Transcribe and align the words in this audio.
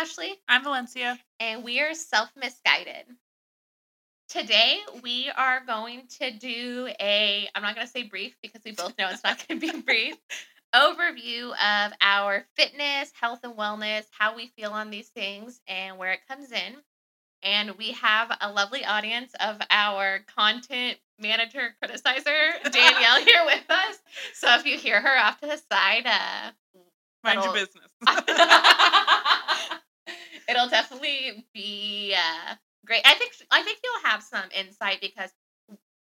Ashley. 0.00 0.38
I'm 0.46 0.62
Valencia. 0.62 1.18
And 1.40 1.64
we 1.64 1.80
are 1.80 1.92
self 1.92 2.30
misguided. 2.36 3.04
Today, 4.28 4.78
we 5.02 5.28
are 5.36 5.60
going 5.66 6.02
to 6.20 6.30
do 6.30 6.88
a, 7.00 7.48
I'm 7.52 7.62
not 7.62 7.74
going 7.74 7.86
to 7.86 7.90
say 7.90 8.04
brief 8.04 8.36
because 8.40 8.60
we 8.64 8.72
both 8.72 8.96
know 8.96 9.08
it's 9.08 9.24
not 9.24 9.44
going 9.48 9.58
to 9.58 9.72
be 9.72 9.80
brief, 9.80 10.14
overview 10.74 11.50
of 11.50 11.92
our 12.00 12.44
fitness, 12.54 13.10
health, 13.18 13.40
and 13.42 13.54
wellness, 13.54 14.04
how 14.16 14.36
we 14.36 14.52
feel 14.56 14.70
on 14.70 14.90
these 14.90 15.08
things, 15.08 15.60
and 15.66 15.98
where 15.98 16.12
it 16.12 16.20
comes 16.28 16.52
in. 16.52 16.74
And 17.42 17.72
we 17.72 17.92
have 17.92 18.36
a 18.40 18.52
lovely 18.52 18.84
audience 18.84 19.32
of 19.40 19.60
our 19.70 20.20
content 20.36 20.98
manager 21.18 21.74
criticizer, 21.82 22.52
Danielle, 22.70 23.24
here 23.24 23.42
with 23.46 23.64
us. 23.68 23.98
So 24.34 24.54
if 24.54 24.64
you 24.64 24.78
hear 24.78 25.00
her 25.00 25.18
off 25.18 25.40
to 25.40 25.48
the 25.48 25.60
side, 25.72 26.06
uh, 26.06 26.52
mind 27.24 27.42
your 27.42 27.52
business. 27.52 27.90
it'll 30.48 30.68
definitely 30.68 31.46
be 31.52 32.14
uh, 32.16 32.54
great. 32.86 33.02
I 33.04 33.14
think 33.14 33.32
I 33.50 33.62
think 33.62 33.78
you'll 33.84 34.10
have 34.10 34.22
some 34.22 34.44
insight 34.58 35.00
because 35.00 35.30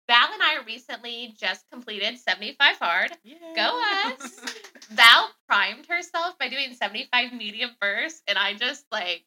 Val 0.08 0.34
and 0.34 0.44
I 0.44 0.63
recently 0.66 1.34
just 1.40 1.70
completed 1.72 2.18
75 2.18 2.77
hard. 2.77 3.12
Yay. 3.23 3.38
Go 3.55 3.82
us. 4.05 4.41
Val 4.91 5.30
primed 5.48 5.88
herself 5.88 6.38
by 6.38 6.49
doing 6.49 6.73
75 6.73 7.34
medium 7.34 7.71
first, 7.82 8.21
and 8.27 8.38
I 8.38 8.54
just 8.54 8.85
like 8.91 9.23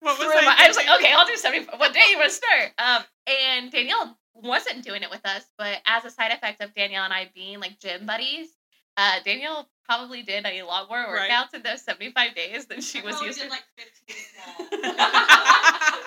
what 0.00 0.18
was 0.18 0.28
I, 0.28 0.64
I 0.64 0.68
was 0.68 0.76
like, 0.76 0.88
okay, 0.98 1.12
I'll 1.12 1.26
do 1.26 1.34
75. 1.34 1.80
What 1.80 1.94
day 1.94 2.02
you 2.10 2.18
want 2.18 2.28
to 2.28 2.36
start? 2.36 2.72
Um, 2.76 3.04
and 3.26 3.72
Danielle 3.72 4.18
wasn't 4.34 4.84
doing 4.84 5.02
it 5.02 5.10
with 5.10 5.24
us, 5.24 5.44
but 5.56 5.78
as 5.86 6.04
a 6.04 6.10
side 6.10 6.30
effect 6.30 6.62
of 6.62 6.74
Danielle 6.74 7.04
and 7.04 7.12
I 7.12 7.30
being 7.34 7.58
like 7.58 7.80
gym 7.80 8.04
buddies, 8.04 8.48
uh, 8.96 9.16
Danielle 9.24 9.68
probably 9.84 10.22
did 10.22 10.46
a 10.46 10.62
lot 10.62 10.88
more 10.88 10.98
workouts 11.06 11.28
right. 11.28 11.54
in 11.54 11.62
those 11.62 11.82
75 11.82 12.34
days 12.34 12.66
than 12.66 12.80
she 12.80 13.00
I 13.00 13.04
was 13.04 13.20
used 13.20 13.40
to. 13.40 13.48
like 13.48 13.64
15 13.76 14.94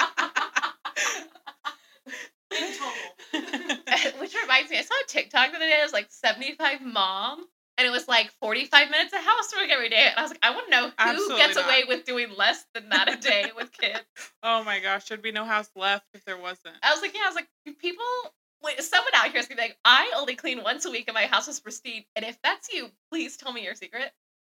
Which 4.19 4.35
reminds 4.41 4.71
me, 4.71 4.77
I 4.77 4.81
saw 4.81 4.93
a 4.93 5.07
TikTok 5.07 5.51
the 5.51 5.57
other 5.57 5.65
day. 5.65 5.79
It 5.79 5.83
was 5.83 5.93
like 5.93 6.07
75 6.09 6.81
mom, 6.81 7.45
and 7.77 7.85
it 7.87 7.91
was 7.91 8.07
like 8.07 8.31
45 8.41 8.89
minutes 8.89 9.13
of 9.13 9.19
housework 9.19 9.69
every 9.69 9.89
day. 9.89 10.07
And 10.09 10.17
I 10.17 10.21
was 10.21 10.31
like, 10.31 10.39
I 10.41 10.51
want 10.51 10.65
to 10.65 10.71
know 10.71 10.87
who 10.87 10.93
Absolutely 10.97 11.37
gets 11.37 11.55
not. 11.55 11.65
away 11.65 11.83
with 11.87 12.05
doing 12.05 12.29
less 12.35 12.65
than 12.73 12.89
that 12.89 13.13
a 13.13 13.17
day 13.17 13.45
with 13.55 13.71
kids. 13.79 14.01
Oh 14.43 14.63
my 14.63 14.79
gosh, 14.79 15.05
there'd 15.05 15.21
be 15.21 15.31
no 15.31 15.45
house 15.45 15.69
left 15.75 16.05
if 16.13 16.23
there 16.25 16.37
wasn't. 16.37 16.75
I 16.81 16.91
was 16.91 17.01
like, 17.01 17.13
yeah, 17.13 17.21
I 17.25 17.27
was 17.27 17.35
like, 17.35 17.47
people 17.79 18.05
Wait, 18.23 18.31
someone 18.79 19.11
out 19.15 19.31
here 19.31 19.39
is 19.39 19.47
gonna 19.47 19.57
be 19.57 19.63
like, 19.63 19.77
I 19.85 20.11
only 20.15 20.35
clean 20.35 20.63
once 20.63 20.85
a 20.85 20.91
week 20.91 21.05
and 21.07 21.15
my 21.15 21.25
house 21.25 21.47
is 21.47 21.59
pristine. 21.59 22.03
And 22.15 22.25
if 22.25 22.37
that's 22.43 22.71
you, 22.73 22.89
please 23.11 23.37
tell 23.37 23.53
me 23.53 23.63
your 23.63 23.75
secret. 23.75 24.11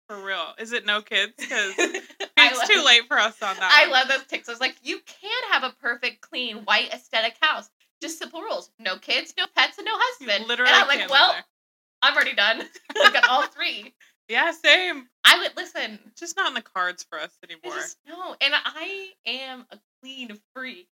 For 0.10 0.22
real. 0.22 0.54
Is 0.60 0.74
it 0.74 0.86
no 0.86 1.02
kids? 1.02 1.34
Because 1.38 1.74
it's 1.78 2.68
too 2.68 2.84
late 2.86 3.08
for 3.08 3.18
us 3.18 3.42
on 3.42 3.56
that. 3.56 3.72
I 3.74 3.90
one. 3.90 3.92
love 3.92 4.08
those 4.10 4.24
TikToks. 4.26 4.60
Like, 4.60 4.76
you 4.84 5.00
can 5.06 5.52
have 5.52 5.64
a 5.64 5.74
perfect, 5.82 6.22
clean, 6.22 6.58
white, 6.58 6.94
aesthetic 6.94 7.36
house. 7.42 7.70
Just 8.02 8.20
simple 8.20 8.42
rules. 8.42 8.70
No 8.80 8.98
kids, 8.98 9.34
no 9.38 9.46
pets, 9.56 9.78
and 9.78 9.86
no 9.86 9.94
husband. 9.96 10.42
You 10.42 10.48
literally. 10.48 10.72
And 10.74 10.82
I'm 10.82 10.88
like, 10.88 11.10
well, 11.10 11.36
I'm 12.02 12.14
already 12.14 12.36
done. 12.36 12.64
I 13.02 13.12
got 13.12 13.30
all 13.30 13.48
three. 13.48 13.94
Yeah, 14.28 14.52
same. 14.52 15.08
I 15.26 15.38
would 15.38 15.56
listen. 15.56 16.00
Just 16.18 16.36
not 16.36 16.48
in 16.48 16.54
the 16.54 16.62
cards 16.62 17.06
for 17.10 17.20
us 17.20 17.32
anymore. 17.44 17.78
Just, 17.78 17.98
no, 18.08 18.36
and 18.42 18.54
I 18.54 19.12
am 19.26 19.66
a 19.72 19.80
clean 20.02 20.38
freak. 20.54 20.90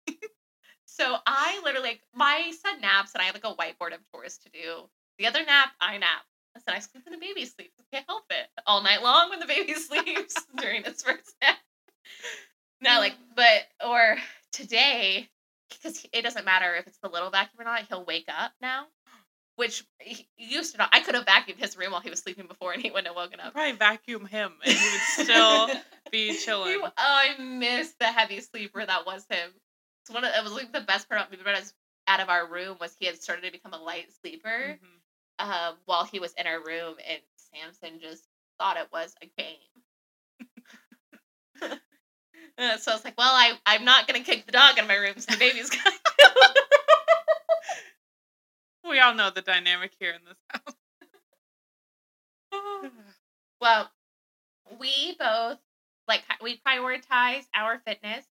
So 0.92 1.16
I 1.25 1.61
literally 1.64 1.89
like 1.89 2.02
my 2.14 2.52
son 2.61 2.81
naps 2.81 3.14
and 3.14 3.22
I 3.22 3.25
have 3.25 3.36
like 3.36 3.45
a 3.45 3.56
whiteboard 3.56 3.94
of 3.94 4.02
chores 4.11 4.38
to 4.39 4.50
do. 4.50 4.89
The 5.20 5.28
other 5.28 5.44
nap, 5.45 5.70
I 5.80 5.98
nap. 5.98 6.23
I 6.56 6.59
said 6.59 6.73
I 6.75 6.80
sleep 6.80 7.06
when 7.06 7.17
the 7.17 7.25
baby 7.25 7.45
sleeps. 7.45 7.73
I 7.80 7.95
can't 7.95 8.06
help 8.09 8.25
it. 8.30 8.48
All 8.67 8.83
night 8.83 9.02
long 9.02 9.30
when 9.30 9.39
the 9.39 9.45
baby 9.45 9.73
sleeps 9.75 10.36
during 10.58 10.83
its 10.83 11.02
first 11.02 11.33
nap. 11.42 11.56
Now, 12.81 13.00
like, 13.00 13.14
mm. 13.14 13.36
but 13.36 13.88
or 13.88 14.17
today, 14.52 15.30
because 15.70 16.06
it 16.11 16.23
doesn't 16.23 16.44
matter 16.44 16.75
if 16.75 16.88
it's 16.88 16.98
the 17.02 17.09
little 17.09 17.30
vacuum 17.30 17.61
or 17.61 17.64
not, 17.64 17.86
he'll 17.88 18.03
wake 18.03 18.28
up 18.28 18.52
now. 18.61 18.88
Which 19.55 19.86
he 19.99 20.27
used 20.38 20.73
to 20.73 20.77
not. 20.80 20.89
I 20.92 21.02
could 21.02 21.15
have 21.15 21.26
vacuumed 21.26 21.60
his 21.60 21.77
room 21.77 21.92
while 21.92 22.02
he 22.02 22.10
was 22.10 22.20
sleeping 22.20 22.48
before, 22.48 22.73
and 22.73 22.82
he 22.82 22.89
wouldn't 22.89 23.08
have 23.08 23.15
woken 23.15 23.39
up. 23.39 23.54
Probably 23.54 23.73
vacuum 23.73 24.26
him, 24.26 24.54
and 24.65 24.76
he 24.76 24.89
would 24.89 25.02
still 25.26 25.70
be 26.11 26.36
chilling. 26.36 26.71
He, 26.71 26.82
oh, 26.82 26.92
I 26.98 27.36
miss 27.39 27.94
the 27.99 28.08
heavy 28.08 28.42
sleeper 28.42 28.83
that 28.83 29.05
was 29.05 29.26
him. 29.30 29.52
It's 30.02 30.14
one 30.14 30.23
of 30.23 30.32
it 30.36 30.44
was 30.44 30.54
like 30.54 30.72
the 30.72 30.82
best 30.82 31.08
part 31.08 31.22
about 31.22 31.73
out 32.08 32.20
of 32.20 32.30
our 32.30 32.48
room 32.48 32.78
was 32.80 32.95
he 33.00 33.06
had 33.06 33.22
started 33.22 33.45
to 33.45 33.52
become 33.52 33.73
a 33.73 33.78
light 33.78 34.12
sleeper 34.22 34.80
mm-hmm. 34.80 35.52
um, 35.52 35.76
while 35.86 36.04
he 36.04 36.20
was 36.20 36.34
in 36.34 36.48
our 36.48 36.58
room, 36.58 36.95
and 37.08 37.22
Samson 37.36 38.00
just 38.02 38.23
thought 38.58 38.78
it 38.78 38.88
was 38.92 39.14
a 39.22 39.28
game. 39.38 39.60
uh, 42.58 42.78
so 42.78 42.92
I 42.92 42.95
was 42.95 43.06
like, 43.06 43.17
well, 43.17 43.32
I 43.32 43.54
I'm 43.66 43.86
not 43.86 44.08
gonna 44.08 44.23
kick 44.23 44.45
the 44.45 44.52
dog 44.52 44.78
in 44.80 44.88
my 44.88 44.95
room, 44.95 45.14
so 45.17 45.32
the 45.32 45.38
baby's 45.38 45.70
coming. 45.70 46.00
we 48.89 49.00
all 49.00 49.14
know 49.14 49.30
the 49.30 49.42
dynamic 49.42 49.92
here 50.00 50.14
in 50.14 50.22
this 50.26 50.38
house. 50.50 50.73
well, 53.62 53.92
we 54.80 55.16
both 55.20 55.60
like 56.08 56.23
we 56.42 56.60
prioritize 56.66 57.44
our 57.54 57.80
fitness 57.86 58.26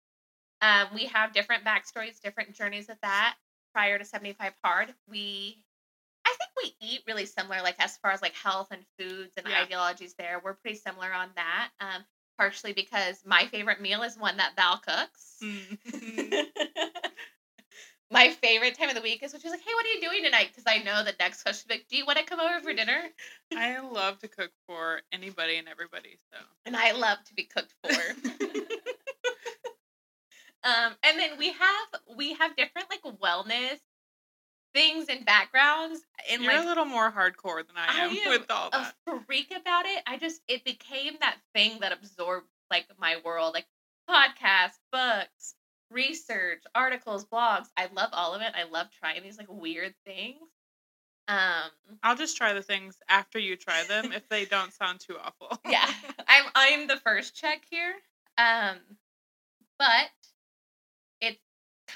um, 0.61 0.89
we 0.95 1.07
have 1.07 1.33
different 1.33 1.65
backstories, 1.65 2.21
different 2.21 2.55
journeys 2.55 2.89
with 2.89 3.01
that. 3.03 3.37
Prior 3.73 3.99
to 3.99 4.05
75 4.05 4.53
Hard, 4.65 4.95
we, 5.09 5.59
I 6.27 6.35
think 6.39 6.51
we 6.57 6.87
eat 6.87 7.03
really 7.07 7.27
similar, 7.27 7.61
like 7.63 7.77
as 7.79 7.97
far 7.99 8.11
as 8.11 8.23
like 8.23 8.35
health 8.35 8.69
and 8.71 8.83
foods 8.99 9.35
and 9.37 9.47
yeah. 9.49 9.63
ideologies 9.63 10.15
there. 10.19 10.41
We're 10.43 10.55
pretty 10.55 10.79
similar 10.79 11.13
on 11.13 11.29
that. 11.37 11.69
Um, 11.81 12.05
partially 12.39 12.73
because 12.73 13.23
my 13.25 13.47
favorite 13.47 13.81
meal 13.81 14.03
is 14.03 14.19
one 14.19 14.37
that 14.39 14.57
Val 14.57 14.79
cooks. 14.79 15.37
Mm-hmm. 15.43 16.41
my 18.11 18.31
favorite 18.31 18.79
time 18.79 18.89
of 18.89 18.95
the 18.95 19.01
week 19.01 19.23
is 19.23 19.33
when 19.33 19.41
she's 19.41 19.51
like, 19.51 19.61
"Hey, 19.61 19.75
what 19.75 19.85
are 19.85 19.89
you 19.89 20.01
doing 20.01 20.23
tonight?" 20.23 20.49
Because 20.49 20.65
I 20.67 20.83
know 20.83 21.03
the 21.03 21.15
next 21.19 21.43
question 21.43 21.69
like, 21.71 21.87
"Do 21.89 21.97
you 21.97 22.07
want 22.07 22.19
to 22.19 22.25
come 22.25 22.41
over 22.41 22.61
for 22.61 22.73
dinner?" 22.73 23.03
I 23.57 23.81
love 23.81 24.19
to 24.21 24.29
cook 24.29 24.51
for 24.67 25.01
anybody 25.13 25.57
and 25.57 25.69
everybody. 25.69 26.19
So, 26.33 26.39
and 26.67 26.77
I 26.77 26.93
love 26.93 27.19
to 27.25 27.35
be 27.35 27.45
cooked 27.45 27.75
for. 27.83 27.91
Um, 30.65 30.95
and 31.05 31.19
then 31.19 31.39
we 31.39 31.53
have 31.53 32.17
we 32.17 32.35
have 32.35 32.57
different 32.57 32.89
like 32.91 33.03
wellness 33.21 33.79
things 34.77 35.07
and 35.09 35.25
backgrounds. 35.25 36.01
And 36.31 36.43
You're 36.43 36.53
like, 36.53 36.65
a 36.65 36.67
little 36.67 36.85
more 36.85 37.11
hardcore 37.11 37.67
than 37.67 37.77
I 37.77 38.05
am, 38.05 38.11
I 38.11 38.15
am 38.27 38.31
with 38.31 38.51
all 38.51 38.71
that. 38.71 38.95
A 39.07 39.21
freak 39.27 39.51
about 39.51 39.87
it. 39.87 40.03
I 40.07 40.19
just 40.19 40.43
it 40.49 40.65
became 40.65 41.15
that 41.21 41.37
thing 41.55 41.79
that 41.81 41.93
absorbed 41.93 42.47
like 42.71 42.87
my 42.99 43.17
world, 43.25 43.55
like 43.55 43.67
podcasts, 44.09 44.79
books, 44.93 45.55
research, 45.91 46.63
articles, 46.75 47.25
blogs. 47.25 47.67
I 47.77 47.89
love 47.95 48.11
all 48.13 48.35
of 48.35 48.43
it. 48.43 48.53
I 48.55 48.69
love 48.71 48.89
trying 49.01 49.23
these 49.23 49.39
like 49.39 49.51
weird 49.51 49.95
things. 50.05 50.39
Um, 51.29 51.71
I'll 52.05 52.15
just 52.17 52.37
try 52.37 52.53
the 52.53 52.63
things 52.63 52.99
after 53.09 53.39
you 53.39 53.57
try 53.57 53.83
them 53.85 54.13
if 54.13 54.29
they 54.29 54.45
don't 54.51 54.73
sound 54.73 55.01
too 55.01 55.17
awful. 55.23 55.59
yeah, 55.69 55.89
I'm 56.29 56.45
I'm 56.55 56.87
the 56.87 56.99
first 56.99 57.35
check 57.35 57.63
here. 57.71 57.95
Um, 58.39 58.77
but 59.79 60.11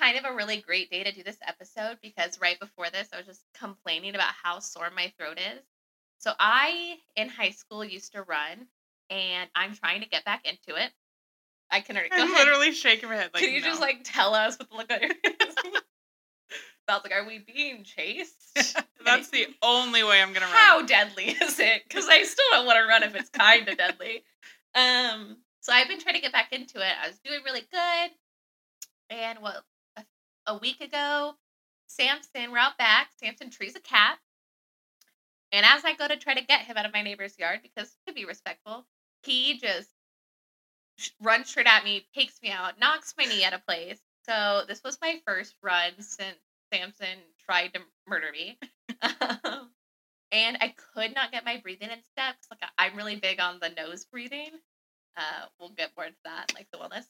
kind 0.00 0.16
of 0.16 0.25
a 0.25 0.34
really 0.34 0.56
great 0.56 0.91
day 0.91 1.05
to 1.05 1.12
do 1.12 1.22
this 1.22 1.37
episode 1.47 1.99
because 2.03 2.41
right 2.41 2.59
before 2.59 2.87
this, 2.91 3.09
I 3.12 3.19
was 3.19 3.27
just 3.27 3.44
complaining 3.55 4.15
about 4.15 4.33
how 4.43 4.59
sore 4.59 4.91
my 4.94 5.12
throat 5.19 5.38
is. 5.38 5.62
So 6.19 6.33
I, 6.38 6.97
in 7.16 7.28
high 7.28 7.50
school, 7.50 7.84
used 7.84 8.12
to 8.12 8.22
run, 8.22 8.66
and 9.10 9.49
I'm 9.55 9.75
trying 9.75 10.00
to 10.03 10.09
get 10.09 10.25
back 10.25 10.47
into 10.47 10.81
it. 10.81 10.91
I 11.71 11.81
can. 11.81 11.94
Go 11.94 12.03
I'm 12.12 12.33
ahead. 12.33 12.47
literally 12.47 12.72
shaking 12.72 13.09
my 13.09 13.16
head. 13.16 13.31
Like, 13.33 13.44
can 13.44 13.55
you 13.55 13.60
no. 13.60 13.66
just 13.69 13.81
like 13.81 14.00
tell 14.05 14.34
us 14.34 14.59
with 14.59 14.69
the 14.71 14.77
look 14.77 14.93
on 14.93 15.00
your 15.00 15.10
face? 15.25 15.55
I 16.89 16.94
was 16.94 17.05
like, 17.05 17.12
"Are 17.12 17.27
we 17.27 17.39
being 17.39 17.84
chased?" 17.84 18.59
That's 19.05 19.28
the 19.31 19.47
only 19.62 20.03
way 20.03 20.21
I'm 20.21 20.33
gonna 20.33 20.47
run. 20.47 20.55
How 20.55 20.83
deadly 20.83 21.27
is 21.27 21.60
it? 21.60 21.83
Because 21.87 22.09
I 22.09 22.25
still 22.25 22.44
don't 22.50 22.66
want 22.66 22.78
to 22.78 22.89
run 22.89 23.03
if 23.05 23.15
it's 23.15 23.31
kind 23.31 23.69
of 23.69 23.78
deadly. 23.78 24.25
Um, 24.75 25.37
so 25.60 25.72
I've 25.72 25.87
been 25.89 26.00
trying 26.00 26.16
to 26.16 26.21
get 26.21 26.33
back 26.33 26.53
into 26.53 26.78
it. 26.78 26.93
I 27.03 27.06
was 27.06 27.19
doing 27.21 27.41
really 27.45 27.63
good, 27.71 28.10
and 29.10 29.39
what 29.39 29.63
a 30.47 30.59
week 30.59 30.81
ago, 30.81 31.34
Samson, 31.87 32.53
we're 32.53 32.59
out 32.59 32.78
back. 32.78 33.10
Samson 33.16 33.51
trees 33.51 33.77
a 33.77 33.81
cat. 33.81 34.19
And 35.53 35.66
as 35.66 35.84
I 35.84 35.95
go 35.95 36.07
to 36.07 36.16
try 36.16 36.34
to 36.34 36.45
get 36.45 36.63
him 36.63 36.77
out 36.77 36.87
of 36.87 36.92
my 36.92 37.03
neighbor's 37.03 37.39
yard, 37.39 37.60
because 37.63 37.91
to 38.07 38.13
be 38.13 38.25
respectful, 38.25 38.87
he 39.25 39.59
just 39.59 39.91
runs 41.21 41.48
straight 41.48 41.66
at 41.66 41.84
me, 41.84 42.07
takes 42.15 42.41
me 42.42 42.51
out, 42.51 42.78
knocks 42.78 43.15
my 43.19 43.25
knee 43.25 43.45
out 43.45 43.54
of 43.54 43.66
place. 43.66 44.01
So 44.28 44.63
this 44.69 44.83
was 44.84 44.98
my 45.03 45.21
first 45.27 45.54
run 45.63 45.92
since 45.98 46.37
Samson 46.72 47.19
tried 47.45 47.75
to 47.75 47.81
murder 48.07 48.31
me. 48.33 48.59
and 50.31 50.59
I 50.60 50.75
could 50.95 51.15
not 51.15 51.33
get 51.33 51.45
my 51.45 51.57
breathing 51.59 51.91
in 51.91 51.98
steps. 52.04 52.47
Like 52.51 52.60
I'm 52.78 52.97
really 52.97 53.16
big 53.16 53.41
on 53.41 53.59
the 53.60 53.71
nose 53.71 54.04
breathing. 54.04 54.51
Uh, 55.16 55.47
we'll 55.59 55.71
get 55.71 55.91
more 55.97 56.07
into 56.07 56.19
that, 56.25 56.53
like 56.54 56.69
the 56.72 56.78
wellness. 56.78 57.04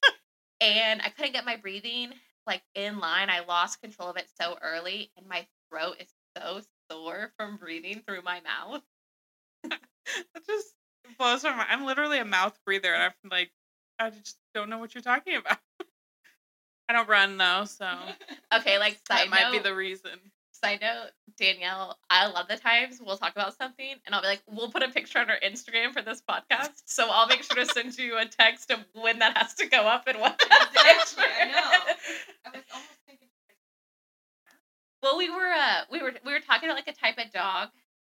and 0.60 1.02
I 1.02 1.10
couldn't 1.10 1.32
get 1.32 1.44
my 1.44 1.56
breathing 1.56 2.12
like 2.50 2.62
in 2.74 2.98
line. 2.98 3.30
I 3.30 3.40
lost 3.46 3.80
control 3.80 4.10
of 4.10 4.16
it 4.16 4.28
so 4.40 4.58
early, 4.60 5.10
and 5.16 5.26
my 5.26 5.46
throat 5.70 5.96
is 6.00 6.08
so 6.36 6.60
sore 6.90 7.32
from 7.38 7.56
breathing 7.56 8.02
through 8.06 8.22
my 8.22 8.40
mouth. 8.40 8.82
that 9.70 10.46
just 10.46 10.74
blows 11.16 11.44
my 11.44 11.54
mind. 11.54 11.68
I'm 11.70 11.86
literally 11.86 12.18
a 12.18 12.24
mouth 12.24 12.58
breather, 12.66 12.92
and 12.92 13.04
I'm 13.04 13.30
like, 13.30 13.52
I 14.00 14.10
just 14.10 14.36
don't 14.52 14.68
know 14.68 14.78
what 14.78 14.94
you're 14.94 15.02
talking 15.02 15.36
about. 15.36 15.58
I 16.88 16.92
don't 16.92 17.08
run 17.08 17.38
though, 17.38 17.64
so 17.66 17.88
okay, 18.54 18.78
like 18.78 18.94
side 19.08 19.28
that 19.28 19.30
might 19.30 19.52
be 19.52 19.60
the 19.60 19.74
reason. 19.74 20.18
Side 20.62 20.80
note, 20.80 21.10
Danielle, 21.38 21.98
I 22.10 22.26
love 22.26 22.48
the 22.48 22.56
times 22.56 23.00
we'll 23.04 23.16
talk 23.16 23.32
about 23.32 23.56
something 23.56 23.94
and 24.06 24.14
I'll 24.14 24.20
be 24.22 24.28
like, 24.28 24.42
we'll 24.46 24.70
put 24.70 24.82
a 24.82 24.88
picture 24.88 25.18
on 25.18 25.30
our 25.30 25.38
Instagram 25.44 25.92
for 25.92 26.02
this 26.02 26.22
podcast. 26.28 26.82
So 26.86 27.08
I'll 27.10 27.26
make 27.26 27.42
sure 27.42 27.56
to 27.56 27.66
send 27.66 27.96
you 27.98 28.18
a 28.18 28.26
text 28.26 28.70
of 28.70 28.80
when 28.94 29.18
that 29.20 29.36
has 29.38 29.54
to 29.54 29.66
go 29.66 29.82
up 29.82 30.04
and 30.06 30.20
what 30.20 30.38
that 30.38 30.68
Exactly, 30.72 31.24
picture 31.24 31.34
I 31.40 31.44
know. 31.46 31.94
I 32.46 32.50
was 32.56 32.64
almost 32.72 32.88
thinking. 33.06 33.28
Well, 35.02 35.16
we 35.16 35.30
were 35.30 35.50
uh 35.50 35.82
we 35.90 36.02
were 36.02 36.12
we 36.26 36.32
were 36.32 36.40
talking 36.40 36.68
about 36.68 36.76
like 36.76 36.88
a 36.88 36.92
type 36.98 37.18
of 37.18 37.32
dog 37.32 37.68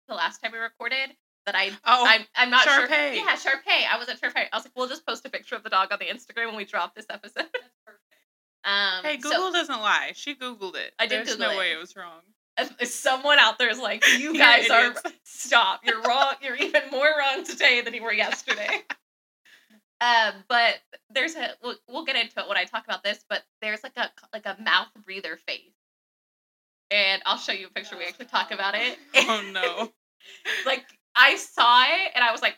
the 0.09 0.15
last 0.15 0.39
time 0.41 0.53
we 0.53 0.59
recorded 0.59 1.11
that 1.47 1.55
I 1.57 1.71
Oh, 1.85 2.05
I'm 2.07 2.23
I'm 2.37 2.51
not 2.51 2.63
sure. 2.63 2.87
Shar-Pei. 2.87 3.17
Yeah, 3.17 3.35
Sharpay. 3.37 3.87
I 3.93 3.99
wasn't 3.99 4.19
sure 4.21 4.29
if 4.29 4.37
I, 4.37 4.49
I 4.53 4.57
was 4.57 4.65
like, 4.65 4.73
we'll 4.77 4.89
just 4.89 5.05
post 5.07 5.25
a 5.27 5.31
picture 5.31 5.57
of 5.57 5.63
the 5.65 5.71
dog 5.71 5.89
on 5.93 5.99
the 5.99 6.07
Instagram 6.07 6.47
when 6.47 6.57
we 6.57 6.65
drop 6.65 6.95
this 6.95 7.07
episode. 7.11 7.47
Um, 8.67 9.05
hey, 9.05 9.21
so- 9.21 9.31
Google 9.31 9.53
doesn't 9.53 9.81
lie. 9.81 10.13
She 10.15 10.35
Googled 10.35 10.75
it. 10.75 10.93
I 10.99 11.07
did 11.07 11.19
There's 11.19 11.37
Google 11.37 11.53
no 11.53 11.55
it. 11.55 11.59
way 11.59 11.73
it 11.73 11.79
was 11.79 11.95
wrong. 11.97 12.21
someone 12.83 13.39
out 13.39 13.59
there 13.59 13.71
is 13.71 13.79
like, 13.79 14.05
you 14.19 14.37
guys 14.37 14.69
are 14.69 14.93
stop. 15.25 15.81
You're 15.85 16.03
wrong. 16.03 16.35
You're 16.43 16.57
even 16.57 16.83
more 16.91 17.07
wrong 17.19 17.45
today 17.45 17.81
than 17.81 17.95
you 17.95 18.03
were 18.03 18.13
yesterday. 18.13 18.83
um, 20.01 20.35
but 20.49 20.75
there's 21.11 21.37
a 21.37 21.51
we'll, 21.63 21.77
we'll 21.89 22.05
get 22.05 22.17
into 22.17 22.41
it 22.41 22.49
when 22.49 22.59
I 22.59 22.65
talk 22.65 22.85
about 22.85 23.05
this. 23.05 23.25
But 23.31 23.43
there's 23.63 23.85
like 23.85 23.97
a 23.97 24.11
like 24.33 24.47
a 24.47 24.61
mouth 24.61 24.89
breather 25.05 25.37
face, 25.47 25.61
and 26.91 27.23
I'll 27.25 27.39
show 27.39 27.53
you 27.53 27.69
a 27.69 27.71
picture. 27.71 27.97
We 27.97 28.05
actually 28.05 28.27
talk 28.27 28.51
about 28.51 28.75
it. 28.75 28.99
Oh 29.15 29.45
no. 29.53 29.93
like 30.67 30.85
I 31.15 31.37
saw 31.37 31.85
it 31.85 32.11
and 32.17 32.25
I 32.25 32.33
was 32.33 32.43
like, 32.43 32.57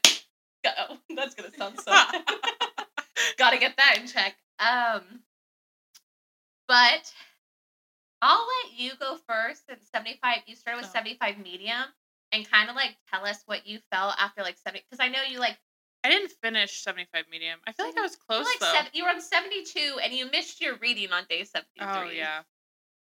oh, 0.66 0.96
that's 1.14 1.34
gonna 1.34 1.52
sound 1.56 1.78
so. 1.80 1.92
Gotta 3.36 3.58
get 3.58 3.76
that 3.76 3.98
in 4.00 4.06
check. 4.06 4.36
Um, 4.58 5.02
but 6.68 7.12
I'll 8.22 8.46
let 8.64 8.78
you 8.78 8.92
go 9.00 9.18
first. 9.28 9.66
Since 9.68 9.88
seventy 9.92 10.18
five, 10.22 10.38
you 10.46 10.54
started 10.54 10.78
with 10.78 10.86
So- 10.86 10.92
seventy 10.92 11.14
five 11.14 11.38
medium, 11.38 11.84
and 12.32 12.48
kind 12.48 12.70
of 12.70 12.76
like 12.76 12.96
tell 13.12 13.26
us 13.26 13.42
what 13.46 13.66
you 13.66 13.80
felt 13.90 14.14
after 14.18 14.42
like 14.42 14.58
seventy. 14.58 14.84
Because 14.88 15.04
I 15.04 15.08
know 15.08 15.22
you 15.28 15.38
like 15.40 15.58
I 16.04 16.10
didn't 16.10 16.30
finish 16.40 16.80
75 16.80 17.24
medium. 17.28 17.58
I 17.66 17.72
feel 17.72 17.86
like 17.86 17.98
I 17.98 18.02
was 18.02 18.14
close 18.14 18.46
like 18.46 18.60
though. 18.60 18.72
seven, 18.72 18.90
you 18.94 19.02
were 19.02 19.10
on 19.10 19.20
seventy 19.20 19.64
two, 19.64 19.98
and 20.02 20.12
you 20.12 20.30
missed 20.30 20.60
your 20.60 20.76
reading 20.76 21.12
on 21.12 21.24
day 21.28 21.44
seventy 21.44 21.80
three. 21.80 21.86
Oh 21.86 22.10
yeah. 22.10 22.42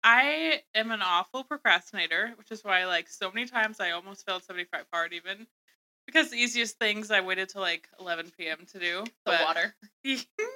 I 0.04 0.62
am 0.74 0.92
an 0.92 1.02
awful 1.02 1.44
procrastinator, 1.44 2.34
which 2.38 2.52
is 2.52 2.64
why 2.64 2.86
like 2.86 3.10
so 3.10 3.32
many 3.32 3.46
times 3.48 3.80
I 3.80 3.92
almost 3.92 4.26
failed 4.26 4.44
75 4.44 4.86
hard 4.94 5.12
even. 5.12 5.48
Because 6.08 6.32
the 6.32 6.38
easiest 6.38 6.80
things 6.80 7.12
I 7.12 7.22
waited 7.22 7.50
till 7.50 7.62
like 7.62 7.88
11 8.00 8.32
p.m. 8.38 8.60
to 8.72 8.80
do. 8.80 9.04
The 9.26 9.38
water. 9.44 9.76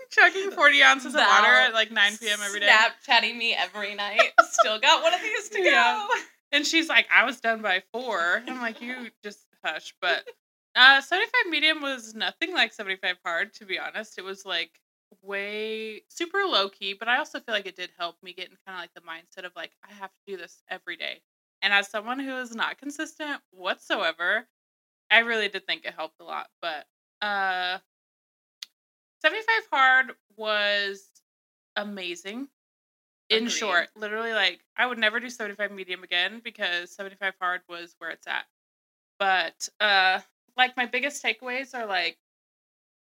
chugging 0.10 0.52
40 0.52 0.84
ounces 0.84 1.14
of 1.14 1.20
water 1.22 1.48
at 1.48 1.74
like 1.74 1.92
9 1.92 2.18
p.m. 2.18 2.40
every 2.44 2.62
day. 2.62 2.68
Snapchatting 2.68 3.38
me 3.38 3.54
every 3.54 3.94
night. 3.94 4.32
Still 4.42 4.80
got 4.80 5.04
one 5.04 5.14
of 5.14 5.22
these 5.22 5.50
to 5.50 5.62
Yeah. 5.62 6.06
go. 6.08 6.08
And 6.54 6.66
she's 6.66 6.90
like, 6.90 7.06
I 7.14 7.26
was 7.26 7.40
done 7.40 7.62
by 7.62 7.84
four. 7.94 8.44
I'm 8.48 8.62
like, 8.62 8.82
you 8.82 9.10
just 9.24 9.46
hush. 9.64 9.94
But 10.02 10.24
uh 10.76 11.02
75 11.02 11.52
medium 11.52 11.82
was 11.82 12.16
nothing 12.16 12.54
like 12.54 12.74
75 12.74 13.18
hard, 13.26 13.54
to 13.56 13.66
be 13.66 13.78
honest. 13.78 14.18
It 14.18 14.24
was 14.24 14.46
like 14.46 14.80
way 15.22 16.02
super 16.08 16.40
low 16.48 16.70
key, 16.70 16.94
but 16.98 17.10
I 17.10 17.18
also 17.18 17.40
feel 17.42 17.54
like 17.54 17.66
it 17.66 17.76
did 17.76 17.90
help 17.98 18.16
me 18.24 18.34
get 18.34 18.50
in 18.50 18.58
kind 18.66 18.78
of 18.78 18.82
like 18.82 18.94
the 18.94 19.02
mindset 19.02 19.46
of 19.46 19.52
like, 19.56 19.72
I 19.88 19.94
have 19.94 20.10
to 20.12 20.32
do 20.32 20.38
this 20.38 20.64
every 20.70 20.96
day. 20.96 21.22
And 21.62 21.74
as 21.74 21.90
someone 21.90 22.20
who 22.20 22.38
is 22.38 22.56
not 22.56 22.78
consistent 22.78 23.42
whatsoever, 23.52 24.48
I 25.12 25.20
really 25.20 25.50
did 25.50 25.68
think 25.68 25.86
it 25.86 25.94
helped 25.96 26.20
a 26.22 26.24
lot. 26.26 26.50
But 26.62 26.88
uh 27.22 27.80
75 29.22 29.68
hard 29.72 30.12
was 30.36 31.12
amazing 31.76 32.50
in 33.30 33.48
Agreed. 33.48 33.50
short, 33.50 33.90
literally 33.96 34.34
like 34.34 34.66
I 34.78 34.88
would 34.88 35.00
never 35.00 35.20
do 35.20 35.30
75 35.30 35.72
medium 35.72 36.04
again 36.04 36.42
because 36.44 36.92
75 36.92 37.36
hard 37.42 37.62
was 37.70 37.96
where 38.00 38.12
it's 38.12 38.28
at. 38.28 38.48
But 39.20 39.70
uh 39.80 40.22
like 40.58 40.78
my 40.78 40.88
biggest 40.88 41.24
takeaways 41.24 41.76
are 41.78 41.86
like 41.88 42.20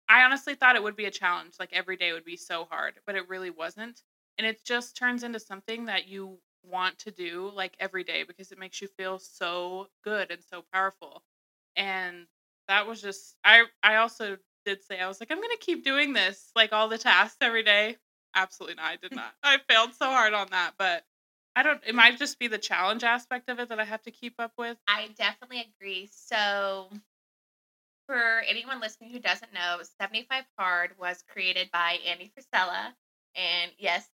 I 0.08 0.24
honestly 0.24 0.54
thought 0.54 0.76
it 0.76 0.82
would 0.82 0.96
be 0.96 1.06
a 1.06 1.10
challenge, 1.10 1.54
like 1.60 1.72
every 1.72 1.96
day 1.96 2.12
would 2.12 2.24
be 2.24 2.36
so 2.36 2.64
hard, 2.66 3.00
but 3.06 3.16
it 3.16 3.28
really 3.28 3.50
wasn't. 3.50 4.02
And 4.38 4.46
it 4.46 4.64
just 4.64 4.96
turns 4.96 5.22
into 5.24 5.40
something 5.40 5.86
that 5.86 6.08
you 6.08 6.40
want 6.64 6.98
to 7.00 7.10
do 7.12 7.50
like 7.50 7.76
every 7.80 8.04
day 8.04 8.24
because 8.24 8.52
it 8.52 8.58
makes 8.58 8.80
you 8.82 8.88
feel 8.88 9.18
so 9.18 9.88
good 10.04 10.30
and 10.30 10.42
so 10.44 10.64
powerful. 10.72 11.24
And 11.78 12.26
that 12.66 12.86
was 12.86 13.00
just 13.00 13.36
I 13.44 13.64
I 13.82 13.96
also 13.96 14.36
did 14.66 14.84
say 14.84 15.00
I 15.00 15.08
was 15.08 15.20
like 15.20 15.30
I'm 15.30 15.38
going 15.38 15.48
to 15.50 15.64
keep 15.64 15.84
doing 15.84 16.12
this 16.12 16.50
like 16.54 16.72
all 16.72 16.88
the 16.88 16.98
tasks 16.98 17.38
every 17.40 17.62
day. 17.62 17.96
Absolutely 18.34 18.74
not. 18.74 18.84
I 18.84 18.96
did 18.96 19.12
not. 19.16 19.32
I 19.42 19.58
failed 19.68 19.94
so 19.94 20.06
hard 20.06 20.34
on 20.34 20.48
that, 20.50 20.74
but 20.78 21.04
I 21.56 21.62
don't 21.62 21.80
it 21.86 21.94
might 21.94 22.18
just 22.18 22.38
be 22.38 22.48
the 22.48 22.58
challenge 22.58 23.04
aspect 23.04 23.48
of 23.48 23.58
it 23.58 23.70
that 23.70 23.80
I 23.80 23.84
have 23.84 24.02
to 24.02 24.10
keep 24.10 24.34
up 24.38 24.52
with. 24.58 24.76
I 24.86 25.08
definitely 25.16 25.66
agree. 25.80 26.08
So, 26.12 26.88
for 28.06 28.42
anyone 28.46 28.80
listening 28.80 29.10
who 29.10 29.18
doesn't 29.18 29.52
know, 29.52 29.78
75 30.00 30.44
Hard 30.58 30.92
was 30.98 31.24
created 31.28 31.70
by 31.72 31.98
Andy 32.06 32.30
Frisella. 32.36 32.92
And 33.34 33.70
yes, 33.78 34.08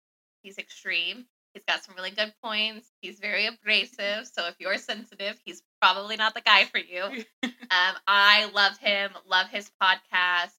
he's 0.41 0.57
extreme. 0.57 1.25
He's 1.53 1.63
got 1.67 1.83
some 1.83 1.95
really 1.95 2.11
good 2.11 2.33
points. 2.43 2.87
He's 3.01 3.19
very 3.19 3.45
abrasive. 3.47 4.27
So, 4.31 4.47
if 4.47 4.55
you're 4.59 4.77
sensitive, 4.77 5.37
he's 5.43 5.61
probably 5.81 6.15
not 6.15 6.33
the 6.33 6.41
guy 6.41 6.65
for 6.65 6.77
you. 6.79 7.23
Um, 7.71 7.95
I 8.05 8.49
love 8.53 8.77
him, 8.79 9.11
love 9.25 9.47
his 9.47 9.71
podcast. 9.81 10.51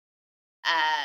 Uh, 0.64 1.04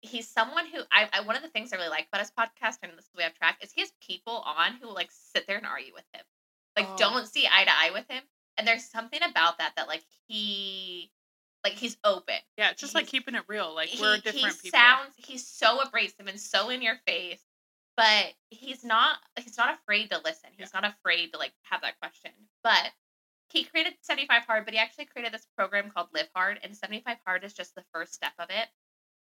he's 0.00 0.26
someone 0.28 0.64
who 0.66 0.80
I, 0.90 1.06
I 1.12 1.20
one 1.20 1.36
of 1.36 1.42
the 1.42 1.48
things 1.48 1.70
I 1.72 1.76
really 1.76 1.88
like 1.90 2.06
about 2.10 2.20
his 2.22 2.30
podcast, 2.30 2.78
and 2.82 2.92
this 2.96 3.04
is 3.04 3.10
way 3.14 3.24
I've 3.24 3.34
tracked, 3.34 3.62
is 3.62 3.70
he 3.72 3.82
has 3.82 3.92
people 4.06 4.42
on 4.46 4.72
who 4.80 4.86
will 4.88 4.94
like 4.94 5.10
sit 5.12 5.46
there 5.46 5.58
and 5.58 5.66
argue 5.66 5.92
with 5.94 6.04
him. 6.14 6.22
Like 6.78 6.86
Oh. 6.88 6.96
don't 6.96 7.26
see 7.28 7.46
eye 7.46 7.64
to 7.64 7.70
eye 7.70 7.90
with 7.92 8.08
him. 8.08 8.22
And 8.56 8.66
there's 8.66 8.84
something 8.84 9.20
about 9.22 9.58
that 9.58 9.72
that 9.76 9.86
like 9.86 10.02
he 10.28 11.10
like 11.62 11.74
he's 11.74 11.96
open. 12.04 12.36
Yeah, 12.56 12.70
it's 12.70 12.80
just 12.80 12.94
like 12.94 13.06
keeping 13.06 13.34
it 13.34 13.42
real. 13.48 13.74
Like 13.74 13.88
he, 13.90 14.00
we're 14.00 14.16
different 14.16 14.54
he 14.62 14.70
people. 14.70 14.78
sounds 14.78 15.12
he's 15.18 15.46
so 15.46 15.80
abrasive 15.80 16.26
and 16.26 16.40
so 16.40 16.70
in 16.70 16.80
your 16.80 16.96
face, 17.06 17.42
but 17.96 18.32
he's 18.50 18.84
not 18.84 19.18
he's 19.38 19.56
not 19.56 19.74
afraid 19.74 20.10
to 20.10 20.20
listen. 20.24 20.50
He's 20.56 20.74
not 20.74 20.84
afraid 20.84 21.32
to 21.32 21.38
like 21.38 21.52
have 21.62 21.82
that 21.82 21.98
question. 22.00 22.32
But 22.62 22.90
he 23.50 23.64
created 23.64 23.94
75 24.00 24.44
Hard, 24.44 24.64
but 24.64 24.74
he 24.74 24.80
actually 24.80 25.04
created 25.04 25.32
this 25.32 25.46
program 25.56 25.90
called 25.90 26.08
Live 26.12 26.28
Hard, 26.34 26.58
and 26.62 26.76
75 26.76 27.18
Hard 27.24 27.44
is 27.44 27.52
just 27.52 27.74
the 27.74 27.84
first 27.92 28.14
step 28.14 28.32
of 28.38 28.50
it. 28.50 28.68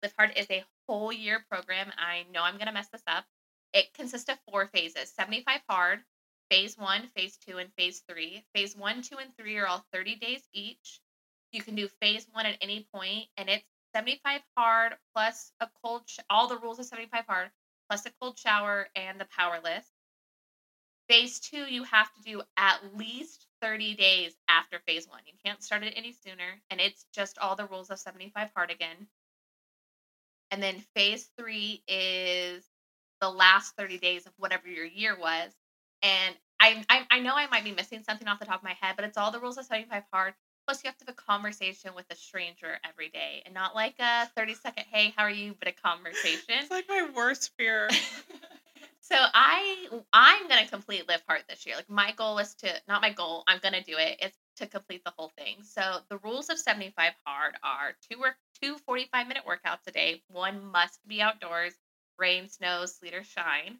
Live 0.03 0.13
Hard 0.17 0.33
is 0.35 0.47
a 0.51 0.63
whole 0.87 1.11
year 1.11 1.43
program. 1.49 1.91
I 1.97 2.25
know 2.31 2.43
I'm 2.43 2.57
gonna 2.57 2.71
mess 2.71 2.89
this 2.89 3.03
up. 3.07 3.25
It 3.73 3.93
consists 3.93 4.29
of 4.29 4.37
four 4.47 4.67
phases: 4.67 5.11
75 5.11 5.61
Hard, 5.69 5.99
Phase 6.51 6.77
One, 6.77 7.07
Phase 7.15 7.37
Two, 7.37 7.57
and 7.57 7.71
Phase 7.77 8.03
Three. 8.07 8.43
Phase 8.53 8.75
One, 8.75 9.01
Two, 9.01 9.17
and 9.17 9.35
Three 9.37 9.57
are 9.57 9.67
all 9.67 9.85
30 9.93 10.15
days 10.15 10.43
each. 10.53 11.01
You 11.51 11.63
can 11.63 11.73
do 11.75 11.87
Phase 11.87 12.27
One 12.31 12.45
at 12.45 12.57
any 12.61 12.87
point, 12.93 13.27
and 13.37 13.49
it's 13.49 13.65
75 13.95 14.41
hard 14.55 14.93
plus 15.15 15.51
a 15.59 15.67
cold. 15.83 16.03
Sh- 16.05 16.19
all 16.29 16.47
the 16.47 16.57
rules 16.57 16.77
of 16.77 16.85
75 16.85 17.25
hard 17.27 17.49
plus 17.89 18.05
a 18.05 18.11
cold 18.21 18.37
shower 18.37 18.87
and 18.95 19.19
the 19.19 19.27
power 19.35 19.59
list. 19.63 19.89
Phase 21.09 21.39
two, 21.39 21.63
you 21.63 21.83
have 21.83 22.07
to 22.13 22.21
do 22.21 22.41
at 22.55 22.95
least 22.95 23.47
30 23.61 23.95
days 23.95 24.35
after 24.47 24.79
phase 24.87 25.07
one. 25.07 25.21
You 25.25 25.33
can't 25.43 25.63
start 25.63 25.83
it 25.83 25.93
any 25.95 26.13
sooner, 26.13 26.61
and 26.69 26.79
it's 26.79 27.05
just 27.13 27.39
all 27.39 27.55
the 27.55 27.65
rules 27.65 27.89
of 27.89 27.97
75 27.99 28.49
hard 28.55 28.69
again. 28.69 29.07
And 30.51 30.61
then 30.61 30.83
phase 30.95 31.29
three 31.37 31.83
is 31.87 32.63
the 33.21 33.29
last 33.29 33.75
30 33.75 33.97
days 33.97 34.25
of 34.27 34.33
whatever 34.37 34.67
your 34.67 34.85
year 34.85 35.17
was. 35.19 35.51
And 36.03 36.35
I, 36.59 36.83
I, 36.89 37.05
I 37.09 37.19
know 37.19 37.35
I 37.35 37.47
might 37.47 37.63
be 37.63 37.71
missing 37.71 38.03
something 38.03 38.27
off 38.27 38.39
the 38.39 38.45
top 38.45 38.59
of 38.59 38.63
my 38.63 38.75
head, 38.79 38.95
but 38.95 39.05
it's 39.05 39.17
all 39.17 39.31
the 39.31 39.39
rules 39.39 39.57
of 39.57 39.65
75 39.65 40.03
hard. 40.13 40.33
Plus, 40.69 40.83
you 40.83 40.87
have 40.87 40.97
to 40.99 41.05
have 41.07 41.15
a 41.17 41.19
conversation 41.19 41.95
with 41.95 42.05
a 42.11 42.15
stranger 42.15 42.77
every 42.87 43.09
day, 43.09 43.41
and 43.43 43.55
not 43.55 43.73
like 43.73 43.95
a 43.97 44.27
30 44.35 44.53
second, 44.53 44.83
hey, 44.91 45.11
how 45.17 45.23
are 45.23 45.29
you, 45.31 45.55
but 45.57 45.67
a 45.67 45.71
conversation. 45.71 46.43
It's 46.47 46.69
like 46.69 46.85
my 46.87 47.09
worst 47.15 47.49
fear. 47.57 47.89
So 49.01 49.15
I 49.17 49.87
I'm 50.13 50.47
gonna 50.47 50.67
complete 50.67 51.07
Live 51.07 51.23
Hard 51.27 51.41
this 51.49 51.65
year. 51.65 51.75
Like 51.75 51.89
my 51.89 52.11
goal 52.11 52.37
is 52.37 52.53
to 52.55 52.69
not 52.87 53.01
my 53.01 53.11
goal, 53.11 53.43
I'm 53.47 53.57
gonna 53.57 53.81
do 53.81 53.97
it. 53.97 54.17
It's 54.21 54.37
to 54.57 54.67
complete 54.67 55.03
the 55.03 55.11
whole 55.17 55.31
thing. 55.35 55.63
So 55.63 56.01
the 56.11 56.19
rules 56.19 56.49
of 56.49 56.59
75 56.59 57.13
hard 57.25 57.55
are 57.63 57.95
two 58.07 58.19
work 58.19 58.35
two 58.61 58.77
45 58.85 59.27
minute 59.27 59.43
workouts 59.49 59.87
a 59.87 59.91
day. 59.91 60.21
One 60.27 60.63
must 60.63 60.99
be 61.07 61.23
outdoors, 61.23 61.73
rain, 62.19 62.47
snow, 62.49 62.85
sleet, 62.85 63.15
or 63.15 63.23
shine. 63.23 63.79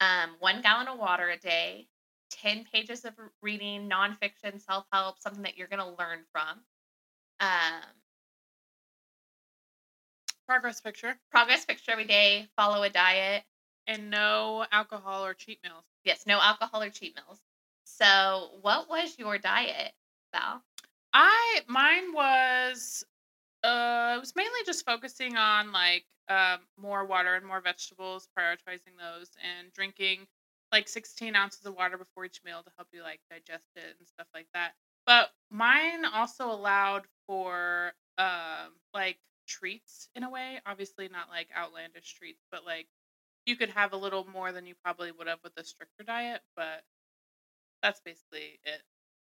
Um, 0.00 0.36
one 0.38 0.62
gallon 0.62 0.86
of 0.86 1.00
water 1.00 1.28
a 1.28 1.36
day, 1.36 1.88
10 2.30 2.64
pages 2.72 3.04
of 3.04 3.14
reading, 3.42 3.88
nonfiction, 3.88 4.60
self-help, 4.60 5.18
something 5.20 5.42
that 5.42 5.56
you're 5.58 5.68
gonna 5.68 5.94
learn 5.98 6.24
from. 6.32 6.60
Um, 7.40 7.82
Progress 10.46 10.80
picture. 10.80 11.18
progress 11.30 11.64
picture 11.64 11.92
every 11.92 12.04
day, 12.04 12.48
follow 12.56 12.82
a 12.82 12.90
diet. 12.90 13.44
And 13.86 14.10
no 14.10 14.66
alcohol 14.70 15.24
or 15.24 15.34
cheat 15.34 15.62
meals. 15.64 15.84
Yes, 16.04 16.26
no 16.26 16.40
alcohol 16.40 16.82
or 16.82 16.90
cheat 16.90 17.16
meals. 17.16 17.40
So, 17.84 18.50
what 18.60 18.88
was 18.88 19.18
your 19.18 19.38
diet, 19.38 19.92
Val? 20.32 20.62
I 21.12 21.62
mine 21.66 22.12
was 22.12 23.04
Uh, 23.64 24.14
it 24.16 24.20
was 24.20 24.34
mainly 24.36 24.60
just 24.66 24.84
focusing 24.86 25.36
on 25.36 25.72
like 25.72 26.04
um, 26.28 26.60
more 26.76 27.04
water 27.04 27.34
and 27.34 27.46
more 27.46 27.60
vegetables, 27.60 28.28
prioritizing 28.38 28.96
those, 28.98 29.30
and 29.42 29.72
drinking 29.72 30.26
like 30.72 30.88
16 30.88 31.34
ounces 31.34 31.64
of 31.66 31.74
water 31.74 31.98
before 31.98 32.24
each 32.24 32.40
meal 32.44 32.62
to 32.62 32.70
help 32.76 32.88
you 32.92 33.02
like 33.02 33.20
digest 33.30 33.68
it 33.76 33.96
and 33.98 34.08
stuff 34.08 34.26
like 34.34 34.46
that. 34.54 34.72
But 35.06 35.30
mine 35.50 36.04
also 36.04 36.50
allowed 36.50 37.06
for 37.26 37.92
um, 38.18 38.74
like 38.94 39.18
treats 39.46 40.08
in 40.14 40.22
a 40.22 40.30
way. 40.30 40.60
Obviously, 40.66 41.08
not 41.08 41.28
like 41.28 41.48
outlandish 41.56 42.14
treats, 42.14 42.44
but 42.50 42.64
like 42.64 42.86
you 43.46 43.56
could 43.56 43.70
have 43.70 43.92
a 43.92 43.96
little 43.96 44.26
more 44.32 44.52
than 44.52 44.66
you 44.66 44.74
probably 44.84 45.10
would 45.12 45.26
have 45.26 45.40
with 45.42 45.56
a 45.56 45.64
stricter 45.64 46.04
diet. 46.04 46.42
But 46.56 46.82
that's 47.82 48.00
basically 48.00 48.60
it. 48.64 48.82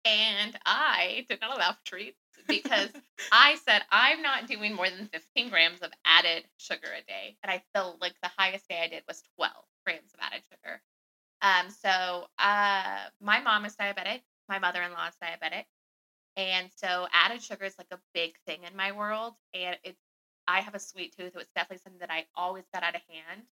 And 0.05 0.57
I 0.65 1.25
did 1.29 1.39
not 1.41 1.55
allow 1.55 1.75
treats 1.85 2.19
because 2.47 2.89
I 3.31 3.55
said 3.55 3.83
I'm 3.89 4.21
not 4.21 4.47
doing 4.47 4.75
more 4.75 4.89
than 4.89 5.07
15 5.07 5.49
grams 5.49 5.79
of 5.79 5.91
added 6.05 6.45
sugar 6.57 6.89
a 6.91 7.01
day. 7.03 7.37
And 7.41 7.51
I 7.51 7.63
feel 7.73 7.97
like 8.01 8.13
the 8.21 8.31
highest 8.37 8.67
day 8.67 8.81
I 8.83 8.87
did 8.87 9.03
was 9.07 9.23
12 9.37 9.53
grams 9.85 10.13
of 10.13 10.19
added 10.21 10.43
sugar. 10.49 10.81
Um, 11.43 11.69
so 11.69 12.27
uh, 12.39 13.05
my 13.21 13.41
mom 13.41 13.65
is 13.65 13.75
diabetic, 13.75 14.21
my 14.50 14.59
mother 14.59 14.81
in 14.81 14.91
law 14.93 15.07
is 15.07 15.15
diabetic. 15.21 15.65
And 16.35 16.69
so 16.75 17.07
added 17.13 17.43
sugar 17.43 17.65
is 17.65 17.77
like 17.77 17.91
a 17.91 18.00
big 18.13 18.33
thing 18.47 18.62
in 18.63 18.75
my 18.75 18.91
world. 18.91 19.33
And 19.53 19.77
it's 19.83 20.00
I 20.47 20.62
have 20.62 20.75
a 20.75 20.79
sweet 20.79 21.15
tooth. 21.15 21.27
It 21.27 21.35
was 21.35 21.47
definitely 21.55 21.81
something 21.83 22.00
that 22.00 22.12
I 22.12 22.25
always 22.35 22.65
got 22.73 22.83
out 22.83 22.95
of 22.95 23.01
hand. 23.07 23.43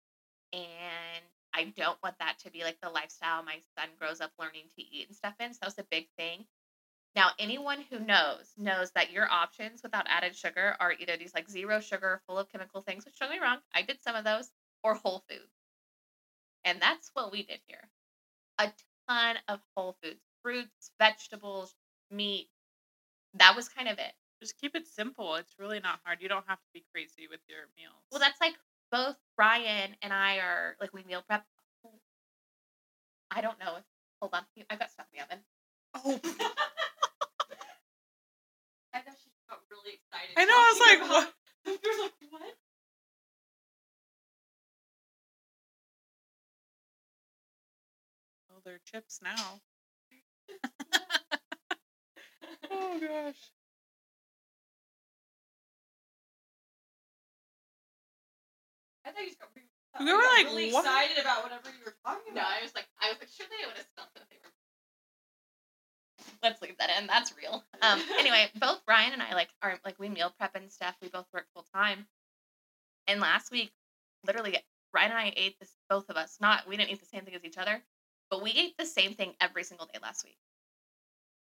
And 0.52 1.24
I 1.54 1.72
don't 1.76 1.98
want 2.02 2.16
that 2.18 2.38
to 2.40 2.50
be 2.50 2.64
like 2.64 2.78
the 2.82 2.90
lifestyle 2.90 3.42
my 3.42 3.58
son 3.78 3.88
grows 3.98 4.20
up 4.20 4.32
learning 4.38 4.64
to 4.76 4.82
eat 4.82 5.08
and 5.08 5.16
stuff 5.16 5.34
in. 5.40 5.52
So 5.52 5.60
that's 5.62 5.78
a 5.78 5.86
big 5.90 6.08
thing. 6.18 6.44
Now, 7.14 7.28
anyone 7.38 7.84
who 7.90 8.00
knows 8.00 8.52
knows 8.56 8.90
that 8.92 9.12
your 9.12 9.30
options 9.30 9.82
without 9.82 10.06
added 10.08 10.34
sugar 10.34 10.76
are 10.80 10.92
either 10.92 11.16
these 11.16 11.34
like 11.34 11.48
zero 11.48 11.80
sugar, 11.80 12.22
full 12.26 12.38
of 12.38 12.48
chemical 12.50 12.80
things, 12.80 13.04
which 13.04 13.18
don't 13.18 13.30
get 13.30 13.40
me 13.40 13.42
wrong, 13.42 13.58
I 13.74 13.82
did 13.82 14.02
some 14.02 14.16
of 14.16 14.24
those, 14.24 14.50
or 14.82 14.94
whole 14.94 15.22
foods. 15.28 15.61
And 16.64 16.80
that's 16.80 17.10
what 17.14 17.32
we 17.32 17.42
did 17.42 17.60
here. 17.66 17.88
A 18.58 18.72
ton 19.08 19.36
of 19.48 19.60
whole 19.76 19.96
foods, 20.02 20.20
fruits, 20.42 20.90
vegetables, 20.98 21.74
meat. 22.10 22.48
That 23.34 23.56
was 23.56 23.68
kind 23.68 23.88
of 23.88 23.98
it. 23.98 24.12
Just 24.40 24.58
keep 24.58 24.74
it 24.74 24.86
simple. 24.86 25.36
It's 25.36 25.54
really 25.58 25.80
not 25.80 26.00
hard. 26.04 26.18
You 26.20 26.28
don't 26.28 26.44
have 26.48 26.58
to 26.58 26.70
be 26.74 26.84
crazy 26.92 27.28
with 27.30 27.40
your 27.48 27.68
meals. 27.76 28.02
Well, 28.10 28.20
that's 28.20 28.40
like 28.40 28.54
both 28.90 29.16
Ryan 29.38 29.96
and 30.02 30.12
I 30.12 30.38
are 30.38 30.76
like 30.80 30.92
we 30.92 31.02
meal 31.04 31.22
prep. 31.26 31.44
Oh. 31.86 31.90
I 33.30 33.40
don't 33.40 33.58
know 33.58 33.76
if 33.78 33.84
hold 34.20 34.34
on, 34.34 34.42
I've 34.70 34.78
got 34.78 34.90
stuff 34.90 35.06
in 35.12 35.18
the 35.18 35.24
oven. 35.24 35.38
oh, 35.94 36.20
I 38.94 38.98
know 38.98 39.12
she 39.22 39.30
got 39.48 39.60
really 39.70 39.94
excited. 39.98 40.36
I 40.36 40.44
know. 40.44 40.54
I 40.54 40.70
was 40.72 40.80
like, 40.86 41.00
what? 41.10 41.34
You're 41.82 42.02
like, 42.02 42.12
what? 42.30 42.54
They're 48.64 48.80
chips 48.84 49.20
now. 49.22 49.60
oh 52.70 53.00
gosh. 53.00 53.50
I 59.04 59.10
thought 59.10 59.20
you 59.22 59.26
just 59.26 59.40
got 59.40 59.48
really, 59.54 59.66
We 60.06 60.12
were 60.12 60.22
like, 60.22 60.46
really 60.46 60.72
what? 60.72 60.84
excited 60.84 61.18
about 61.18 61.42
whatever 61.42 61.68
you 61.68 61.84
were 61.84 61.94
talking 62.06 62.32
about. 62.32 62.42
No, 62.42 62.48
I 62.48 62.62
was 62.62 62.74
like, 62.74 62.86
I 63.02 63.08
was 63.10 63.18
like, 63.18 63.28
sure 63.34 63.46
they 63.50 63.66
would 63.66 63.76
have 63.76 63.86
smelled 63.94 64.08
it 64.14 64.22
if 64.22 64.28
they 64.30 64.38
were. 64.42 64.52
Let's 66.42 66.62
leave 66.62 66.78
that 66.78 66.90
in. 66.98 67.06
That's 67.06 67.34
real. 67.36 67.64
Um. 67.82 68.00
Anyway, 68.18 68.48
both 68.60 68.82
Brian 68.86 69.12
and 69.12 69.22
I 69.22 69.34
like 69.34 69.48
are 69.62 69.78
like 69.84 69.98
we 69.98 70.08
meal 70.08 70.32
prep 70.38 70.54
and 70.54 70.70
stuff. 70.70 70.96
We 71.02 71.08
both 71.08 71.26
work 71.32 71.46
full 71.54 71.66
time. 71.74 72.06
And 73.06 73.20
last 73.20 73.50
week, 73.50 73.72
literally, 74.26 74.56
Brian 74.92 75.10
and 75.10 75.18
I 75.18 75.32
ate 75.36 75.58
this. 75.58 75.74
Both 75.88 76.08
of 76.10 76.16
us. 76.16 76.38
Not 76.40 76.66
we 76.68 76.76
didn't 76.76 76.90
eat 76.90 77.00
the 77.00 77.06
same 77.06 77.24
thing 77.24 77.34
as 77.34 77.44
each 77.44 77.58
other, 77.58 77.82
but 78.32 78.42
we 78.42 78.50
ate 78.52 78.74
the 78.78 78.86
same 78.86 79.12
thing 79.12 79.34
every 79.42 79.62
single 79.62 79.86
day 79.92 79.98
last 80.02 80.24
week. 80.24 80.38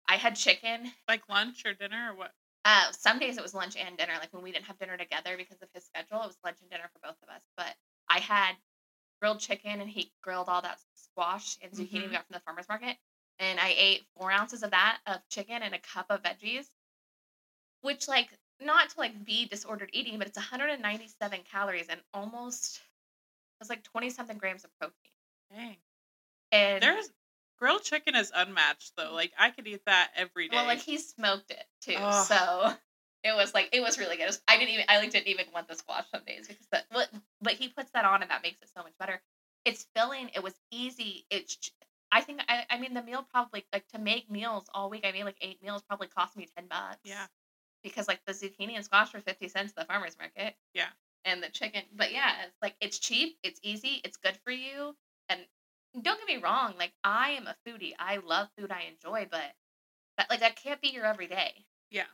I 0.06 0.18
had 0.18 0.36
chicken. 0.36 0.92
Like 1.08 1.22
lunch 1.30 1.66
or 1.66 1.74
dinner 1.74 2.12
or 2.12 2.16
what? 2.16 2.32
Uh, 2.66 2.92
some 2.92 3.20
days 3.20 3.38
it 3.38 3.42
was 3.42 3.54
lunch 3.54 3.78
and 3.78 3.96
dinner. 3.98 4.12
Like 4.20 4.34
when 4.34 4.44
we 4.44 4.52
didn't 4.52 4.66
have 4.66 4.78
dinner 4.78 4.98
together 4.98 5.38
because 5.38 5.62
of 5.62 5.70
his 5.74 5.86
schedule, 5.86 6.22
it 6.24 6.28
was 6.28 6.38
lunch 6.44 6.58
and 6.60 6.70
dinner 6.70 6.90
for 6.92 7.00
both 7.08 7.16
of 7.24 7.30
us. 7.30 7.42
But 7.56 7.74
I 8.10 8.20
had 8.20 8.56
grilled 9.22 9.40
chicken 9.40 9.80
and 9.80 9.90
he 9.90 10.12
grilled 10.22 10.50
all 10.50 10.62
that 10.62 10.80
squash 10.94 11.58
and 11.62 11.72
zucchini 11.72 12.02
Mhm. 12.04 12.08
we 12.08 12.12
got 12.12 12.28
from 12.28 12.34
the 12.34 12.42
farmer's 12.42 12.68
market. 12.68 12.98
And 13.40 13.62
I 13.62 13.74
ate 13.78 14.06
four 14.18 14.30
ounces 14.30 14.62
of 14.62 14.72
that 14.72 15.00
of 15.08 15.22
chicken 15.30 15.64
and 15.64 15.74
a 15.74 15.80
cup 15.80 16.08
of 16.10 16.22
veggies, 16.22 16.70
which 17.80 18.10
like 18.10 18.38
not 18.60 18.90
to 18.90 19.00
like 19.00 19.24
be 19.24 19.46
disordered 19.46 19.90
eating, 19.94 20.18
but 20.18 20.28
it's 20.28 20.38
197 20.38 21.44
calories 21.50 21.88
and 21.88 22.02
almost 22.14 22.82
it's 23.62 23.70
like 23.70 23.84
20 23.84 24.10
something 24.10 24.38
grams 24.38 24.66
of 24.66 24.78
protein. 24.78 25.14
Dang. 25.50 25.78
And 26.54 26.82
There's 26.82 27.10
grilled 27.60 27.84
chicken 27.84 28.16
is 28.16 28.32
unmatched 28.34 28.94
though. 28.96 29.12
Like 29.14 29.34
I 29.38 29.50
could 29.50 29.68
eat 29.68 29.82
that 29.86 30.12
every 30.16 30.48
day. 30.48 30.56
well, 30.56 30.66
like 30.66 30.80
he 30.80 30.98
smoked 30.98 31.52
it 31.52 31.66
too, 31.82 31.98
so 32.26 32.74
it 33.24 33.36
was 33.36 33.54
like 33.54 33.70
it 33.74 33.82
was 33.82 33.98
really 33.98 34.16
good. 34.18 34.28
Was, 34.28 34.42
I 34.48 34.58
didn't 34.58 34.70
even 34.74 34.86
I 34.88 35.00
like 35.00 35.12
didn't 35.12 35.28
even 35.28 35.48
want 35.54 35.68
the 35.68 35.76
squash 35.76 36.06
some 36.14 36.22
days 36.26 36.48
because 36.48 36.68
that 36.72 36.86
what 36.92 37.10
but 37.42 37.54
he 37.54 37.68
puts 37.70 37.92
that 37.92 38.06
on 38.06 38.22
and 38.22 38.32
that 38.32 38.44
makes 38.44 38.62
it 38.62 38.70
so 38.76 38.84
much 38.84 38.94
better. 39.00 39.20
It's 39.66 39.86
filling. 39.96 40.30
It 40.36 40.44
was 40.44 40.54
easy. 40.72 41.26
It's 41.30 41.72
I 42.12 42.22
think 42.22 42.42
I 42.48 42.66
I 42.70 42.78
mean 42.80 42.94
the 42.94 43.02
meal 43.02 43.26
probably 43.32 43.66
like 43.74 43.88
to 43.90 44.00
make 44.00 44.30
meals 44.30 44.66
all 44.74 44.90
week. 44.90 45.06
I 45.08 45.12
made 45.12 45.24
like 45.24 45.38
eight 45.42 45.62
meals 45.64 45.82
probably 45.82 46.08
cost 46.08 46.38
me 46.38 46.48
ten 46.56 46.68
bucks. 46.68 47.00
Yeah. 47.04 47.26
because 47.82 48.08
like 48.08 48.20
the 48.28 48.34
zucchini 48.34 48.76
and 48.76 48.86
squash 48.86 49.14
were 49.14 49.22
fifty 49.22 49.48
cents 49.48 49.74
at 49.76 49.88
the 49.88 49.92
farmers 49.92 50.16
market. 50.20 50.56
Yeah. 50.76 50.90
and 51.26 51.42
the 51.42 51.50
chicken. 51.50 51.82
But 51.96 52.12
yeah, 52.12 52.32
it's 52.46 52.58
like 52.62 52.76
it's 52.80 53.00
cheap. 53.00 53.38
It's 53.42 53.60
easy. 53.64 54.02
It's 54.04 54.18
good 54.18 54.38
for 54.44 54.52
you. 54.52 54.96
And 55.30 55.40
don't 56.02 56.20
get 56.20 56.28
me 56.28 56.42
wrong. 56.42 56.74
Like 56.78 56.94
I 57.04 57.32
am 57.32 57.48
a 57.48 57.56
foodie. 57.68 57.94
I 58.00 58.18
love 58.18 58.50
food. 58.58 58.72
I 58.72 58.84
enjoy, 58.92 59.28
but 59.30 59.44
that 60.18 60.30
like 60.30 60.40
that 60.42 60.56
can't 60.56 60.82
be 60.82 60.90
your 60.90 61.06
everyday. 61.06 61.66
yeah. 61.92 62.06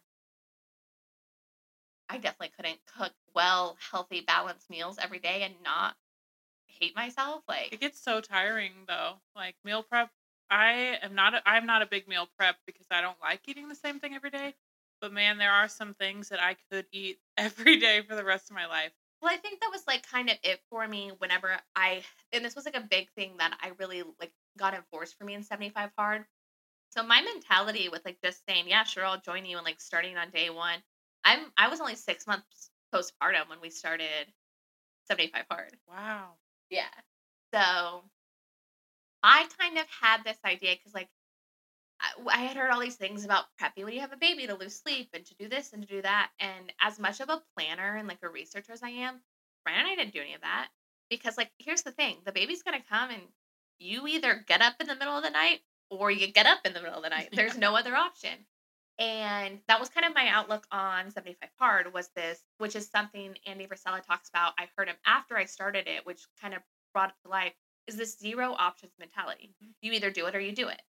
I 2.10 2.18
definitely 2.18 2.52
couldn't 2.56 2.80
cook 2.98 3.14
well, 3.36 3.78
healthy, 3.92 4.22
balanced 4.22 4.70
meals 4.70 4.98
every 5.00 5.20
day 5.20 5.44
and 5.44 5.54
not 5.64 5.96
hate 6.80 6.96
myself. 6.96 7.44
Like 7.48 7.72
it 7.72 7.80
gets 7.80 8.02
so 8.02 8.22
tiring 8.22 8.72
though. 8.88 9.16
Like 9.36 9.56
meal 9.64 9.84
prep, 9.84 10.10
I 10.50 10.98
am 11.02 11.16
not. 11.16 11.36
A, 11.36 11.42
I'm 11.48 11.66
not 11.66 11.82
a 11.82 11.86
big 11.86 12.08
meal 12.08 12.28
prep 12.38 12.58
because 12.66 12.88
I 12.92 13.02
don't 13.02 13.20
like 13.22 13.42
eating 13.48 13.70
the 13.70 13.76
same 13.76 14.00
thing 14.00 14.16
every 14.16 14.32
day. 14.32 14.56
But 15.02 15.14
man, 15.14 15.38
there 15.38 15.52
are 15.52 15.68
some 15.68 15.94
things 15.94 16.30
that 16.30 16.42
I 16.42 16.56
could 16.72 16.86
eat 16.92 17.20
every 17.38 17.78
day 17.78 18.02
for 18.02 18.16
the 18.16 18.26
rest 18.26 18.50
of 18.50 18.56
my 18.56 18.66
life. 18.66 18.92
Well, 19.22 19.34
I 19.34 19.38
think 19.38 19.60
that 19.60 19.72
was 19.72 19.84
like 19.88 20.08
kind 20.10 20.30
of 20.30 20.38
it 20.44 20.62
for 20.70 20.88
me 20.88 21.12
whenever 21.18 21.60
I, 21.76 22.04
and 22.32 22.44
this 22.44 22.56
was 22.56 22.66
like 22.66 22.78
a 22.78 22.88
big 22.90 23.10
thing 23.12 23.36
that 23.40 23.58
I 23.62 23.72
really 23.80 24.04
like 24.20 24.32
got 24.58 24.74
enforced 24.74 25.18
for 25.18 25.26
me 25.26 25.34
in 25.34 25.44
75 25.44 25.92
Hard. 25.98 26.26
So 26.92 27.04
my 27.04 27.22
mentality 27.22 27.90
with 27.90 28.04
like 28.06 28.18
just 28.24 28.42
saying, 28.48 28.66
yeah, 28.68 28.84
sure, 28.84 29.06
I'll 29.06 29.22
join 29.22 29.46
you 29.46 29.58
and 29.58 29.66
like 29.66 29.82
starting 29.82 30.18
on 30.18 30.30
day 30.32 30.50
one. 30.50 30.80
I'm, 31.24 31.52
I 31.58 31.68
was 31.68 31.82
only 31.82 31.96
six 31.96 32.26
months 32.26 32.72
postpartum 32.94 33.50
when 33.50 33.62
we 33.62 33.70
started 33.70 34.34
75 35.08 35.46
Hard. 35.50 35.78
Wow. 35.88 36.34
Yeah. 36.70 36.90
So 37.54 38.04
I 39.24 39.48
kind 39.60 39.78
of 39.78 39.86
had 39.90 40.24
this 40.24 40.38
idea 40.46 40.76
because, 40.76 40.94
like, 40.94 41.10
I, 42.02 42.12
I 42.28 42.38
had 42.40 42.58
heard 42.58 42.72
all 42.72 42.80
these 42.80 42.96
things 42.96 43.26
about 43.26 43.46
prepping 43.62 43.84
when 43.84 43.94
you 43.94 44.02
have 44.02 44.14
a 44.14 44.18
baby 44.18 44.48
to 44.48 44.56
lose 44.56 44.76
sleep 44.76 45.10
and 45.14 45.26
to 45.26 45.36
do 45.36 45.50
this 45.50 45.74
and 45.74 45.82
to 45.82 45.88
do 45.88 46.02
that. 46.02 46.32
And 46.40 46.72
as 46.82 47.00
much 47.00 47.20
of 47.20 47.30
a 47.30 47.42
planner 47.56 47.96
and 47.96 48.08
like 48.08 48.20
a 48.24 48.30
researcher 48.30 48.72
as 48.72 48.84
I 48.84 48.90
am, 48.90 49.22
Brian 49.64 49.80
and 49.80 49.88
I 49.90 49.96
didn't 49.96 50.14
do 50.14 50.22
any 50.22 50.34
of 50.34 50.42
that 50.42 50.70
because, 51.10 51.38
like, 51.38 51.52
here's 51.58 51.82
the 51.84 51.92
thing 51.92 52.18
the 52.26 52.32
baby's 52.32 52.64
going 52.64 52.80
to 52.80 52.88
come 52.88 53.10
and 53.10 53.22
you 53.80 54.08
either 54.08 54.44
get 54.48 54.62
up 54.62 54.76
in 54.80 54.88
the 54.88 54.96
middle 54.96 55.18
of 55.18 55.24
the 55.24 55.30
night 55.30 55.60
or 55.90 56.12
you 56.12 56.28
get 56.32 56.46
up 56.46 56.60
in 56.66 56.74
the 56.74 56.82
middle 56.82 56.98
of 56.98 57.04
the 57.04 57.10
night. 57.10 57.30
There's 57.34 57.58
no 57.58 57.76
other 57.76 57.96
option. 57.96 58.46
And 58.98 59.60
that 59.70 59.80
was 59.80 59.88
kind 59.88 60.06
of 60.06 60.14
my 60.14 60.28
outlook 60.28 60.68
on 60.72 61.10
75 61.10 61.50
Hard 61.58 61.94
was 61.94 62.10
this, 62.16 62.42
which 62.58 62.76
is 62.76 62.90
something 62.90 63.36
Andy 63.46 63.66
Frisella 63.66 64.06
talks 64.06 64.28
about. 64.28 64.54
I 64.60 64.68
heard 64.76 64.90
him 64.90 64.98
after 65.06 65.38
I 65.38 65.46
started 65.46 65.88
it, 65.88 66.06
which 66.06 66.28
kind 66.42 66.54
of 66.54 66.62
brought 66.94 67.10
it 67.10 67.16
to 67.24 67.30
life, 67.30 67.54
is 67.88 67.96
this 67.96 68.20
zero 68.20 68.54
options 68.58 68.92
mentality. 69.00 69.56
Mhm. 69.64 69.70
You 69.82 69.94
either 69.94 70.12
do 70.12 70.26
it 70.28 70.36
or 70.36 70.42
you 70.42 70.52
do 70.52 70.68
it. 70.68 70.82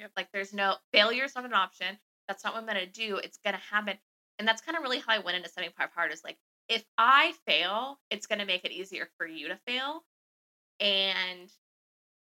Yep. 0.00 0.10
Like 0.16 0.28
there's 0.32 0.52
no 0.52 0.74
failure 0.92 1.24
is 1.24 1.34
not 1.34 1.44
an 1.44 1.54
option. 1.54 1.98
That's 2.26 2.42
not 2.44 2.54
what 2.54 2.60
I'm 2.60 2.66
gonna 2.66 2.86
do. 2.86 3.16
It's 3.18 3.38
gonna 3.44 3.60
happen. 3.70 3.94
And 4.38 4.48
that's 4.48 4.62
kind 4.62 4.76
of 4.76 4.82
really 4.82 4.98
how 4.98 5.12
I 5.12 5.18
went 5.18 5.36
into 5.36 5.48
75 5.50 5.90
Hard 5.94 6.12
is 6.12 6.22
like, 6.24 6.38
if 6.68 6.84
I 6.98 7.34
fail, 7.46 7.98
it's 8.10 8.26
gonna 8.26 8.46
make 8.46 8.64
it 8.64 8.72
easier 8.72 9.08
for 9.18 9.26
you 9.26 9.48
to 9.48 9.56
fail. 9.66 10.04
And 10.80 11.50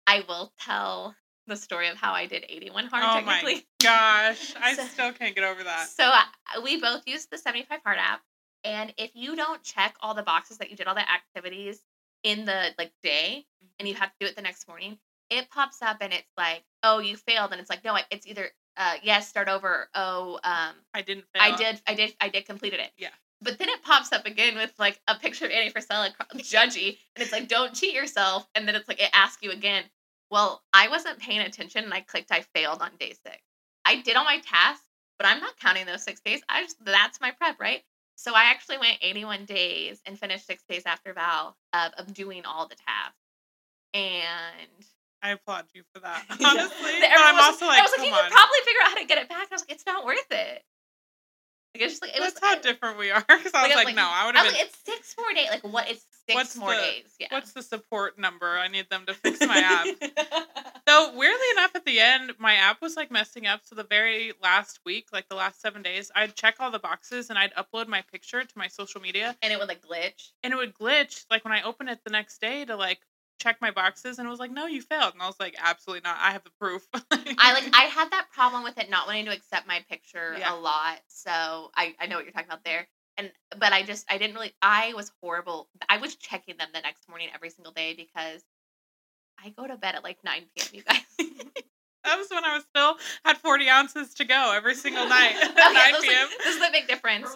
I 0.06 0.24
will 0.28 0.54
tell 0.60 1.16
the 1.48 1.56
story 1.56 1.88
of 1.90 1.98
how 1.98 2.14
I 2.14 2.26
did 2.28 2.46
81 2.48 2.86
hard 2.88 3.04
oh 3.06 3.14
technically. 3.26 3.56
my 3.56 3.64
gosh, 3.82 4.54
I 4.62 4.76
So- 4.76 4.86
still 4.86 5.12
can't 5.14 5.36
get 5.36 5.44
over 5.44 5.64
that. 5.64 5.90
So 5.90 6.04
uh, 6.06 6.62
we 6.64 6.80
both 6.80 7.04
use 7.08 7.26
the 7.26 7.38
75 7.38 7.80
Hard 7.84 7.98
app, 8.00 8.22
and 8.64 8.94
if 8.98 9.12
you 9.14 9.36
don't 9.36 9.62
check 9.64 9.96
all 10.02 10.14
the 10.14 10.24
boxes 10.24 10.58
that 10.60 10.70
you 10.70 10.78
did 10.78 10.88
all 10.88 10.96
the 10.96 11.10
activities 11.12 11.82
in 12.24 12.46
the 12.46 12.70
like 12.78 12.92
day, 13.02 13.46
and 13.80 13.88
you 13.88 13.96
have 13.96 14.10
to 14.10 14.16
do 14.22 14.26
it 14.26 14.36
the 14.36 14.42
next 14.42 14.68
morning, 14.68 14.98
it 15.30 15.50
pops 15.50 15.82
up 15.82 15.98
and 16.02 16.14
it's 16.14 16.32
like, 16.38 16.64
oh, 16.84 17.00
you 17.00 17.16
failed, 17.18 17.52
and 17.52 17.62
it's 17.62 17.70
like, 17.70 17.84
no, 17.84 17.98
it's 18.12 18.28
either 18.28 18.50
uh, 18.78 18.96
yes, 19.04 19.28
start 19.28 19.50
over. 19.50 19.90
Oh, 19.94 20.40
um, 20.44 20.74
I 20.94 21.02
didn't 21.02 21.26
fail. 21.34 21.42
I 21.42 21.56
did, 21.56 21.82
I 21.88 21.94
did, 21.94 22.16
I 22.20 22.30
did 22.30 22.46
completed 22.46 22.80
it. 22.80 22.92
Yeah. 22.98 23.10
But 23.42 23.60
then 23.60 23.70
it 23.70 23.84
pops 23.84 24.12
up 24.12 24.26
again 24.26 24.56
with 24.56 24.74
like 24.80 25.00
a 25.08 25.16
picture 25.16 25.46
of 25.46 25.52
Andy 25.52 25.72
Frisella 25.72 26.12
judgy, 26.38 26.98
and 27.16 27.24
it's 27.24 27.32
like, 27.32 27.48
don't 27.48 27.74
cheat 27.74 27.94
yourself. 27.94 28.48
And 28.56 28.68
then 28.68 28.76
it's 28.76 28.88
like, 28.88 29.02
it 29.02 29.10
asks 29.14 29.44
you 29.44 29.52
again. 29.52 29.84
Well, 30.32 30.64
I 30.74 30.88
wasn't 30.88 31.20
paying 31.20 31.42
attention 31.42 31.84
and 31.84 31.94
I 31.94 32.02
clicked 32.02 32.32
I 32.32 32.42
failed 32.56 32.82
on 32.82 32.92
day 33.00 33.14
six. 33.24 33.38
I 33.86 34.02
did 34.02 34.16
all 34.16 34.24
my 34.24 34.40
tasks, 34.40 34.86
but 35.20 35.28
I'm 35.28 35.40
not 35.40 35.60
counting 35.60 35.86
those 35.86 36.02
six 36.02 36.22
days. 36.22 36.42
I 36.50 36.64
just, 36.64 36.84
that's 36.84 37.22
my 37.22 37.32
prep, 37.32 37.60
right? 37.60 37.84
So 38.16 38.34
I 38.34 38.46
actually 38.46 38.78
went 38.78 38.98
81 39.02 39.46
days 39.46 40.02
and 40.06 40.18
finished 40.18 40.48
six 40.48 40.64
days 40.68 40.84
after 40.86 41.14
Val 41.14 41.56
of, 41.74 41.92
of 41.98 42.14
doing 42.14 42.46
all 42.46 42.68
the 42.68 42.76
tasks. 42.76 43.18
And 43.94 44.86
I 45.24 45.30
applaud 45.30 45.66
you 45.74 45.84
for 45.94 46.02
that. 46.02 46.26
Honestly, 46.30 46.92
but 47.00 47.10
I'm 47.18 47.40
also 47.40 47.66
like, 47.66 47.80
I 47.80 47.84
was 47.84 47.92
like, 47.98 48.08
you 48.08 48.14
on. 48.14 48.24
could 48.24 48.32
probably 48.32 48.60
figure 48.66 48.82
out 48.84 48.90
how 48.90 48.98
to 49.00 49.06
get 49.06 49.18
it 49.20 49.30
back. 49.30 49.48
I 49.50 49.56
was 49.56 49.62
like, 49.62 49.72
it's 49.72 49.86
not 49.86 50.06
worth 50.06 50.32
it. 50.32 50.64
Like, 51.74 51.84
it's 51.84 51.94
just 51.94 52.02
like 52.04 52.12
it 52.12 52.20
That's 52.20 52.40
was, 52.40 52.44
how 52.44 52.60
different 52.60 53.00
we 53.00 53.10
are. 53.10 53.24
Because 53.28 53.54
I 53.56 53.66
was 53.66 53.76
like, 53.76 53.86
like, 53.86 53.96
no, 53.96 54.08
I 54.08 54.28
would 54.28 54.36
have 54.36 54.46
been. 54.46 54.54
Like, 54.54 54.66
it's 54.66 54.78
six 54.86 55.16
more 55.18 55.34
days. 55.34 55.48
Like, 55.50 55.64
what 55.64 55.90
is 55.90 56.06
six 56.28 56.36
what's 56.36 56.56
more 56.56 56.76
the, 56.76 56.82
days? 56.82 57.16
Yeah. 57.20 57.28
What's 57.32 57.54
the 57.54 57.64
support 57.64 58.20
number? 58.20 58.48
I 58.48 58.68
need 58.68 58.90
them 58.90 59.06
to 59.08 59.14
fix 59.14 59.40
my 59.40 59.58
app. 59.58 59.88
so 60.88 61.18
weirdly 61.18 61.48
enough, 61.58 61.72
at 61.74 61.86
the 61.86 62.00
end, 62.00 62.34
my 62.38 62.56
app 62.56 62.82
was 62.82 62.96
like 62.96 63.10
messing 63.10 63.48
up. 63.48 63.62
So 63.64 63.76
the 63.76 63.86
very 63.86 64.34
last 64.44 64.82
week, 64.86 65.08
like 65.12 65.30
the 65.30 65.36
last 65.36 65.62
seven 65.62 65.82
days, 65.82 66.12
I'd 66.16 66.36
check 66.36 66.58
all 66.60 66.70
the 66.70 66.80
boxes 66.80 67.30
and 67.30 67.40
I'd 67.40 67.54
upload 67.56 67.88
my 67.88 68.04
picture 68.12 68.44
to 68.44 68.58
my 68.58 68.68
social 68.68 69.02
media, 69.02 69.36
and 69.42 69.52
it 69.52 69.58
would 69.58 69.68
like 69.68 69.82
glitch. 69.82 70.32
And 70.44 70.54
it 70.54 70.58
would 70.58 70.76
glitch. 70.76 71.26
Like 71.32 71.44
when 71.44 71.54
I 71.54 71.64
open 71.64 71.88
it 71.88 72.02
the 72.04 72.12
next 72.12 72.40
day 72.40 72.66
to 72.66 72.76
like 72.76 73.00
check 73.44 73.58
my 73.62 73.72
boxes 73.72 74.18
and 74.18 74.28
it 74.28 74.30
was 74.30 74.40
like, 74.40 74.52
no, 74.52 74.66
you 74.66 74.82
failed. 74.82 75.14
And 75.14 75.22
I 75.22 75.28
was 75.28 75.40
like, 75.40 75.56
absolutely 75.62 76.02
not. 76.04 76.18
I 76.20 76.32
have 76.32 76.44
the 76.44 76.52
proof. 76.60 76.88
I 77.12 77.54
like 77.54 77.66
I 77.74 77.84
had 77.84 78.12
that 78.12 78.28
problem 78.34 78.64
with 78.64 78.78
it 78.78 78.90
not 78.90 79.08
wanting 79.08 79.26
to 79.26 79.32
accept 79.32 79.68
my 79.68 79.84
picture 79.90 80.36
yeah. 80.38 80.54
a 80.54 80.56
lot. 80.56 81.00
So 81.08 81.32
I, 81.76 81.94
I 82.00 82.08
know 82.08 82.16
what 82.16 82.26
you're 82.26 82.34
talking 82.34 82.48
about 82.48 82.64
there. 82.64 82.88
And 83.18 83.32
but 83.60 83.74
I 83.74 83.84
just 83.84 84.06
I 84.10 84.18
didn't 84.18 84.36
really 84.36 84.54
I 84.62 84.94
was 84.96 85.12
horrible. 85.22 85.70
I 85.88 85.98
was 85.98 86.16
checking 86.16 86.58
them 86.58 86.70
the 86.74 86.82
next 86.82 87.08
morning 87.08 87.28
every 87.34 87.50
single 87.50 87.74
day 87.74 87.94
because 87.94 88.44
I 89.44 89.50
go 89.50 89.68
to 89.68 89.78
bed 89.78 89.96
at 89.96 90.04
like 90.04 90.24
9 90.24 90.42
p.m. 90.56 90.68
You 90.72 90.84
guys. 90.84 91.02
Mm-hmm. 91.22 91.50
That 92.04 92.18
was 92.18 92.30
when 92.30 92.44
I 92.44 92.56
was 92.56 92.64
still 92.64 92.98
had 93.24 93.38
40 93.38 93.70
ounces 93.70 94.14
to 94.16 94.26
go 94.26 94.54
every 94.54 94.76
single 94.76 95.06
night 95.10 95.36
at 95.36 95.52
okay, 95.52 95.92
9 95.92 96.02
p.m. 96.02 96.28
this 96.44 96.56
is 96.56 96.62
the 96.62 96.70
big 96.72 96.88
difference. 96.88 97.30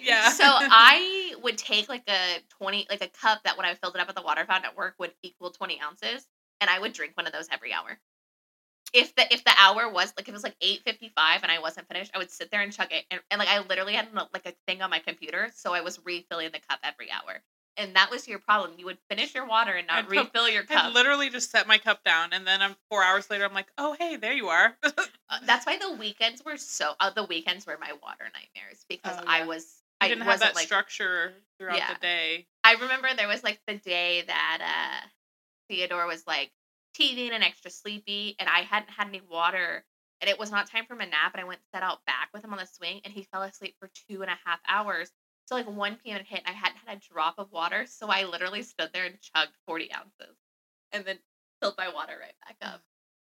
Yeah. 0.00 0.30
So 0.30 0.44
I 0.46 1.34
would 1.42 1.58
take 1.58 1.88
like 1.88 2.04
a 2.08 2.38
20, 2.58 2.86
like 2.90 3.02
a 3.02 3.08
cup 3.08 3.42
that 3.44 3.56
when 3.56 3.66
I 3.66 3.74
filled 3.74 3.94
it 3.94 4.00
up 4.00 4.08
at 4.08 4.14
the 4.14 4.22
water 4.22 4.44
fountain 4.46 4.70
at 4.70 4.76
work 4.76 4.94
would 4.98 5.12
equal 5.22 5.50
20 5.50 5.80
ounces, 5.80 6.26
and 6.60 6.68
I 6.68 6.78
would 6.78 6.92
drink 6.92 7.16
one 7.16 7.26
of 7.26 7.32
those 7.32 7.48
every 7.52 7.72
hour. 7.72 7.98
If 8.92 9.14
the 9.14 9.32
if 9.32 9.42
the 9.44 9.52
hour 9.58 9.90
was 9.90 10.12
like 10.18 10.28
if 10.28 10.28
it 10.28 10.32
was 10.32 10.42
like 10.42 10.56
8:55 10.60 11.42
and 11.42 11.50
I 11.50 11.60
wasn't 11.60 11.88
finished, 11.88 12.10
I 12.14 12.18
would 12.18 12.30
sit 12.30 12.50
there 12.50 12.60
and 12.60 12.72
chug 12.72 12.92
it, 12.92 13.04
and, 13.10 13.20
and 13.30 13.38
like 13.38 13.48
I 13.48 13.60
literally 13.60 13.94
had 13.94 14.08
like 14.12 14.46
a 14.46 14.52
thing 14.66 14.82
on 14.82 14.90
my 14.90 14.98
computer, 14.98 15.50
so 15.54 15.72
I 15.72 15.80
was 15.80 15.98
refilling 16.04 16.50
the 16.52 16.60
cup 16.68 16.80
every 16.82 17.10
hour 17.10 17.42
and 17.76 17.96
that 17.96 18.10
was 18.10 18.28
your 18.28 18.38
problem. 18.38 18.72
You 18.78 18.86
would 18.86 18.98
finish 19.08 19.34
your 19.34 19.46
water 19.46 19.72
and 19.72 19.86
not 19.86 20.04
I'd 20.04 20.10
refill 20.10 20.48
your 20.48 20.64
cup. 20.64 20.84
I 20.84 20.90
literally 20.90 21.30
just 21.30 21.50
set 21.50 21.66
my 21.66 21.78
cup 21.78 22.04
down, 22.04 22.30
and 22.32 22.46
then 22.46 22.60
I'm 22.60 22.76
four 22.90 23.02
hours 23.02 23.30
later. 23.30 23.44
I'm 23.44 23.54
like, 23.54 23.72
oh 23.78 23.96
hey, 23.98 24.16
there 24.16 24.32
you 24.32 24.48
are. 24.48 24.76
uh, 24.84 24.90
that's 25.46 25.66
why 25.66 25.78
the 25.78 25.92
weekends 25.92 26.44
were 26.44 26.56
so. 26.56 26.92
Uh, 27.00 27.10
the 27.10 27.24
weekends 27.24 27.66
were 27.66 27.78
my 27.80 27.92
water 28.02 28.24
nightmares 28.24 28.84
because 28.88 29.16
oh, 29.18 29.22
yeah. 29.24 29.30
I 29.30 29.46
was. 29.46 29.78
You 30.02 30.08
didn't 30.08 30.22
I 30.22 30.32
have 30.32 30.40
that 30.40 30.56
like, 30.56 30.66
structure 30.66 31.32
throughout 31.58 31.76
yeah. 31.76 31.94
the 31.94 32.00
day. 32.00 32.46
I 32.64 32.74
remember 32.74 33.08
there 33.16 33.28
was 33.28 33.44
like 33.44 33.60
the 33.68 33.76
day 33.76 34.24
that 34.26 34.58
uh 34.60 35.06
Theodore 35.68 36.06
was 36.06 36.26
like 36.26 36.50
teething 36.94 37.30
and 37.30 37.44
extra 37.44 37.70
sleepy, 37.70 38.34
and 38.38 38.48
I 38.48 38.60
hadn't 38.60 38.90
had 38.90 39.08
any 39.08 39.22
water, 39.30 39.84
and 40.20 40.28
it 40.28 40.38
was 40.38 40.50
not 40.50 40.68
time 40.68 40.86
for 40.86 40.94
him 40.94 41.02
a 41.02 41.06
nap. 41.06 41.32
And 41.34 41.40
I 41.40 41.44
went 41.44 41.60
set 41.72 41.84
out 41.84 42.04
back 42.04 42.30
with 42.34 42.44
him 42.44 42.52
on 42.52 42.58
the 42.58 42.66
swing, 42.66 43.00
and 43.04 43.14
he 43.14 43.22
fell 43.32 43.42
asleep 43.42 43.76
for 43.78 43.90
two 44.08 44.22
and 44.22 44.30
a 44.30 44.38
half 44.44 44.58
hours. 44.68 45.10
So 45.46 45.54
like 45.56 45.68
1 45.68 45.98
p.m. 46.04 46.20
It 46.20 46.26
hit, 46.26 46.42
and 46.46 46.54
I 46.54 46.58
hadn't 46.58 46.78
had 46.86 46.98
a 46.98 47.00
drop 47.12 47.34
of 47.38 47.50
water, 47.52 47.84
so 47.86 48.08
I 48.08 48.24
literally 48.24 48.62
stood 48.62 48.90
there 48.92 49.04
and 49.04 49.16
chugged 49.20 49.52
40 49.66 49.92
ounces, 49.92 50.36
and 50.92 51.04
then 51.04 51.18
filled 51.60 51.74
my 51.76 51.88
water 51.92 52.14
right 52.20 52.34
back 52.46 52.56
up. 52.62 52.82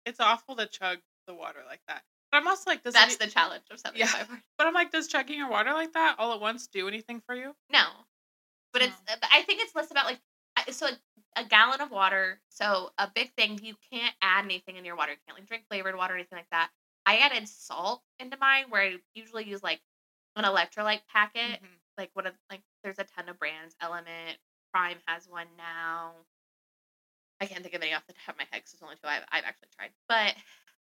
It's 0.07 0.21
awful 0.21 0.57
to 0.57 0.67
chug 0.67 0.99
the 1.27 1.35
water 1.35 1.61
like 1.67 1.81
that. 1.89 2.03
But 2.31 2.39
I'm 2.39 2.49
also 2.49 2.71
like, 2.71 2.83
does 2.83 2.95
that's 2.95 3.17
the 3.17 3.27
challenge 3.27 3.65
of 3.71 3.79
75 3.79 4.27
yeah. 4.31 4.37
But 4.57 4.67
I'm 4.67 4.75
like, 4.75 4.91
does 4.91 5.07
chugging 5.07 5.39
your 5.39 5.51
water 5.51 5.73
like 5.73 5.93
that 5.95 6.17
all 6.19 6.33
at 6.33 6.41
once 6.41 6.67
do 6.67 6.89
anything 6.89 7.21
for 7.25 7.35
you? 7.35 7.55
No, 7.73 7.85
but 8.73 8.81
no. 8.81 8.87
it's. 8.87 8.97
I 9.31 9.43
think 9.43 9.61
it's 9.61 9.75
less 9.75 9.91
about 9.91 10.07
like 10.07 10.19
so 10.71 10.87
a, 10.87 11.41
a, 11.41 11.45
gallon 11.45 11.81
of 11.81 11.91
water. 11.91 12.41
So 12.49 12.91
a 12.99 13.09
big 13.15 13.33
thing, 13.35 13.61
you 13.63 13.75
can't 13.93 14.15
add 14.21 14.45
anything 14.45 14.77
in 14.77 14.85
your 14.85 14.97
water. 14.97 15.13
You 15.13 15.19
can't 15.27 15.39
like 15.39 15.47
drink 15.47 15.65
flavored 15.69 15.97
water 15.97 16.15
or 16.15 16.17
anything 16.17 16.37
like 16.37 16.51
that. 16.51 16.71
I 17.07 17.19
added 17.19 17.49
salt 17.49 18.03
into 18.19 18.37
mine, 18.39 18.65
where 18.69 18.83
I 18.83 18.97
usually 19.15 19.45
use 19.45 19.63
like 19.63 19.81
an 20.37 20.45
electrolyte 20.45 21.01
packet. 21.13 21.63
Mm-hmm 21.63 21.75
like 21.99 22.11
what? 22.15 22.27
like 22.51 22.63
there's 22.83 22.99
a 22.99 23.05
ton 23.05 23.29
of 23.29 23.39
brands. 23.39 23.75
LMNT, 23.83 24.37
Prime 24.73 24.99
has 25.07 25.29
one 25.29 25.47
now. 25.57 26.13
I 27.41 27.47
can't 27.47 27.63
think 27.63 27.75
of 27.75 27.83
any 27.83 27.95
off 27.95 28.07
the 28.07 28.15
top 28.15 28.35
of 28.35 28.39
my 28.39 28.45
head 28.51 28.63
because 28.63 28.73
there's 28.73 28.83
only 28.83 28.97
two 28.97 29.09
I've, 29.09 29.23
I've 29.31 29.45
actually 29.45 29.69
tried. 29.77 29.91
But 30.09 30.35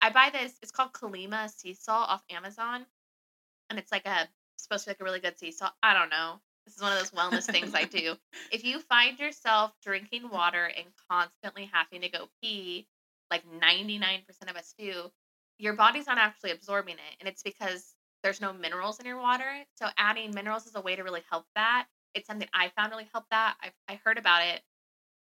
I 0.02 0.12
buy 0.12 0.30
this. 0.32 0.54
It's 0.62 0.72
called 0.72 0.94
Kalima 0.94 1.50
sea 1.50 1.74
salt 1.74 2.10
off 2.10 2.24
Amazon, 2.30 2.86
and 3.70 3.80
it's 3.80 3.92
like 3.92 4.06
a 4.06 4.28
supposed 4.58 4.84
to 4.84 4.90
be 4.90 4.92
like 4.92 5.02
a 5.02 5.04
really 5.04 5.20
good 5.20 5.40
sea 5.40 5.52
salt. 5.52 5.74
I 5.82 5.94
don't 5.94 6.10
know. 6.10 6.36
This 6.66 6.76
is 6.76 6.82
one 6.82 6.92
of 6.92 7.00
those 7.00 7.12
wellness 7.12 7.50
things 7.50 7.74
I 7.74 7.86
do. 7.86 8.16
If 8.52 8.64
you 8.64 8.80
find 8.80 9.20
yourself 9.20 9.72
drinking 9.84 10.30
water 10.30 10.66
and 10.66 10.86
constantly 11.10 11.70
having 11.72 12.02
to 12.02 12.10
go 12.10 12.28
pee, 12.42 12.88
like 13.30 13.44
99% 13.46 14.24
of 14.50 14.56
us 14.56 14.74
do, 14.78 15.12
your 15.58 15.74
body's 15.74 16.08
not 16.08 16.18
actually 16.18 16.52
absorbing 16.52 16.96
it. 16.96 17.16
And 17.20 17.28
it's 17.28 17.44
because 17.44 17.94
there's 18.24 18.42
no 18.42 18.54
minerals 18.54 19.00
in 19.00 19.06
your 19.06 19.20
water. 19.20 19.64
So 19.76 19.88
adding 19.98 20.34
minerals 20.34 20.66
is 20.66 20.76
a 20.76 20.82
way 20.82 20.96
to 20.96 21.04
really 21.04 21.24
help 21.30 21.46
that. 21.56 21.88
It's 22.14 22.28
something 22.28 22.48
I 22.54 22.70
found 22.76 22.92
really 22.92 23.10
helped 23.14 23.30
that. 23.32 23.56
I 23.62 23.72
I 23.88 24.00
heard 24.04 24.18
about 24.18 24.44
it. 24.44 24.62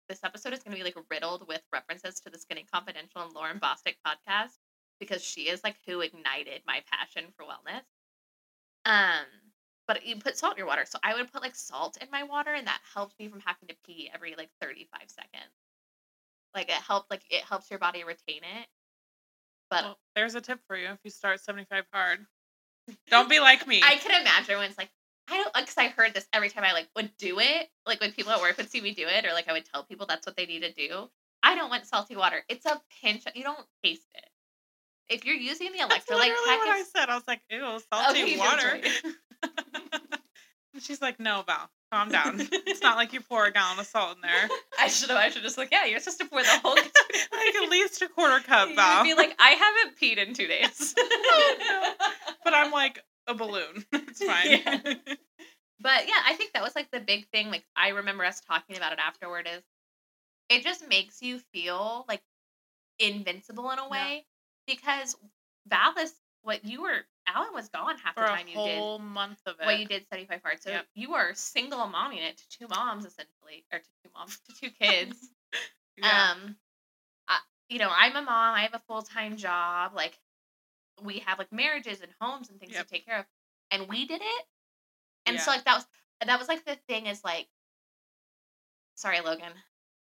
This 0.08 0.22
episode 0.22 0.52
is 0.52 0.60
going 0.62 0.76
to 0.76 0.82
be 0.82 0.84
like 0.84 1.02
riddled 1.10 1.48
with 1.48 1.62
references 1.72 2.20
to 2.20 2.30
the 2.30 2.38
Skinny 2.38 2.66
Confidential 2.72 3.22
and 3.22 3.34
Lauryn 3.34 3.58
Bosstick 3.58 3.96
podcast 4.06 4.58
because 5.00 5.22
she 5.22 5.42
is 5.48 5.64
like 5.64 5.76
who 5.86 6.00
ignited 6.00 6.62
my 6.66 6.82
passion 6.90 7.24
for 7.36 7.44
wellness. 7.44 7.82
Um, 8.84 9.24
but 9.86 10.06
you 10.06 10.16
put 10.16 10.36
salt 10.36 10.54
in 10.54 10.58
your 10.58 10.66
water. 10.66 10.84
So 10.86 10.98
I 11.02 11.14
would 11.14 11.32
put 11.32 11.42
like 11.42 11.54
salt 11.54 11.98
in 12.00 12.08
my 12.10 12.22
water 12.22 12.52
and 12.52 12.66
that 12.66 12.80
helped 12.94 13.18
me 13.18 13.28
from 13.28 13.40
having 13.40 13.68
to 13.68 13.74
pee 13.84 14.10
every 14.14 14.34
like 14.36 14.50
35 14.60 15.00
seconds. 15.08 15.52
Like 16.54 16.68
it 16.68 16.74
helped 16.74 17.10
like 17.10 17.22
it 17.30 17.42
helps 17.42 17.70
your 17.70 17.78
body 17.78 18.04
retain 18.04 18.42
it. 18.42 18.66
But 19.70 19.84
well, 19.84 19.98
there's 20.14 20.34
a 20.34 20.40
tip 20.40 20.60
for 20.66 20.76
you 20.76 20.88
if 20.88 20.98
you 21.02 21.10
start 21.10 21.40
75 21.40 21.84
hard. 21.92 22.26
Don't 23.10 23.28
be 23.28 23.40
like 23.40 23.66
me. 23.66 23.80
I 23.82 23.96
can 23.96 24.20
imagine 24.20 24.58
when 24.58 24.68
it's 24.68 24.78
like, 24.78 24.90
I 25.28 25.36
don't, 25.36 25.54
because 25.54 25.76
I 25.78 25.88
heard 25.88 26.14
this 26.14 26.26
every 26.32 26.50
time 26.50 26.64
I 26.64 26.72
like 26.72 26.88
would 26.96 27.10
do 27.16 27.38
it. 27.40 27.68
Like 27.86 28.00
when 28.00 28.12
people 28.12 28.32
at 28.32 28.40
work 28.40 28.56
would 28.56 28.70
see 28.70 28.80
me 28.80 28.92
do 28.92 29.06
it, 29.06 29.24
or 29.24 29.32
like 29.32 29.48
I 29.48 29.52
would 29.52 29.64
tell 29.64 29.84
people 29.84 30.06
that's 30.06 30.26
what 30.26 30.36
they 30.36 30.46
need 30.46 30.62
to 30.62 30.72
do. 30.72 31.08
I 31.42 31.54
don't 31.54 31.70
want 31.70 31.86
salty 31.86 32.16
water. 32.16 32.42
It's 32.48 32.66
a 32.66 32.80
pinch. 33.02 33.24
You 33.34 33.42
don't 33.42 33.66
taste 33.82 34.08
it. 34.14 34.28
If 35.08 35.24
you're 35.24 35.34
using 35.34 35.72
the 35.72 35.78
electrolyte 35.78 35.88
that's 35.88 36.08
what 36.08 36.68
I 36.68 36.84
said. 36.94 37.08
I 37.10 37.14
was 37.14 37.24
like, 37.28 37.40
ew, 37.50 37.78
salty 37.92 38.22
okay, 38.22 38.38
water. 38.38 38.80
she's 40.80 41.02
like, 41.02 41.20
no, 41.20 41.42
Val, 41.46 41.70
calm 41.94 42.08
down. 42.10 42.40
it's 42.66 42.82
not 42.82 42.96
like 42.96 43.12
you 43.12 43.20
pour 43.20 43.46
a 43.46 43.52
gallon 43.52 43.78
of 43.78 43.86
salt 43.86 44.16
in 44.16 44.22
there. 44.22 44.48
I 44.78 44.88
should 44.88 45.10
have. 45.10 45.18
I 45.18 45.30
should 45.30 45.42
just 45.42 45.56
like, 45.56 45.68
yeah, 45.70 45.84
you're 45.84 46.00
supposed 46.00 46.18
to 46.20 46.26
pour 46.26 46.42
the 46.42 46.60
whole. 46.62 46.74
like 46.74 47.54
at 47.62 47.70
least 47.70 48.02
a 48.02 48.08
quarter 48.08 48.44
cup, 48.44 48.74
Val. 48.74 49.06
You'd 49.06 49.16
be 49.16 49.22
like, 49.22 49.34
I 49.38 49.50
haven't 49.50 49.98
peed 50.00 50.18
in 50.18 50.34
two 50.34 50.46
days. 50.46 50.94
Oh, 51.36 51.94
but 52.44 52.54
I'm 52.54 52.70
like 52.70 53.02
a 53.26 53.34
balloon. 53.34 53.84
It's 53.92 54.22
fine. 54.22 54.50
Yeah. 54.50 54.78
But 55.80 56.06
yeah, 56.06 56.20
I 56.26 56.34
think 56.34 56.52
that 56.52 56.62
was 56.62 56.74
like 56.74 56.90
the 56.90 57.00
big 57.00 57.26
thing. 57.28 57.50
Like 57.50 57.64
I 57.76 57.88
remember 57.90 58.24
us 58.24 58.40
talking 58.40 58.76
about 58.76 58.92
it 58.92 58.98
afterward. 58.98 59.48
Is 59.52 59.62
it 60.48 60.62
just 60.62 60.88
makes 60.88 61.22
you 61.22 61.38
feel 61.52 62.04
like 62.08 62.22
invincible 62.98 63.70
in 63.70 63.78
a 63.78 63.88
way 63.88 64.24
yeah. 64.66 64.74
because 64.74 65.16
Val 65.66 65.94
is 65.98 66.12
what 66.42 66.64
you 66.64 66.82
were 66.82 67.04
Alan 67.26 67.54
was 67.54 67.68
gone 67.68 67.96
half 67.98 68.14
For 68.14 68.20
the 68.20 68.26
time 68.26 68.48
you 68.48 68.54
did. 68.54 68.78
whole 68.78 68.98
month 68.98 69.40
of 69.46 69.54
it. 69.60 69.66
Well, 69.66 69.76
you 69.76 69.86
did 69.86 70.06
75 70.10 70.40
hard. 70.42 70.62
So 70.62 70.70
yep. 70.70 70.86
you 70.94 71.14
are 71.14 71.32
single 71.34 71.78
momming 71.80 72.22
it 72.22 72.36
to 72.36 72.58
two 72.58 72.68
moms 72.68 73.04
essentially, 73.04 73.64
or 73.72 73.78
to 73.78 73.84
two 74.02 74.10
moms, 74.14 74.38
to 74.48 74.60
two 74.60 74.70
kids. 74.70 75.16
yeah. 75.96 76.32
Um, 76.32 76.56
I, 77.28 77.38
you 77.68 77.78
know, 77.78 77.90
I'm 77.90 78.16
a 78.16 78.22
mom. 78.22 78.54
I 78.54 78.62
have 78.62 78.74
a 78.74 78.82
full 78.86 79.02
time 79.02 79.36
job. 79.36 79.92
Like, 79.94 80.18
we 81.02 81.20
have 81.20 81.38
like 81.38 81.52
marriages 81.52 82.00
and 82.00 82.10
homes 82.20 82.50
and 82.50 82.60
things 82.60 82.72
yep. 82.72 82.86
to 82.86 82.92
take 82.92 83.06
care 83.06 83.20
of, 83.20 83.24
and 83.70 83.88
we 83.88 84.06
did 84.06 84.20
it. 84.20 84.44
And 85.26 85.36
yeah. 85.36 85.42
so 85.42 85.50
like 85.50 85.64
that 85.64 85.76
was 85.76 85.86
that 86.26 86.38
was 86.38 86.48
like 86.48 86.64
the 86.64 86.76
thing 86.88 87.06
is 87.06 87.24
like, 87.24 87.48
sorry, 88.96 89.20
Logan, 89.20 89.52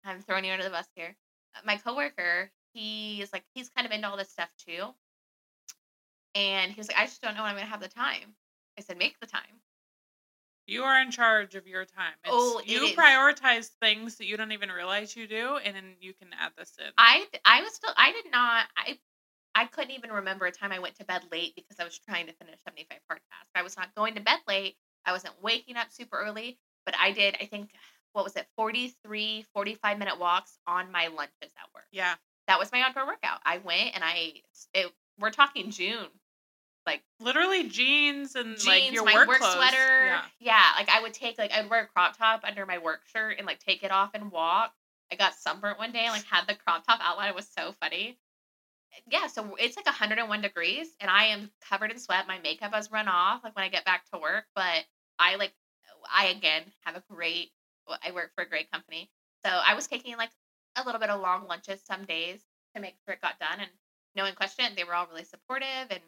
I'm 0.05 0.21
throwing 0.21 0.45
you 0.45 0.53
under 0.53 0.65
the 0.65 0.71
bus 0.71 0.87
here. 0.95 1.17
My 1.65 1.77
coworker, 1.79 2.51
he 2.75 3.23
is 3.23 3.33
like 3.33 3.45
he's 3.55 3.71
kind 3.71 3.87
of 3.87 3.93
into 3.93 4.09
all 4.09 4.19
this 4.19 4.31
stuff 4.31 4.51
too 4.67 4.93
and 6.37 6.71
he 6.71 6.79
was 6.79 6.89
like, 6.89 6.99
I 6.99 7.07
just 7.07 7.23
don't 7.23 7.35
know 7.35 7.43
when 7.43 7.51
I'm 7.51 7.57
going 7.57 7.67
to 7.67 7.71
have 7.71 7.81
the 7.81 7.89
time. 7.89 8.35
I 8.79 8.83
said, 8.83 8.99
make 8.99 9.19
the 9.21 9.27
time. 9.27 9.43
You 10.67 10.83
are 10.83 11.01
in 11.01 11.11
charge 11.11 11.55
of 11.55 11.67
your 11.67 11.85
time. 11.85 12.13
It's, 12.25 12.33
oh, 12.33 12.61
you 12.65 12.87
is. 12.87 12.97
prioritize 12.97 13.71
things 13.81 14.17
that 14.17 14.27
you 14.27 14.37
don't 14.37 14.53
even 14.53 14.69
realize 14.69 15.15
you 15.15 15.29
do, 15.29 15.59
and 15.65 15.77
then 15.77 15.95
you 16.01 16.13
can 16.13 16.29
add 16.39 16.53
this 16.59 16.73
in. 16.79 16.93
I 16.99 17.25
I 17.45 17.63
was 17.63 17.73
still 17.73 17.93
I 17.97 18.11
did 18.11 18.33
not 18.33 18.67
I 18.77 18.99
I 19.55 19.67
couldn't 19.67 19.93
even 19.93 20.11
remember 20.11 20.45
a 20.45 20.51
time 20.51 20.73
I 20.73 20.81
went 20.81 20.97
to 20.97 21.05
bed 21.05 21.23
late 21.31 21.55
because 21.55 21.77
I 21.79 21.85
was 21.85 21.99
trying 21.99 22.27
to 22.27 22.33
finish 22.33 22.57
75 22.65 22.99
Hard 23.09 23.21
task. 23.31 23.47
I 23.55 23.63
was 23.63 23.77
not 23.77 23.95
going 23.95 24.17
to 24.17 24.21
bed 24.21 24.41
late. 24.49 24.77
I 25.07 25.13
wasn't 25.13 25.35
waking 25.41 25.77
up 25.77 25.93
super 25.93 26.19
early, 26.19 26.59
but 26.85 26.95
I 27.01 27.13
did, 27.13 27.37
I 27.41 27.47
think, 27.47 27.71
what 28.13 28.25
was 28.25 28.35
it, 28.37 28.47
43, 28.57 29.47
45 29.55 29.99
minute 29.99 30.19
walks 30.19 30.59
on 30.67 30.91
my 30.91 31.07
lunches 31.07 31.33
at 31.43 31.75
work. 31.75 31.87
Yeah. 31.93 32.15
That 32.49 32.59
was 32.59 32.71
my 32.73 32.83
outdoor 32.83 33.07
workout. 33.07 33.41
I 33.45 33.59
went 33.59 33.95
and 33.95 34.05
I, 34.05 34.43
it, 34.75 34.93
we're 35.19 35.31
talking 35.31 35.71
June. 35.71 36.09
Like 36.87 37.03
Literally 37.21 37.69
jeans 37.69 38.37
and 38.37 38.57
like 38.67 38.93
your 38.93 39.05
my 39.05 39.15
work, 39.15 39.29
work, 39.29 39.43
sweater. 39.43 40.21
Yeah. 40.39 40.63
like 40.77 40.89
I 40.89 41.01
would 41.03 41.13
take 41.13 41.39
like 41.39 41.53
I 41.53 41.63
would 41.63 41.71
wear 41.71 41.83
a 41.83 41.87
crop 41.87 42.17
top 42.17 42.43
under 42.45 42.65
my 42.65 42.79
work 42.79 43.03
shirt 43.13 43.37
and 43.39 43.47
like 43.47 43.59
take 43.59 43.83
it 43.83 43.91
off 43.91 44.11
and 44.15 44.31
walk. 44.31 44.73
I 45.11 45.17
got 45.17 45.35
sunburnt 45.35 45.79
one 45.79 45.93
day 45.93 46.05
and 46.05 46.13
like 46.13 46.25
had 46.25 46.47
the 46.47 46.55
crop 46.55 46.87
top 46.87 47.01
outline. 47.03 47.29
It 47.31 47.35
was 47.35 47.49
so 47.49 47.73
funny. 47.81 48.19
Yeah, 49.11 49.27
so 49.27 49.57
it's 49.59 49.77
like 49.77 49.87
101 49.87 50.41
degrees 50.41 50.89
and 51.01 51.11
I 51.11 51.25
am 51.27 51.51
covered 51.69 51.91
in 51.91 51.99
sweat. 51.99 52.27
My 52.29 52.39
makeup 52.39 52.73
has 52.73 52.91
run 52.91 53.09
off 53.09 53.43
like 53.45 53.55
when 53.57 53.65
I 53.65 53.69
get 53.69 53.85
back 53.85 54.09
to 54.13 54.19
work, 54.21 54.45
but 54.55 54.85
I 55.19 55.37
like 55.37 55.53
I 56.13 56.27
again 56.27 56.63
have 56.85 56.97
a 56.97 57.03
great 57.11 57.51
I 58.03 58.13
work 58.13 58.33
for 58.35 58.43
a 58.43 58.49
great 58.49 58.71
company. 58.71 59.11
So 59.45 59.51
I 59.51 59.75
was 59.75 59.87
taking 59.87 60.17
like 60.17 60.31
a 60.77 60.85
little 60.85 61.01
bit 61.01 61.11
of 61.11 61.21
long 61.21 61.47
lunches 61.49 61.81
some 61.85 62.05
days 62.05 62.41
to 62.75 62.81
make 62.81 62.95
sure 63.05 63.15
it 63.15 63.21
got 63.21 63.39
done 63.39 63.61
and 63.61 63.71
no 64.15 64.25
one 64.25 64.35
questioned. 64.35 64.73
it. 64.73 64.77
They 64.77 64.85
were 64.85 64.95
all 64.95 65.07
really 65.07 65.25
supportive 65.25 65.91
and 65.91 66.01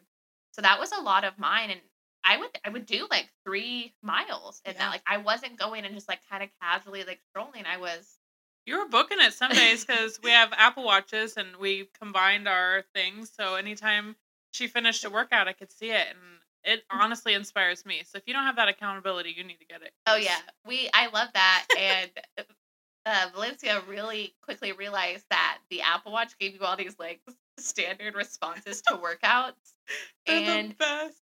so 0.58 0.62
that 0.62 0.80
was 0.80 0.90
a 0.90 1.00
lot 1.00 1.22
of 1.22 1.38
mine 1.38 1.70
and 1.70 1.80
I 2.24 2.36
would 2.36 2.50
I 2.64 2.70
would 2.70 2.84
do 2.84 3.06
like 3.10 3.28
three 3.46 3.94
miles 4.02 4.60
and 4.64 4.74
Yeah. 4.74 4.86
that 4.86 4.90
like 4.90 5.02
I 5.06 5.18
wasn't 5.18 5.56
going 5.56 5.84
and 5.84 5.94
just 5.94 6.08
like 6.08 6.18
kind 6.28 6.42
of 6.42 6.48
casually 6.60 7.04
like 7.04 7.20
strolling. 7.30 7.64
I 7.64 7.76
was 7.76 8.18
You 8.66 8.78
were 8.78 8.88
booking 8.88 9.18
it 9.20 9.32
some 9.32 9.52
days 9.52 9.84
because 9.84 10.18
we 10.22 10.30
have 10.30 10.52
Apple 10.52 10.82
Watches 10.84 11.36
and 11.36 11.56
we 11.58 11.88
combined 11.98 12.48
our 12.48 12.82
things. 12.92 13.30
So 13.34 13.54
anytime 13.54 14.16
she 14.50 14.66
finished 14.66 15.04
a 15.04 15.10
workout, 15.10 15.46
I 15.46 15.52
could 15.52 15.70
see 15.70 15.90
it, 15.90 16.08
and 16.08 16.18
it 16.64 16.82
honestly 16.90 17.34
inspires 17.34 17.86
me. 17.86 18.02
So 18.04 18.18
if 18.18 18.24
you 18.26 18.34
don't 18.34 18.44
have 18.44 18.56
that 18.56 18.68
accountability, 18.68 19.32
you 19.36 19.44
need 19.44 19.60
to 19.60 19.66
get 19.66 19.82
it. 19.82 19.92
Oh 20.08 20.16
yeah 20.16 20.40
we 20.66 20.90
I 20.92 21.06
love 21.06 21.28
that 21.34 21.66
and 21.78 22.10
uh, 23.06 23.26
Valencia 23.32 23.80
really 23.86 24.34
quickly 24.42 24.72
realized 24.72 25.24
that 25.30 25.58
the 25.70 25.82
Apple 25.82 26.10
Watch 26.10 26.36
gave 26.38 26.54
you 26.54 26.60
all 26.62 26.76
these 26.76 26.96
like 26.98 27.20
standard 27.58 28.14
responses 28.14 28.82
to 28.82 28.94
workouts 28.94 29.54
they're 30.26 30.36
and. 30.36 30.74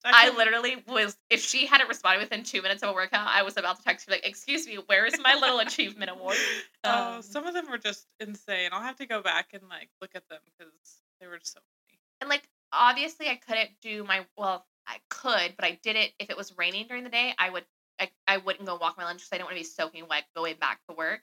I 0.03 0.27
can- 0.27 0.37
literally 0.37 0.83
was 0.87 1.17
if 1.29 1.41
she 1.41 1.65
hadn't 1.67 1.87
responded 1.87 2.19
within 2.21 2.43
two 2.43 2.61
minutes 2.61 2.81
of 2.83 2.89
a 2.89 2.93
workout, 2.93 3.27
I 3.27 3.43
was 3.43 3.57
about 3.57 3.77
to 3.77 3.83
text 3.83 4.07
her 4.07 4.11
like, 4.13 4.25
"Excuse 4.27 4.65
me, 4.67 4.75
where 4.87 5.05
is 5.05 5.19
my 5.19 5.35
little 5.35 5.59
achievement 5.59 6.09
award?" 6.11 6.37
Oh, 6.83 7.15
Um, 7.17 7.21
some 7.21 7.45
of 7.45 7.53
them 7.53 7.69
were 7.69 7.77
just 7.77 8.07
insane. 8.19 8.69
I'll 8.71 8.81
have 8.81 8.95
to 8.97 9.05
go 9.05 9.21
back 9.21 9.49
and 9.53 9.61
like 9.69 9.89
look 10.01 10.11
at 10.15 10.27
them 10.29 10.39
because 10.45 10.73
they 11.19 11.27
were 11.27 11.39
so 11.43 11.59
funny. 11.59 11.99
and 12.21 12.29
like 12.29 12.47
obviously 12.71 13.29
I 13.29 13.35
couldn't 13.35 13.69
do 13.81 14.03
my 14.03 14.25
well, 14.37 14.65
I 14.87 14.97
could, 15.09 15.55
but 15.55 15.65
I 15.65 15.79
did 15.83 15.95
it 15.95 16.13
if 16.17 16.29
it 16.31 16.37
was 16.37 16.57
raining 16.57 16.87
during 16.87 17.03
the 17.03 17.09
day. 17.11 17.33
I 17.37 17.49
would 17.51 17.65
I, 17.99 18.09
I 18.27 18.37
wouldn't 18.37 18.65
go 18.65 18.77
walk 18.77 18.97
my 18.97 19.03
lunch 19.03 19.19
because 19.19 19.29
I 19.33 19.35
didn't 19.37 19.45
want 19.47 19.57
to 19.57 19.61
be 19.61 19.65
soaking 19.65 20.07
wet 20.09 20.23
going 20.35 20.55
back 20.59 20.79
to 20.89 20.95
work. 20.95 21.21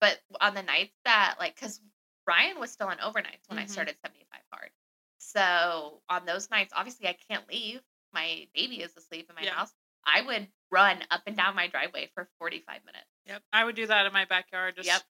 But 0.00 0.18
on 0.40 0.54
the 0.54 0.62
nights 0.62 0.94
that 1.04 1.36
like, 1.38 1.54
because 1.54 1.80
Ryan 2.26 2.58
was 2.60 2.70
still 2.72 2.88
on 2.88 2.98
overnights 2.98 3.48
when 3.48 3.58
I 3.58 3.64
Mhm. 3.64 3.70
started 3.70 3.96
seventy 4.00 4.24
five 4.32 4.42
hard, 4.52 4.70
so 5.18 6.02
on 6.08 6.24
those 6.26 6.50
nights, 6.50 6.72
obviously 6.74 7.08
I 7.08 7.14
can't 7.14 7.48
leave. 7.48 7.82
My 8.12 8.48
baby 8.54 8.80
is 8.82 8.96
asleep 8.96 9.28
in 9.28 9.34
my 9.36 9.42
Yeah. 9.42 9.54
house. 9.54 9.74
I 10.04 10.20
would 10.22 10.52
run 10.70 11.04
up 11.10 11.22
and 11.26 11.36
down 11.36 11.54
my 11.56 11.66
driveway 11.68 12.08
for 12.14 12.28
forty 12.38 12.60
five 12.60 12.84
minutes. 12.84 13.08
Yep, 13.26 13.42
I 13.52 13.64
would 13.64 13.76
do 13.76 13.86
that 13.86 14.06
in 14.06 14.12
my 14.12 14.24
backyard. 14.24 14.76
Just 14.76 14.86
Yep. 14.88 15.02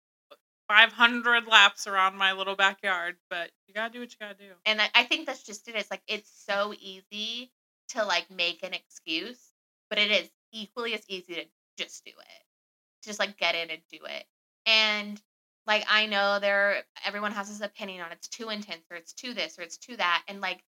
500 0.68 1.46
laps 1.46 1.86
around 1.86 2.16
my 2.16 2.32
little 2.32 2.56
backyard. 2.56 3.18
But 3.28 3.52
you 3.66 3.74
gotta 3.74 3.92
do 3.92 4.00
what 4.00 4.10
you 4.12 4.18
gotta 4.18 4.34
do. 4.34 4.58
and 4.64 4.80
I, 4.80 4.90
I 4.94 5.04
think 5.04 5.26
that's 5.26 5.42
just 5.42 5.68
it. 5.68 5.76
It's 5.76 5.90
like 5.90 6.02
it's 6.06 6.30
so 6.30 6.74
easy 6.78 7.52
to 7.88 8.04
like 8.04 8.30
make 8.30 8.62
an 8.62 8.72
excuse, 8.74 9.52
but 9.90 9.98
it 9.98 10.10
is 10.10 10.30
equally 10.52 10.94
as 10.94 11.04
easy 11.08 11.34
to 11.34 11.46
just 11.76 12.04
do 12.04 12.12
it. 12.18 12.46
Just 13.02 13.18
like 13.18 13.36
get 13.36 13.54
in 13.54 13.70
and 13.70 13.82
do 13.88 14.04
it. 14.06 14.26
And 14.66 15.20
like 15.66 15.84
I 15.88 16.06
know 16.06 16.38
there 16.38 16.84
everyone 17.04 17.32
has 17.32 17.48
this 17.48 17.60
opinion 17.60 18.02
on 18.02 18.12
it's 18.12 18.28
too 18.28 18.50
intense 18.50 18.84
or 18.90 18.96
it's 18.96 19.12
too 19.12 19.34
this 19.34 19.58
or 19.58 19.62
it's 19.62 19.78
too 19.78 19.96
that. 19.96 20.22
And 20.28 20.40
like 20.40 20.64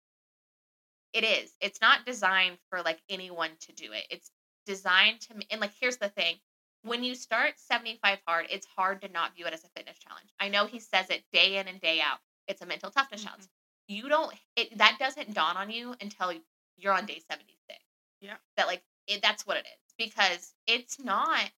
it 1.12 1.24
is. 1.24 1.52
It's 1.60 1.80
not 1.80 2.04
designed 2.04 2.58
for 2.68 2.82
like 2.82 3.00
anyone 3.08 3.50
to 3.60 3.72
do 3.72 3.92
it. 3.92 4.06
It's 4.10 4.30
designed 4.66 5.20
to 5.22 5.34
and 5.50 5.60
like 5.60 5.72
here's 5.80 5.96
the 5.98 6.08
thing. 6.08 6.36
When 6.82 7.02
you 7.02 7.14
start 7.14 7.58
75 7.58 8.20
hard, 8.26 8.46
it's 8.50 8.66
hard 8.66 9.00
to 9.02 9.08
not 9.08 9.34
view 9.34 9.46
it 9.46 9.52
as 9.54 9.64
a 9.64 9.68
fitness 9.68 9.98
challenge. 9.98 10.28
I 10.38 10.48
know 10.48 10.66
he 10.66 10.78
says 10.78 11.10
it 11.10 11.24
day 11.32 11.56
in 11.58 11.68
and 11.68 11.80
day 11.80 12.00
out. 12.00 12.18
It's 12.48 12.62
a 12.62 12.66
mental 12.66 12.90
toughness 12.90 13.22
Mhm. 13.22 13.24
challenge 13.24 13.44
you 13.88 14.08
don't 14.08 14.34
it 14.56 14.76
that 14.78 14.98
doesn't 14.98 15.32
dawn 15.32 15.56
on 15.56 15.70
you 15.70 15.94
until 16.00 16.32
you're 16.76 16.92
on 16.92 17.06
day 17.06 17.20
76 17.30 17.84
Yeah. 18.20 18.36
that 18.56 18.66
like 18.66 18.82
it, 19.06 19.22
that's 19.22 19.46
what 19.46 19.56
it 19.56 19.66
is 19.66 19.94
because 19.96 20.54
it's 20.66 20.98
not 20.98 21.50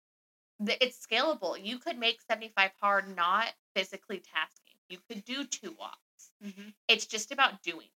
it's 0.65 1.06
scalable 1.06 1.58
you 1.62 1.78
could 1.78 1.98
make 1.98 2.20
75 2.22 2.72
hard 2.82 3.15
not 3.15 3.48
physically 3.76 4.17
tasking 4.17 4.67
you 4.89 5.00
could 5.10 5.26
do 5.26 5.43
two 5.43 5.76
walks. 5.78 5.98
Mm-hmm. 6.43 6.70
it's 6.88 7.06
just 7.06 7.32
about 7.32 7.62
doing. 7.63 7.88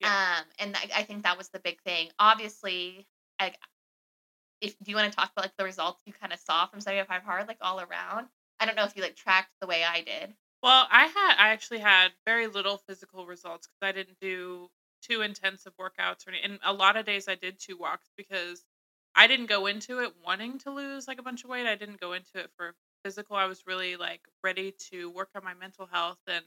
Yeah. 0.00 0.08
um 0.38 0.44
and 0.58 0.76
I, 0.76 1.00
I 1.00 1.02
think 1.04 1.22
that 1.22 1.38
was 1.38 1.48
the 1.48 1.60
big 1.60 1.80
thing. 1.82 2.08
Obviously 2.18 3.06
like 3.40 3.56
if 4.60 4.78
do 4.78 4.90
you 4.90 4.96
want 4.96 5.10
to 5.10 5.16
talk 5.16 5.30
about 5.32 5.44
like 5.44 5.56
the 5.56 5.64
results 5.64 6.02
you 6.06 6.12
kind 6.12 6.32
of 6.32 6.38
saw 6.38 6.66
from 6.66 6.80
75 6.80 7.22
hard 7.22 7.48
like 7.48 7.58
all 7.60 7.80
around? 7.80 8.26
I 8.60 8.66
don't 8.66 8.76
know 8.76 8.84
if 8.84 8.96
you 8.96 9.02
like 9.02 9.16
tracked 9.16 9.50
the 9.60 9.66
way 9.66 9.84
i 9.84 10.00
did. 10.00 10.34
Well, 10.62 10.86
I 10.90 11.06
had 11.06 11.34
I 11.38 11.48
actually 11.52 11.80
had 11.80 12.08
very 12.24 12.46
little 12.46 12.78
physical 12.78 13.26
results 13.26 13.66
because 13.66 13.88
I 13.88 13.92
didn't 13.92 14.18
do 14.20 14.70
too 15.02 15.20
intensive 15.20 15.74
workouts 15.78 16.26
or 16.26 16.30
any, 16.30 16.40
and 16.42 16.58
a 16.64 16.72
lot 16.72 16.96
of 16.96 17.04
days 17.04 17.28
I 17.28 17.34
did 17.34 17.58
two 17.58 17.76
walks 17.76 18.10
because 18.16 18.64
I 19.14 19.26
didn't 19.26 19.46
go 19.46 19.66
into 19.66 20.00
it 20.00 20.14
wanting 20.24 20.58
to 20.60 20.70
lose 20.70 21.06
like 21.08 21.18
a 21.18 21.22
bunch 21.22 21.44
of 21.44 21.50
weight. 21.50 21.66
I 21.66 21.76
didn't 21.76 22.00
go 22.00 22.12
into 22.14 22.38
it 22.38 22.50
for 22.56 22.74
physical. 23.04 23.36
I 23.36 23.46
was 23.46 23.66
really 23.66 23.96
like 23.96 24.22
ready 24.42 24.72
to 24.90 25.10
work 25.10 25.30
on 25.34 25.44
my 25.44 25.54
mental 25.54 25.86
health 25.86 26.18
and 26.26 26.44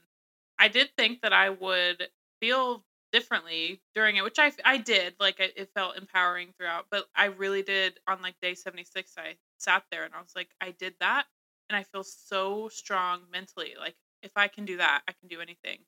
I 0.58 0.68
did 0.68 0.90
think 0.96 1.22
that 1.22 1.32
I 1.32 1.50
would 1.50 2.08
feel 2.40 2.84
differently 3.12 3.82
during 3.94 4.16
it, 4.16 4.24
which 4.24 4.38
I 4.38 4.52
I 4.64 4.76
did. 4.78 5.16
Like 5.20 5.40
it, 5.40 5.70
felt 5.74 5.96
empowering 5.96 6.52
throughout, 6.58 6.86
but 6.90 7.08
I 7.14 7.26
really 7.26 7.62
did 7.62 7.98
on 8.06 8.22
like 8.22 8.36
day 8.42 8.54
76 8.54 9.14
I 9.18 9.36
sat 9.58 9.84
there 9.90 10.04
and 10.04 10.14
I 10.14 10.20
was 10.20 10.34
like 10.36 10.50
I 10.60 10.72
did 10.72 10.94
that 11.00 11.26
and 11.68 11.76
I 11.76 11.82
feel 11.84 12.04
so 12.04 12.68
strong 12.68 13.22
mentally. 13.30 13.74
Like 13.78 13.96
if 14.22 14.32
I 14.36 14.48
can 14.48 14.64
do 14.64 14.78
that, 14.78 15.02
I 15.08 15.12
can 15.12 15.28
do 15.28 15.40
anything. 15.40 15.80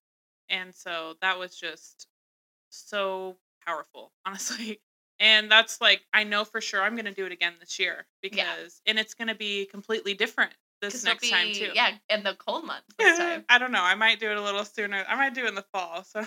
And 0.48 0.74
so 0.74 1.16
that 1.20 1.38
was 1.38 1.56
just 1.56 2.08
so 2.70 3.38
powerful, 3.66 4.12
honestly. 4.26 4.80
And 5.20 5.50
that's 5.50 5.80
like 5.80 6.00
I 6.12 6.24
know 6.24 6.44
for 6.44 6.60
sure 6.60 6.82
I'm 6.82 6.96
going 6.96 7.04
to 7.04 7.12
do 7.12 7.26
it 7.26 7.32
again 7.32 7.52
this 7.60 7.78
year 7.78 8.06
because 8.22 8.80
and 8.86 8.98
it's 8.98 9.14
going 9.14 9.28
to 9.28 9.34
be 9.34 9.66
completely 9.66 10.14
different 10.14 10.52
this 10.80 11.04
next 11.04 11.28
time 11.28 11.52
too. 11.52 11.70
yeah 11.74 11.90
in 12.08 12.22
the 12.22 12.34
cold 12.38 12.64
months 12.64 12.86
this 12.98 13.18
time 13.18 13.44
I 13.50 13.58
don't 13.58 13.70
know. 13.70 13.82
I 13.82 13.94
might 13.94 14.18
do 14.18 14.30
it 14.30 14.36
a 14.36 14.42
little 14.42 14.64
sooner. 14.64 15.04
I 15.06 15.14
might 15.16 15.34
do 15.34 15.44
it 15.44 15.48
in 15.48 15.54
the 15.54 15.64
fall. 15.72 16.04
So 16.04 16.24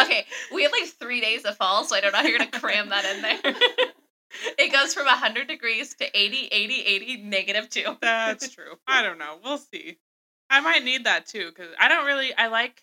okay, 0.00 0.26
we 0.52 0.62
have 0.64 0.72
like 0.72 0.88
three 0.88 1.20
days 1.20 1.44
of 1.44 1.56
fall, 1.56 1.84
so 1.84 1.96
I 1.96 2.00
don't 2.00 2.12
know 2.12 2.18
how 2.18 2.24
you're 2.24 2.38
gonna 2.38 2.50
cram 2.50 2.88
that 2.90 3.04
in 3.04 3.22
there. 3.22 3.40
it 4.58 4.72
goes 4.72 4.94
from 4.94 5.06
100 5.06 5.46
degrees 5.46 5.94
to 5.94 6.04
80, 6.04 6.48
80, 6.50 6.80
80, 6.82 7.16
negative 7.22 7.68
two. 7.70 7.96
That's 8.00 8.48
true. 8.48 8.74
I 8.86 9.02
don't 9.02 9.18
know. 9.18 9.38
We'll 9.42 9.58
see. 9.58 9.98
I 10.50 10.60
might 10.60 10.84
need 10.84 11.04
that 11.04 11.26
too 11.26 11.48
because 11.48 11.72
I 11.78 11.88
don't 11.88 12.06
really. 12.06 12.34
I 12.34 12.48
like 12.48 12.82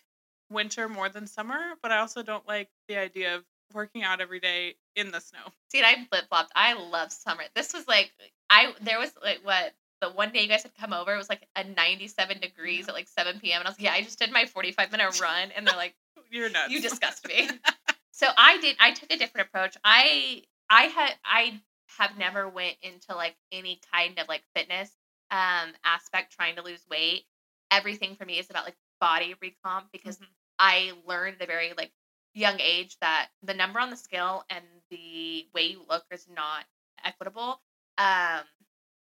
winter 0.50 0.88
more 0.88 1.08
than 1.08 1.26
summer, 1.26 1.58
but 1.82 1.92
I 1.92 1.98
also 1.98 2.22
don't 2.22 2.46
like 2.46 2.68
the 2.88 2.96
idea 2.96 3.36
of 3.36 3.44
working 3.74 4.02
out 4.02 4.20
every 4.20 4.40
day 4.40 4.74
in 4.96 5.10
the 5.10 5.20
snow. 5.20 5.40
See, 5.70 5.78
and 5.78 5.86
I 5.86 5.94
flip 6.10 6.28
flopped. 6.28 6.52
I 6.54 6.74
love 6.74 7.12
summer. 7.12 7.44
This 7.54 7.72
was 7.72 7.86
like 7.88 8.12
I 8.50 8.72
there 8.82 8.98
was 8.98 9.12
like 9.22 9.40
what 9.42 9.72
the 10.00 10.10
one 10.10 10.32
day 10.32 10.42
you 10.42 10.48
guys 10.48 10.62
had 10.62 10.74
come 10.74 10.92
over. 10.92 11.14
It 11.14 11.18
was 11.18 11.28
like 11.28 11.46
a 11.56 11.64
97 11.64 12.40
degrees 12.40 12.88
at 12.88 12.94
like 12.94 13.08
7 13.08 13.40
p.m. 13.40 13.60
And 13.60 13.68
I 13.68 13.70
was 13.70 13.78
like, 13.78 13.84
yeah, 13.84 13.92
I 13.92 14.02
just 14.02 14.18
did 14.18 14.32
my 14.32 14.46
45 14.46 14.90
minute 14.92 15.20
run, 15.20 15.50
and 15.56 15.66
they're 15.66 15.76
like, 15.76 15.94
You're 16.30 16.50
nuts. 16.50 16.70
you 16.72 16.80
disgust 16.80 17.26
me. 17.28 17.48
so 18.12 18.26
I 18.36 18.58
did. 18.58 18.76
I 18.80 18.92
took 18.92 19.12
a 19.12 19.16
different 19.16 19.48
approach. 19.48 19.76
I 19.84 20.42
I 20.68 20.84
had 20.84 21.14
I 21.24 21.60
have 21.98 22.16
never 22.18 22.48
went 22.48 22.76
into 22.82 23.14
like 23.14 23.36
any 23.52 23.80
kind 23.92 24.18
of 24.18 24.28
like 24.28 24.42
fitness 24.56 24.90
um 25.30 25.70
aspect 25.84 26.32
trying 26.34 26.56
to 26.56 26.62
lose 26.62 26.84
weight. 26.90 27.24
Everything 27.70 28.16
for 28.16 28.24
me 28.24 28.38
is 28.38 28.50
about 28.50 28.64
like 28.64 28.76
body 29.00 29.34
recomp 29.42 29.84
because 29.92 30.18
Mhm. 30.18 30.26
I 30.58 30.92
learned 31.06 31.36
the 31.38 31.46
very 31.46 31.72
like 31.76 31.90
young 32.34 32.58
age 32.60 32.96
that 33.00 33.28
the 33.42 33.54
number 33.54 33.78
on 33.78 33.90
the 33.90 33.96
scale 33.96 34.44
and 34.50 34.64
the 34.90 35.46
way 35.54 35.62
you 35.62 35.82
look 35.88 36.04
is 36.10 36.26
not 36.34 36.64
equitable. 37.04 37.60
Um, 37.98 38.44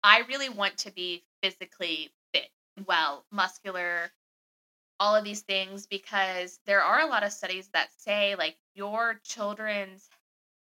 I 0.02 0.22
really 0.28 0.48
want 0.48 0.76
to 0.78 0.92
be 0.92 1.24
physically 1.42 2.10
fit, 2.32 2.48
well, 2.86 3.24
muscular, 3.32 4.10
all 5.00 5.14
of 5.14 5.24
these 5.24 5.42
things 5.42 5.86
because 5.86 6.58
there 6.66 6.82
are 6.82 7.00
a 7.00 7.06
lot 7.06 7.22
of 7.22 7.32
studies 7.32 7.68
that 7.72 7.90
say 7.98 8.34
like 8.36 8.56
your 8.74 9.20
children's 9.24 10.08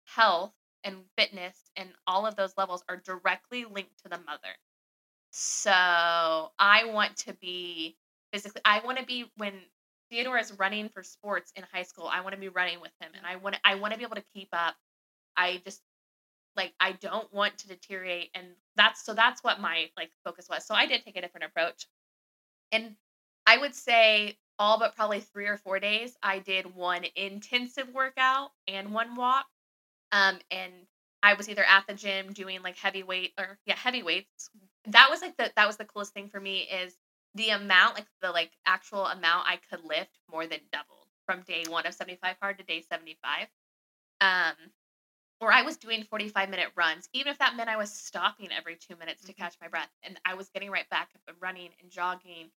health 0.05 0.53
and 0.83 0.97
fitness 1.17 1.71
and 1.75 1.89
all 2.07 2.25
of 2.25 2.35
those 2.35 2.53
levels 2.57 2.83
are 2.89 2.97
directly 2.97 3.65
linked 3.65 4.01
to 4.03 4.09
the 4.09 4.19
mother. 4.25 4.55
So 5.31 5.71
I 5.71 6.85
want 6.85 7.17
to 7.17 7.33
be 7.33 7.97
physically 8.31 8.61
I 8.65 8.81
want 8.83 8.97
to 8.97 9.05
be 9.05 9.31
when 9.37 9.53
Theodore 10.09 10.37
is 10.37 10.53
running 10.57 10.89
for 10.89 11.03
sports 11.03 11.51
in 11.55 11.63
high 11.73 11.83
school, 11.83 12.07
I 12.11 12.21
want 12.21 12.33
to 12.33 12.39
be 12.39 12.49
running 12.49 12.79
with 12.81 12.91
him 13.01 13.11
and 13.15 13.25
I 13.25 13.35
want 13.37 13.57
I 13.63 13.75
want 13.75 13.93
to 13.93 13.97
be 13.97 14.05
able 14.05 14.15
to 14.15 14.23
keep 14.33 14.49
up. 14.53 14.75
I 15.37 15.61
just 15.65 15.81
like 16.55 16.73
I 16.79 16.93
don't 16.93 17.31
want 17.33 17.57
to 17.59 17.67
deteriorate 17.67 18.31
and 18.35 18.47
that's 18.75 19.05
so 19.05 19.13
that's 19.13 19.43
what 19.43 19.59
my 19.61 19.89
like 19.97 20.11
focus 20.25 20.47
was. 20.49 20.65
So 20.65 20.75
I 20.75 20.85
did 20.87 21.03
take 21.03 21.17
a 21.17 21.21
different 21.21 21.45
approach. 21.45 21.87
And 22.71 22.95
I 23.45 23.57
would 23.57 23.75
say 23.75 24.37
all 24.59 24.79
but 24.79 24.95
probably 24.95 25.21
3 25.21 25.47
or 25.47 25.57
4 25.57 25.79
days 25.79 26.17
I 26.23 26.39
did 26.39 26.75
one 26.75 27.05
intensive 27.15 27.89
workout 27.93 28.51
and 28.67 28.93
one 28.93 29.15
walk. 29.15 29.45
Um 30.11 30.39
and 30.51 30.73
I 31.23 31.33
was 31.33 31.49
either 31.49 31.63
at 31.63 31.85
the 31.87 31.93
gym 31.93 32.33
doing 32.33 32.61
like 32.63 32.77
heavy 32.77 33.03
weight 33.03 33.33
or 33.37 33.59
yeah, 33.65 33.75
heavy 33.75 34.03
weights. 34.03 34.49
That 34.85 35.09
was 35.09 35.21
like 35.21 35.37
the 35.37 35.51
that 35.55 35.67
was 35.67 35.77
the 35.77 35.85
coolest 35.85 36.13
thing 36.13 36.29
for 36.29 36.39
me 36.39 36.61
is 36.61 36.95
the 37.37 37.51
amount 37.51 37.95
like 37.95 38.07
the 38.21 38.31
like 38.31 38.53
actual 38.67 39.07
amount 39.07 39.47
I 39.49 39.57
could 39.57 39.83
lift 39.85 40.19
more 40.31 40.47
than 40.47 40.61
doubled 40.71 41.09
from 41.27 41.43
day 41.43 41.65
1 41.67 41.87
of 41.87 41.95
75 41.95 42.37
hard 42.41 42.59
to 42.59 42.65
day 42.65 42.81
75. 42.81 43.47
Um 44.21 44.55
or 45.41 45.51
I 45.51 45.63
was 45.63 45.77
doing 45.77 46.03
45 46.03 46.49
minute 46.49 46.71
runs, 46.75 47.09
even 47.13 47.31
if 47.31 47.39
that 47.39 47.55
meant 47.55 47.69
I 47.69 47.77
was 47.77 47.93
stopping 47.93 48.51
every 48.51 48.77
two 48.77 48.95
minutes 48.95 49.25
to 49.25 49.33
Mhm. 49.33 49.35
catch 49.35 49.55
my 49.61 49.67
breath. 49.67 49.91
And 50.03 50.19
I 50.25 50.35
was 50.35 50.49
getting 50.49 50.71
right 50.71 50.89
back 50.89 51.11
up 51.15 51.21
and 51.27 51.37
running 51.41 51.71
and 51.81 51.91
jogging 51.91 52.51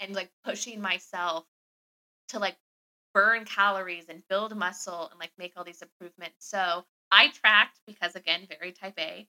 and 0.00 0.14
like 0.14 0.30
pushing 0.44 0.80
myself 0.80 1.46
to 2.28 2.38
like 2.38 2.56
burn 3.14 3.44
calories 3.44 4.06
and 4.08 4.22
build 4.28 4.56
muscle 4.56 5.08
and 5.10 5.18
like 5.20 5.32
make 5.38 5.52
all 5.56 5.64
these 5.64 5.82
improvements. 5.82 6.46
So 6.46 6.84
I 7.10 7.28
tracked 7.30 7.80
because 7.86 8.14
again, 8.16 8.46
very 8.48 8.72
type 8.72 8.94
A. 8.98 9.28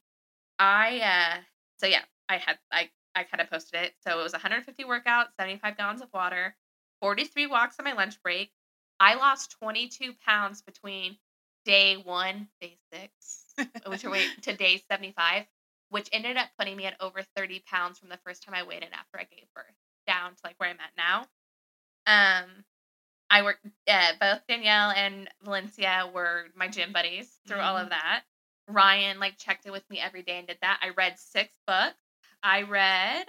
I 0.60 1.00
uh 1.02 1.42
so 1.80 1.88
yeah, 1.88 2.06
I 2.30 2.38
had 2.38 2.60
I 2.72 2.92
I 3.18 3.24
kind 3.24 3.42
of 3.42 3.50
posted 3.50 3.82
it. 3.82 3.94
So 4.06 4.20
it 4.20 4.24
was 4.24 4.34
150 4.34 4.84
workouts, 4.84 5.28
75 5.40 5.78
gallons 5.78 6.02
of 6.02 6.10
water, 6.14 6.56
43 7.02 7.48
walks 7.48 7.76
on 7.80 7.86
my 7.86 7.94
lunch 7.94 8.22
break. 8.22 8.52
I 9.00 9.16
lost 9.16 9.56
22 9.60 10.14
pounds 10.26 10.62
between 10.62 11.18
day 11.66 11.96
one, 11.98 12.48
day 12.62 12.78
six, 12.94 13.46
which 13.86 14.06
are 14.06 14.10
wait 14.10 14.42
to 14.44 14.56
day 14.56 14.82
75, 14.90 15.46
which 15.90 16.10
ended 16.12 16.38
up 16.38 16.48
putting 16.58 16.78
me 16.78 16.86
at 16.86 16.96
over 17.00 17.22
30 17.36 17.64
pounds 17.68 18.00
from 18.00 18.10
the 18.10 18.20
first 18.26 18.44
time 18.44 18.56
I 18.56 18.64
weighed 18.64 18.84
in 18.84 18.94
after 18.94 19.20
I 19.20 19.24
gave 19.24 19.46
birth, 19.56 19.66
down 20.08 20.32
to 20.32 20.40
like 20.44 20.56
where 20.58 20.70
I'm 20.70 20.78
at 20.80 20.92
now. 20.98 21.28
Um, 22.08 22.64
I 23.30 23.44
worked. 23.44 23.66
Uh, 23.88 24.14
both 24.20 24.42
Danielle 24.48 24.92
and 24.92 25.30
Valencia 25.44 26.10
were 26.14 26.46
my 26.56 26.68
gym 26.68 26.94
buddies 26.94 27.38
through 27.48 27.60
all 27.60 27.78
of 27.78 27.90
that. 27.90 28.24
Ryan 28.70 29.20
like 29.20 29.38
checked 29.38 29.66
in 29.66 29.72
with 29.72 29.88
me 29.90 30.00
every 30.00 30.24
day 30.24 30.38
and 30.40 30.48
did 30.48 30.58
that. 30.62 30.80
I 30.82 30.90
read 30.90 31.20
six 31.20 31.52
books. 31.68 31.96
I 32.44 32.62
read 32.64 33.28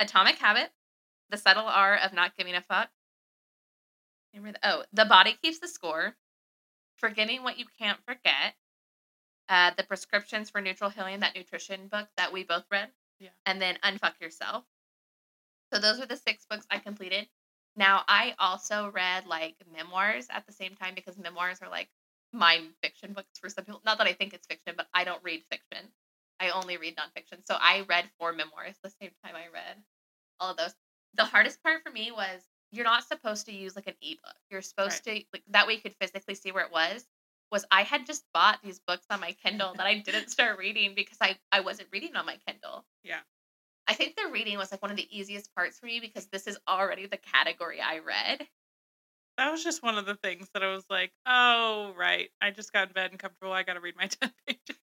Atomic 0.00 0.36
Habit, 0.36 0.72
The 1.30 1.36
Subtle 1.36 1.66
Art 1.66 2.00
of 2.02 2.12
Not 2.12 2.36
Giving 2.36 2.54
a 2.54 2.60
Fuck. 2.62 2.90
The- 4.32 4.58
Oh, 4.62 4.84
The 4.92 5.06
Body 5.06 5.32
Keeps 5.34 5.60
the 5.60 5.68
Score, 5.68 6.16
Forgetting 6.96 7.42
What 7.42 7.58
You 7.58 7.66
Can't 7.78 8.02
Forget, 8.04 8.56
uh, 9.48 9.70
The 9.72 9.84
Prescriptions 9.84 10.50
for 10.50 10.60
Nutritional 10.60 10.90
Healing, 10.90 11.20
that 11.20 11.34
nutrition 11.34 11.88
book 11.88 12.08
that 12.16 12.32
we 12.32 12.44
both 12.44 12.66
read, 12.70 12.92
Yeah. 13.18 13.30
and 13.46 13.60
then 13.60 13.78
Unfuck 13.82 14.20
Yourself. 14.20 14.66
So 15.72 15.78
those 15.78 15.98
were 15.98 16.06
the 16.06 16.16
six 16.16 16.44
books 16.46 16.66
I 16.70 16.78
completed. 16.78 17.30
Now 17.74 18.04
I 18.08 18.34
also 18.38 18.90
read 18.90 19.26
like 19.26 19.66
memoirs 19.66 20.28
at 20.30 20.46
the 20.46 20.52
same 20.52 20.76
time 20.76 20.94
because 20.94 21.16
memoirs 21.18 21.60
are 21.62 21.68
like 21.68 21.90
mind 22.36 22.68
fiction 22.82 23.12
books 23.12 23.38
for 23.40 23.48
some 23.48 23.64
people. 23.64 23.82
Not 23.84 23.98
that 23.98 24.06
I 24.06 24.12
think 24.12 24.34
it's 24.34 24.46
fiction, 24.46 24.74
but 24.76 24.86
I 24.94 25.04
don't 25.04 25.22
read 25.22 25.42
fiction. 25.50 25.90
I 26.38 26.50
only 26.50 26.76
read 26.76 26.96
nonfiction. 26.96 27.46
So 27.46 27.56
I 27.58 27.84
read 27.88 28.10
four 28.18 28.32
memoirs 28.32 28.76
the 28.82 28.90
same 29.00 29.10
time 29.24 29.34
I 29.34 29.52
read 29.52 29.76
all 30.38 30.50
of 30.50 30.56
those. 30.56 30.74
The 31.14 31.24
hardest 31.24 31.62
part 31.62 31.82
for 31.82 31.90
me 31.90 32.10
was 32.12 32.42
you're 32.72 32.84
not 32.84 33.04
supposed 33.04 33.46
to 33.46 33.54
use 33.54 33.74
like 33.74 33.86
an 33.86 33.94
ebook. 34.02 34.36
You're 34.50 34.62
supposed 34.62 35.04
to 35.04 35.10
like 35.10 35.42
that 35.48 35.66
way 35.66 35.74
you 35.74 35.80
could 35.80 35.94
physically 36.00 36.34
see 36.34 36.52
where 36.52 36.64
it 36.64 36.72
was. 36.72 37.06
Was 37.52 37.64
I 37.70 37.82
had 37.82 38.06
just 38.06 38.24
bought 38.34 38.58
these 38.62 38.80
books 38.86 39.06
on 39.08 39.20
my 39.20 39.32
Kindle 39.32 39.72
that 39.76 39.86
I 39.86 39.98
didn't 39.98 40.30
start 40.30 40.58
reading 40.58 40.92
because 40.94 41.18
I 41.20 41.36
I 41.52 41.60
wasn't 41.60 41.88
reading 41.92 42.16
on 42.16 42.26
my 42.26 42.38
Kindle. 42.46 42.84
Yeah. 43.02 43.20
I 43.88 43.94
think 43.94 44.16
the 44.16 44.30
reading 44.32 44.58
was 44.58 44.72
like 44.72 44.82
one 44.82 44.90
of 44.90 44.96
the 44.96 45.08
easiest 45.16 45.54
parts 45.54 45.78
for 45.78 45.86
me 45.86 46.00
because 46.00 46.26
this 46.26 46.48
is 46.48 46.58
already 46.68 47.06
the 47.06 47.18
category 47.18 47.80
I 47.80 48.00
read. 48.00 48.46
That 49.38 49.50
was 49.50 49.62
just 49.62 49.82
one 49.82 49.98
of 49.98 50.06
the 50.06 50.14
things 50.14 50.48
that 50.54 50.62
I 50.62 50.72
was 50.72 50.84
like, 50.88 51.12
oh, 51.26 51.92
right. 51.96 52.30
I 52.40 52.50
just 52.50 52.72
got 52.72 52.88
in 52.88 52.94
bed 52.94 53.10
and 53.10 53.20
comfortable. 53.20 53.52
I 53.52 53.62
got 53.62 53.74
to 53.74 53.80
read 53.80 53.96
my 53.96 54.06
10 54.20 54.32
pages. 54.46 54.80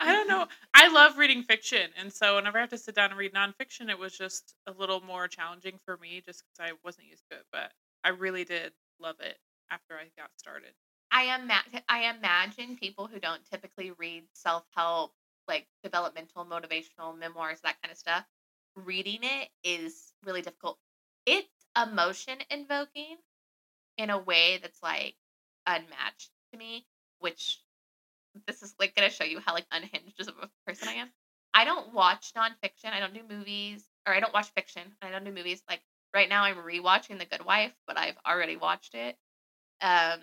I 0.00 0.12
don't 0.12 0.28
mm-hmm. 0.28 0.40
know. 0.40 0.46
I 0.72 0.88
love 0.88 1.18
reading 1.18 1.42
fiction. 1.42 1.90
And 1.98 2.12
so 2.12 2.36
whenever 2.36 2.58
I 2.58 2.62
have 2.62 2.70
to 2.70 2.78
sit 2.78 2.94
down 2.94 3.10
and 3.10 3.18
read 3.18 3.32
nonfiction, 3.32 3.90
it 3.90 3.98
was 3.98 4.16
just 4.16 4.54
a 4.66 4.72
little 4.72 5.00
more 5.00 5.28
challenging 5.28 5.78
for 5.84 5.96
me 5.96 6.22
just 6.24 6.42
because 6.44 6.70
I 6.70 6.76
wasn't 6.84 7.08
used 7.08 7.24
to 7.30 7.38
it. 7.38 7.44
But 7.52 7.72
I 8.04 8.10
really 8.10 8.44
did 8.44 8.72
love 9.00 9.16
it 9.20 9.38
after 9.70 9.94
I 9.94 10.10
got 10.16 10.30
started. 10.36 10.72
I 11.10 11.36
ima- 11.36 11.82
I 11.88 12.12
imagine 12.16 12.76
people 12.76 13.06
who 13.06 13.20
don't 13.20 13.44
typically 13.50 13.92
read 13.92 14.24
self 14.32 14.64
help, 14.74 15.12
like 15.46 15.66
developmental, 15.82 16.44
motivational 16.44 17.16
memoirs, 17.16 17.60
that 17.62 17.80
kind 17.82 17.92
of 17.92 17.98
stuff, 17.98 18.24
reading 18.74 19.20
it 19.22 19.48
is 19.62 20.12
really 20.24 20.42
difficult. 20.42 20.78
It's 21.26 21.48
emotion 21.80 22.38
invoking 22.50 23.16
in 23.98 24.10
a 24.10 24.18
way 24.18 24.58
that's 24.60 24.82
like 24.82 25.14
unmatched 25.66 26.30
to 26.52 26.58
me, 26.58 26.86
which 27.20 27.60
this 28.46 28.62
is 28.62 28.74
like 28.78 28.94
gonna 28.94 29.10
show 29.10 29.24
you 29.24 29.40
how 29.40 29.54
like 29.54 29.66
unhinged 29.70 30.20
as 30.20 30.28
a 30.28 30.32
person 30.66 30.88
I 30.88 30.94
am. 30.94 31.10
I 31.52 31.64
don't 31.64 31.94
watch 31.94 32.32
nonfiction. 32.36 32.92
I 32.92 33.00
don't 33.00 33.14
do 33.14 33.20
movies, 33.28 33.84
or 34.06 34.14
I 34.14 34.20
don't 34.20 34.34
watch 34.34 34.48
fiction. 34.56 34.82
I 35.00 35.10
don't 35.10 35.24
do 35.24 35.30
movies. 35.30 35.62
Like 35.68 35.80
right 36.12 36.28
now, 36.28 36.44
I'm 36.44 36.56
rewatching 36.56 37.18
The 37.18 37.26
Good 37.26 37.44
Wife, 37.44 37.72
but 37.86 37.96
I've 37.96 38.16
already 38.26 38.56
watched 38.56 38.94
it. 38.94 39.16
Um, 39.80 40.20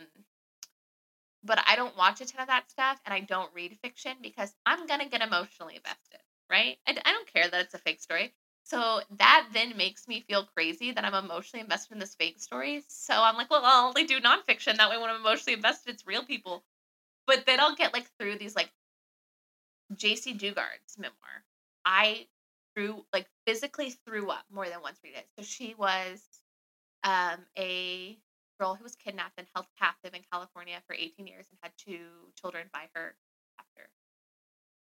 but 1.44 1.64
I 1.66 1.76
don't 1.76 1.98
watch 1.98 2.22
a 2.22 2.26
ton 2.26 2.42
of 2.42 2.48
that 2.48 2.70
stuff 2.70 3.00
and 3.06 3.14
I 3.14 3.22
don't 3.22 3.50
read 3.54 3.78
fiction 3.82 4.14
because 4.22 4.54
I'm 4.66 4.86
to 4.88 5.10
get 5.10 5.22
emotionally 5.22 5.76
invested, 5.76 6.20
right? 6.50 6.78
I, 6.88 6.98
I 7.04 7.12
don't 7.12 7.34
care 7.34 7.48
that 7.50 7.62
it's 7.62 7.74
a 7.74 7.80
fake 7.80 8.02
story. 8.02 8.34
So 8.64 9.02
that 9.18 9.48
then 9.54 9.76
makes 9.76 10.08
me 10.08 10.22
feel 10.22 10.48
crazy 10.56 10.92
that 10.92 11.04
I'm 11.04 11.14
emotionally 11.14 11.62
invested 11.62 11.94
in 11.94 12.00
this 12.00 12.16
fake 12.16 12.40
story. 12.40 12.84
So 12.88 13.14
I'm 13.14 13.36
like, 13.36 13.50
well, 13.50 13.62
I'll 13.64 13.88
only 13.88 14.06
do 14.06 14.20
nonfiction. 14.20 14.78
That 14.78 14.90
way, 14.90 14.98
when 14.98 15.10
I'm 15.10 15.20
emotionally 15.20 15.56
invested, 15.56 15.94
it's 15.94 16.08
real 16.08 16.24
people. 16.24 16.64
But 17.28 17.46
then 17.46 17.60
I'll 17.60 17.76
get 17.76 17.94
like 17.94 18.10
through 18.18 18.38
these 18.38 18.56
like 18.56 18.72
Jaycee 19.94 20.38
Dugard's 20.38 20.98
memoir. 20.98 21.44
I 21.86 22.28
threw 22.76 23.06
like 23.12 23.28
physically 23.46 23.92
threw 24.06 24.30
up 24.30 24.46
more 24.52 24.68
than 24.68 24.82
once 24.82 25.00
reading 25.04 25.20
it. 25.20 25.28
So 25.38 25.44
she 25.44 25.76
was 25.78 26.24
um, 27.04 27.40
a 27.58 28.18
girl 28.60 28.76
who 28.76 28.84
was 28.84 28.96
kidnapped 28.96 29.38
and 29.38 29.48
held 29.56 29.66
captive 29.80 30.14
in 30.14 30.22
California 30.32 30.78
for 30.88 30.94
18 30.94 31.28
years 31.28 31.48
and 31.50 31.60
had 31.62 31.72
two 31.78 32.06
children 32.40 32.68
by 32.72 32.90
her 32.94 33.16
after. 33.60 33.90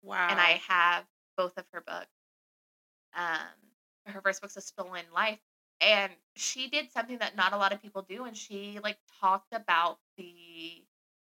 Wow. 0.03 0.29
And 0.31 0.41
I 0.41 0.61
have 0.67 1.05
both 1.37 1.57
of 1.59 1.65
her 1.73 1.83
books. 1.87 2.07
Um, 3.15 3.65
her 4.07 4.21
first 4.21 4.40
book's 4.42 4.57
A 4.57 4.61
Stolen 4.61 5.05
Life. 5.14 5.40
And 5.81 6.12
she 6.37 6.69
did 6.69 6.90
something 6.92 7.19
that 7.19 7.37
not 7.37 7.53
a 7.53 7.57
lot 7.57 7.73
of 7.73 7.83
people 7.83 8.03
do. 8.03 8.25
And 8.25 8.37
she 8.37 8.79
like 8.83 8.99
talked 9.21 9.53
about 9.53 9.99
the 10.16 10.85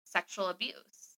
sexual 0.05 0.49
abuse. 0.49 1.17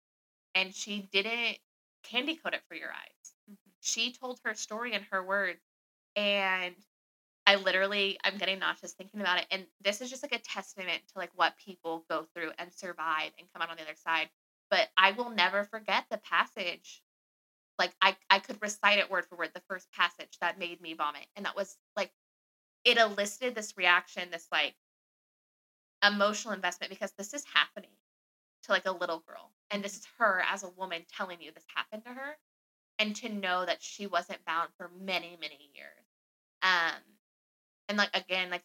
And 0.55 0.73
she 0.75 1.09
didn't 1.11 1.59
candy 2.03 2.35
coat 2.35 2.53
it 2.53 2.63
for 2.67 2.75
your 2.75 2.91
eyes. 2.91 3.35
Mhm. 3.49 3.57
She 3.81 4.13
told 4.13 4.39
her 4.45 4.53
story 4.55 4.93
in 4.93 5.03
her 5.03 5.23
words. 5.23 5.61
And 6.15 6.75
I 7.45 7.55
literally 7.55 8.17
I'm 8.23 8.37
getting 8.37 8.59
nauseous 8.59 8.93
thinking 8.93 9.21
about 9.21 9.39
it. 9.39 9.47
And 9.51 9.67
this 9.81 10.01
is 10.01 10.09
just 10.09 10.23
like 10.23 10.33
a 10.33 10.39
testament 10.39 11.03
to 11.09 11.19
like 11.19 11.31
what 11.35 11.57
people 11.57 12.05
go 12.09 12.25
through 12.33 12.51
and 12.57 12.73
survive 12.73 13.31
and 13.37 13.51
come 13.51 13.61
out 13.61 13.69
on 13.69 13.77
the 13.77 13.83
other 13.83 13.95
side. 13.95 14.29
But 14.69 14.89
I 14.97 15.11
will 15.11 15.29
never 15.29 15.63
forget 15.65 16.05
the 16.09 16.17
passage. 16.19 17.03
Like 17.79 17.93
I 18.01 18.15
I 18.29 18.39
could 18.39 18.61
recite 18.61 18.99
it 18.99 19.09
word 19.09 19.25
for 19.25 19.37
word, 19.37 19.51
the 19.53 19.63
first 19.67 19.91
passage 19.91 20.37
that 20.41 20.59
made 20.59 20.81
me 20.81 20.93
vomit. 20.93 21.25
And 21.35 21.45
that 21.45 21.55
was 21.55 21.77
like 21.95 22.11
it 22.85 22.97
elicited 22.97 23.55
this 23.55 23.75
reaction, 23.77 24.29
this 24.31 24.47
like 24.51 24.75
emotional 26.05 26.53
investment 26.53 26.91
because 26.91 27.13
this 27.17 27.33
is 27.33 27.45
happening 27.53 27.89
to 28.63 28.71
like 28.71 28.85
a 28.85 28.91
little 28.91 29.23
girl. 29.27 29.51
And 29.71 29.83
this 29.83 29.95
is 29.97 30.07
her 30.19 30.43
as 30.51 30.63
a 30.63 30.69
woman 30.69 31.03
telling 31.15 31.41
you 31.41 31.51
this 31.51 31.65
happened 31.73 32.03
to 32.05 32.11
her. 32.13 32.37
And 32.99 33.15
to 33.17 33.29
know 33.29 33.65
that 33.65 33.81
she 33.81 34.05
wasn't 34.05 34.45
bound 34.45 34.69
for 34.77 34.91
many, 35.01 35.37
many 35.41 35.71
years. 35.75 36.05
Um 36.61 37.01
and 37.89 37.97
like 37.97 38.11
again, 38.13 38.49
like 38.49 38.63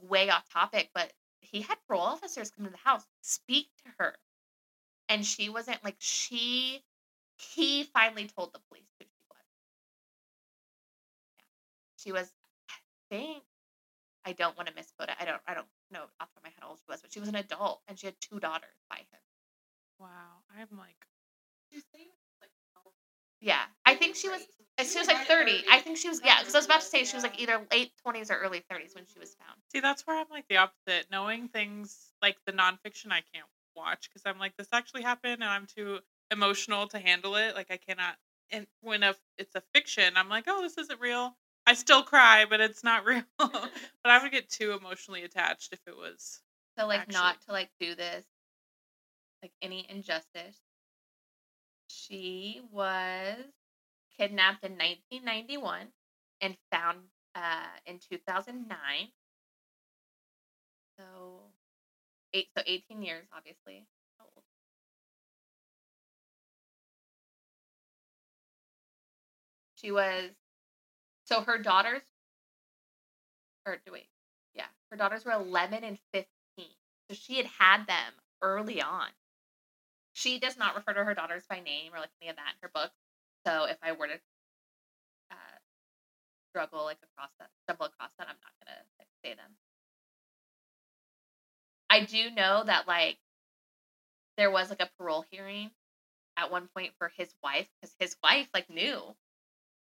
way 0.00 0.30
off 0.30 0.48
topic, 0.48 0.90
but 0.94 1.12
he 1.40 1.62
had 1.62 1.76
parole 1.86 2.02
officers 2.02 2.50
come 2.50 2.64
to 2.64 2.70
the 2.70 2.76
house, 2.78 3.04
speak 3.20 3.68
to 3.84 3.92
her. 3.98 4.16
And 5.08 5.24
she 5.26 5.48
wasn't 5.48 5.84
like 5.84 5.96
she 5.98 6.82
he 7.36 7.84
finally 7.84 8.26
told 8.26 8.52
the 8.52 8.60
police 8.68 8.88
who 8.98 9.04
she 9.04 9.24
was. 9.30 9.44
Yeah. 11.38 11.44
She 11.96 12.12
was 12.12 12.30
I 12.70 12.74
think 13.10 13.44
I 14.24 14.32
don't 14.32 14.56
want 14.56 14.68
to 14.68 14.74
misquote 14.74 15.08
it. 15.08 15.16
I 15.20 15.24
don't 15.24 15.40
I 15.46 15.54
don't 15.54 15.66
know 15.90 16.02
off 16.02 16.10
the 16.10 16.18
top 16.20 16.30
of 16.36 16.42
my 16.42 16.48
head 16.50 16.60
how 16.62 16.68
old 16.70 16.78
she 16.78 16.90
was, 16.90 17.00
but 17.02 17.12
she 17.12 17.20
was 17.20 17.28
an 17.28 17.36
adult 17.36 17.82
and 17.88 17.98
she 17.98 18.06
had 18.06 18.16
two 18.20 18.40
daughters 18.40 18.76
by 18.90 18.98
him. 18.98 19.20
wow. 19.98 20.42
I'm 20.58 20.78
like, 20.78 21.06
Yeah. 23.40 23.60
I 23.84 23.94
think 23.94 24.16
she 24.16 24.28
was 24.28 24.40
she 24.90 24.98
was 24.98 25.06
like 25.06 25.18
uh, 25.18 25.24
30. 25.24 25.64
I 25.70 25.78
think 25.80 25.98
she 25.98 26.08
was 26.08 26.20
yeah, 26.24 26.38
because 26.40 26.54
I 26.54 26.58
was 26.58 26.66
about 26.66 26.80
to 26.80 26.86
say 26.86 27.04
she 27.04 27.16
was 27.16 27.22
like 27.22 27.40
either 27.40 27.60
late 27.70 27.92
20s 28.04 28.30
or 28.30 28.34
early 28.36 28.60
30s 28.70 28.94
when 28.94 29.04
she 29.12 29.18
was 29.20 29.34
found. 29.34 29.60
see, 29.70 29.80
that's 29.80 30.06
where 30.06 30.18
I'm 30.18 30.26
like 30.30 30.48
the 30.48 30.56
opposite. 30.56 31.06
Knowing 31.10 31.48
things 31.48 32.12
like 32.22 32.36
the 32.46 32.52
nonfiction, 32.52 33.12
I 33.12 33.22
can't 33.32 33.46
watch 33.76 34.08
because 34.08 34.22
I'm 34.26 34.38
like, 34.38 34.56
this 34.56 34.68
actually 34.72 35.02
happened, 35.02 35.42
and 35.42 35.44
I'm 35.44 35.66
too 35.66 36.00
emotional 36.34 36.86
to 36.88 36.98
handle 36.98 37.36
it. 37.36 37.54
Like 37.54 37.70
I 37.70 37.78
cannot. 37.78 38.16
And 38.50 38.66
when 38.82 39.02
a, 39.02 39.14
it's 39.38 39.54
a 39.54 39.62
fiction, 39.72 40.14
I'm 40.16 40.28
like, 40.28 40.44
oh, 40.46 40.62
this 40.62 40.78
isn't 40.78 41.00
real. 41.00 41.36
I 41.66 41.74
still 41.74 42.02
cry, 42.02 42.44
but 42.48 42.60
it's 42.60 42.84
not 42.84 43.04
real. 43.06 43.24
but 43.38 43.70
I 44.04 44.22
would 44.22 44.32
get 44.32 44.50
too 44.50 44.72
emotionally 44.72 45.24
attached 45.24 45.72
if 45.72 45.80
it 45.86 45.96
was. 45.96 46.40
So 46.78 46.86
like 46.86 47.00
Actually. 47.00 47.14
not 47.14 47.40
to 47.46 47.52
like 47.52 47.70
do 47.80 47.94
this 47.94 48.26
like 49.42 49.52
any 49.62 49.86
injustice. 49.90 50.58
She 51.88 52.62
was 52.72 53.44
kidnapped 54.16 54.64
in 54.64 54.72
1991 54.72 55.88
and 56.40 56.56
found 56.70 56.98
uh 57.34 57.66
in 57.86 57.98
2009. 57.98 59.08
So 60.98 61.52
eight 62.32 62.48
so 62.56 62.62
18 62.66 63.02
years 63.02 63.26
obviously. 63.36 63.86
She 69.84 69.92
was 69.92 70.30
so 71.26 71.42
her 71.42 71.58
daughters 71.58 72.00
or 73.66 73.78
wait. 73.92 74.08
Yeah, 74.54 74.64
her 74.90 74.96
daughters 74.96 75.26
were 75.26 75.32
11 75.32 75.84
and 75.84 75.98
15. 76.14 76.26
So 77.10 77.14
she 77.14 77.36
had 77.36 77.46
had 77.46 77.86
them 77.86 78.14
early 78.40 78.80
on. 78.80 79.08
She 80.14 80.38
does 80.38 80.56
not 80.56 80.74
refer 80.74 80.94
to 80.94 81.04
her 81.04 81.12
daughters 81.12 81.44
by 81.50 81.60
name 81.60 81.92
or 81.92 81.98
like 81.98 82.08
any 82.22 82.30
of 82.30 82.36
that 82.36 82.54
in 82.54 82.58
her 82.62 82.70
book. 82.72 82.92
So 83.46 83.64
if 83.64 83.76
I 83.82 83.92
were 83.92 84.06
to 84.06 84.14
uh, 85.30 85.58
struggle 86.50 86.84
like 86.84 86.98
across 87.02 87.30
that, 87.38 87.50
stumble 87.64 87.84
across 87.84 88.10
that, 88.18 88.28
I'm 88.28 88.36
not 88.42 88.52
gonna 88.64 88.78
like, 88.98 89.08
say 89.22 89.34
them. 89.34 89.50
I 91.90 92.00
do 92.00 92.30
know 92.30 92.64
that 92.64 92.88
like 92.88 93.18
there 94.38 94.50
was 94.50 94.70
like 94.70 94.80
a 94.80 94.90
parole 94.98 95.26
hearing 95.30 95.70
at 96.36 96.50
one 96.50 96.68
point 96.74 96.92
for 96.98 97.12
his 97.16 97.32
wife 97.42 97.68
because 97.80 97.94
his 97.98 98.16
wife 98.22 98.48
like 98.54 98.70
knew, 98.70 99.14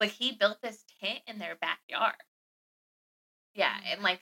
like 0.00 0.10
he 0.10 0.32
built 0.32 0.60
this 0.62 0.84
tent 1.00 1.20
in 1.26 1.38
their 1.38 1.56
backyard. 1.56 2.16
Yeah, 3.54 3.80
Mm. 3.80 3.92
and 3.94 4.02
like 4.02 4.20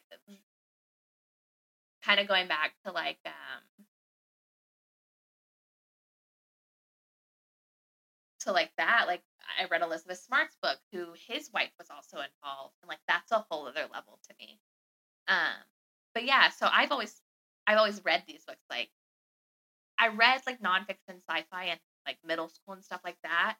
kind 2.02 2.20
of 2.20 2.28
going 2.28 2.48
back 2.48 2.74
to 2.84 2.92
like 2.92 3.18
um 3.26 3.86
to 8.40 8.52
like 8.52 8.70
that 8.76 9.04
like 9.06 9.22
i 9.58 9.64
read 9.66 9.82
elizabeth 9.82 10.18
smart's 10.18 10.56
book 10.62 10.78
who 10.92 11.12
his 11.14 11.50
wife 11.52 11.70
was 11.78 11.90
also 11.90 12.18
involved 12.18 12.74
and 12.82 12.88
like 12.88 13.00
that's 13.08 13.32
a 13.32 13.44
whole 13.50 13.66
other 13.66 13.86
level 13.92 14.18
to 14.28 14.34
me 14.38 14.60
um 15.28 15.54
but 16.14 16.24
yeah 16.24 16.48
so 16.50 16.68
i've 16.72 16.92
always 16.92 17.20
i've 17.66 17.78
always 17.78 18.04
read 18.04 18.22
these 18.26 18.44
books 18.44 18.64
like 18.70 18.90
i 19.98 20.08
read 20.08 20.40
like 20.46 20.60
nonfiction 20.60 21.20
sci-fi 21.28 21.64
and 21.64 21.80
like 22.06 22.18
middle 22.24 22.48
school 22.48 22.74
and 22.74 22.84
stuff 22.84 23.00
like 23.04 23.18
that 23.22 23.56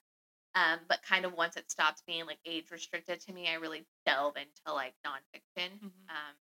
um 0.59 0.81
but 0.88 1.03
kind 1.03 1.25
of 1.25 1.33
once 1.35 1.57
it 1.57 1.71
stops 1.71 2.03
being 2.07 2.27
like 2.27 2.38
age 2.44 2.71
restricted 2.71 3.21
to 3.21 3.33
me 3.33 3.49
i 3.49 3.55
really 3.55 3.87
delve 4.07 4.37
into 4.37 4.73
like 4.75 4.94
nonfiction 5.07 5.71
Mhm. 5.81 6.11
um 6.11 6.35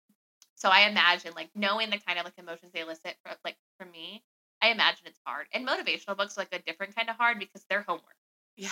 so 0.58 0.70
I 0.70 0.88
imagine 0.90 1.34
like 1.36 1.50
knowing 1.56 1.90
the 1.90 2.00
kind 2.00 2.18
of 2.20 2.26
like 2.26 2.38
emotions 2.38 2.72
they 2.74 2.82
elicit 2.82 3.18
for 3.24 3.36
like 3.44 3.58
for 3.78 3.86
me, 3.86 4.24
I 4.62 4.70
imagine 4.70 5.08
it's 5.08 5.20
hard. 5.26 5.48
And 5.52 5.68
motivational 5.68 6.18
books 6.18 6.38
are 6.38 6.42
like 6.42 6.54
a 6.54 6.64
different 6.64 6.96
kind 6.96 7.10
of 7.10 7.18
hard 7.18 7.40
because 7.40 7.66
they're 7.70 7.82
homework. 7.84 8.16
Yeah. 8.56 8.72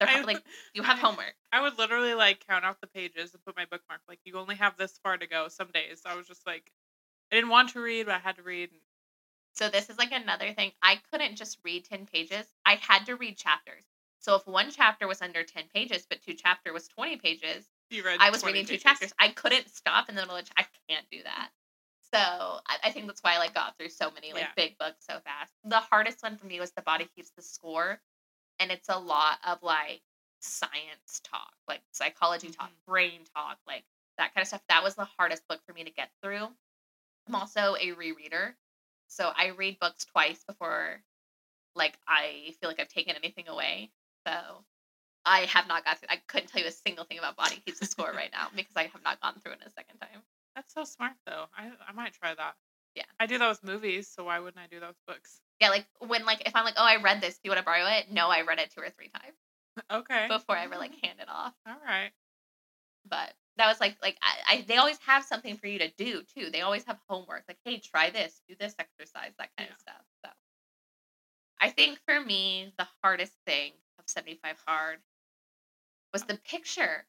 They're 0.00 0.08
I- 0.08 0.22
like 0.22 0.44
you 0.74 0.82
have 0.82 0.98
homework. 0.98 1.34
I 1.52 1.60
would 1.60 1.78
literally 1.78 2.14
like 2.14 2.44
count 2.46 2.64
out 2.64 2.80
the 2.80 2.86
pages 2.86 3.32
and 3.34 3.44
put 3.44 3.56
my 3.56 3.64
bookmark. 3.64 4.02
Like 4.08 4.20
you 4.24 4.36
only 4.38 4.56
have 4.56 4.76
this 4.76 4.98
far 4.98 5.16
to 5.18 5.26
go. 5.26 5.48
Some 5.48 5.70
days 5.70 6.02
I 6.04 6.14
was 6.16 6.26
just 6.26 6.46
like, 6.46 6.72
I 7.32 7.36
didn't 7.36 7.50
want 7.50 7.70
to 7.70 7.80
read, 7.80 8.06
but 8.06 8.16
I 8.16 8.18
had 8.18 8.36
to 8.36 8.42
read. 8.44 8.70
So 9.54 9.70
this 9.70 9.88
is 9.88 9.96
like 9.96 10.12
another 10.12 10.52
thing. 10.52 10.74
I 10.82 10.96
couldn't 10.96 11.36
just 11.36 11.58
read 11.64 11.86
10 11.86 12.04
pages. 12.04 12.52
I 12.66 12.74
had 12.74 13.06
to 13.06 13.16
read 13.16 13.38
chapters. 13.38 13.86
So 14.24 14.34
if 14.36 14.46
one 14.46 14.70
chapter 14.70 15.06
was 15.06 15.20
under 15.20 15.42
10 15.44 15.68
pages, 15.68 16.06
but 16.08 16.22
two 16.22 16.32
chapter 16.32 16.72
was 16.72 16.88
20 16.88 17.18
pages. 17.18 17.68
I 18.18 18.30
was 18.30 18.40
20 18.40 18.54
reading 18.54 18.66
two 18.66 18.78
chapters. 18.82 19.12
I 19.18 19.28
couldn't 19.28 19.68
stop 19.68 20.08
in 20.08 20.14
the 20.14 20.22
middle 20.22 20.36
of. 20.36 20.48
I 20.56 20.66
can't 20.88 21.04
do 21.10 21.22
that. 21.24 21.50
So 22.10 22.18
I, 22.18 22.78
I 22.84 22.90
think 22.90 23.06
that's 23.06 23.22
why 23.22 23.34
I 23.34 23.38
like 23.38 23.52
got 23.52 23.76
through 23.76 23.90
so 23.90 24.10
many 24.10 24.32
like 24.32 24.44
Yeah. 24.44 24.52
big 24.56 24.78
books 24.78 25.04
so 25.04 25.20
fast. 25.20 25.52
The 25.64 25.80
hardest 25.80 26.22
one 26.22 26.38
for 26.38 26.46
me 26.46 26.58
was 26.58 26.72
The 26.72 26.80
Body 26.80 27.06
Keeps 27.14 27.32
the 27.36 27.42
Score, 27.42 28.00
and 28.60 28.70
it's 28.72 28.88
a 28.88 28.98
lot 28.98 29.38
of 29.44 29.62
like 29.62 30.02
science 30.40 31.20
talk, 31.22 31.54
like 31.68 31.82
psychology 31.92 32.50
talk, 32.50 32.70
Mhm. 32.70 32.84
brain 32.86 33.24
talk, 33.34 33.58
like 33.66 33.84
that 34.18 34.34
kind 34.34 34.42
of 34.42 34.48
stuff. 34.48 34.64
That 34.68 34.82
was 34.82 34.94
the 34.94 35.04
hardest 35.04 35.46
book 35.48 35.62
for 35.66 35.74
me 35.74 35.84
to 35.84 35.90
get 35.90 36.10
through. 36.22 36.56
I'm 37.26 37.34
also 37.34 37.76
a 37.76 37.92
rereader, 37.92 38.56
so 39.08 39.32
I 39.36 39.48
read 39.48 39.78
books 39.80 40.04
twice 40.06 40.44
before 40.44 41.04
like 41.74 41.98
I 42.06 42.54
feel 42.60 42.70
like 42.70 42.80
I've 42.80 42.88
taken 42.88 43.16
anything 43.16 43.48
away. 43.48 43.92
So 44.26 44.64
I 45.24 45.40
have 45.40 45.68
not 45.68 45.84
got 45.84 45.98
through. 45.98 46.08
I 46.10 46.16
couldn't 46.26 46.48
tell 46.48 46.60
you 46.62 46.68
a 46.68 46.72
single 46.72 47.04
thing 47.04 47.18
about 47.18 47.36
Body 47.36 47.56
Keeps 47.64 47.80
the 47.80 47.86
Score 47.86 48.12
right 48.12 48.30
now 48.32 48.48
because 48.54 48.76
I 48.76 48.84
have 48.84 49.02
not 49.04 49.20
gone 49.20 49.40
through 49.40 49.52
it 49.52 49.62
a 49.64 49.70
second 49.70 49.98
time. 49.98 50.22
That's 50.54 50.72
so 50.72 50.84
smart 50.84 51.12
though. 51.26 51.46
I 51.56 51.70
I 51.88 51.92
might 51.92 52.12
try 52.14 52.34
that. 52.34 52.54
Yeah. 52.94 53.04
I 53.18 53.26
do 53.26 53.38
that 53.38 53.48
with 53.48 53.64
movies, 53.64 54.08
so 54.08 54.24
why 54.24 54.38
wouldn't 54.38 54.62
I 54.62 54.68
do 54.68 54.80
that 54.80 54.88
with 54.88 55.06
books? 55.06 55.40
Yeah, 55.60 55.70
like 55.70 55.86
when 55.98 56.24
like 56.24 56.46
if 56.46 56.54
I'm 56.54 56.64
like, 56.64 56.74
oh, 56.76 56.84
I 56.84 56.96
read 57.02 57.20
this. 57.20 57.34
Do 57.34 57.40
you 57.44 57.50
want 57.50 57.58
to 57.58 57.64
borrow 57.64 57.86
it? 57.86 58.10
No, 58.12 58.28
I 58.28 58.42
read 58.42 58.58
it 58.58 58.70
two 58.70 58.80
or 58.80 58.90
three 58.90 59.08
times 59.08 59.36
Okay. 59.90 60.28
before 60.28 60.56
I 60.56 60.64
ever 60.64 60.76
like 60.76 60.92
hand 61.02 61.18
it 61.20 61.28
off. 61.28 61.54
All 61.66 61.76
right. 61.84 62.10
But 63.08 63.32
that 63.56 63.68
was 63.68 63.80
like 63.80 63.96
like 64.02 64.16
I, 64.22 64.56
I 64.56 64.64
they 64.66 64.76
always 64.76 64.98
have 65.06 65.24
something 65.24 65.56
for 65.56 65.66
you 65.66 65.78
to 65.80 65.90
do 65.96 66.22
too. 66.36 66.50
They 66.50 66.60
always 66.60 66.84
have 66.84 66.98
homework. 67.08 67.44
Like, 67.48 67.58
hey, 67.64 67.78
try 67.78 68.10
this, 68.10 68.40
do 68.48 68.54
this 68.58 68.74
exercise, 68.78 69.32
that 69.38 69.50
kind 69.56 69.68
Yeah. 69.68 69.74
of 69.74 69.80
stuff. 69.80 70.04
So 70.24 70.30
I 71.60 71.70
think 71.70 71.98
for 72.06 72.20
me, 72.20 72.72
the 72.78 72.86
hardest 73.02 73.32
thing 73.46 73.72
of 74.04 74.10
75 74.10 74.56
hard 74.66 74.98
was 76.12 76.24
the 76.24 76.38
picture. 76.48 77.06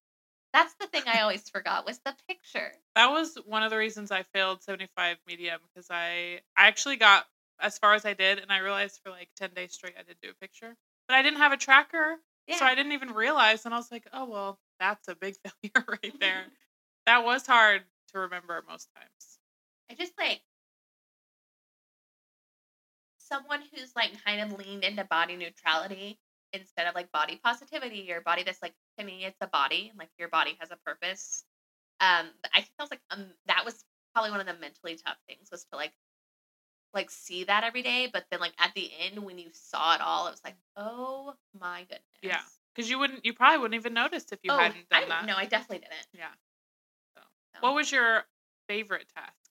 That's 0.53 0.73
the 0.75 0.88
thing 0.88 1.03
I 1.05 1.21
always 1.21 1.49
forgot 1.49 1.86
was 1.86 1.99
the 1.99 2.15
picture. 2.27 2.71
That 2.95 3.12
was 3.12 3.36
one 3.45 3.63
of 3.63 3.71
the 3.71 3.77
reasons 3.77 4.10
I 4.12 4.23
failed 4.23 4.63
75 4.63 5.17
medium 5.27 5.60
because 5.73 5.88
I 5.91 6.39
I 6.58 6.67
actually 6.67 6.95
got 6.95 7.25
as 7.60 7.77
far 7.77 7.93
as 7.93 8.05
I 8.05 8.13
did 8.13 8.39
and 8.39 8.51
I 8.51 8.60
realized 8.60 8.99
for 9.03 9.10
like 9.10 9.29
10 9.36 9.51
days 9.55 9.73
straight 9.73 9.95
I 9.97 10.03
didn't 10.03 10.21
do 10.21 10.29
a 10.29 10.34
picture. 10.34 10.75
But 11.08 11.15
I 11.15 11.21
didn't 11.21 11.38
have 11.38 11.51
a 11.51 11.58
tracker, 11.58 12.15
Yeah. 12.47 12.58
so 12.58 12.65
I 12.65 12.73
didn't 12.73 12.93
even 12.93 13.12
realize 13.12 13.65
and 13.65 13.73
I 13.73 13.77
was 13.77 13.91
like, 13.91 14.08
"Oh, 14.12 14.25
well, 14.25 14.60
that's 14.79 15.08
a 15.08 15.15
big 15.15 15.36
failure 15.43 15.86
right 15.88 16.19
there." 16.19 16.45
that 17.05 17.23
was 17.23 17.45
hard 17.45 17.84
to 18.13 18.19
remember 18.19 18.63
most 18.67 18.89
times. 18.95 19.38
I 19.91 19.93
just 19.93 20.13
like 20.17 20.41
someone 23.17 23.62
who's 23.73 23.95
like 23.95 24.12
kind 24.23 24.41
of 24.41 24.58
leaned 24.58 24.84
into 24.84 25.03
body 25.03 25.36
neutrality 25.36 26.17
instead 26.60 26.88
of 26.88 26.96
like 26.96 27.12
body 27.12 27.39
positivity 27.44 28.12
or 28.12 28.22
body 28.22 28.44
that's 28.44 28.62
like 28.62 28.74
to 28.98 29.06
me 29.06 29.26
it's 29.26 29.38
a 29.41 29.48
body 29.48 29.91
like 29.98 30.10
your 30.18 30.30
body 30.30 30.56
has 30.60 30.72
a 30.72 30.78
purpose 30.86 31.44
um 32.02 32.26
i 32.54 32.60
think 32.62 32.72
that 32.78 32.84
was 32.84 32.91
like 32.91 33.02
um 33.12 33.26
that 33.48 33.63
was 33.65 33.84
probably 34.13 34.32
one 34.32 34.39
of 34.39 34.46
the 34.48 34.54
mentally 34.60 34.96
tough 35.06 35.18
things 35.28 35.48
was 35.52 35.65
to 35.72 35.76
like 35.76 35.91
like 36.94 37.10
see 37.12 37.44
that 37.44 37.63
every 37.63 37.82
day 37.82 38.10
but 38.12 38.26
then 38.32 38.39
like 38.39 38.54
at 38.60 38.74
the 38.74 38.89
end 39.00 39.20
when 39.24 39.38
you 39.38 39.50
saw 39.52 39.96
it 39.96 40.02
all 40.02 40.28
it 40.28 40.32
was 40.32 40.41
like 40.46 40.56
oh 40.78 41.34
my 41.60 41.82
goodness 41.82 42.02
Yeah. 42.22 42.41
Cuz 42.76 42.89
you 42.89 43.00
wouldn't 43.00 43.26
you 43.26 43.34
probably 43.34 43.58
wouldn't 43.58 43.80
even 43.80 43.94
notice 43.94 44.26
if 44.32 44.39
you 44.44 44.52
oh, 44.52 44.58
hadn't 44.58 44.88
done 44.89 45.02
didn't- 45.02 45.10
that. 45.10 45.26
no 45.26 45.36
i 45.36 45.46
definitely 45.46 45.80
didn't 45.80 46.08
Yeah. 46.13 46.32
So, 47.18 47.22
So, 47.54 47.60
what 47.62 47.74
was 47.74 47.91
your 47.91 48.26
favorite 48.68 49.08
task? 49.15 49.44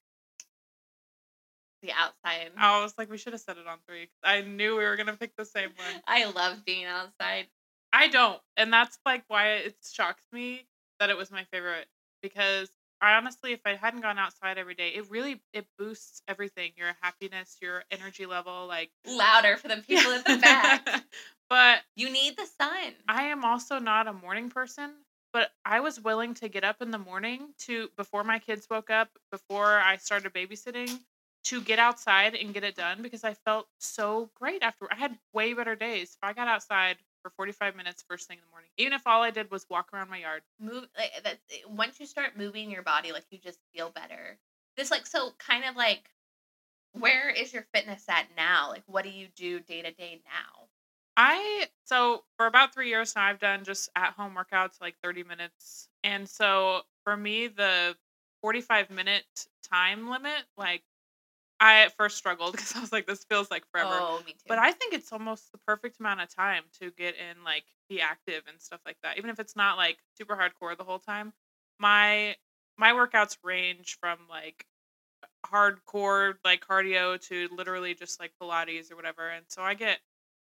The 1.85 1.93
outside 1.93 2.51
I 2.57 2.83
was 2.83 2.95
like, 2.97 3.11
we 3.11 3.19
should 3.19 3.33
have 3.33 3.43
said 3.43 3.59
it 3.59 3.67
on 3.67 3.79
three. 3.87 4.09
I 4.23 4.41
knew 4.41 4.77
we 4.77 4.85
were 4.85 4.97
gonna 4.97 5.17
pick 5.17 5.37
the 5.37 5.45
same 5.45 5.71
one. 5.77 6.03
i 6.07 6.25
love 6.25 6.65
being 6.65 6.85
outside 6.87 7.47
I 7.93 8.09
don't, 8.09 8.41
and 8.57 8.73
that's 8.73 8.99
like 9.07 9.23
why 9.29 9.53
it 9.53 9.77
shocks 9.93 10.25
me 10.33 10.67
that 10.99 11.11
it 11.11 11.17
was 11.17 11.31
my 11.31 11.45
favorite 11.53 11.87
because 12.23 12.69
I 13.01 13.15
honestly, 13.15 13.53
if 13.53 13.61
I 13.67 13.75
hadn't 13.75 14.01
gone 14.01 14.19
outside 14.19 14.59
every 14.59 14.75
day, 14.75 14.89
it 14.89 15.09
really 15.11 15.43
it 15.53 15.67
boosts 15.79 16.23
everything. 16.27 16.73
Your 16.77 16.97
happiness, 17.03 17.59
your 17.61 17.85
energy 17.91 18.27
level, 18.27 18.67
like 18.67 18.91
louder 19.07 19.57
for 19.57 19.69
the 19.69 19.77
people 19.87 20.11
at 20.11 20.25
the 20.25 20.39
back 20.39 21.05
but 21.49 21.81
you 21.95 22.11
need 22.11 22.37
the 22.37 22.47
sun 22.47 22.95
I 23.09 23.25
am 23.25 23.45
also 23.45 23.79
not 23.79 24.07
a 24.09 24.13
morning 24.13 24.51
person. 24.51 24.91
But 25.33 25.51
I 25.65 25.81
was 25.81 26.01
willing 26.01 26.35
to 26.35 26.49
get 26.49 26.63
up 26.63 26.81
in 26.81 26.93
the 26.93 26.99
morning 26.99 27.55
to 27.67 27.89
before 27.97 28.23
my 28.23 28.39
kids 28.39 28.69
woke 28.71 28.89
up, 28.89 29.09
before 29.33 29.81
I 29.81 29.97
started 29.97 30.33
babysitting, 30.33 31.01
to 31.45 31.61
get 31.61 31.79
outside 31.79 32.35
and 32.35 32.55
get 32.55 32.65
it 32.65 32.75
done 32.75 33.03
because 33.03 33.25
I 33.25 33.35
felt 33.35 33.67
so 33.79 34.31
great 34.35 34.63
after. 34.63 34.89
I 34.91 34.97
had 34.97 35.19
way 35.33 35.53
better 35.53 35.77
days. 35.77 36.17
If 36.17 36.19
I 36.23 36.33
got 36.33 36.49
outside 36.49 36.97
for 37.23 37.31
45 37.37 37.77
minutes 37.77 38.05
first 38.09 38.29
thing 38.29 38.39
in 38.39 38.45
the 38.45 38.51
morning, 38.51 38.71
even 38.79 38.93
if 38.93 39.03
all 39.07 39.23
I 39.23 39.31
did 39.31 39.51
was 39.51 39.67
walk 39.69 39.89
around 39.93 40.11
my 40.11 40.19
yard. 40.19 40.43
move 40.61 40.87
like 40.97 41.13
that 41.23 41.39
eh, 41.51 41.57
once 41.69 42.01
you 42.01 42.07
start 42.07 42.37
moving 42.37 42.71
your 42.71 42.83
body 42.83 43.13
like 43.13 43.25
you 43.31 43.39
just 43.39 43.59
feel 43.75 43.91
better 43.91 44.39
this 44.77 44.91
like 44.91 45.07
so 45.07 45.31
kind 45.39 45.65
of 45.65 45.77
like 45.77 46.11
where 46.93 47.31
is 47.31 47.53
your 47.53 47.65
fitness 47.75 48.05
at 48.09 48.27
now 48.37 48.69
like 48.71 48.83
what 48.87 49.05
do 49.05 49.11
you 49.11 49.29
do 49.37 49.61
day 49.61 49.83
to 49.83 49.93
day 49.93 50.21
now 50.25 50.67
I 51.17 51.67
so 51.85 52.25
for 52.37 52.47
about 52.47 52.75
three 52.75 52.89
years 52.89 53.15
now 53.15 53.25
I've 53.25 53.39
done 53.39 53.65
just 53.65 53.89
at 53.97 54.13
home 54.15 54.35
workouts 54.37 54.81
like 54.81 54.97
30 55.03 55.23
minutes. 55.25 55.89
And 56.03 56.29
so 56.29 56.83
for 57.05 57.17
me 57.17 57.47
the 57.47 57.97
45 58.43 58.91
minute 58.91 59.25
time 59.63 60.11
limit, 60.11 60.45
like 60.59 60.83
I 61.65 61.83
at 61.85 61.97
first 61.97 62.17
struggled 62.17 62.53
because 62.57 62.75
I 62.75 62.81
was 62.81 62.93
like, 62.93 63.07
this 63.07 63.25
feels 63.25 63.51
like 63.51 63.67
forever. 63.71 64.05
Oh, 64.05 64.23
me 64.25 64.35
too. 64.35 64.51
But 64.51 64.59
I 64.59 64.73
think 64.73 64.93
it's 64.95 65.13
almost 65.13 65.53
the 65.53 65.59
perfect 65.59 66.01
amount 66.01 66.21
of 66.21 66.29
time 66.35 66.65
to 66.81 66.91
get 66.91 67.15
in, 67.17 67.45
like, 67.45 67.65
be 67.89 68.01
active 68.01 68.45
and 68.47 68.61
stuff 68.61 68.81
like 68.87 68.99
that. 69.03 69.19
Even 69.19 69.31
if 69.31 69.39
it's 69.41 69.57
not 69.57 69.77
like 69.77 69.99
super 70.17 70.37
hardcore 70.37 70.77
the 70.77 70.85
whole 70.85 70.99
time. 70.99 71.33
My 71.79 72.37
my 72.77 72.93
workouts 72.93 73.39
range 73.43 73.99
from 74.01 74.27
like 74.29 74.67
hardcore 75.47 76.37
like 76.45 76.65
cardio 76.65 77.21
to 77.29 77.49
literally 77.55 77.95
just 77.95 78.21
like 78.21 78.33
Pilates 78.41 78.91
or 78.91 78.97
whatever. 78.97 79.29
And 79.31 79.47
so 79.49 79.63
I 79.63 79.75
get 79.75 80.01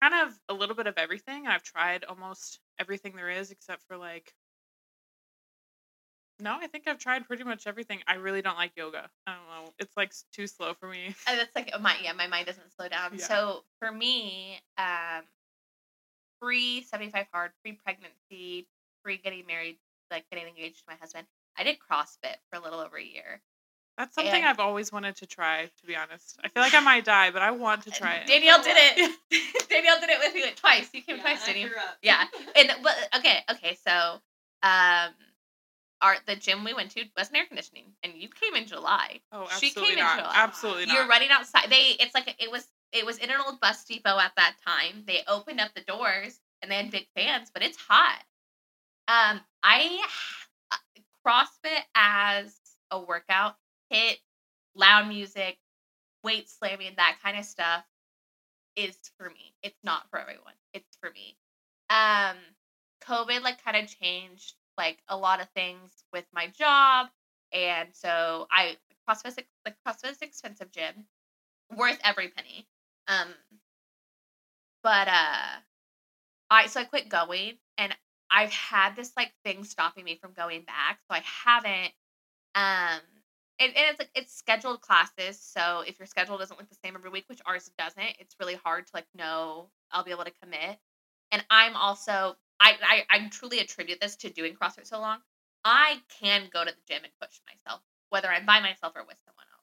kind 0.03 0.15
of 0.15 0.41
a 0.49 0.55
little 0.55 0.75
bit 0.77 0.87
of 0.87 0.99
everything. 0.99 1.47
I've 1.47 1.63
tried 1.63 2.05
almost 2.05 2.61
everything 2.79 3.17
there 3.17 3.31
is 3.31 3.51
except 3.51 3.83
for 3.89 3.97
like 3.97 4.35
no, 6.41 6.57
I 6.61 6.67
think 6.67 6.85
I've 6.87 6.99
tried 6.99 7.27
pretty 7.27 7.45
much 7.45 7.67
everything. 7.67 8.01
I 8.07 8.15
really 8.15 8.43
don't 8.43 8.57
like 8.57 8.73
yoga. 8.77 9.09
I 9.27 9.35
don't 9.35 9.65
know. 9.65 9.73
It's 9.79 9.97
like 9.97 10.13
too 10.33 10.47
slow 10.47 10.75
for 10.75 10.89
me. 10.89 11.15
And 11.29 11.39
that's 11.39 11.55
like 11.55 11.73
my 11.81 11.97
yeah, 12.03 12.13
my 12.13 12.27
mind 12.27 12.47
doesn't 12.47 12.75
slow 12.77 12.89
down. 12.91 13.13
Yeah. 13.17 13.25
So 13.27 13.65
for 13.81 13.91
me, 13.91 14.61
um, 14.79 15.23
pre 16.41 16.83
seventy 16.83 17.11
five 17.11 17.27
hard, 17.33 17.53
pre 17.63 17.73
pregnancy, 17.73 18.67
pre 19.03 19.17
getting 19.17 19.47
married, 19.47 19.79
like 20.11 20.29
getting 20.31 20.47
engaged 20.47 20.79
to 20.79 20.85
my 20.89 20.95
husband, 20.97 21.27
I 21.57 21.65
did 21.65 21.77
CrossFit 21.79 22.37
for 22.51 22.59
a 22.59 22.63
little 22.63 22.81
over 22.81 22.97
a 22.97 23.03
year. 23.05 23.41
That's 23.99 24.15
something 24.15 24.35
And- 24.35 24.45
I've 24.45 24.61
always 24.61 24.93
wanted 24.93 25.17
to 25.17 25.27
try, 25.27 25.65
to 25.65 25.87
be 25.87 25.97
honest. 25.97 26.39
I 26.45 26.49
feel 26.49 26.63
like 26.63 26.75
I 26.75 26.81
might 26.85 27.07
die, 27.07 27.31
but 27.31 27.41
I 27.41 27.53
want 27.53 27.83
to 27.85 27.91
try 27.91 28.17
it. 28.17 28.27
Danielle 28.27 28.63
did 28.63 28.77
it. 28.77 29.17
Danielle 29.71 29.99
did 30.01 30.11
it 30.11 30.19
with 30.19 30.35
me 30.35 30.43
like, 30.43 30.57
twice. 30.57 30.91
You 30.93 31.01
came 31.01 31.17
Yeah, 31.17 31.23
twice, 31.23 31.47
didn't 31.47 31.63
you? 31.63 31.71
Yeah. 32.03 32.25
And 32.55 32.73
but 32.83 32.95
okay, 33.17 33.39
okay, 33.53 33.79
so 33.87 34.21
um 34.63 35.15
our 36.03 36.17
the 36.27 36.37
gym 36.37 36.65
we 36.65 36.75
went 36.75 36.91
to 36.93 37.05
wasn't 37.17 37.37
air 37.39 37.47
conditioning 37.47 37.87
and 38.03 38.13
you 38.15 38.29
came 38.29 38.55
in 38.55 38.67
July. 38.67 39.21
Oh, 39.33 39.47
She 39.59 39.69
absolutely 39.69 39.95
came 39.95 39.99
in 39.99 40.05
not. 40.05 40.19
July. 40.19 40.33
Absolutely 40.37 40.87
not. 40.87 40.95
You're 40.95 41.09
running 41.09 41.31
outside. 41.31 41.71
They 41.71 41.97
it's 42.01 42.15
like 42.15 42.35
it 42.39 42.51
was 42.51 42.67
it 42.93 43.05
was 43.07 43.19
in 43.19 43.31
an 43.31 43.37
old 43.45 43.61
bus 43.61 43.85
depot 43.85 44.19
at 44.19 44.33
that 44.37 44.57
time. 44.67 45.05
They 45.07 45.21
opened 45.27 45.61
up 45.61 45.71
the 45.75 45.83
doors 45.83 46.39
and 46.63 46.71
they 46.71 46.77
had 46.77 46.91
big 46.91 47.07
fans, 47.17 47.51
but 47.53 47.63
it's 47.63 47.79
hot. 47.79 48.23
Um 49.09 49.41
I 49.63 50.05
CrossFit 51.27 51.83
as 51.95 52.55
a 52.91 53.01
workout, 53.01 53.57
hit 53.91 54.19
loud 54.75 55.09
music, 55.09 55.59
weight 56.23 56.49
slamming, 56.49 56.93
that 56.97 57.19
kind 57.23 57.39
of 57.39 57.45
stuff 57.45 57.85
is 58.77 58.97
for 59.19 59.31
me. 59.31 59.55
It's 59.63 59.79
not 59.83 60.09
for 60.11 60.19
everyone. 60.19 60.55
It's 60.75 60.97
for 61.01 61.11
me. 61.11 61.37
Um 61.91 62.37
COVID 63.03 63.43
like 63.43 63.65
kind 63.65 63.77
of 63.77 63.89
changed 63.89 64.55
like 64.79 64.99
a 65.09 65.17
lot 65.17 65.41
of 65.41 65.49
things 65.51 66.05
with 66.13 66.25
my 66.33 66.49
job 66.49 67.09
and 67.53 67.89
so 67.93 68.47
I 68.51 68.77
CrossFit 69.09 69.45
like 69.65 69.77
CrossFit 69.87 70.23
expensive 70.23 70.71
gym, 70.73 71.07
worth 71.77 71.99
every 72.05 72.29
penny. 72.29 72.67
Um 73.09 73.29
but 74.83 75.09
uh 75.09 75.61
I 76.51 76.67
so 76.67 76.81
I 76.81 76.85
quit 76.85 77.09
going 77.09 77.55
and 77.79 77.95
I've 78.31 78.53
had 78.53 78.97
this 78.97 79.13
like 79.17 79.33
thing 79.45 79.65
stopping 79.65 80.05
me 80.05 80.19
from 80.21 80.33
going 80.33 80.63
back. 80.63 80.99
So 81.09 81.17
I 81.17 81.23
haven't 81.45 81.93
um 82.55 83.01
and, 83.59 83.75
and 83.75 83.87
it's 83.91 83.99
like 83.99 84.11
it's 84.15 84.37
scheduled 84.37 84.83
classes. 84.83 85.41
So 85.41 85.83
if 85.87 85.99
your 85.99 86.07
schedule 86.07 86.37
doesn't 86.39 86.59
look 86.59 86.69
the 86.69 86.77
same 86.85 86.95
every 86.95 87.11
week, 87.11 87.25
which 87.29 87.41
ours 87.47 87.71
doesn't, 87.79 88.17
it's 88.19 88.37
really 88.39 88.57
hard 88.57 88.87
to 88.87 88.93
like 88.95 89.07
know 89.15 89.71
I'll 89.91 90.05
be 90.05 90.11
able 90.11 90.25
to 90.25 90.33
commit. 90.43 90.79
And 91.33 91.45
I'm 91.51 91.75
also 91.77 92.37
I 92.61 92.75
I, 92.83 93.05
I 93.11 93.29
truly 93.29 93.61
attribute 93.61 94.01
this 94.01 94.17
to 94.17 94.31
doing 94.31 94.55
CrossFit 94.55 94.87
so 94.87 95.01
long. 95.01 95.19
I 95.65 96.01
can 96.21 96.49
go 96.53 96.65
to 96.65 96.71
the 96.71 96.93
gym 96.93 97.03
and 97.03 97.13
push 97.21 97.41
myself, 97.47 97.83
whether 98.11 98.29
I'm 98.29 98.47
by 98.47 98.61
myself 98.61 98.93
or 98.95 99.05
with 99.05 99.17
someone 99.27 99.47
else. 99.53 99.57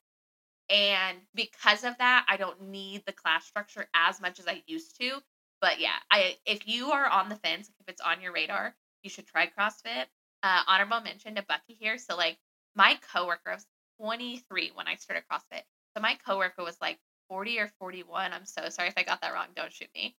And 0.70 1.18
because 1.34 1.84
of 1.84 1.98
that, 2.00 2.26
I 2.28 2.38
don't 2.38 2.70
need 2.70 3.04
the 3.06 3.14
class 3.14 3.46
structure 3.46 3.88
as 3.94 4.20
much 4.22 4.40
as 4.40 4.48
I 4.48 4.64
used 4.68 5.00
to. 5.00 5.22
But 5.62 5.80
yeah, 5.80 5.96
I 6.12 6.38
if 6.46 6.68
you 6.68 6.92
are 6.92 7.08
on 7.08 7.30
the 7.30 7.36
fence, 7.38 7.70
if 7.80 7.88
it's 7.88 8.02
on 8.02 8.22
your 8.22 8.34
radar, 8.34 8.76
you 9.02 9.10
should 9.10 9.28
try 9.28 9.48
CrossFit. 9.48 10.06
Uh, 10.42 10.62
honorable 10.68 11.00
mention 11.00 11.36
to 11.36 11.44
Bucky 11.44 11.78
here. 11.80 11.98
So 11.98 12.18
like 12.18 12.38
my 12.76 13.00
coworker, 13.14 13.52
I 13.52 13.54
was 13.56 13.66
23 14.02 14.72
when 14.76 14.88
I 14.88 14.96
started 14.96 15.24
CrossFit. 15.32 15.64
So 15.96 16.02
my 16.02 16.18
coworker 16.26 16.64
was 16.64 16.78
like 16.82 17.00
40 17.30 17.60
or 17.60 17.72
41. 17.80 18.34
I'm 18.34 18.46
so 18.46 18.68
sorry 18.70 18.90
if 18.90 18.96
I 18.98 19.04
got 19.04 19.22
that 19.22 19.34
wrong. 19.34 19.48
Don't 19.56 19.72
shoot 19.72 19.90
me. 19.96 20.16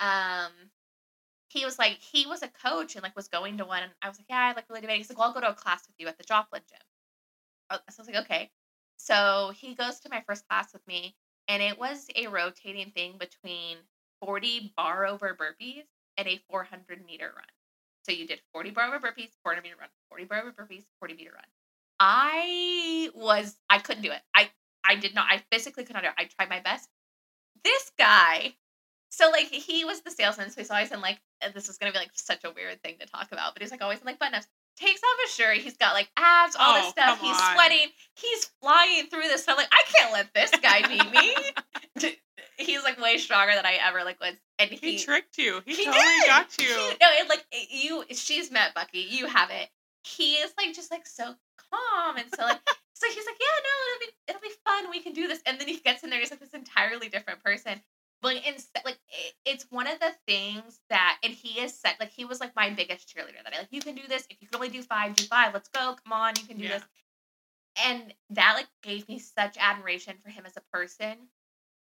Um, 0.00 0.52
he 1.52 1.64
was 1.64 1.78
like 1.78 1.98
he 2.00 2.26
was 2.26 2.42
a 2.42 2.48
coach 2.48 2.94
and 2.94 3.02
like 3.02 3.16
was 3.16 3.28
going 3.28 3.58
to 3.58 3.64
one. 3.64 3.82
And 3.82 3.92
I 4.02 4.08
was 4.08 4.18
like, 4.18 4.26
yeah, 4.28 4.50
I 4.50 4.52
like 4.52 4.66
really 4.68 4.80
debate. 4.80 4.98
He's 4.98 5.10
like, 5.10 5.18
well, 5.18 5.28
I'll 5.28 5.34
go 5.34 5.40
to 5.40 5.50
a 5.50 5.54
class 5.54 5.86
with 5.86 5.96
you 5.98 6.08
at 6.08 6.16
the 6.16 6.24
Joplin 6.24 6.62
gym. 6.68 6.78
Oh, 7.70 7.78
So 7.90 8.00
I 8.00 8.02
was 8.02 8.08
like, 8.08 8.24
okay. 8.24 8.50
So 8.96 9.52
he 9.56 9.74
goes 9.74 10.00
to 10.00 10.08
my 10.10 10.22
first 10.26 10.46
class 10.48 10.72
with 10.72 10.86
me, 10.86 11.16
and 11.48 11.62
it 11.62 11.78
was 11.78 12.06
a 12.16 12.28
rotating 12.28 12.90
thing 12.92 13.16
between 13.18 13.78
40 14.24 14.72
bar 14.76 15.06
over 15.06 15.36
burpees 15.36 15.84
and 16.16 16.28
a 16.28 16.40
400 16.48 17.04
meter 17.04 17.32
run. 17.34 17.44
So 18.04 18.12
you 18.12 18.26
did 18.26 18.40
40 18.52 18.70
bar 18.70 18.86
over 18.86 18.98
burpees, 18.98 19.30
400 19.42 19.62
meter 19.62 19.76
run, 19.78 19.88
40 20.08 20.24
bar 20.24 20.40
over 20.40 20.52
burpees, 20.52 20.84
40 21.00 21.14
meter 21.14 21.32
run. 21.34 21.44
I 22.00 23.10
was, 23.14 23.56
I 23.70 23.78
couldn't 23.78 24.02
do 24.02 24.10
it. 24.12 24.20
I, 24.34 24.50
I 24.84 24.96
did 24.96 25.14
not, 25.14 25.26
I 25.30 25.42
physically 25.52 25.84
could 25.84 25.94
not 25.94 26.02
do 26.02 26.08
it. 26.08 26.14
I 26.18 26.24
tried 26.24 26.48
my 26.48 26.60
best. 26.60 26.88
This 27.64 27.90
guy, 27.98 28.54
so 29.14 29.30
like 29.30 29.48
he 29.48 29.84
was 29.84 30.00
the 30.00 30.10
salesman, 30.10 30.48
so 30.50 30.60
he's 30.60 30.70
always 30.70 30.90
in 30.90 31.00
like, 31.02 31.20
uh, 31.44 31.50
this 31.54 31.68
is 31.68 31.76
gonna 31.76 31.92
be 31.92 31.98
like 31.98 32.10
such 32.14 32.44
a 32.44 32.50
weird 32.50 32.82
thing 32.82 32.96
to 33.00 33.06
talk 33.06 33.28
about, 33.30 33.52
but 33.54 33.60
he's 33.62 33.70
like 33.70 33.82
always 33.82 34.00
in 34.00 34.06
like 34.06 34.18
button 34.18 34.34
ups. 34.34 34.46
Takes 34.78 35.02
off 35.02 35.18
his 35.26 35.34
shirt, 35.34 35.58
he's 35.58 35.76
got 35.76 35.92
like 35.92 36.08
abs, 36.16 36.56
all 36.58 36.74
this 36.74 36.86
Oh, 36.86 36.90
stuff. 36.92 37.20
He's 37.20 37.36
on. 37.38 37.54
sweating, 37.54 37.88
he's 38.16 38.46
flying 38.62 39.06
through 39.08 39.22
this. 39.28 39.44
So 39.44 39.52
I'm 39.52 39.58
like, 39.58 39.68
I 39.70 39.82
can't 39.94 40.12
let 40.14 40.32
this 40.34 40.50
guy 40.62 40.80
beat 40.88 41.12
me. 41.12 42.16
he's 42.58 42.82
like 42.82 42.98
way 43.00 43.18
stronger 43.18 43.54
than 43.54 43.66
I 43.66 43.78
ever 43.86 44.02
like 44.04 44.18
was, 44.20 44.34
and 44.58 44.70
he, 44.70 44.92
He 44.92 44.98
tricked 44.98 45.36
you. 45.38 45.60
He, 45.66 45.74
he 45.74 45.84
totally 45.84 46.02
did. 46.20 46.26
got 46.26 46.58
you. 46.58 46.66
He- 46.68 46.96
no, 47.00 47.08
it, 47.12 47.28
like 47.28 47.44
you, 47.70 48.04
she's 48.10 48.50
met 48.50 48.74
Bucky. 48.74 49.00
You 49.10 49.26
haven't. 49.26 49.68
He 50.04 50.34
is 50.34 50.52
like 50.58 50.74
just 50.74 50.90
like 50.90 51.06
so 51.06 51.34
calm 51.70 52.16
and 52.16 52.26
so 52.34 52.42
like 52.42 52.60
so 52.94 53.06
he's 53.08 53.26
like, 53.26 53.36
yeah, 53.38 53.58
no, 53.62 53.70
it'll 53.86 54.00
be 54.00 54.12
it'll 54.28 54.40
be 54.40 54.54
fun. 54.64 54.90
We 54.90 55.00
can 55.00 55.12
do 55.12 55.28
this. 55.28 55.40
And 55.46 55.60
then 55.60 55.68
he 55.68 55.76
gets 55.78 56.02
in 56.02 56.10
there. 56.10 56.18
He's 56.18 56.30
like 56.30 56.40
this 56.40 56.54
entirely 56.54 57.08
different 57.08 57.42
person. 57.44 57.80
But 58.22 58.36
instead, 58.46 58.84
like 58.84 58.98
it, 59.08 59.34
it's 59.44 59.66
one 59.70 59.88
of 59.88 59.98
the 60.00 60.14
things 60.26 60.80
that, 60.90 61.18
and 61.24 61.32
he 61.32 61.60
is 61.60 61.74
set. 61.78 61.96
Like 62.00 62.10
he 62.12 62.24
was 62.24 62.40
like 62.40 62.56
my 62.56 62.70
biggest 62.70 63.08
cheerleader. 63.14 63.42
That 63.44 63.54
I 63.54 63.58
like, 63.58 63.68
you 63.72 63.80
can 63.80 63.96
do 63.96 64.06
this. 64.08 64.26
If 64.30 64.38
you 64.40 64.48
can 64.48 64.56
only 64.56 64.68
do 64.68 64.82
five, 64.82 65.16
do 65.16 65.24
five. 65.24 65.52
Let's 65.52 65.68
go. 65.68 65.96
Come 66.04 66.12
on, 66.12 66.34
you 66.40 66.46
can 66.46 66.56
do 66.56 66.64
Yeah. 66.64 66.78
this. 66.78 66.84
And 67.84 68.14
that 68.30 68.54
like 68.56 68.68
gave 68.82 69.08
me 69.08 69.18
such 69.18 69.56
admiration 69.58 70.16
for 70.22 70.30
him 70.30 70.44
as 70.46 70.56
a 70.56 70.62
person 70.76 71.16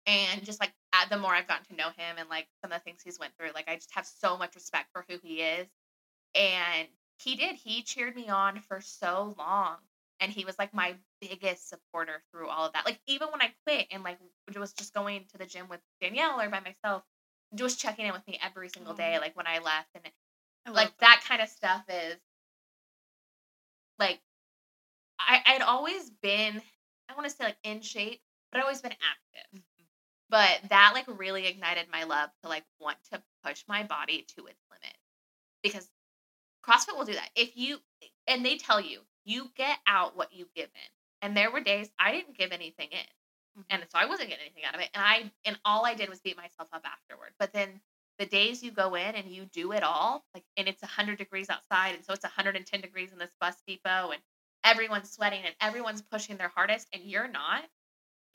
and 0.05 0.43
just 0.43 0.59
like 0.59 0.73
the 1.09 1.17
more 1.17 1.33
I've 1.33 1.47
gotten 1.47 1.65
to 1.65 1.75
know 1.75 1.89
him 1.89 2.17
and 2.17 2.29
like 2.29 2.47
some 2.61 2.71
of 2.71 2.79
the 2.79 2.83
things 2.83 3.01
he's 3.03 3.19
went 3.19 3.33
through, 3.37 3.51
like 3.53 3.69
I 3.69 3.75
just 3.75 3.93
have 3.95 4.05
so 4.05 4.37
much 4.37 4.55
respect 4.55 4.89
for 4.93 5.05
who 5.09 5.17
he 5.21 5.41
is. 5.41 5.67
And 6.35 6.87
he 7.17 7.35
did. 7.35 7.55
He 7.55 7.81
cheered 7.83 8.15
me 8.15 8.29
on 8.29 8.59
for 8.59 8.81
so 8.81 9.35
long, 9.37 9.77
and 10.23 10.31
he 10.31 10.45
was 10.45 10.57
like 10.57 10.73
my 10.73 10.95
biggest 11.21 11.69
supporter 11.69 12.23
through 12.31 12.47
all 12.47 12.65
of 12.65 12.73
that. 12.73 12.85
Like 12.85 12.99
even 13.07 13.27
when 13.29 13.41
I 13.41 13.53
quit 13.67 13.87
and 13.91 14.03
like 14.03 14.17
was 14.57 14.73
just 14.73 14.93
going 14.93 15.25
to 15.33 15.37
the 15.37 15.45
gym 15.45 15.67
with 15.69 15.81
Danielle 16.01 16.39
or 16.39 16.49
by 16.49 16.61
myself, 16.61 17.03
just 17.53 17.79
checking 17.79 18.05
in 18.05 18.13
with 18.13 18.25
me 18.25 18.39
every 18.43 18.69
single 18.69 18.93
day, 18.93 19.19
like 19.19 19.35
when 19.35 19.47
I 19.47 19.59
left, 19.59 19.89
and 19.95 20.05
I 20.65 20.71
like 20.71 20.97
that 20.99 21.23
kind 21.27 21.41
of 21.41 21.49
stuff 21.49 21.83
is 21.89 22.15
like 23.99 24.19
I 25.19 25.41
I'd 25.45 25.61
always 25.61 26.09
been 26.21 26.61
I 27.09 27.13
want 27.15 27.29
to 27.29 27.35
say 27.35 27.43
like 27.43 27.57
in 27.63 27.81
shape, 27.81 28.21
but 28.51 28.59
I'd 28.59 28.63
always 28.63 28.81
been 28.81 28.93
active. 28.93 29.59
Mhm. 29.59 29.85
But 30.29 30.69
that 30.69 30.91
like 30.93 31.05
really 31.07 31.47
ignited 31.47 31.87
my 31.91 32.03
love 32.05 32.29
to 32.43 32.49
like 32.49 32.63
want 32.79 32.97
to 33.11 33.21
push 33.43 33.63
my 33.67 33.83
body 33.83 34.25
to 34.37 34.45
its 34.47 34.61
limit. 34.71 34.97
Because 35.63 35.89
CrossFit 36.65 36.97
will 36.97 37.05
do 37.05 37.13
that. 37.13 37.29
If 37.35 37.57
you 37.57 37.79
and 38.27 38.45
they 38.45 38.57
tell 38.57 38.81
you, 38.81 39.01
you 39.25 39.51
get 39.55 39.79
out 39.87 40.15
what 40.17 40.33
you 40.33 40.47
give 40.55 40.69
in. 40.75 40.91
And 41.21 41.37
there 41.37 41.51
were 41.51 41.61
days 41.61 41.89
I 41.99 42.11
didn't 42.11 42.37
give 42.37 42.51
anything 42.51 42.89
in 42.91 43.07
Mhm. 43.57 43.65
and 43.69 43.83
so 43.91 43.97
I 43.99 44.05
wasn't 44.05 44.29
getting 44.29 44.45
anything 44.45 44.63
out 44.65 44.75
of 44.75 44.81
it. 44.81 44.89
And 44.93 45.03
I 45.03 45.31
and 45.45 45.59
all 45.65 45.85
I 45.85 45.93
did 45.95 46.09
was 46.09 46.21
beat 46.21 46.37
myself 46.37 46.69
up 46.73 46.85
afterward. 46.85 47.35
But 47.39 47.53
then 47.53 47.81
the 48.17 48.25
days 48.25 48.63
you 48.63 48.71
go 48.71 48.95
in 48.95 49.15
and 49.15 49.29
you 49.31 49.45
do 49.45 49.71
it 49.73 49.83
all, 49.83 50.25
like 50.33 50.45
and 50.57 50.67
it's 50.67 50.83
hundred 50.83 51.17
degrees 51.17 51.49
outside, 51.49 51.95
and 51.95 52.05
so 52.05 52.13
it's 52.13 52.23
110 52.23 52.81
degrees 52.81 53.11
in 53.11 53.17
this 53.19 53.33
bus 53.39 53.61
depot, 53.67 54.11
and 54.11 54.21
everyone's 54.63 55.11
sweating 55.11 55.43
and 55.43 55.55
everyone's 55.61 56.01
pushing 56.01 56.37
their 56.37 56.49
hardest, 56.49 56.87
and 56.93 57.03
you're 57.03 57.27
not. 57.27 57.69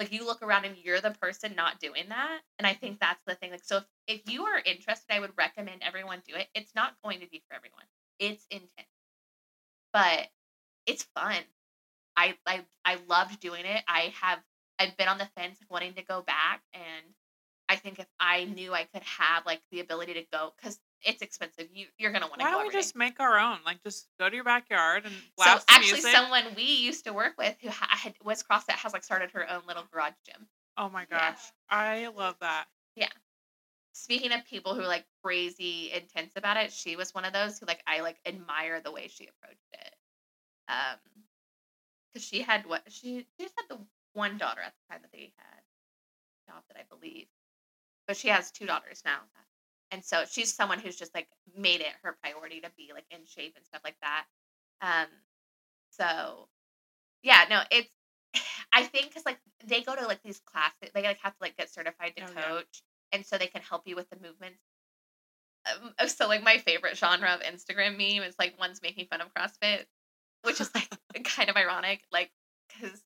Like 0.00 0.12
you 0.12 0.24
look 0.26 0.42
around 0.42 0.64
and 0.66 0.76
you're 0.78 1.00
the 1.00 1.12
person 1.12 1.54
not 1.56 1.80
doing 1.80 2.08
that. 2.10 2.42
And 2.58 2.66
I 2.66 2.74
think 2.74 3.00
that's 3.00 3.22
the 3.26 3.34
thing. 3.36 3.50
Like 3.52 3.64
so 3.64 3.78
if, 3.78 3.86
if 4.08 4.28
you 4.32 4.44
are 4.46 4.58
interested, 4.60 5.12
I 5.14 5.20
would 5.20 5.36
recommend 5.38 5.82
everyone 5.82 6.22
do 6.26 6.34
it. 6.36 6.48
It's 6.54 6.74
not 6.74 6.96
going 7.02 7.20
to 7.20 7.28
be 7.28 7.42
for 7.48 7.54
everyone. 7.56 7.86
It's 8.18 8.46
intense. 8.50 8.88
But 9.92 10.28
it's 10.88 11.04
fun. 11.14 11.36
I 12.16 12.36
I 12.46 12.64
I 12.84 12.98
loved 13.08 13.40
doing 13.40 13.64
it. 13.66 13.84
I 13.88 14.12
have 14.20 14.40
I've 14.80 14.96
been 14.96 15.08
on 15.08 15.18
the 15.18 15.26
fence 15.36 15.58
wanting 15.70 15.94
to 15.94 16.02
go 16.04 16.22
back 16.22 16.62
and 16.74 17.14
I 17.68 17.76
think 17.76 17.98
if 18.00 18.06
I 18.20 18.46
mm. 18.46 18.54
knew 18.56 18.74
I 18.74 18.84
could 18.84 19.02
have 19.04 19.46
like 19.46 19.62
the 19.70 19.80
ability 19.80 20.14
to 20.14 20.24
go 20.32 20.54
cuz 20.62 20.80
it's 21.02 21.22
expensive. 21.22 21.68
You 21.72 21.86
you're 21.98 22.12
gonna 22.12 22.28
want 22.28 22.40
to 22.40 22.44
Why 22.44 22.50
go. 22.50 22.56
don't 22.56 22.62
we 22.64 22.68
every 22.68 22.78
day. 22.78 22.78
just 22.80 22.96
make 22.96 23.20
our 23.20 23.38
own? 23.38 23.58
Like, 23.64 23.82
just 23.84 24.08
go 24.18 24.28
to 24.28 24.34
your 24.34 24.44
backyard 24.44 25.06
and 25.06 25.14
So 25.14 25.30
blast 25.36 25.68
some 25.70 25.76
actually, 25.76 26.02
music. 26.02 26.12
someone 26.12 26.54
we 26.56 26.64
used 26.64 27.04
to 27.04 27.12
work 27.12 27.34
with 27.38 27.56
who 27.60 27.70
ha- 27.70 27.88
had 27.90 28.14
was 28.24 28.42
CrossFit 28.42 28.70
has 28.72 28.92
like 28.92 29.04
started 29.04 29.30
her 29.32 29.48
own 29.50 29.62
little 29.66 29.84
garage 29.92 30.14
gym. 30.26 30.48
oh 30.76 30.88
my 30.88 31.06
Yeah. 31.10 31.32
gosh, 31.32 31.52
I 31.68 32.08
love 32.08 32.38
that. 32.40 32.68
Yeah. 32.96 33.08
Speaking 33.92 34.32
of 34.32 34.44
people 34.44 34.74
who 34.74 34.82
are 34.82 34.86
like 34.88 35.06
crazy 35.22 35.90
intense 35.92 36.32
about 36.36 36.56
it, 36.56 36.72
she 36.72 36.96
was 36.96 37.14
one 37.14 37.24
of 37.24 37.32
those 37.32 37.58
who 37.58 37.66
like 37.66 37.82
I 37.86 38.00
like 38.00 38.18
admire 38.26 38.80
the 38.80 38.92
way 38.92 39.08
she 39.08 39.26
approached 39.28 39.68
it. 39.72 39.94
Um, 40.68 40.98
because 42.12 42.26
she 42.26 42.42
had 42.42 42.66
what 42.66 42.82
she 42.88 43.26
she 43.36 43.44
just 43.44 43.54
had 43.58 43.68
the 43.68 43.82
one 44.14 44.38
daughter 44.38 44.60
at 44.60 44.74
the 44.74 44.92
time 44.94 45.02
that 45.02 45.12
they 45.12 45.32
had 45.36 45.62
adopted, 46.48 46.76
I 46.78 46.84
believe, 46.88 47.26
but 48.06 48.16
she 48.16 48.28
has 48.28 48.50
two 48.50 48.66
daughters 48.66 49.02
now, 49.04 49.20
and 49.90 50.04
so 50.04 50.24
she's 50.30 50.54
someone 50.54 50.78
who's 50.80 50.96
just 50.96 51.14
like 51.14 51.28
made 51.56 51.80
it 51.80 51.92
her 52.02 52.16
priority 52.22 52.60
to 52.60 52.70
be 52.76 52.90
like 52.94 53.06
in 53.10 53.26
shape 53.26 53.54
and 53.56 53.64
stuff 53.66 53.82
like 53.84 53.96
that. 54.02 54.26
Um, 54.82 55.08
so 55.90 56.48
yeah, 57.22 57.44
no, 57.50 57.62
it's 57.70 57.90
I 58.72 58.84
think 58.84 59.08
because 59.08 59.26
like 59.26 59.40
they 59.66 59.82
go 59.82 59.96
to 59.96 60.06
like 60.06 60.22
these 60.22 60.40
classes, 60.40 60.90
they 60.94 61.02
like 61.02 61.18
have 61.22 61.34
to 61.34 61.42
like 61.42 61.56
get 61.56 61.70
certified 61.70 62.14
to 62.16 62.24
Oh, 62.24 62.32
yeah. 62.34 62.48
coach, 62.48 62.82
and 63.12 63.24
so 63.26 63.38
they 63.38 63.46
can 63.48 63.62
help 63.62 63.82
you 63.86 63.96
with 63.96 64.08
the 64.10 64.16
movements. 64.16 64.60
Um, 65.66 65.94
uh, 65.98 66.06
so 66.08 66.26
like 66.28 66.42
my 66.42 66.58
favorite 66.58 66.96
genre 66.96 67.30
of 67.30 67.40
Instagram 67.42 67.92
meme 67.96 68.26
is 68.26 68.34
like 68.38 68.58
one's 68.58 68.82
making 68.82 69.06
fun 69.06 69.20
of 69.20 69.32
CrossFit, 69.34 69.86
which 70.42 70.60
is 70.60 70.70
like 70.74 70.88
kind 71.24 71.48
of 71.48 71.56
ironic, 71.56 72.02
like 72.12 72.30
because 72.68 73.00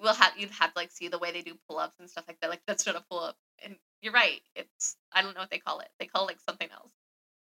we'll 0.00 0.14
have 0.14 0.32
you'd 0.36 0.50
have 0.50 0.72
to 0.72 0.78
like 0.78 0.90
see 0.90 1.08
the 1.08 1.18
way 1.18 1.32
they 1.32 1.42
do 1.42 1.56
pull 1.68 1.78
ups 1.78 1.94
and 2.00 2.08
stuff 2.10 2.24
like 2.28 2.38
that. 2.40 2.50
Like 2.50 2.62
that's 2.66 2.86
not 2.86 2.96
a 2.96 3.04
pull 3.10 3.20
up, 3.20 3.36
and 3.64 3.76
you're 4.02 4.12
right. 4.12 4.40
It's 4.54 4.96
I 5.12 5.22
don't 5.22 5.34
know 5.34 5.40
what 5.40 5.50
they 5.50 5.58
call 5.58 5.80
it. 5.80 5.88
They 5.98 6.06
call 6.06 6.24
it 6.24 6.28
like 6.28 6.40
something 6.40 6.68
else. 6.72 6.92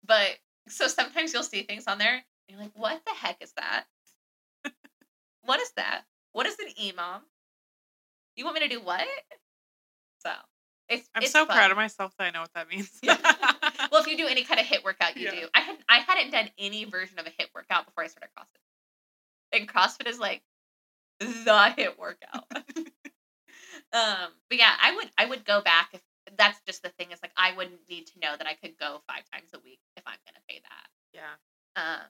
But 0.05 0.37
so 0.69 0.87
sometimes 0.87 1.33
you'll 1.33 1.43
see 1.43 1.63
things 1.63 1.85
on 1.87 1.97
there, 1.97 2.13
and 2.15 2.23
you're 2.49 2.59
like, 2.59 2.71
what 2.75 3.01
the 3.05 3.13
heck 3.13 3.37
is 3.41 3.53
that? 3.57 3.85
what 5.43 5.59
is 5.59 5.71
that? 5.77 6.01
What 6.33 6.45
is 6.45 6.57
an 6.59 6.67
EMOM? 6.81 7.21
You 8.35 8.43
want 8.45 8.55
me 8.59 8.67
to 8.67 8.75
do 8.75 8.81
what? 8.81 9.01
So 10.19 10.31
it's 10.89 11.07
I'm 11.15 11.23
it's 11.23 11.31
so 11.31 11.45
fun. 11.45 11.55
proud 11.55 11.71
of 11.71 11.77
myself 11.77 12.13
that 12.19 12.25
I 12.25 12.31
know 12.31 12.41
what 12.41 12.53
that 12.53 12.69
means. 12.69 12.91
Yeah. 13.01 13.17
well, 13.91 14.01
if 14.01 14.07
you 14.07 14.17
do 14.17 14.27
any 14.27 14.43
kind 14.43 14.59
of 14.59 14.65
HIIT 14.65 14.83
workout, 14.83 15.17
you 15.17 15.25
Yeah. 15.25 15.31
do. 15.31 15.47
I 15.53 15.61
had 15.61 15.77
I 15.89 15.99
hadn't 15.99 16.31
done 16.31 16.49
any 16.57 16.85
version 16.85 17.17
of 17.19 17.25
a 17.25 17.29
HIIT 17.29 17.47
workout 17.55 17.85
before 17.85 18.03
I 18.03 18.07
started 18.07 18.29
CrossFit, 18.37 18.59
and 19.51 19.67
CrossFit 19.67 20.07
is 20.07 20.19
like 20.19 20.41
the 21.19 21.25
HIIT 21.25 21.97
workout. 21.97 22.45
um, 23.93 24.31
but 24.49 24.57
yeah, 24.57 24.73
I 24.81 24.95
would 24.95 25.09
I 25.17 25.25
would 25.25 25.45
go 25.45 25.61
back 25.61 25.89
if 25.93 26.01
that's 26.37 26.59
just 26.67 26.83
the 26.83 26.89
thing 26.89 27.11
is 27.11 27.19
like 27.21 27.31
I 27.37 27.53
wouldn't 27.55 27.89
need 27.89 28.07
to 28.07 28.19
know 28.19 28.35
that 28.37 28.47
I 28.47 28.53
could 28.53 28.77
go 28.77 29.01
five 29.07 29.23
times 29.31 29.49
a 29.53 29.59
week 29.59 29.79
if 29.95 30.03
I'm 30.05 30.19
gonna 30.25 30.43
pay 30.49 30.61
that. 30.61 30.87
yeah. 31.13 31.35
Um, 31.75 32.07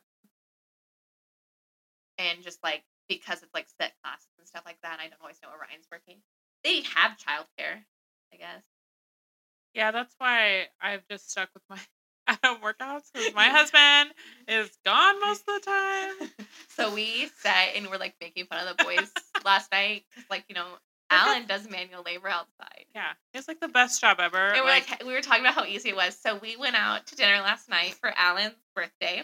and 2.17 2.43
just 2.43 2.63
like 2.63 2.83
because 3.07 3.43
it's 3.43 3.53
like 3.53 3.67
set 3.79 3.93
classes 4.03 4.27
and 4.39 4.47
stuff 4.47 4.63
like 4.65 4.81
that, 4.81 4.99
I 4.99 5.07
don't 5.07 5.21
always 5.21 5.37
know 5.41 5.49
where 5.49 5.59
Ryan's 5.59 5.87
working. 5.91 6.17
They 6.63 6.81
have 6.95 7.17
childcare, 7.17 7.83
I 8.33 8.37
guess. 8.37 8.63
Yeah, 9.73 9.91
that's 9.91 10.15
why 10.17 10.67
I've 10.81 11.07
just 11.07 11.29
stuck 11.31 11.49
with 11.53 11.63
my 11.69 11.79
at 12.43 12.61
workouts 12.61 13.11
because 13.13 13.33
my 13.33 13.47
husband 13.49 14.11
is 14.47 14.69
gone 14.85 15.19
most 15.21 15.43
of 15.47 15.61
the 15.61 15.71
time. 15.71 16.47
so 16.69 16.93
we 16.93 17.29
sat 17.39 17.69
and 17.75 17.87
we're 17.87 17.97
like 17.97 18.15
making 18.21 18.45
fun 18.45 18.67
of 18.67 18.77
the 18.77 18.83
boys 18.83 19.11
last 19.45 19.71
night 19.71 20.03
because, 20.09 20.29
like, 20.29 20.43
you 20.49 20.55
know, 20.55 20.65
Alan 21.09 21.47
does 21.47 21.69
manual 21.69 22.03
labor 22.03 22.27
outside. 22.27 22.85
Yeah, 22.93 23.11
it's 23.33 23.47
like 23.47 23.61
the 23.61 23.69
best 23.69 24.01
job 24.01 24.17
ever. 24.19 24.37
And 24.37 24.63
we're 24.63 24.69
like, 24.69 24.89
like, 24.89 25.05
we 25.05 25.13
were 25.13 25.21
talking 25.21 25.41
about 25.41 25.53
how 25.53 25.63
easy 25.63 25.89
it 25.89 25.95
was. 25.95 26.17
So 26.19 26.37
we 26.37 26.57
went 26.57 26.75
out 26.75 27.07
to 27.07 27.15
dinner 27.15 27.39
last 27.39 27.69
night 27.69 27.93
for 27.93 28.11
Alan's 28.17 28.55
birthday. 28.75 29.23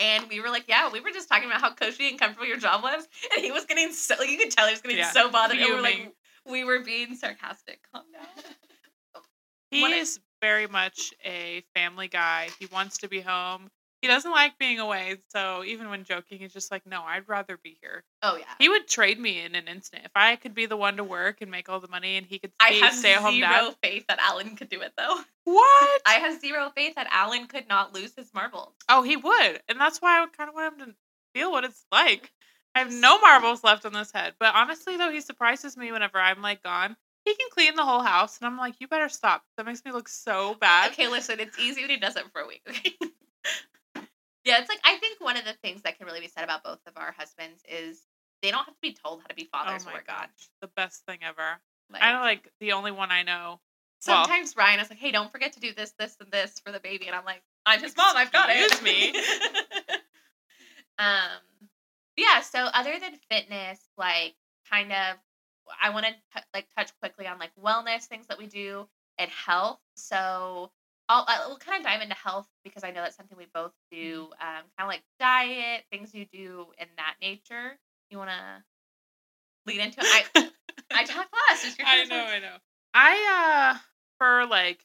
And 0.00 0.28
we 0.28 0.40
were 0.40 0.48
like, 0.48 0.64
yeah, 0.68 0.90
we 0.90 1.00
were 1.00 1.10
just 1.10 1.28
talking 1.28 1.48
about 1.48 1.60
how 1.60 1.72
cushy 1.72 2.08
and 2.08 2.18
comfortable 2.18 2.48
your 2.48 2.56
job 2.56 2.82
was. 2.82 3.06
And 3.36 3.44
he 3.44 3.52
was 3.52 3.64
getting 3.66 3.92
so, 3.92 4.16
like, 4.18 4.30
you 4.30 4.38
could 4.38 4.50
tell 4.50 4.66
he 4.66 4.72
was 4.72 4.80
getting 4.80 4.98
Yeah, 4.98 5.10
so 5.10 5.30
bothered. 5.30 5.58
And 5.58 5.68
we 5.68 5.74
were 5.74 5.82
like, 5.82 6.14
we 6.50 6.64
were 6.64 6.80
being 6.80 7.14
sarcastic. 7.14 7.80
Calm 7.92 8.04
down. 8.12 9.22
he 9.70 9.84
is 9.84 10.18
very 10.42 10.66
much 10.66 11.14
a 11.24 11.62
family 11.74 12.08
guy. 12.08 12.48
He 12.58 12.66
wants 12.66 12.98
to 12.98 13.08
be 13.08 13.20
home. 13.20 13.70
He 14.02 14.08
doesn't 14.08 14.32
like 14.32 14.58
being 14.58 14.80
away. 14.80 15.18
So 15.28 15.62
even 15.62 15.88
when 15.88 16.02
joking, 16.02 16.40
he's 16.40 16.52
just 16.52 16.72
like, 16.72 16.84
no, 16.84 17.02
I'd 17.02 17.28
rather 17.28 17.56
be 17.62 17.78
here. 17.80 18.02
Oh, 18.20 18.36
yeah. 18.36 18.46
He 18.58 18.68
would 18.68 18.88
trade 18.88 19.20
me 19.20 19.40
in 19.40 19.54
an 19.54 19.68
instant 19.68 20.02
if 20.04 20.10
I 20.16 20.34
could 20.34 20.54
be 20.56 20.66
the 20.66 20.76
one 20.76 20.96
to 20.96 21.04
work 21.04 21.40
and 21.40 21.52
make 21.52 21.68
all 21.68 21.78
the 21.78 21.86
money, 21.86 22.16
and 22.16 22.26
he 22.26 22.40
could 22.40 22.50
I 22.58 22.70
have 22.70 22.94
stay 22.94 23.14
at 23.14 23.20
home 23.20 23.34
zero 23.34 23.48
dad. 23.48 23.76
faith 23.80 24.04
that 24.08 24.18
Alan 24.20 24.56
could 24.56 24.68
do 24.68 24.80
it, 24.82 24.92
though. 24.98 25.20
What? 25.44 26.00
I 26.06 26.14
have 26.14 26.40
zero 26.40 26.70
faith 26.74 26.94
that 26.94 27.08
Alan 27.10 27.46
could 27.48 27.68
not 27.68 27.92
lose 27.92 28.12
his 28.16 28.32
marbles. 28.32 28.74
Oh, 28.88 29.02
he 29.02 29.16
would, 29.16 29.60
and 29.68 29.78
that's 29.80 30.00
why 30.00 30.20
I 30.22 30.26
kind 30.36 30.48
of 30.48 30.54
want 30.54 30.80
him 30.80 30.86
to 30.86 30.94
feel 31.34 31.50
what 31.50 31.64
it's 31.64 31.84
like. 31.90 32.30
I 32.76 32.78
have 32.80 32.92
no 32.92 33.18
marbles 33.20 33.64
left 33.64 33.84
on 33.84 33.92
this 33.92 34.12
head, 34.12 34.34
but 34.38 34.54
honestly, 34.54 34.96
though, 34.96 35.10
he 35.10 35.20
surprises 35.20 35.76
me 35.76 35.90
whenever 35.90 36.18
I'm 36.18 36.42
like 36.42 36.62
gone. 36.62 36.96
He 37.24 37.34
can 37.34 37.46
clean 37.52 37.76
the 37.76 37.84
whole 37.84 38.02
house, 38.02 38.38
and 38.38 38.46
I'm 38.46 38.58
like, 38.58 38.74
you 38.80 38.88
better 38.88 39.08
stop. 39.08 39.44
That 39.56 39.66
makes 39.66 39.84
me 39.84 39.92
look 39.92 40.08
so 40.08 40.54
bad. 40.54 40.90
Okay, 40.92 41.08
listen, 41.08 41.38
it's 41.38 41.58
easy 41.58 41.82
when 41.82 41.90
he 41.90 41.96
does 41.96 42.16
it 42.16 42.24
for 42.32 42.40
a 42.40 42.46
week. 42.48 42.62
Okay. 42.68 42.92
yeah, 44.44 44.58
it's 44.58 44.68
like 44.68 44.80
I 44.84 44.96
think 44.96 45.20
one 45.20 45.36
of 45.36 45.44
the 45.44 45.54
things 45.62 45.82
that 45.82 45.98
can 45.98 46.06
really 46.06 46.20
be 46.20 46.28
said 46.28 46.42
about 46.44 46.64
both 46.64 46.80
of 46.86 46.94
our 46.96 47.12
husbands 47.16 47.62
is 47.68 48.02
they 48.42 48.50
don't 48.50 48.64
have 48.64 48.74
to 48.74 48.80
be 48.82 48.92
told 48.92 49.20
how 49.20 49.26
to 49.28 49.34
be 49.34 49.44
fathers. 49.52 49.84
Oh 49.86 49.90
my 49.92 50.00
gosh, 50.06 50.28
the 50.60 50.68
best 50.68 51.04
thing 51.06 51.18
ever. 51.22 51.60
Like, 51.92 52.02
I'm 52.02 52.20
like 52.20 52.50
the 52.60 52.72
only 52.72 52.90
one 52.90 53.10
I 53.12 53.22
know. 53.22 53.60
well- 54.06 54.24
sometimes 54.24 54.56
Ryan 54.56 54.80
is 54.80 54.90
like, 54.90 54.98
"Hey, 54.98 55.12
don't 55.12 55.30
forget 55.30 55.52
to 55.52 55.60
do 55.60 55.72
this, 55.72 55.92
this, 55.98 56.16
and 56.20 56.30
this 56.32 56.58
for 56.58 56.72
the 56.72 56.80
baby," 56.80 57.06
and 57.06 57.14
I'm 57.14 57.24
like, 57.24 57.42
"I'm 57.66 57.80
his 57.80 57.96
mom. 57.96 58.16
I've 58.16 58.32
got 58.32 58.50
it." 58.50 58.66
Excuse 58.66 58.82
me. 58.82 59.12
um, 60.98 61.68
yeah. 62.16 62.40
So 62.40 62.58
other 62.64 62.98
than 62.98 63.12
fitness, 63.30 63.78
like, 63.96 64.34
kind 64.68 64.90
of, 64.92 65.16
I 65.80 65.90
want 65.90 66.06
to 66.06 66.12
t- 66.12 66.46
like 66.54 66.66
touch 66.76 66.90
quickly 67.00 67.26
on 67.26 67.38
like 67.38 67.50
wellness 67.62 68.04
things 68.04 68.26
that 68.28 68.38
we 68.38 68.46
do 68.46 68.86
and 69.18 69.30
health. 69.30 69.78
So 69.96 70.70
I'll, 71.08 71.24
I'll 71.28 71.58
kind 71.58 71.78
of 71.78 71.84
dive 71.84 72.02
into 72.02 72.14
health 72.14 72.48
because 72.64 72.84
I 72.84 72.90
know 72.90 73.02
that's 73.02 73.16
something 73.16 73.36
we 73.36 73.46
both 73.52 73.72
do. 73.90 73.96
Mm-hmm. 73.96 74.32
Um, 74.32 74.64
kind 74.76 74.80
of 74.80 74.88
like 74.88 75.02
diet, 75.18 75.84
things 75.90 76.14
you 76.14 76.26
do 76.32 76.66
in 76.78 76.86
that 76.96 77.14
nature. 77.20 77.78
You 78.10 78.18
want 78.18 78.30
to 78.30 78.64
lead 79.66 79.80
into 79.80 80.00
it? 80.00 80.06
I 80.34 80.50
I 80.94 81.04
talk 81.04 81.28
less. 81.50 81.76
I 81.84 82.04
know. 82.04 82.16
I 82.16 82.38
know. 82.38 82.56
I 82.94 83.74
uh 83.74 83.78
for 84.18 84.46
like 84.46 84.84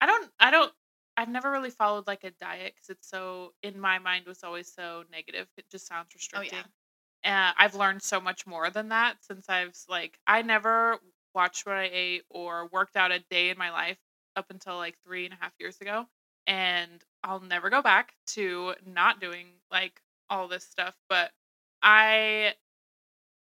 I 0.00 0.06
don't 0.06 0.30
I 0.38 0.50
don't 0.50 0.72
I've 1.16 1.28
never 1.28 1.50
really 1.50 1.70
followed 1.70 2.06
like 2.06 2.24
a 2.24 2.30
diet 2.30 2.74
because 2.74 2.90
it's 2.90 3.08
so 3.08 3.54
in 3.62 3.80
my 3.80 3.98
mind 3.98 4.26
was 4.26 4.44
always 4.44 4.72
so 4.72 5.04
negative. 5.10 5.46
It 5.56 5.64
just 5.70 5.86
sounds 5.86 6.08
Oh, 6.34 6.42
yeah. 6.42 6.62
Uh, 7.24 7.52
I've 7.58 7.74
learned 7.74 8.02
so 8.02 8.20
much 8.20 8.46
more 8.46 8.70
than 8.70 8.88
that 8.90 9.16
since 9.24 9.48
I've 9.48 9.76
like 9.88 10.18
I 10.26 10.42
never 10.42 10.98
watched 11.34 11.66
what 11.66 11.76
I 11.76 11.90
ate 11.92 12.22
or 12.30 12.68
worked 12.72 12.96
out 12.96 13.10
a 13.12 13.18
day 13.30 13.50
in 13.50 13.58
my 13.58 13.70
life 13.70 13.98
up 14.36 14.46
until 14.50 14.76
like 14.76 14.96
three 15.04 15.24
and 15.24 15.34
a 15.34 15.38
half 15.40 15.52
years 15.58 15.80
ago, 15.80 16.06
and 16.46 17.02
I'll 17.24 17.40
never 17.40 17.68
go 17.70 17.82
back 17.82 18.14
to 18.28 18.74
not 18.86 19.20
doing 19.20 19.46
like 19.72 20.00
all 20.30 20.46
this 20.48 20.64
stuff. 20.64 20.94
But 21.08 21.32
I 21.82 22.54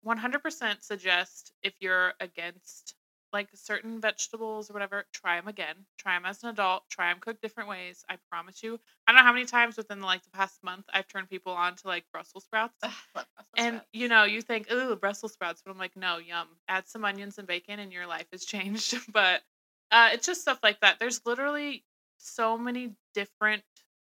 100% 0.03 0.83
suggest 0.83 1.53
if 1.63 1.73
you're 1.81 2.13
against 2.19 2.95
like 3.33 3.49
certain 3.53 3.99
vegetables 4.01 4.69
or 4.69 4.73
whatever, 4.73 5.05
try 5.13 5.35
them 5.37 5.47
again. 5.47 5.75
Try 5.97 6.15
them 6.15 6.25
as 6.25 6.43
an 6.43 6.49
adult. 6.49 6.83
Try 6.89 7.09
them 7.11 7.19
cooked 7.19 7.41
different 7.41 7.69
ways. 7.69 8.03
I 8.09 8.17
promise 8.31 8.63
you. 8.63 8.79
I 9.07 9.11
don't 9.11 9.19
know 9.19 9.25
how 9.25 9.33
many 9.33 9.45
times 9.45 9.77
within 9.77 10.01
like 10.01 10.23
the 10.23 10.29
past 10.31 10.63
month 10.63 10.85
I've 10.93 11.07
turned 11.07 11.29
people 11.29 11.53
on 11.53 11.75
to 11.77 11.87
like 11.87 12.05
Brussels 12.11 12.45
sprouts. 12.45 12.75
Ugh, 12.83 12.91
Brussels 13.13 13.47
And 13.57 13.75
sprouts. 13.75 13.87
you 13.93 14.07
know, 14.07 14.23
you 14.23 14.41
think, 14.41 14.71
ooh, 14.71 14.95
Brussels 14.95 15.33
sprouts, 15.33 15.61
but 15.63 15.71
I'm 15.71 15.77
like, 15.77 15.95
no, 15.95 16.17
yum. 16.17 16.47
Add 16.67 16.87
some 16.87 17.05
onions 17.05 17.37
and 17.37 17.47
bacon, 17.47 17.79
and 17.79 17.91
your 17.91 18.07
life 18.07 18.27
has 18.31 18.45
changed. 18.45 18.97
but 19.11 19.41
uh, 19.91 20.09
it's 20.13 20.25
just 20.25 20.41
stuff 20.41 20.59
like 20.63 20.79
that. 20.81 20.99
There's 20.99 21.21
literally 21.25 21.83
so 22.17 22.57
many 22.57 22.95
different 23.13 23.63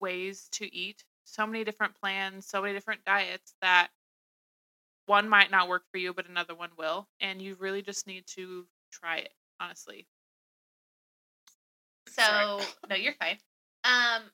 ways 0.00 0.48
to 0.52 0.74
eat, 0.74 1.04
so 1.24 1.46
many 1.46 1.64
different 1.64 1.94
plans, 1.94 2.46
so 2.46 2.62
many 2.62 2.74
different 2.74 3.04
diets 3.04 3.54
that 3.60 3.88
one 5.06 5.28
might 5.28 5.50
not 5.50 5.68
work 5.68 5.84
for 5.90 5.98
you, 5.98 6.12
but 6.14 6.28
another 6.28 6.54
one 6.54 6.70
will. 6.78 7.08
And 7.20 7.40
you 7.42 7.56
really 7.58 7.82
just 7.82 8.06
need 8.06 8.26
to 8.28 8.66
try 9.00 9.18
it, 9.18 9.32
honestly. 9.60 10.08
So 12.08 12.22
Sorry. 12.22 12.66
no, 12.88 12.96
you're 12.96 13.14
fine. 13.14 13.38
Um, 13.84 14.30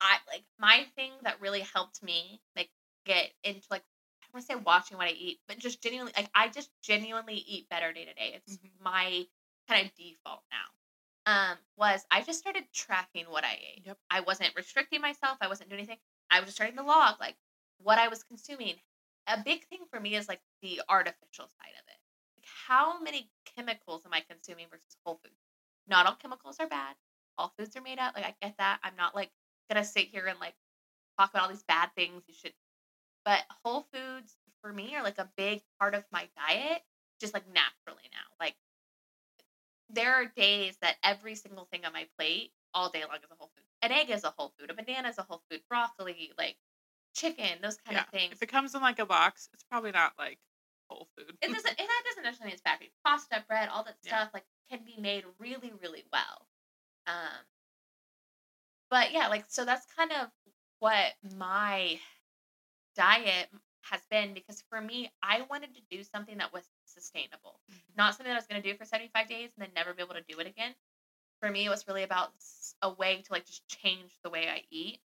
I 0.00 0.18
like 0.28 0.44
my 0.58 0.86
thing 0.96 1.12
that 1.22 1.40
really 1.40 1.60
helped 1.60 2.02
me 2.02 2.42
like 2.56 2.70
get 3.04 3.32
into 3.44 3.66
like 3.70 3.82
I 4.22 4.26
don't 4.26 4.34
want 4.34 4.46
to 4.46 4.52
say 4.52 4.56
watching 4.56 4.96
what 4.96 5.08
I 5.08 5.12
eat, 5.12 5.40
but 5.48 5.58
just 5.58 5.82
genuinely 5.82 6.12
like 6.16 6.30
I 6.34 6.48
just 6.48 6.70
genuinely 6.82 7.36
eat 7.36 7.68
better 7.68 7.92
day 7.92 8.04
to 8.06 8.14
day. 8.14 8.32
It's 8.34 8.58
Mhm. 8.58 8.80
my 8.80 9.26
kind 9.68 9.86
of 9.86 9.94
default 9.94 10.42
now. 10.50 10.66
Um, 11.26 11.58
was 11.76 12.06
I 12.10 12.22
just 12.22 12.38
started 12.40 12.72
tracking 12.72 13.26
what 13.30 13.44
I 13.44 13.54
ate. 13.54 13.86
Yep. 13.86 13.98
I 14.10 14.20
wasn't 14.20 14.54
restricting 14.56 15.00
myself. 15.00 15.38
I 15.40 15.48
wasn't 15.48 15.70
doing 15.70 15.80
anything. 15.80 16.00
I 16.30 16.40
was 16.40 16.48
just 16.48 16.56
starting 16.56 16.76
to 16.78 16.82
log 16.84 17.20
like 17.20 17.36
what 17.78 17.98
I 17.98 18.08
was 18.08 18.22
consuming. 18.24 18.76
A 19.26 19.42
big 19.42 19.66
thing 19.68 19.86
for 19.90 20.00
me 20.00 20.16
is 20.16 20.28
like 20.28 20.42
the 20.62 20.82
artificial 20.88 21.48
side 21.48 21.74
of 21.78 21.86
it. 21.88 21.99
How 22.66 23.00
many 23.00 23.30
chemicals 23.56 24.02
am 24.06 24.12
I 24.12 24.20
consuming 24.28 24.66
versus 24.70 24.96
whole 25.04 25.20
foods? 25.22 25.34
Not 25.88 26.06
all 26.06 26.14
chemicals 26.14 26.56
are 26.60 26.68
bad. 26.68 26.94
all 27.38 27.52
foods 27.58 27.76
are 27.76 27.82
made 27.82 27.98
of. 27.98 28.14
Like 28.14 28.24
I 28.24 28.34
get 28.42 28.56
that. 28.58 28.80
I'm 28.82 28.96
not 28.96 29.14
like 29.14 29.30
gonna 29.70 29.84
sit 29.84 30.08
here 30.08 30.26
and 30.26 30.38
like 30.40 30.54
talk 31.18 31.30
about 31.30 31.44
all 31.44 31.48
these 31.48 31.62
bad 31.62 31.90
things 31.96 32.22
you 32.26 32.34
should 32.34 32.52
but 33.24 33.44
whole 33.64 33.86
foods 33.92 34.36
for 34.62 34.72
me 34.72 34.94
are 34.96 35.02
like 35.02 35.18
a 35.18 35.28
big 35.36 35.62
part 35.78 35.94
of 35.94 36.04
my 36.12 36.28
diet, 36.36 36.82
just 37.20 37.34
like 37.34 37.44
naturally 37.46 38.08
now. 38.12 38.34
Like 38.38 38.56
there 39.88 40.14
are 40.14 40.26
days 40.36 40.76
that 40.82 40.96
every 41.02 41.34
single 41.34 41.66
thing 41.70 41.84
on 41.84 41.92
my 41.92 42.06
plate 42.18 42.52
all 42.74 42.88
day 42.88 43.00
long 43.00 43.16
is 43.16 43.30
a 43.30 43.34
whole 43.38 43.50
food. 43.56 43.64
An 43.82 43.92
egg 43.92 44.10
is 44.10 44.24
a 44.24 44.34
whole 44.36 44.52
food, 44.58 44.70
a 44.70 44.74
banana 44.74 45.08
is 45.08 45.18
a 45.18 45.22
whole 45.22 45.42
food, 45.50 45.60
broccoli, 45.68 46.32
like 46.38 46.56
chicken, 47.14 47.58
those 47.62 47.76
kind 47.76 47.96
yeah. 47.96 48.02
of 48.02 48.08
things. 48.08 48.32
If 48.32 48.42
it 48.42 48.46
comes 48.46 48.74
in 48.74 48.80
like 48.80 48.98
a 48.98 49.06
box, 49.06 49.48
it's 49.52 49.64
probably 49.64 49.90
not 49.90 50.12
like 50.18 50.38
whole 50.90 51.08
food. 51.16 51.36
it 51.42 51.52
doesn't 51.52 51.68
and 51.68 51.88
that 51.88 52.02
doesn't 52.06 52.22
necessarily 52.24 52.50
mean 52.50 52.54
it's 52.54 52.62
bad 52.62 52.78
for 52.78 52.84
you. 52.84 52.90
Pasta, 53.04 53.44
bread, 53.48 53.68
all 53.68 53.84
that 53.84 53.96
Yeah. 54.04 54.22
stuff 54.22 54.30
like 54.34 54.44
can 54.70 54.84
be 54.84 54.96
made 55.00 55.24
really, 55.38 55.72
really 55.82 56.04
well. 56.12 56.46
Um 57.06 57.44
but 58.90 59.12
yeah, 59.12 59.28
like 59.28 59.44
so 59.48 59.64
that's 59.64 59.86
kind 59.96 60.12
of 60.12 60.30
what 60.80 61.14
my 61.38 61.98
diet 62.96 63.48
has 63.82 64.02
been 64.10 64.34
because 64.34 64.62
for 64.68 64.80
me, 64.80 65.10
I 65.22 65.42
wanted 65.50 65.74
to 65.74 65.80
do 65.90 66.02
something 66.04 66.38
that 66.38 66.52
was 66.52 66.64
sustainable, 66.84 67.60
not 67.96 68.14
something 68.14 68.26
that 68.30 68.34
I 68.34 68.38
was 68.38 68.46
going 68.46 68.62
to 68.62 68.68
do 68.72 68.76
for 68.76 68.84
75 68.84 69.28
days 69.28 69.50
and 69.56 69.64
then 69.66 69.70
never 69.74 69.94
be 69.94 70.02
able 70.02 70.14
to 70.14 70.24
do 70.28 70.38
it 70.40 70.46
again. 70.46 70.74
For 71.40 71.50
me, 71.50 71.66
it 71.66 71.70
was 71.70 71.86
really 71.88 72.02
about 72.02 72.32
a 72.82 72.92
way 72.92 73.22
to 73.22 73.32
like 73.32 73.46
just 73.46 73.66
change 73.68 74.12
the 74.22 74.30
way 74.30 74.48
I 74.48 74.62
eat. 74.70 75.00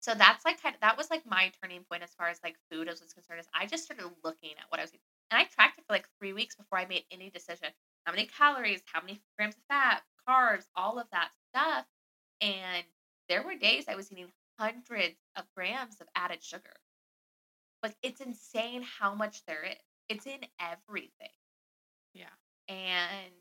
So 0.00 0.14
that's 0.14 0.44
like 0.44 0.62
kind 0.62 0.74
of 0.74 0.80
that 0.80 0.96
was 0.96 1.10
like 1.10 1.26
my 1.26 1.52
turning 1.62 1.84
point 1.84 2.02
as 2.02 2.14
far 2.14 2.28
as 2.28 2.40
like 2.42 2.56
food 2.70 2.88
is 2.88 3.00
was 3.02 3.12
concerned. 3.12 3.40
Is 3.40 3.48
I 3.54 3.66
just 3.66 3.84
started 3.84 4.06
looking 4.24 4.52
at 4.58 4.64
what 4.70 4.80
I 4.80 4.84
was 4.84 4.90
eating, 4.90 5.00
and 5.30 5.38
I 5.38 5.44
tracked 5.44 5.78
it 5.78 5.84
for 5.86 5.92
like 5.92 6.08
three 6.18 6.32
weeks 6.32 6.56
before 6.56 6.78
I 6.78 6.86
made 6.86 7.04
any 7.10 7.30
decision. 7.30 7.68
How 8.06 8.12
many 8.12 8.26
calories, 8.26 8.80
how 8.92 9.02
many 9.02 9.20
grams 9.36 9.56
of 9.56 9.62
fat, 9.68 10.02
carbs, 10.28 10.66
all 10.74 10.98
of 10.98 11.06
that 11.12 11.30
stuff. 11.50 11.84
And 12.40 12.84
there 13.28 13.42
were 13.42 13.54
days 13.54 13.84
I 13.88 13.94
was 13.94 14.10
eating 14.10 14.32
hundreds 14.58 15.16
of 15.36 15.44
grams 15.54 16.00
of 16.00 16.06
added 16.14 16.42
sugar. 16.42 16.76
Like 17.82 17.96
it's 18.02 18.20
insane 18.20 18.82
how 18.82 19.14
much 19.14 19.44
there 19.46 19.64
is. 19.64 19.76
It's 20.08 20.26
in 20.26 20.40
everything. 20.60 21.28
Yeah. 22.14 22.24
And 22.68 23.32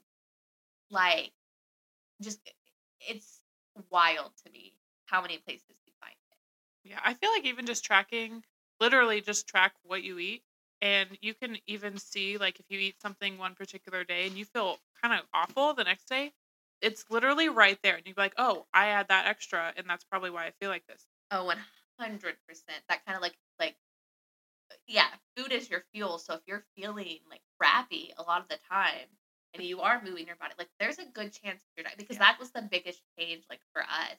like 0.91 1.32
just 2.22 2.39
it's 2.99 3.41
wild 3.89 4.32
to 4.45 4.51
me 4.51 4.74
how 5.05 5.22
many 5.22 5.38
places 5.38 5.66
you 5.70 5.76
find 5.76 5.78
it. 5.78 5.78
Yeah, 6.90 7.00
I 7.04 7.14
feel 7.14 7.32
like 7.32 7.46
even 7.46 7.66
just 7.66 7.84
tracking, 7.86 8.44
literally 8.80 9.22
just 9.22 9.48
track 9.48 9.76
what 9.84 10.04
you 10.04 10.20
eat. 10.20 10.44
And 10.82 11.18
you 11.22 11.34
can 11.34 11.58
even 11.68 11.98
see, 11.98 12.38
like, 12.38 12.60
if 12.60 12.66
you 12.70 12.80
eat 12.80 13.02
something 13.02 13.38
one 13.38 13.54
particular 13.56 14.04
day 14.06 14.28
and 14.28 14.38
you 14.38 14.46
feel 14.46 14.80
kind 15.02 15.14
of 15.20 15.28
awful 15.34 15.74
the 15.74 15.84
next 15.84 16.06
day, 16.08 16.34
it's 16.82 17.10
literally 17.10 17.50
right 17.50 17.78
there. 17.84 17.96
And 17.96 18.08
you'd 18.08 18.16
be 18.16 18.22
like, 18.22 18.34
oh, 18.38 18.66
I 18.74 18.88
add 18.88 19.10
that 19.10 19.28
extra. 19.28 19.74
And 19.76 19.90
that's 19.90 20.06
probably 20.06 20.30
why 20.30 20.46
I 20.48 20.52
feel 20.52 20.70
like 20.70 20.86
this. 20.88 21.06
Oh, 21.32 21.42
Oh, 21.42 21.46
one 21.46 21.64
hundred 22.00 22.38
percent. 22.48 22.84
That 22.88 23.06
kind 23.06 23.16
of 23.16 23.22
like 23.22 23.38
like 23.60 23.78
uh, 24.72 24.76
yeah, 24.88 25.16
food 25.38 25.52
is 25.54 25.70
your 25.70 25.86
fuel. 25.94 26.20
So 26.20 26.36
if 26.36 26.42
you're 26.48 26.66
feeling 26.76 27.20
like 27.30 27.44
crappy 27.60 28.14
a 28.18 28.24
lot 28.24 28.42
of 28.42 28.50
the 28.50 28.58
time 28.58 29.08
and 29.54 29.64
you 29.64 29.82
are 29.82 30.02
moving 30.04 30.28
your 30.28 30.38
body, 30.38 30.56
like 30.58 30.70
there's 30.80 31.00
a 31.00 31.06
good 31.06 31.34
chance 31.34 31.64
you're 31.78 31.86
not 31.86 31.98
because 31.98 32.18
Yeah. 32.18 32.20
that 32.20 32.40
was 32.40 32.52
the 32.52 32.64
biggest 32.64 33.04
change 33.20 33.46
like 33.50 33.62
for 33.74 33.84
us. 33.84 34.18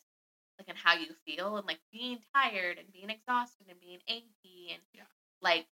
Like 0.60 0.68
in 0.68 0.76
how 0.76 0.94
you 0.94 1.06
feel 1.24 1.56
and 1.56 1.66
like 1.66 1.78
being 1.90 2.18
tired 2.34 2.76
and 2.76 2.92
being 2.92 3.08
exhausted 3.08 3.66
and 3.70 3.80
being 3.80 3.98
achy 4.06 4.72
and 4.72 4.82
Yeah. 4.92 5.04
like 5.40 5.66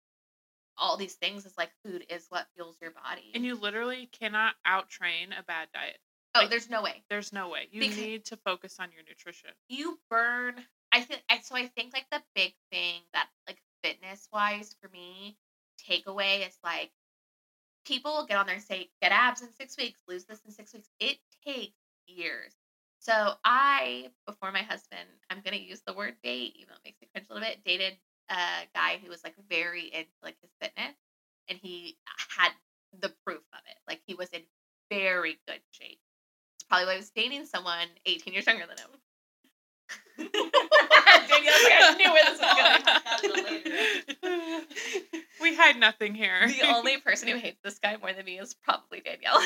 all 0.76 0.99
these 0.99 1.14
things 1.14 1.47
is 1.47 1.57
like 1.57 1.70
food 1.85 2.05
is 2.11 2.26
what 2.28 2.47
fuels 2.55 2.76
your 2.82 2.91
body. 2.91 3.30
And 3.35 3.45
you 3.47 3.55
literally 3.55 4.07
cannot 4.12 4.57
out 4.66 4.91
train 4.91 5.32
a 5.32 5.43
bad 5.43 5.68
diet. 5.72 5.99
oh, 6.35 6.41
like- 6.41 6.51
there's 6.51 6.68
no 6.68 6.82
way. 6.82 7.03
There's 7.09 7.32
no 7.32 7.49
way. 7.49 7.68
You 7.70 7.80
Because- 7.80 7.97
need 7.97 8.24
to 8.26 8.37
focus 8.37 8.78
on 8.78 8.93
your 8.93 9.05
nutrition. 9.05 9.51
you 9.68 9.99
burn 10.11 10.66
i 10.93 11.01
think 11.01 11.22
I, 11.30 11.41
so 11.41 11.57
i 11.57 11.66
think 11.68 11.93
like 11.95 12.09
the 12.11 12.22
big 12.35 12.55
thing 12.70 13.01
that 13.14 13.28
like 13.49 13.61
fitness 13.82 14.28
wise 14.32 14.76
for 14.80 14.89
me 14.91 15.37
takeaway 15.78 16.47
is 16.47 16.57
like 16.62 16.93
people 17.85 18.12
will 18.12 18.26
get 18.26 18.37
on 18.37 18.47
there 18.47 18.55
and 18.57 18.62
say 18.64 18.91
get 19.03 19.11
abs 19.12 19.43
in 19.43 19.53
six 19.55 19.76
weeks 19.76 19.99
lose 20.07 20.24
this 20.26 20.41
in 20.45 20.53
six 20.53 20.72
weeks 20.74 20.89
it 21.01 21.18
takes 21.45 21.74
years 22.07 22.53
so 23.05 23.35
i 23.45 24.09
before 24.27 24.53
my 24.53 24.63
husband 24.63 25.09
i'm 25.31 25.41
going 25.45 25.57
to 25.57 25.63
use 25.63 25.83
the 25.87 25.93
word 25.93 26.15
date 26.23 26.55
even 26.57 26.69
though 26.69 26.81
it 26.83 26.85
makes 26.85 27.01
me 27.01 27.09
cringe 27.13 27.27
a 27.31 27.35
little 27.35 27.49
bit 27.49 27.59
dated 27.65 27.95
a 28.31 28.35
guy 28.75 28.99
who 29.03 29.11
was 29.11 29.23
like 29.23 29.35
very 29.51 29.87
into 29.87 30.11
like 30.23 30.37
his 30.41 30.51
fitness 30.61 30.95
and 31.49 31.59
he 31.61 31.97
had 32.37 32.51
the 33.01 33.13
proof 33.25 33.43
of 33.53 33.61
it 33.69 33.77
like 33.89 34.01
he 34.07 34.15
was 34.15 34.29
in 34.31 34.41
very 34.91 35.39
good 35.47 35.61
shape 35.71 35.99
it's 36.65 36.69
probably 36.71 36.87
why 36.87 36.95
I 36.95 36.97
was 36.97 37.11
dating 37.11 37.45
someone 37.47 37.89
18 38.07 38.33
years 38.33 38.47
younger 38.47 38.65
than 38.67 38.79
him. 38.79 38.89
Danielle's 41.29 41.65
like, 41.65 41.73
I 41.73 41.95
knew 41.99 42.13
where 42.13 42.25
this 42.25 42.41
was 42.41 42.55
going. 44.33 44.65
we 45.43 45.55
hide 45.55 45.77
nothing 45.79 46.15
here. 46.15 46.49
The 46.49 46.63
only 46.63 46.97
person 46.99 47.29
who 47.29 47.37
hates 47.37 47.59
this 47.63 47.79
guy 47.79 47.97
more 48.01 48.13
than 48.15 48.25
me 48.25 48.39
is 48.39 48.55
probably 48.55 49.01
Danielle. 49.01 49.39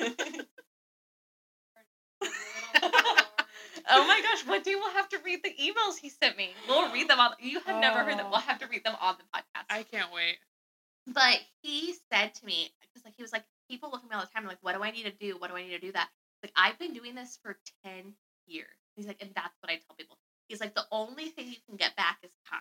oh 3.88 4.06
my 4.06 4.20
gosh, 4.22 4.46
one 4.46 4.62
day 4.62 4.74
we'll 4.74 4.92
have 4.92 5.08
to 5.10 5.18
read 5.24 5.42
the 5.42 5.50
emails 5.50 5.98
he 6.00 6.08
sent 6.08 6.36
me. 6.36 6.50
We'll 6.68 6.92
read 6.92 7.08
them 7.08 7.20
on. 7.20 7.32
You 7.40 7.60
have 7.60 7.80
never 7.80 8.04
heard 8.04 8.18
them. 8.18 8.26
Oh. 8.26 8.30
We'll 8.30 8.40
have 8.40 8.58
to 8.60 8.66
read 8.66 8.84
them 8.84 8.96
on 9.00 9.16
the 9.18 9.24
podcast. 9.38 9.64
I 9.70 9.82
can't 9.82 10.12
wait. 10.12 10.38
But 11.06 11.38
he 11.62 11.94
said 12.12 12.34
to 12.34 12.46
me, 12.46 12.70
because 12.80 13.04
like 13.04 13.14
he 13.16 13.22
was 13.22 13.32
like, 13.32 13.44
people 13.70 13.90
look 13.90 14.02
at 14.02 14.10
me 14.10 14.16
all 14.16 14.22
the 14.22 14.28
time, 14.34 14.46
like, 14.46 14.58
what 14.60 14.74
do 14.74 14.82
I 14.82 14.90
need 14.90 15.04
to 15.04 15.12
do? 15.12 15.36
What 15.38 15.50
do 15.50 15.56
I 15.56 15.62
need 15.62 15.70
to 15.70 15.78
do 15.78 15.92
that? 15.92 16.08
Like, 16.42 16.52
I've 16.56 16.78
been 16.78 16.92
doing 16.92 17.14
this 17.14 17.38
for 17.42 17.56
10 17.84 18.14
years. 18.46 18.66
He's 18.96 19.06
like, 19.06 19.20
and 19.20 19.30
that's 19.34 19.54
what 19.60 19.70
I 19.70 19.76
tell 19.76 19.96
people. 19.96 20.18
He's 20.48 20.60
like, 20.60 20.74
the 20.74 20.86
only 20.90 21.26
thing 21.26 21.48
you 21.48 21.56
can 21.66 21.76
get 21.76 21.96
back 21.96 22.18
is 22.22 22.30
time. 22.48 22.60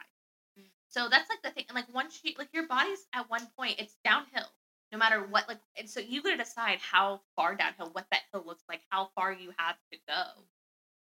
Mm. 0.60 0.70
So 0.90 1.08
that's 1.10 1.30
like 1.30 1.42
the 1.44 1.52
thing. 1.52 1.66
And 1.70 1.76
like 1.76 1.94
once 1.94 2.20
you 2.24 2.34
like 2.38 2.50
your 2.54 2.68
body's 2.68 3.06
at 3.14 3.30
one 3.30 3.48
point, 3.58 3.80
it's 3.80 3.96
downhill. 4.04 4.50
No 4.92 4.98
matter 4.98 5.22
what, 5.22 5.48
like 5.48 5.60
and 5.78 5.90
so 5.90 6.00
you 6.00 6.22
gotta 6.22 6.38
decide 6.38 6.80
how 6.80 7.22
far 7.36 7.56
downhill, 7.56 7.90
what 7.92 8.06
that 8.12 8.22
hill 8.32 8.44
looks 8.46 8.64
like, 8.70 8.82
how 8.90 9.10
far 9.16 9.34
you 9.34 9.52
have 9.58 9.76
to 9.92 9.98
go. 10.08 10.24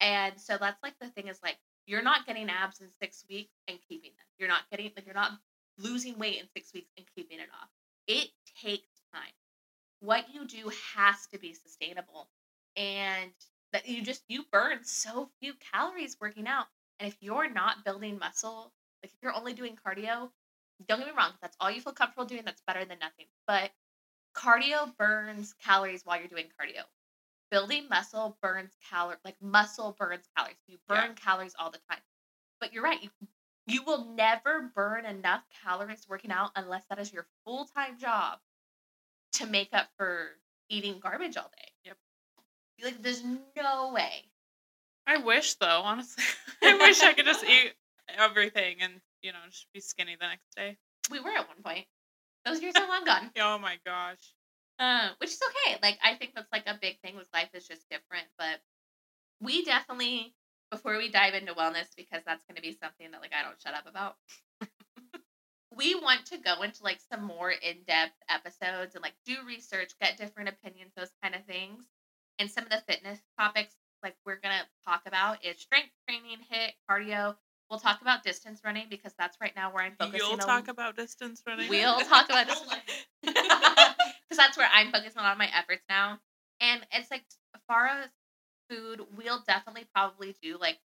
And 0.00 0.38
so 0.38 0.56
that's 0.58 0.82
like 0.82 0.94
the 1.00 1.08
thing 1.08 1.28
is 1.28 1.40
like 1.42 1.58
you're 1.86 2.02
not 2.02 2.26
getting 2.26 2.48
abs 2.50 2.80
in 2.80 2.88
six 3.00 3.24
weeks 3.28 3.52
and 3.66 3.78
keeping 3.88 4.10
them. 4.10 4.26
You're 4.38 4.48
not 4.48 4.62
getting 4.70 4.90
like 4.96 5.06
you're 5.06 5.14
not 5.14 5.32
losing 5.78 6.18
weight 6.18 6.38
in 6.40 6.46
six 6.54 6.72
weeks 6.72 6.90
and 6.96 7.06
keeping 7.14 7.38
it 7.38 7.48
off. 7.60 7.68
It 8.06 8.28
takes 8.62 8.88
time. 9.12 9.32
What 10.00 10.26
you 10.32 10.46
do 10.46 10.70
has 10.96 11.26
to 11.32 11.38
be 11.38 11.54
sustainable. 11.54 12.28
And 12.76 13.32
that 13.72 13.88
you 13.88 14.02
just 14.02 14.22
you 14.28 14.44
burn 14.50 14.78
so 14.82 15.30
few 15.40 15.54
calories 15.72 16.16
working 16.20 16.46
out. 16.46 16.66
And 16.98 17.08
if 17.08 17.16
you're 17.20 17.50
not 17.50 17.84
building 17.84 18.18
muscle, 18.18 18.72
like 19.02 19.12
if 19.12 19.18
you're 19.22 19.34
only 19.34 19.52
doing 19.52 19.76
cardio, 19.76 20.30
don't 20.86 20.98
get 20.98 21.08
me 21.08 21.14
wrong, 21.16 21.32
that's 21.40 21.56
all 21.60 21.70
you 21.70 21.80
feel 21.80 21.92
comfortable 21.92 22.24
doing, 22.24 22.42
that's 22.44 22.62
better 22.66 22.84
than 22.84 22.98
nothing. 22.98 23.26
But 23.46 23.70
cardio 24.34 24.96
burns 24.96 25.54
calories 25.64 26.02
while 26.04 26.18
you're 26.18 26.28
doing 26.28 26.46
cardio. 26.60 26.82
Building 27.50 27.88
muscle 27.88 28.36
burns 28.42 28.76
calories, 28.90 29.20
like 29.24 29.40
muscle 29.40 29.96
burns 29.98 30.28
calories. 30.36 30.56
You 30.66 30.78
burn 30.86 31.10
Yeah. 31.10 31.12
calories 31.14 31.54
all 31.58 31.70
the 31.70 31.80
time. 31.90 32.00
But 32.60 32.72
you're 32.72 32.82
right, 32.84 33.02
you 33.02 33.10
you 33.66 33.82
will 33.84 34.06
never 34.14 34.70
burn 34.74 35.04
enough 35.04 35.44
calories 35.62 36.08
working 36.08 36.30
out 36.30 36.52
unless 36.56 36.84
that 36.86 36.98
is 36.98 37.12
your 37.12 37.26
full 37.44 37.66
time 37.66 37.98
job 37.98 38.40
to 39.32 39.46
make 39.46 39.70
up 39.72 39.88
for 39.96 40.38
eating 40.68 41.00
garbage 41.00 41.36
all 41.36 41.50
day. 41.56 41.72
Yep. 41.84 41.98
Like 42.82 43.02
there's 43.02 43.22
no 43.56 43.92
way. 43.92 44.30
I 45.06 45.18
wish 45.18 45.54
though, 45.54 45.82
honestly. 45.84 46.24
I 46.62 46.76
wish 46.76 47.00
I 47.02 47.12
could 47.14 47.26
just 47.26 47.44
eat 47.48 47.74
everything 48.08 48.76
and, 48.80 49.00
you 49.22 49.32
know, 49.32 49.38
just 49.50 49.66
be 49.72 49.80
skinny 49.80 50.16
the 50.20 50.26
next 50.28 50.54
day. 50.56 50.76
We 51.10 51.20
were 51.20 51.30
at 51.30 51.48
one 51.48 51.62
point. 51.62 51.86
Those 52.44 52.62
years 52.62 52.74
are 52.76 52.88
long 52.88 53.04
gone. 53.04 53.30
Oh 53.40 53.58
my 53.58 53.78
gosh. 53.84 54.34
Uh, 54.78 55.10
which 55.18 55.30
is 55.30 55.40
okay. 55.42 55.78
Like 55.82 55.98
I 56.02 56.14
think 56.14 56.32
that's 56.34 56.52
like 56.52 56.66
a 56.66 56.78
big 56.80 57.00
thing 57.00 57.16
with 57.16 57.28
life 57.34 57.48
is 57.54 57.66
just 57.66 57.88
different. 57.90 58.26
But 58.38 58.60
we 59.40 59.64
definitely 59.64 60.34
before 60.70 60.96
we 60.98 61.10
dive 61.10 61.34
into 61.34 61.54
wellness, 61.54 61.88
because 61.96 62.22
that's 62.26 62.44
gonna 62.48 62.60
be 62.60 62.76
something 62.80 63.10
that 63.10 63.20
like 63.20 63.32
I 63.38 63.42
don't 63.42 63.60
shut 63.60 63.74
up 63.74 63.86
about. 63.86 64.16
we 65.76 65.94
want 65.94 66.26
to 66.26 66.38
go 66.38 66.62
into 66.62 66.82
like 66.82 67.00
some 67.10 67.24
more 67.24 67.50
in-depth 67.50 68.16
episodes 68.28 68.94
and 68.94 69.02
like 69.02 69.14
do 69.24 69.36
research, 69.46 69.92
get 70.00 70.18
different 70.18 70.48
opinions, 70.48 70.92
those 70.96 71.12
kind 71.22 71.34
of 71.34 71.44
things. 71.44 71.84
And 72.38 72.50
some 72.50 72.64
of 72.64 72.70
the 72.70 72.82
fitness 72.86 73.18
topics 73.38 73.74
like 74.02 74.14
we're 74.24 74.38
gonna 74.40 74.62
talk 74.86 75.02
about 75.06 75.44
is 75.44 75.58
strength 75.58 75.90
training, 76.08 76.38
HIIT, 76.52 76.72
cardio. 76.88 77.36
We'll 77.70 77.80
talk 77.80 78.00
about 78.00 78.22
distance 78.22 78.60
running 78.64 78.86
because 78.88 79.12
that's 79.18 79.36
right 79.40 79.52
now 79.54 79.72
where 79.72 79.84
I'm 79.84 79.94
focusing. 79.98 80.20
You'll 80.30 80.38
a 80.38 80.42
talk 80.42 80.68
about 80.68 80.96
distance 80.96 81.42
running. 81.46 81.68
We'll 81.68 82.00
talk 82.00 82.30
about 82.30 82.46
this 82.48 82.62
because 83.22 83.46
that's 84.38 84.56
where 84.56 84.68
I'm 84.72 84.90
focusing 84.90 85.18
a 85.20 85.22
lot 85.22 85.32
of 85.32 85.38
my 85.38 85.50
efforts 85.56 85.84
now. 85.88 86.18
And 86.60 86.80
it's 86.92 87.10
like 87.10 87.24
as 87.54 87.60
far 87.68 87.86
as 87.86 88.08
food, 88.70 89.02
we'll 89.16 89.42
definitely 89.46 89.86
probably 89.94 90.34
do 90.42 90.56
like 90.58 90.78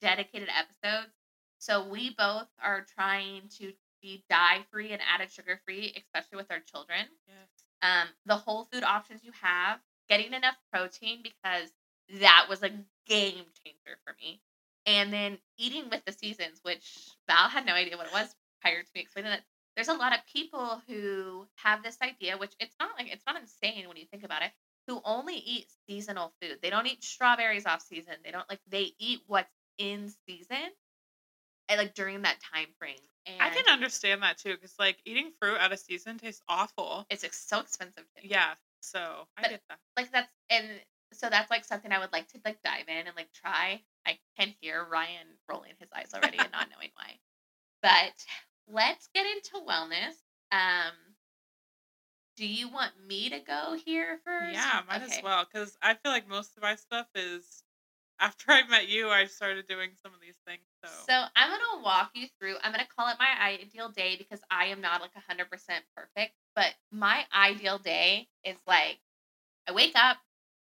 dedicated 0.00 0.48
episodes. 0.48 1.12
So 1.58 1.86
we 1.88 2.14
both 2.16 2.48
are 2.62 2.86
trying 2.96 3.42
to 3.58 3.72
be 4.02 4.24
dye 4.30 4.64
free 4.70 4.92
and 4.92 5.02
added 5.02 5.30
sugar 5.30 5.60
free, 5.66 5.94
especially 5.96 6.36
with 6.36 6.50
our 6.50 6.60
children. 6.60 7.06
Yes. 7.28 7.36
Um, 7.82 8.08
the 8.26 8.36
whole 8.36 8.68
food 8.72 8.82
options 8.82 9.22
you 9.24 9.32
have, 9.42 9.78
getting 10.08 10.32
enough 10.32 10.56
protein 10.72 11.20
because 11.22 11.70
that 12.20 12.46
was 12.48 12.62
a 12.62 12.70
game 13.06 13.44
changer 13.62 13.98
for 14.04 14.14
me. 14.20 14.40
And 14.86 15.12
then 15.12 15.38
eating 15.58 15.90
with 15.90 16.04
the 16.04 16.12
seasons, 16.12 16.60
which 16.62 17.10
Val 17.28 17.48
had 17.48 17.66
no 17.66 17.74
idea 17.74 17.96
what 17.96 18.06
it 18.06 18.12
was 18.12 18.34
prior 18.62 18.82
to 18.82 18.88
me 18.94 19.02
explaining 19.02 19.32
it. 19.32 19.42
There's 19.76 19.88
a 19.88 19.94
lot 19.94 20.12
of 20.12 20.20
people 20.32 20.82
who 20.88 21.46
have 21.56 21.82
this 21.82 21.96
idea, 22.02 22.36
which 22.36 22.52
it's 22.60 22.74
not 22.80 22.90
like 22.98 23.12
it's 23.12 23.24
not 23.26 23.40
insane 23.40 23.86
when 23.88 23.96
you 23.96 24.04
think 24.06 24.24
about 24.24 24.42
it, 24.42 24.50
who 24.86 25.00
only 25.04 25.36
eat 25.36 25.66
seasonal 25.88 26.32
food. 26.42 26.58
They 26.62 26.70
don't 26.70 26.86
eat 26.86 27.02
strawberries 27.04 27.66
off 27.66 27.80
season. 27.82 28.14
They 28.24 28.30
don't 28.30 28.48
like 28.48 28.60
they 28.68 28.92
eat 28.98 29.20
what's 29.26 29.48
in 29.78 30.12
season 30.26 30.58
and 31.68 31.78
like 31.78 31.94
during 31.94 32.22
that 32.22 32.38
time 32.52 32.66
frame. 32.78 32.96
And 33.26 33.40
I 33.40 33.50
can 33.50 33.64
understand 33.72 34.22
that 34.22 34.38
too, 34.38 34.54
because 34.54 34.74
like 34.78 34.98
eating 35.04 35.30
fruit 35.40 35.58
out 35.58 35.72
of 35.72 35.78
season 35.78 36.18
tastes 36.18 36.42
awful. 36.48 37.06
it's 37.10 37.22
ex- 37.24 37.46
so 37.46 37.60
expensive 37.60 38.04
too. 38.16 38.26
Yeah, 38.28 38.54
so 38.80 39.26
I 39.36 39.42
But- 39.42 39.50
get 39.50 39.62
that. 39.68 39.78
like 39.96 40.10
that's 40.10 40.32
and 40.50 40.66
so 41.12 41.28
that's 41.28 41.50
like 41.50 41.64
something 41.64 41.90
I 41.92 41.98
would 41.98 42.12
like 42.12 42.28
to 42.28 42.40
like 42.44 42.62
dive 42.62 42.88
in 42.88 43.06
and 43.06 43.16
like 43.16 43.32
try. 43.32 43.82
I 44.06 44.18
can 44.38 44.54
hear 44.60 44.84
Ryan 44.84 45.26
rolling 45.48 45.72
his 45.78 45.88
eyes 45.94 46.10
already 46.14 46.38
and 46.38 46.50
not 46.52 46.68
knowing 46.70 46.90
why. 46.94 47.18
But 47.82 48.24
let's 48.72 49.08
get 49.14 49.26
into 49.26 49.64
wellness. 49.66 50.14
Um 50.52 50.92
do 52.36 52.46
you 52.46 52.68
want 52.68 52.92
me 53.06 53.28
to 53.28 53.38
go 53.40 53.76
here 53.84 54.18
first? 54.24 54.52
Yeah, 54.52 54.80
might 54.88 55.02
as 55.02 55.20
well, 55.22 55.44
because 55.44 55.76
I 55.82 55.94
feel 55.94 56.10
like 56.10 56.26
most 56.28 56.56
of 56.56 56.62
my 56.62 56.74
stuff 56.74 57.06
is 57.14 57.62
after 58.18 58.52
I 58.52 58.66
met 58.66 58.88
you. 58.88 59.10
I 59.10 59.26
started 59.26 59.66
doing 59.66 59.90
some 60.02 60.14
of 60.14 60.20
these 60.20 60.36
things. 60.46 60.62
So, 60.82 60.90
So 61.06 61.24
I'm 61.36 61.50
gonna 61.50 61.84
walk 61.84 62.12
you 62.14 62.28
through. 62.38 62.56
I'm 62.62 62.72
gonna 62.72 62.86
call 62.86 63.08
it 63.08 63.16
my 63.18 63.28
ideal 63.42 63.90
day 63.90 64.16
because 64.16 64.40
I 64.50 64.66
am 64.66 64.80
not 64.80 65.00
like 65.02 65.10
hundred 65.14 65.50
percent 65.50 65.84
perfect. 65.94 66.34
But 66.54 66.74
my 66.90 67.24
ideal 67.34 67.78
day 67.78 68.28
is 68.44 68.56
like 68.66 68.98
I 69.68 69.72
wake 69.72 69.96
up, 69.96 70.18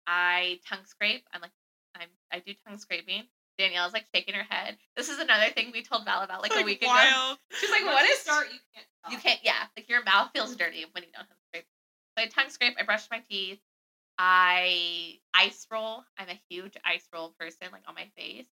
I 0.07 0.61
tongue 0.68 0.84
scrape. 0.86 1.24
I'm 1.32 1.40
like 1.40 1.53
I'm 1.94 2.09
I 2.32 2.40
do 2.40 2.55
tongue 2.66 2.78
scraping. 2.78 3.24
Danielle's 3.61 3.92
like 3.92 4.06
shaking 4.14 4.34
her 4.34 4.46
head. 4.48 4.76
This 4.96 5.08
is 5.08 5.18
another 5.18 5.50
thing 5.50 5.70
we 5.72 5.82
told 5.82 6.04
Val 6.04 6.22
about 6.22 6.42
like, 6.42 6.50
It's, 6.52 6.61
a 6.61 6.64
week 6.64 6.82
ago. 6.82 7.34
She's 7.61 7.70
like, 7.70 7.84
Once 7.84 7.94
"What 7.94 8.06
you 8.06 8.12
is 8.12 8.18
start? 8.18 8.46
You 8.50 8.58
can't. 8.74 8.86
you 9.12 9.18
can't 9.18 9.40
yeah 9.42 9.66
like 9.76 9.88
your 9.88 10.02
mouth 10.02 10.30
feels 10.34 10.56
dirty 10.56 10.86
when 10.92 11.04
you 11.04 11.11
don't 11.14 11.28
tongue 11.28 11.44
scrape." 11.48 11.66
So 12.16 12.24
I 12.24 12.26
tongue 12.26 12.50
scrape. 12.50 12.74
I 12.80 12.84
brush 12.84 13.06
my 13.11 13.22
teeth. 13.28 13.61
I 14.18 15.18
ice 15.34 15.66
roll. 15.70 16.04
I'm 16.18 16.28
a 16.28 16.40
huge 16.48 16.74
ice 16.84 17.06
roll 17.12 17.34
person, 17.38 17.68
like 17.72 17.82
on 17.86 17.94
my 17.94 18.08
face. 18.16 18.46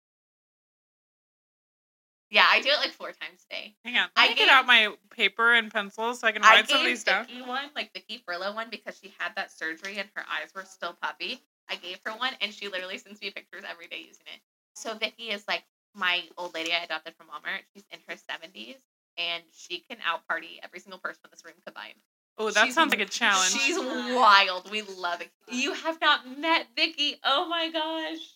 Yeah, 2.31 2.45
I 2.47 2.61
do 2.61 2.69
it 2.69 2.77
like 2.77 2.91
four 2.91 3.07
times 3.07 3.43
a 3.49 3.53
day. 3.53 3.75
Hang 3.83 3.97
on, 3.97 4.07
I 4.15 4.27
let 4.27 4.29
me 4.29 4.35
get 4.35 4.49
out 4.49 4.67
my 4.67 4.93
paper 5.09 5.53
and 5.53 5.71
pencils 5.71 6.19
so 6.19 6.27
I 6.27 6.31
can 6.31 6.43
I 6.43 6.55
write 6.55 6.69
some 6.69 6.77
of 6.77 6.83
gave 6.83 6.91
these 6.91 7.03
down. 7.03 7.25
Vicky 7.25 7.41
one, 7.41 7.71
like 7.75 7.91
Vicky 7.93 8.23
Furlow 8.27 8.53
one, 8.53 8.67
because 8.69 8.99
she 9.01 9.11
had 9.17 9.35
that 9.35 9.51
surgery 9.51 9.97
and 9.97 10.07
her 10.13 10.23
eyes 10.29 10.49
were 10.53 10.63
still 10.63 10.95
puffy. 11.01 11.41
I 11.67 11.75
gave 11.75 11.99
her 12.05 12.11
one, 12.13 12.33
and 12.41 12.53
she 12.53 12.67
literally 12.67 12.99
sends 12.99 13.19
me 13.21 13.31
pictures 13.31 13.63
every 13.67 13.87
day 13.87 13.97
using 14.07 14.25
it. 14.33 14.41
So 14.79 14.93
Vicky 14.93 15.29
is 15.29 15.43
like 15.47 15.63
my 15.93 16.23
old 16.37 16.53
lady 16.53 16.71
I 16.71 16.83
adopted 16.83 17.13
from 17.15 17.27
Walmart. 17.27 17.61
She's 17.73 17.83
in 17.91 17.99
her 18.07 18.15
seventies, 18.29 18.77
and 19.17 19.43
she 19.51 19.79
can 19.79 19.97
out 20.05 20.25
party 20.27 20.59
every 20.63 20.79
single 20.79 20.99
person 20.99 21.19
in 21.25 21.29
this 21.31 21.43
room 21.43 21.55
combined. 21.65 21.95
Oh, 22.37 22.49
that 22.51 22.63
she's- 22.63 22.75
sounds 22.75 22.91
like 22.91 23.01
a 23.01 23.05
challenge. 23.05 23.51
She's 23.51 23.77
wild. 23.77 24.71
We 24.71 24.81
love 24.83 25.19
it. 25.19 25.29
You 25.49 25.73
have 25.73 25.99
not 25.99 26.25
met 26.37 26.67
Vicky. 26.75 27.19
Oh 27.25 27.47
my 27.49 27.69
gosh. 27.69 28.35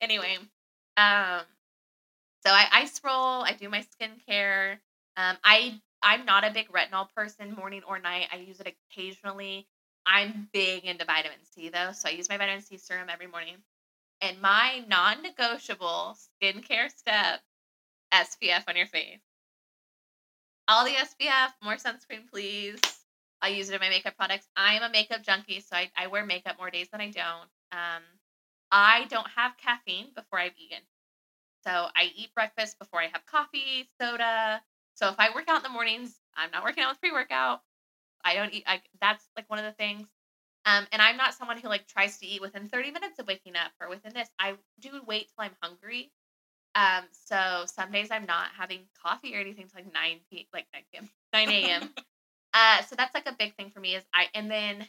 Anyway, 0.00 0.38
um, 0.96 1.42
so 2.42 2.50
I 2.50 2.66
ice 2.72 2.98
roll. 3.04 3.42
I 3.42 3.52
do 3.52 3.68
my 3.68 3.84
skincare. 3.84 4.78
Um, 5.18 5.36
I 5.44 5.78
I'm 6.02 6.24
not 6.24 6.44
a 6.44 6.50
big 6.50 6.72
retinol 6.72 7.08
person, 7.14 7.52
morning 7.54 7.82
or 7.86 7.98
night. 7.98 8.28
I 8.32 8.36
use 8.36 8.60
it 8.60 8.74
occasionally. 8.90 9.66
I'm 10.06 10.48
big 10.54 10.86
into 10.86 11.04
vitamin 11.04 11.36
C 11.44 11.68
though, 11.68 11.92
so 11.92 12.08
I 12.08 12.12
use 12.12 12.30
my 12.30 12.38
vitamin 12.38 12.62
C 12.62 12.78
serum 12.78 13.10
every 13.10 13.26
morning. 13.26 13.56
And 14.20 14.40
my 14.40 14.84
non-negotiable 14.86 16.16
skincare 16.42 16.90
step: 16.90 17.40
SPF 18.12 18.64
on 18.68 18.76
your 18.76 18.86
face. 18.86 19.20
All 20.68 20.84
the 20.84 20.92
SPF, 20.92 21.52
more 21.62 21.76
sunscreen, 21.76 22.28
please. 22.30 22.78
I 23.42 23.48
use 23.48 23.70
it 23.70 23.74
in 23.74 23.80
my 23.80 23.88
makeup 23.88 24.16
products. 24.16 24.46
I 24.56 24.74
am 24.74 24.82
a 24.82 24.90
makeup 24.90 25.22
junkie, 25.22 25.60
so 25.60 25.74
I, 25.74 25.90
I 25.96 26.06
wear 26.08 26.24
makeup 26.24 26.56
more 26.58 26.70
days 26.70 26.88
than 26.92 27.00
I 27.00 27.10
don't. 27.10 27.48
Um, 27.72 28.02
I 28.70 29.06
don't 29.08 29.26
have 29.34 29.56
caffeine 29.56 30.08
before 30.14 30.38
I've 30.38 30.56
eaten. 30.56 30.82
So 31.64 31.70
I 31.70 32.12
eat 32.14 32.34
breakfast 32.34 32.78
before 32.78 33.00
I 33.00 33.08
have 33.08 33.26
coffee, 33.26 33.88
soda. 34.00 34.62
So 34.94 35.08
if 35.08 35.16
I 35.18 35.34
work 35.34 35.48
out 35.48 35.58
in 35.58 35.62
the 35.62 35.68
mornings, 35.70 36.14
I'm 36.36 36.50
not 36.50 36.64
working 36.64 36.84
out 36.84 36.90
with 36.90 37.00
pre 37.00 37.12
workout. 37.12 37.62
I 38.24 38.34
don't 38.34 38.52
eat. 38.52 38.64
I, 38.66 38.82
that's 39.00 39.24
like 39.36 39.48
one 39.48 39.58
of 39.58 39.64
the 39.64 39.72
things. 39.72 40.06
Um, 40.66 40.86
and 40.92 41.00
I'm 41.00 41.16
not 41.16 41.34
someone 41.34 41.58
who 41.58 41.68
like 41.68 41.86
tries 41.86 42.18
to 42.18 42.26
eat 42.26 42.40
within 42.40 42.68
30 42.68 42.90
minutes 42.90 43.18
of 43.18 43.26
waking 43.26 43.56
up 43.56 43.72
or 43.80 43.88
within 43.88 44.12
this. 44.12 44.28
I 44.38 44.54
do 44.80 45.02
wait 45.06 45.28
till 45.28 45.44
I'm 45.44 45.56
hungry. 45.62 46.12
Um, 46.74 47.04
so 47.12 47.64
some 47.66 47.90
days 47.90 48.10
I'm 48.10 48.26
not 48.26 48.50
having 48.56 48.80
coffee 49.02 49.34
or 49.34 49.40
anything 49.40 49.66
till 49.66 49.82
like 49.82 49.92
9 49.92 50.20
p 50.30 50.48
like 50.52 50.66
9 50.72 50.82
p.m. 50.92 51.08
9 51.32 51.50
a.m. 51.50 51.94
Uh, 52.52 52.82
so 52.82 52.96
that's 52.96 53.14
like 53.14 53.28
a 53.28 53.36
big 53.38 53.54
thing 53.54 53.70
for 53.70 53.78
me 53.78 53.94
is 53.94 54.02
I 54.12 54.26
and 54.34 54.50
then 54.50 54.84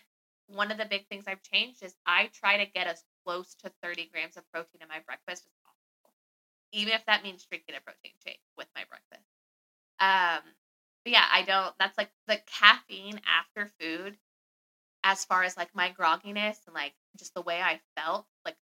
one 0.47 0.71
of 0.71 0.79
the 0.79 0.85
big 0.85 1.07
things 1.07 1.25
I've 1.27 1.43
changed 1.43 1.83
is 1.83 1.93
I 2.07 2.29
try 2.33 2.57
to 2.57 2.71
get 2.71 2.87
as 2.87 3.03
close 3.23 3.53
to 3.63 3.71
30 3.83 4.09
grams 4.11 4.35
of 4.35 4.43
protein 4.51 4.81
in 4.81 4.87
my 4.87 4.99
breakfast 5.05 5.45
as 5.45 5.53
possible. 5.63 6.15
Even 6.71 6.93
if 6.93 7.05
that 7.05 7.23
means 7.23 7.45
drinking 7.45 7.75
a 7.75 7.81
protein 7.81 8.13
shake 8.25 8.39
with 8.57 8.67
my 8.75 8.83
breakfast. 8.89 9.29
Um 9.99 10.41
but 11.05 11.13
yeah, 11.13 11.25
I 11.31 11.43
don't 11.43 11.75
that's 11.79 11.97
like 11.97 12.09
the 12.27 12.39
caffeine 12.47 13.21
after 13.27 13.69
food, 13.79 14.17
as 15.03 15.25
far 15.25 15.43
as 15.43 15.57
like 15.57 15.69
my 15.75 15.91
grogginess 15.91 16.57
and 16.67 16.73
like 16.75 16.93
just 17.17 17.33
the 17.33 17.41
way 17.41 17.61
I 17.61 17.79
felt, 17.97 18.27
like 18.45 18.55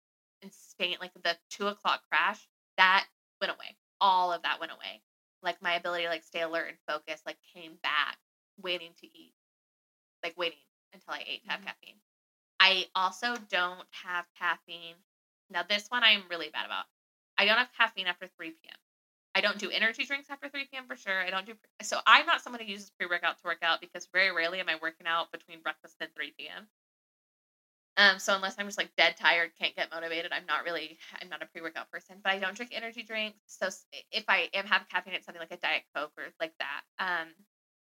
insane 0.43 0.97
like 1.01 1.13
the 1.23 1.37
two 1.51 1.67
o'clock 1.69 2.03
crash, 2.11 2.49
that 2.77 3.07
went 3.41 3.53
away. 3.53 3.77
All 4.01 4.33
of 4.33 4.43
that 4.43 4.61
went 4.61 4.73
away. 4.73 5.03
Like 5.43 5.63
my 5.63 5.75
ability 5.75 6.05
to 6.05 6.11
like 6.11 6.25
stay 6.25 6.43
alert 6.43 6.69
and 6.69 6.79
focus 6.89 7.23
like 7.27 7.39
came 7.55 7.79
back 7.83 8.19
waiting 8.63 8.93
to 9.01 9.07
eat, 9.07 9.33
like 10.23 10.37
waiting 10.37 10.59
until 10.93 11.15
I 11.15 11.25
ate 11.27 11.45
to 11.45 11.51
have 11.51 11.61
Mhm. 11.61 11.67
caffeine. 11.67 12.01
I 12.61 12.89
also 12.95 13.37
don't 13.37 13.89
have 13.93 14.27
caffeine. 14.35 14.97
Now, 15.51 15.63
this 15.63 15.91
one 15.91 16.05
I'm 16.05 16.29
really 16.29 16.51
bad 16.51 16.67
about. 16.67 16.87
I 17.39 17.47
don't 17.47 17.59
have 17.59 17.73
caffeine 17.73 18.07
after 18.09 18.29
3 18.29 18.69
p.m. 18.69 18.77
I 19.37 19.41
don't 19.43 19.59
do 19.61 19.71
energy 19.71 20.05
drinks 20.05 20.31
after 20.31 20.49
3 20.49 20.79
p.m. 20.79 20.89
for 20.89 20.97
sure. 20.97 21.21
I 21.23 21.31
don't 21.31 21.47
do 21.47 21.55
so. 21.83 22.01
I'm 22.07 22.27
not 22.27 22.43
someone 22.43 22.61
who 22.61 22.67
uses 22.67 22.91
pre 22.91 23.07
workout 23.07 23.37
to 23.39 23.45
work 23.45 23.61
out 23.63 23.81
because 23.81 24.09
very 24.13 24.33
rarely 24.33 24.61
am 24.61 24.69
I 24.69 24.77
working 24.77 25.07
out 25.07 25.31
between 25.33 25.61
breakfast 25.61 25.97
and 26.01 26.13
3 26.15 26.49
p.m. 26.49 26.69
Um, 27.99 28.19
so 28.19 28.35
unless 28.35 28.57
I'm 28.59 28.67
just 28.67 28.77
like 28.77 28.95
dead 28.97 29.17
tired, 29.17 29.53
can't 29.59 29.75
get 29.75 29.91
motivated, 29.91 30.31
I'm 30.33 30.45
not 30.47 30.65
really 30.65 30.99
I'm 31.23 31.29
not 31.31 31.43
a 31.43 31.47
pre 31.47 31.63
workout 31.63 31.91
person. 31.91 32.21
But 32.23 32.33
I 32.33 32.39
don't 32.39 32.55
drink 32.55 32.73
energy 32.75 33.03
drinks. 33.03 33.39
So 33.47 33.69
if 34.11 34.25
I 34.29 34.49
am 34.53 34.67
have 34.67 34.87
caffeine, 34.89 35.15
it's 35.15 35.25
something 35.25 35.41
like 35.41 35.51
a 35.53 35.57
diet 35.57 35.83
coke 35.95 36.13
or 36.19 36.29
like 36.41 36.53
that. 36.59 36.83
Um, 36.99 37.29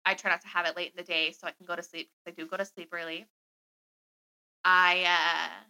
I 0.06 0.16
try 0.16 0.32
not 0.32 0.42
to 0.42 0.48
have 0.50 0.66
it 0.68 0.76
late 0.78 0.92
in 0.92 0.98
the 0.98 1.04
day 1.04 1.32
so 1.32 1.48
I 1.48 1.52
can 1.52 1.66
go 1.68 1.76
to 1.76 1.84
sleep. 1.84 2.10
'cause 2.26 2.34
I 2.34 2.42
do 2.42 2.48
go 2.48 2.58
to 2.58 2.66
sleep 2.66 2.90
early. 2.94 3.28
I 4.64 5.04
uh 5.04 5.64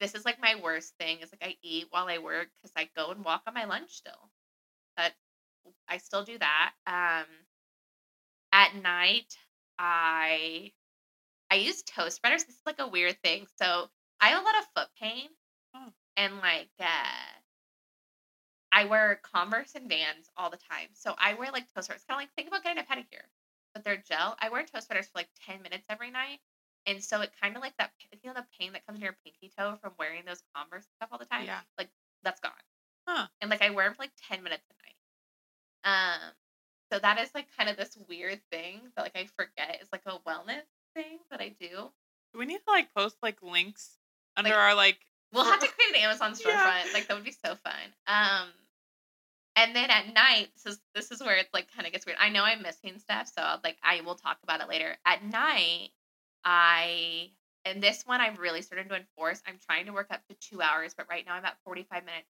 this 0.00 0.14
is 0.14 0.24
like 0.24 0.38
my 0.38 0.54
worst 0.56 0.94
thing 0.98 1.20
is 1.20 1.32
like 1.32 1.42
I 1.50 1.56
eat 1.62 1.86
while 1.90 2.08
I 2.08 2.18
work 2.18 2.48
because 2.56 2.72
I 2.76 2.88
go 2.96 3.10
and 3.10 3.24
walk 3.24 3.42
on 3.46 3.54
my 3.54 3.64
lunch 3.64 3.92
still. 3.96 4.30
But 4.96 5.12
I 5.88 5.98
still 5.98 6.24
do 6.24 6.38
that. 6.38 6.72
Um 6.86 7.26
at 8.52 8.74
night 8.74 9.36
I 9.78 10.72
I 11.50 11.56
use 11.56 11.82
toe 11.82 12.08
spreaders. 12.08 12.44
This 12.44 12.56
is 12.56 12.66
like 12.66 12.80
a 12.80 12.88
weird 12.88 13.20
thing. 13.22 13.46
So 13.56 13.88
I 14.20 14.28
have 14.28 14.42
a 14.42 14.44
lot 14.44 14.58
of 14.58 14.64
foot 14.74 14.88
pain. 15.00 15.28
Oh. 15.74 15.92
And 16.16 16.36
like 16.38 16.70
uh 16.80 17.36
I 18.72 18.84
wear 18.84 19.20
Converse 19.22 19.74
and 19.74 19.88
Vans 19.88 20.28
all 20.36 20.50
the 20.50 20.58
time. 20.58 20.88
So 20.92 21.14
I 21.18 21.34
wear 21.34 21.50
like 21.50 21.64
toe 21.74 21.80
spreaders. 21.80 22.04
Kind 22.06 22.18
of 22.18 22.22
like 22.22 22.34
think 22.36 22.48
about 22.48 22.62
getting 22.62 22.82
a 22.82 22.86
pedicure, 22.86 23.24
but 23.72 23.84
they're 23.84 23.96
gel. 23.96 24.36
I 24.40 24.50
wear 24.50 24.64
toe 24.64 24.80
spreaders 24.80 25.06
for 25.06 25.18
like 25.18 25.28
10 25.46 25.62
minutes 25.62 25.86
every 25.88 26.10
night. 26.10 26.40
And 26.86 27.02
so 27.02 27.20
it 27.20 27.32
kind 27.40 27.56
of 27.56 27.62
like 27.62 27.76
that, 27.78 27.92
you 28.22 28.28
know, 28.28 28.34
the 28.34 28.46
pain 28.58 28.72
that 28.72 28.86
comes 28.86 28.98
in 28.98 29.04
your 29.04 29.16
pinky 29.24 29.50
toe 29.58 29.76
from 29.80 29.92
wearing 29.98 30.22
those 30.26 30.42
Converse 30.54 30.86
stuff 30.96 31.08
all 31.10 31.18
the 31.18 31.24
time. 31.24 31.46
Yeah. 31.46 31.60
Like 31.78 31.88
that's 32.22 32.40
gone. 32.40 32.52
Huh. 33.08 33.26
And 33.40 33.50
like 33.50 33.62
I 33.62 33.70
wear 33.70 33.86
them 33.86 33.94
for 33.94 34.02
like 34.02 34.12
10 34.28 34.42
minutes. 34.42 34.62
Um, 35.86 36.20
so 36.92 36.98
that 36.98 37.18
is 37.18 37.30
like 37.34 37.46
kind 37.56 37.70
of 37.70 37.76
this 37.78 37.96
weird 38.08 38.40
thing 38.52 38.80
that 38.96 39.02
like 39.02 39.16
I 39.16 39.26
forget 39.36 39.78
is 39.80 39.88
like 39.92 40.02
a 40.06 40.18
wellness 40.28 40.66
thing 40.94 41.18
that 41.30 41.40
I 41.40 41.54
do. 41.58 41.90
Do 42.32 42.38
we 42.38 42.44
need 42.46 42.58
to 42.58 42.70
like 42.70 42.92
post 42.94 43.16
like 43.22 43.42
links 43.42 43.96
under 44.36 44.50
Like- 44.50 44.58
our 44.58 44.74
like? 44.74 44.98
We'll 45.32 45.44
have 45.44 45.60
to 45.60 45.68
create 45.76 45.96
an 45.96 46.02
Amazon 46.02 46.32
storefront. 46.32 46.46
Yeah. 46.46 46.84
Like 46.92 47.08
that 47.08 47.14
would 47.14 47.24
be 47.24 47.32
so 47.32 47.54
fun. 47.56 47.72
Um, 48.06 48.48
and 49.56 49.74
then 49.74 49.90
at 49.90 50.12
night, 50.12 50.48
this 50.54 50.74
is 50.74 50.80
this 50.94 51.10
is 51.10 51.20
where 51.22 51.36
it's 51.36 51.52
like 51.54 51.66
kind 51.74 51.86
of 51.86 51.92
gets 51.92 52.04
weird. 52.06 52.18
I 52.20 52.28
know 52.28 52.44
I'm 52.44 52.62
missing 52.62 52.98
stuff, 52.98 53.26
so 53.26 53.42
I'll, 53.42 53.60
like 53.64 53.76
I 53.82 54.02
will 54.02 54.14
talk 54.16 54.38
about 54.42 54.60
it 54.60 54.68
later. 54.68 54.96
At 55.06 55.24
night, 55.24 55.90
I 56.44 57.30
and 57.64 57.82
this 57.82 58.04
one 58.06 58.20
I'm 58.20 58.36
really 58.36 58.62
starting 58.62 58.88
to 58.88 58.96
enforce. 58.96 59.42
I'm 59.46 59.58
trying 59.66 59.86
to 59.86 59.92
work 59.92 60.08
up 60.10 60.20
to 60.28 60.34
two 60.34 60.62
hours, 60.62 60.94
but 60.96 61.06
right 61.10 61.24
now 61.26 61.34
I'm 61.34 61.44
at 61.44 61.56
45 61.64 62.04
minutes. 62.04 62.28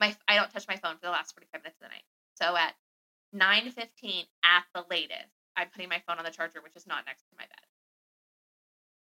My 0.00 0.16
I 0.26 0.36
don't 0.36 0.50
touch 0.50 0.66
my 0.66 0.76
phone 0.76 0.94
for 0.94 1.02
the 1.06 1.10
last 1.10 1.34
45 1.34 1.62
minutes 1.62 1.76
of 1.80 1.88
the 1.88 1.94
night. 1.94 2.04
So 2.40 2.56
at 2.56 2.74
9:15 3.34 4.26
at 4.44 4.64
the 4.74 4.84
latest, 4.90 5.32
I'm 5.56 5.68
putting 5.68 5.88
my 5.88 6.02
phone 6.06 6.18
on 6.18 6.24
the 6.24 6.30
charger, 6.30 6.60
which 6.60 6.76
is 6.76 6.86
not 6.86 7.06
next 7.06 7.22
to 7.30 7.36
my 7.36 7.44
bed. 7.44 7.66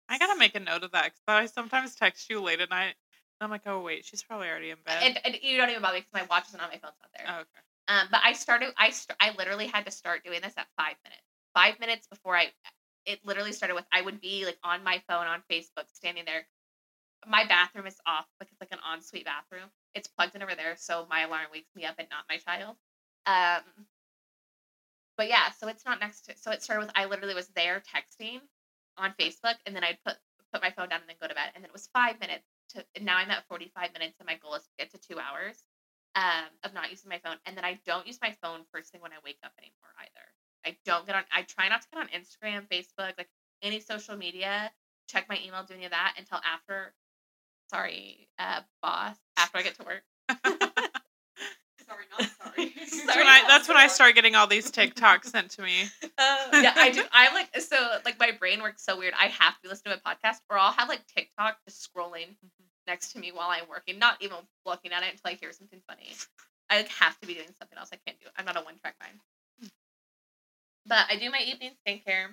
I 0.08 0.18
gotta 0.18 0.38
make 0.38 0.56
a 0.56 0.60
note 0.60 0.84
of 0.84 0.92
that 0.92 1.06
because 1.06 1.22
I 1.28 1.46
sometimes 1.48 1.96
text 1.96 2.30
you 2.30 2.42
late 2.42 2.62
at 2.62 2.70
night 2.70 2.96
and 3.40 3.46
I'm 3.46 3.50
like, 3.50 3.64
oh 3.66 3.82
wait, 3.82 4.06
she's 4.06 4.24
probably 4.24 4.48
already 4.48 4.70
in 4.70 4.78
bed. 4.86 5.02
And, 5.02 5.20
and 5.26 5.38
you 5.42 5.58
don't 5.58 5.70
even 5.70 5.82
bother 5.82 5.98
because 5.98 6.14
my 6.14 6.26
watch 6.30 6.48
isn't 6.50 6.60
on 6.60 6.70
my 6.70 6.78
phone's 6.78 6.96
not 7.02 7.10
there. 7.18 7.26
oh, 7.28 7.40
okay. 7.42 7.62
Um, 7.88 8.08
but 8.10 8.22
I 8.24 8.34
started. 8.34 8.74
I 8.78 8.90
st- 8.90 9.18
I 9.20 9.32
literally 9.38 9.68
had 9.68 9.86
to 9.86 9.92
start 9.92 10.24
doing 10.24 10.42
this 10.42 10.54
at 10.58 10.68
five 10.78 10.96
minutes. 11.04 11.22
Five 11.54 11.80
minutes 11.80 12.08
before 12.08 12.36
I. 12.36 12.52
It 13.06 13.20
literally 13.24 13.52
started 13.52 13.76
with 13.76 13.86
I 13.92 14.02
would 14.02 14.20
be 14.22 14.46
like 14.46 14.58
on 14.64 14.84
my 14.84 15.02
phone 15.08 15.28
on 15.28 15.44
Facebook, 15.52 15.86
standing 15.94 16.26
there. 16.26 16.48
My 17.28 17.46
bathroom 17.46 17.86
is 17.86 17.98
off 18.08 18.26
like 18.40 18.50
it's 18.52 18.60
like 18.60 18.72
an 18.72 18.80
ensuite 18.94 19.26
bathroom. 19.26 19.70
It's 19.94 20.08
plugged 20.08 20.36
in 20.36 20.42
over 20.42 20.56
there, 20.56 20.76
so 20.78 21.06
my 21.10 21.22
alarm 21.22 21.46
wakes 21.52 21.70
me 21.76 21.86
up 21.86 21.96
and 22.00 22.08
not 22.10 22.26
my 22.30 22.38
child. 22.38 22.76
Um. 23.28 23.86
But 25.18 25.30
yeah, 25.30 25.52
so 25.60 25.68
it's 25.68 25.86
not 25.86 26.00
next 26.00 26.22
to. 26.26 26.38
So 26.38 26.52
it 26.52 26.64
started 26.64 26.86
with 26.86 26.92
I 26.96 27.06
literally 27.06 27.36
was 27.36 27.48
there 27.50 27.82
texting 27.82 28.40
on 28.98 29.14
Facebook, 29.20 29.56
and 29.66 29.76
then 29.76 29.84
I'd 29.84 30.00
put 30.06 30.16
put 30.54 30.62
my 30.62 30.72
phone 30.72 30.90
down 30.90 31.02
and 31.02 31.10
then 31.10 31.18
go 31.22 31.28
to 31.28 31.36
bed, 31.36 31.52
and 31.56 31.64
then 31.64 31.70
it 31.70 31.74
was 31.74 31.90
five 31.94 32.20
minutes 32.20 32.46
to. 32.70 32.86
And 32.96 33.06
now 33.06 33.18
I'm 33.18 33.32
at 33.32 33.48
forty 33.48 33.72
five 33.76 33.94
minutes, 33.94 34.16
and 34.20 34.28
my 34.28 34.36
goal 34.36 34.56
is 34.56 34.64
to 34.64 34.70
get 34.80 34.92
to 34.92 34.98
two 35.00 35.20
hours 35.20 35.58
um, 36.16 36.46
of 36.64 36.74
not 36.74 36.92
using 36.92 37.10
my 37.10 37.20
phone, 37.24 37.38
and 37.46 37.56
then 37.58 37.66
I 37.66 37.80
don't 37.86 38.08
use 38.08 38.20
my 38.22 38.36
phone 38.42 38.62
first 38.74 38.92
thing 38.92 39.02
when 39.02 39.12
I 39.12 39.18
wake 39.24 39.40
up 39.44 39.52
anymore 39.60 39.94
either. 40.02 40.26
I 40.66 40.78
don't 40.86 41.06
get 41.06 41.16
on. 41.16 41.24
I 41.34 41.44
try 41.44 41.70
not 41.70 41.82
to 41.84 41.88
get 41.94 42.00
on 42.02 42.08
Instagram, 42.10 42.68
Facebook, 42.68 43.14
like 43.18 43.30
any 43.62 43.80
social 43.80 44.18
media. 44.18 44.72
Check 45.08 45.30
my 45.30 45.38
email, 45.46 45.64
do 45.64 45.76
any 45.76 45.86
of 45.86 45.92
that 45.92 46.16
until 46.18 46.40
after. 46.44 46.94
Sorry, 47.70 48.28
uh, 48.40 48.62
boss. 48.82 49.16
After 49.38 49.58
I 49.60 49.64
get 49.64 49.76
to 49.76 49.84
work. 49.86 50.62
sorry, 51.88 52.06
not 52.12 52.30
sorry. 52.42 52.74
That's 52.78 53.04
Sorry, 53.06 53.18
when 53.18 53.28
I, 53.28 53.44
that's 53.48 53.68
when 53.68 53.78
I 53.78 53.88
sorry. 53.88 53.90
start 53.90 54.16
getting 54.16 54.36
all 54.36 54.48
these 54.48 54.72
TikToks 54.72 55.26
sent 55.26 55.52
to 55.52 55.62
me. 55.62 55.86
Uh, 56.18 56.48
yeah, 56.54 56.72
I 56.78 56.92
do. 56.92 57.04
I'm 57.12 57.34
like 57.34 57.50
so 57.60 57.76
like 58.06 58.18
my 58.18 58.32
brain 58.32 58.62
works 58.62 58.84
so 58.86 58.98
weird. 58.98 59.14
I 59.20 59.26
have 59.26 59.54
to 59.56 59.60
be 59.64 59.68
listening 59.68 59.96
to 59.96 60.00
a 60.00 60.16
podcast, 60.16 60.38
or 60.50 60.58
I'll 60.58 60.72
have 60.72 60.88
like 60.88 61.02
TikTok 61.08 61.58
just 61.68 61.90
scrolling 61.92 62.36
next 62.88 63.12
to 63.12 63.20
me 63.20 63.32
while 63.34 63.50
I'm 63.50 63.68
working, 63.70 64.00
not 64.00 64.16
even 64.22 64.38
looking 64.66 64.94
at 64.94 65.04
it 65.04 65.12
until 65.12 65.32
I 65.32 65.34
hear 65.34 65.52
something 65.52 65.82
funny. 65.90 66.14
I 66.70 66.78
like 66.78 66.88
have 66.88 67.20
to 67.20 67.28
be 67.28 67.34
doing 67.34 67.50
something 67.60 67.78
else. 67.78 67.90
I 67.92 67.98
can't 68.06 68.18
do 68.22 68.28
it. 68.28 68.34
I'm 68.38 68.46
not 68.46 68.56
a 68.56 68.62
one 68.62 68.76
track 68.82 68.96
mind. 69.02 69.20
But 70.86 71.06
I 71.10 71.18
do 71.18 71.30
my 71.30 71.42
evening 71.46 71.72
skincare. 71.86 72.28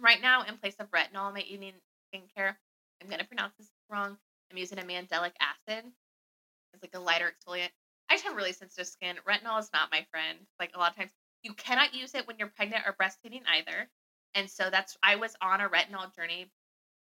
Right 0.00 0.22
now, 0.22 0.42
in 0.42 0.56
place 0.58 0.76
of 0.78 0.90
retinol, 0.92 1.32
my 1.34 1.40
evening 1.40 1.72
skincare, 2.14 2.54
I'm 3.02 3.10
gonna 3.10 3.24
pronounce 3.24 3.54
this 3.58 3.68
wrong. 3.90 4.16
I'm 4.50 4.58
using 4.58 4.78
a 4.78 4.82
mandelic 4.82 5.32
acid. 5.40 5.84
It's 6.72 6.82
like 6.82 6.94
a 6.94 7.00
lighter 7.00 7.32
exfoliant. 7.32 7.70
I 8.10 8.14
just 8.14 8.24
have 8.24 8.36
really 8.36 8.52
sensitive 8.52 8.86
skin. 8.86 9.16
Retinol 9.28 9.60
is 9.60 9.70
not 9.72 9.90
my 9.92 10.06
friend. 10.10 10.38
Like 10.58 10.72
a 10.74 10.78
lot 10.78 10.90
of 10.92 10.96
times, 10.96 11.10
you 11.42 11.52
cannot 11.54 11.94
use 11.94 12.14
it 12.14 12.26
when 12.26 12.36
you're 12.38 12.48
pregnant 12.48 12.84
or 12.86 12.96
breastfeeding 13.00 13.42
either. 13.46 13.88
And 14.34 14.50
so 14.50 14.70
that's 14.70 14.96
I 15.02 15.16
was 15.16 15.36
on 15.40 15.60
a 15.60 15.68
retinol 15.68 16.14
journey 16.14 16.50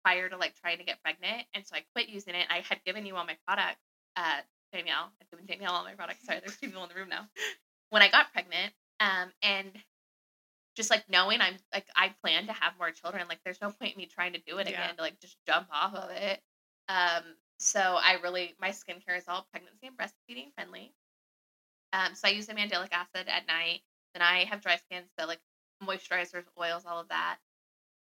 prior 0.05 0.29
to 0.29 0.37
like 0.37 0.55
trying 0.61 0.79
to 0.79 0.85
get 0.85 1.03
pregnant, 1.03 1.45
and 1.55 1.67
so 1.67 1.77
I 1.77 1.83
quit 1.95 2.09
using 2.09 2.35
it. 2.35 2.47
I 2.51 2.61
had 2.69 2.79
given 2.85 3.05
you 3.07 3.17
all 3.17 3.25
my 3.25 3.37
products, 3.47 3.81
uh, 4.17 4.41
Danielle. 4.73 5.11
I've 5.21 5.31
given 5.31 5.47
Danielle 5.47 5.73
all 5.73 5.85
my 5.85 5.95
products. 5.95 6.25
Sorry, 6.25 6.41
there's 6.41 6.57
two 6.57 6.69
people 6.69 6.83
in 6.85 6.89
the 6.89 6.95
room 6.95 7.09
now. 7.09 7.27
When 7.91 8.03
I 8.03 8.09
got 8.09 8.33
pregnant, 8.33 8.73
um, 9.01 9.31
and 9.43 9.67
just 10.77 10.91
like 10.91 11.09
knowing 11.09 11.41
I'm 11.41 11.57
like 11.73 11.87
I 11.97 12.15
plan 12.23 12.47
to 12.47 12.53
have 12.53 12.75
more 12.79 12.91
children, 12.91 13.27
like 13.29 13.39
there's 13.45 13.61
no 13.61 13.71
point 13.71 13.95
in 13.95 13.99
me 13.99 14.07
trying 14.07 14.35
to 14.35 14.41
do 14.47 14.59
it 14.59 14.69
Yeah. 14.69 14.85
again 14.85 14.97
to 14.97 15.03
like 15.03 15.19
just 15.21 15.37
jump 15.47 15.69
off 15.73 15.95
of 15.95 16.11
it. 16.11 16.41
Um, 16.89 17.23
so 17.59 17.81
I 17.81 18.19
really 18.23 18.55
my 18.61 18.71
skincare 18.71 19.17
is 19.17 19.25
all 19.29 19.47
pregnancy 19.51 19.87
and 19.87 19.97
breastfeeding 19.97 20.53
friendly. 20.55 20.93
Um, 21.93 22.15
so 22.15 22.29
I 22.29 22.33
use 22.33 22.47
the 22.47 22.55
mandelic 22.55 22.93
acid 22.93 23.29
at 23.29 23.47
night. 23.47 23.81
Then 24.15 24.23
I 24.23 24.45
have 24.45 24.61
dry 24.61 24.77
skin, 24.77 25.03
so 25.19 25.27
like 25.27 25.41
moisturizers, 25.83 26.45
oils, 26.61 26.85
all 26.89 27.01
of 27.01 27.09
that. 27.09 27.37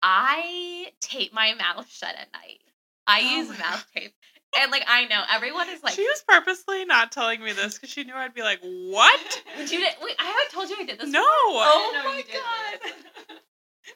I 0.02 0.92
tape 1.02 1.34
my 1.34 1.54
mouth 1.60 1.90
shut 1.90 2.16
at 2.16 2.32
night. 2.34 2.62
I 3.08 3.22
Oh 3.22 3.38
use 3.38 3.50
mouth 3.60 3.86
tape. 3.96 4.14
And 4.60 4.72
like 4.72 4.84
I 4.88 5.06
know 5.06 5.22
everyone 5.32 5.70
is 5.70 5.84
like 5.84 5.94
she 5.94 6.04
was 6.04 6.24
purposely 6.28 6.86
not 6.86 7.12
telling 7.12 7.44
me 7.44 7.54
this 7.54 7.76
because 7.76 7.90
she 7.90 8.04
knew 8.04 8.16
I'd 8.16 8.34
be 8.34 8.42
like, 8.42 8.60
"What? 8.62 9.42
Did 9.58 9.72
you 9.72 9.80
wait, 9.80 10.16
I 10.20 10.26
haven't 10.26 10.52
told 10.52 10.70
you 10.70 10.78
I 10.80 10.86
did 10.86 11.00
this. 11.00 11.10
no!" 11.10 11.22
Oh 11.22 11.92
I 11.96 12.04
my 12.04 12.24
God. 12.34 12.80
this. 12.84 13.38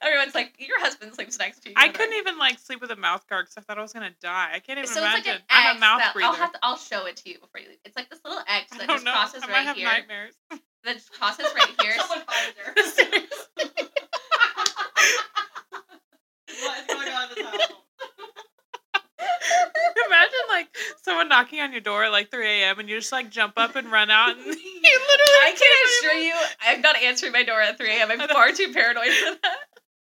Everyone's 0.02 0.36
like, 0.36 0.54
your 0.60 0.80
husband 1.04 1.16
sleeps 1.16 1.40
next 1.40 1.62
to 1.64 1.70
you. 1.70 1.76
I 1.78 1.90
couldn't 1.90 2.16
even 2.16 2.38
like 2.38 2.60
sleep 2.60 2.82
with 2.82 2.92
a 2.92 2.96
mouth 2.96 3.28
guard 3.28 3.46
because 3.46 3.58
I 3.58 3.62
thought 3.62 3.78
I 3.78 3.82
was 3.82 3.94
gonna 3.94 4.12
die. 4.22 4.52
I 4.54 4.60
can't 4.60 4.80
even 4.80 4.88
So 4.90 5.04
it's 5.04 5.14
like 5.14 5.28
an 5.28 5.42
I'm 5.50 5.68
X 5.68 5.78
a 5.78 5.80
mouth 5.80 6.00
that, 6.00 6.14
breather. 6.14 6.28
I'll 6.30 6.36
have 6.36 6.52
to, 6.54 6.60
I'll 6.64 6.78
show 6.78 7.06
it 7.06 7.16
to 7.18 7.30
you 7.30 7.40
before 7.40 7.62
you 7.62 7.70
leave. 7.70 7.78
It's 7.86 7.96
like 7.96 8.10
this 8.10 8.20
little 8.26 8.40
X 8.48 8.72
I 8.74 8.78
that 8.78 8.88
don't 8.88 8.96
just 8.98 9.06
know. 9.06 9.12
crosses 9.12 9.44
I 9.44 9.48
might 9.48 9.54
right 9.54 9.64
have 9.66 9.76
here. 9.78 9.88
nightmares. 9.88 10.34
That 10.86 10.96
just 10.96 11.14
crosses 11.14 11.46
right 11.56 11.70
here. 11.82 11.94
Someone 11.98 12.20
finds 12.28 12.58
her. 12.60 12.74
what 16.62 16.80
is 16.80 16.88
going 16.88 17.08
on 17.08 17.30
in 17.30 17.36
this 17.36 17.46
house? 17.46 17.72
Imagine 20.08 20.40
like 20.50 20.68
someone 21.02 21.30
knocking 21.30 21.62
on 21.62 21.72
your 21.72 21.80
door 21.80 22.04
at 22.04 22.12
like 22.12 22.30
3 22.32 22.46
a.m. 22.46 22.80
and 22.80 22.90
you 22.90 22.98
just 23.00 23.14
like 23.14 23.30
jump 23.30 23.54
up 23.56 23.78
and 23.78 23.90
run 23.94 24.10
out 24.12 24.32
and 24.36 24.40
you 24.46 24.52
literally. 24.52 25.40
I 25.42 25.56
can 25.58 26.12
assure 26.12 26.20
you, 26.22 26.36
I'm 26.62 26.82
not 26.82 26.98
answering 26.98 27.32
my 27.32 27.44
door 27.44 27.62
at 27.62 27.78
3 27.78 27.90
a.m. 27.90 28.12
I'm 28.12 28.28
far 28.28 28.52
too 28.52 28.74
paranoid 28.74 29.06
for 29.08 29.36
that. 29.42 29.58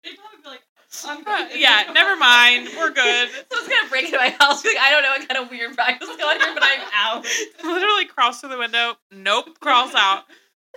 They'd 0.06 0.16
probably 0.18 0.42
be 0.44 0.48
like, 0.50 0.62
I'm 0.62 0.78
Uh, 0.78 0.78
good. 0.78 0.79
yeah, 1.56 1.92
never 1.94 2.16
mind. 2.16 2.70
We're 2.76 2.90
good. 2.90 3.30
Someone's 3.52 3.70
gonna 3.70 3.90
break 3.90 4.06
into 4.06 4.18
my 4.18 4.30
house. 4.40 4.66
Like, 4.66 4.78
I 4.82 4.90
don't 4.90 5.04
know 5.04 5.10
what 5.10 5.28
kind 5.28 5.44
of 5.44 5.50
weird 5.52 5.76
vibe 5.78 6.02
is 6.02 6.08
going 6.18 6.22
on 6.22 6.40
here, 6.42 6.54
but 6.54 6.64
I'm 6.64 6.88
out. 6.94 7.26
literally 7.64 8.06
crawls 8.06 8.40
through 8.40 8.50
the 8.50 8.58
window. 8.58 8.94
Nope, 9.12 9.60
crawls 9.60 9.94
out. 9.96 10.24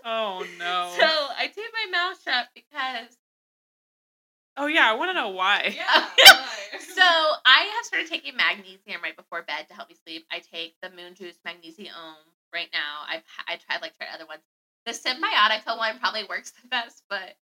Oh 0.04 0.44
no. 0.58 0.92
So 0.98 1.06
I 1.06 1.46
tape 1.46 1.64
my 1.72 1.90
mouth 1.90 2.18
shut 2.22 2.48
because 2.54 3.16
oh 4.58 4.66
yeah, 4.66 4.90
I 4.90 4.94
want 4.94 5.10
to 5.10 5.14
know 5.14 5.30
why. 5.30 5.74
Yeah. 5.74 6.06
So 6.80 7.02
I 7.02 7.70
have 7.74 7.84
started 7.84 8.08
taking 8.08 8.36
magnesium 8.36 9.00
right 9.02 9.16
before 9.16 9.42
bed 9.42 9.66
to 9.68 9.74
help 9.74 9.88
me 9.88 9.96
sleep. 10.06 10.26
I 10.30 10.40
take 10.40 10.74
the 10.82 10.90
Moon 10.90 11.14
Juice 11.14 11.38
Magnesium 11.44 11.94
right 12.52 12.68
now. 12.72 13.04
I've 13.08 13.22
I 13.48 13.56
tried 13.56 13.80
like 13.80 13.96
tried 13.96 14.08
other 14.14 14.26
ones. 14.26 14.42
The 14.84 14.92
Cymbiotika 14.92 15.78
one 15.78 15.98
probably 15.98 16.24
works 16.28 16.52
the 16.60 16.68
best, 16.68 17.02
but 17.08 17.36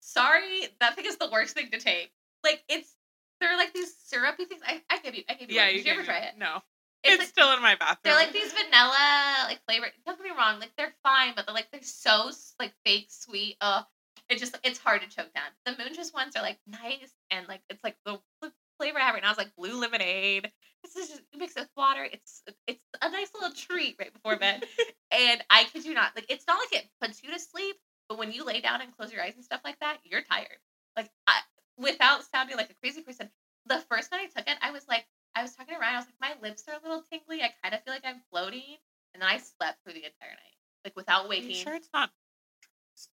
sorry, 0.00 0.68
that 0.80 0.94
thing 0.96 1.06
is 1.06 1.16
the 1.16 1.28
worst 1.30 1.54
thing 1.54 1.70
to 1.72 1.78
take. 1.78 2.10
Like 2.44 2.62
it's 2.68 2.94
they're 3.40 3.56
like 3.56 3.72
these 3.72 3.94
syrupy 4.06 4.44
things. 4.46 4.62
I, 4.66 4.82
I 4.90 4.98
give 4.98 5.14
you 5.14 5.22
I 5.28 5.34
give 5.34 5.50
you 5.50 5.56
Yeah, 5.56 5.64
one. 5.66 5.72
you 5.72 5.78
Did 5.78 5.86
you 5.86 5.92
ever 5.92 6.00
me- 6.02 6.06
try 6.06 6.18
it? 6.18 6.34
No, 6.38 6.56
It's, 7.04 7.14
it's, 7.14 7.18
like, 7.20 7.28
still 7.28 7.52
in 7.52 7.62
my 7.62 7.74
bathroom. 7.76 7.98
they're 8.04 8.14
like 8.14 8.32
these 8.32 8.52
vanilla 8.52 9.44
like 9.44 9.60
flavor. 9.66 9.86
Don't 10.06 10.18
get 10.18 10.24
me 10.24 10.36
wrong, 10.36 10.60
like 10.60 10.72
they're 10.76 10.94
fine, 11.02 11.32
but 11.36 11.46
they're 11.46 11.54
like 11.54 11.70
they're 11.70 11.82
so 11.82 12.30
like 12.58 12.72
fake 12.84 13.06
sweet. 13.10 13.56
Uh, 13.60 13.82
it 14.28 14.38
just 14.38 14.58
it's 14.64 14.78
hard 14.78 15.02
to 15.02 15.08
choke 15.08 15.32
down. 15.34 15.44
The 15.64 15.82
Moon 15.82 15.94
Juice 15.94 16.12
ones 16.12 16.36
are 16.36 16.42
like 16.42 16.58
nice 16.66 17.14
and 17.30 17.46
like 17.48 17.60
it's 17.70 17.82
like 17.84 17.96
the, 18.04 18.18
the 18.42 18.52
flavor 18.78 18.98
I 18.98 19.02
have 19.04 19.14
right 19.14 19.22
now 19.22 19.32
is 19.32 19.38
like 19.38 19.54
blue 19.56 19.80
lemonade. 19.80 20.50
This 20.84 20.96
is 20.96 21.08
just 21.08 21.22
you 21.32 21.38
mix 21.38 21.56
it 21.56 21.60
with 21.60 21.70
water. 21.76 22.06
It's 22.10 22.42
it's 22.66 22.80
a 23.02 23.10
nice 23.10 23.30
little 23.34 23.54
treat 23.54 23.96
right 23.98 24.12
before 24.12 24.36
bed. 24.36 24.64
and 25.10 25.42
I 25.50 25.64
kid 25.64 25.84
you 25.84 25.94
not, 25.94 26.12
like 26.14 26.26
it's 26.28 26.44
not 26.46 26.58
like 26.58 26.82
it 26.82 26.88
puts 27.00 27.22
you 27.22 27.32
to 27.32 27.38
sleep, 27.38 27.76
but 28.08 28.18
when 28.18 28.32
you 28.32 28.44
lay 28.44 28.60
down 28.60 28.80
and 28.80 28.96
close 28.96 29.12
your 29.12 29.22
eyes 29.22 29.34
and 29.36 29.44
stuff 29.44 29.60
like 29.64 29.78
that, 29.80 29.98
you're 30.04 30.22
tired. 30.22 30.58
Like 30.96 31.10
I, 31.26 31.40
without 31.76 32.24
sounding 32.24 32.56
like 32.56 32.70
a 32.70 32.74
crazy 32.74 33.02
person, 33.02 33.30
the 33.66 33.78
first 33.90 34.10
night 34.10 34.30
I 34.34 34.40
took 34.40 34.48
it, 34.48 34.56
I 34.62 34.70
was 34.70 34.86
like, 34.88 35.06
I 35.34 35.42
was 35.42 35.54
talking 35.54 35.74
to 35.74 35.80
Ryan. 35.80 35.94
I 35.94 35.98
was 35.98 36.06
like, 36.06 36.36
my 36.40 36.48
lips 36.48 36.64
are 36.68 36.74
a 36.74 36.82
little 36.82 37.04
tingly. 37.10 37.42
I 37.42 37.50
kind 37.62 37.74
of 37.74 37.82
feel 37.84 37.94
like 37.94 38.04
I'm 38.04 38.20
floating, 38.30 38.78
and 39.14 39.22
then 39.22 39.28
I 39.28 39.38
slept 39.38 39.84
through 39.84 39.92
the 39.94 40.04
entire 40.04 40.30
night, 40.30 40.58
like 40.84 40.96
without 40.96 41.26
Are 41.26 41.28
waking. 41.28 41.50
you 41.50 41.54
sure 41.54 41.74
it's 41.76 41.90
not? 41.92 42.10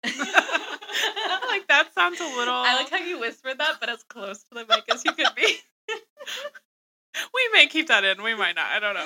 like 0.06 1.68
that 1.68 1.90
sounds 1.94 2.22
a 2.22 2.24
little. 2.24 2.54
I 2.54 2.76
like 2.76 2.90
how 2.90 2.98
you 2.98 3.20
whispered 3.20 3.58
that, 3.58 3.76
but 3.80 3.90
as 3.90 4.04
close 4.04 4.44
to 4.44 4.54
the 4.54 4.66
mic 4.66 4.86
as 4.94 5.04
you 5.04 5.12
could 5.12 5.28
be. 5.36 5.58
we 7.34 7.50
may 7.52 7.68
keep 7.68 7.88
that 7.88 8.06
in. 8.06 8.24
We 8.24 8.36
might 8.36 8.56
not. 8.56 8.68
I 8.68 8.80
don't 8.80 8.94
know. 8.94 9.06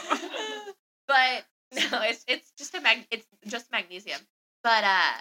but 1.08 1.46
no, 1.92 2.02
it's 2.04 2.24
it's 2.28 2.52
just 2.58 2.76
a 2.76 2.82
mag. 2.82 3.08
It's 3.10 3.26
just 3.48 3.72
magnesium. 3.72 4.20
But 4.64 4.84
uh, 4.84 5.14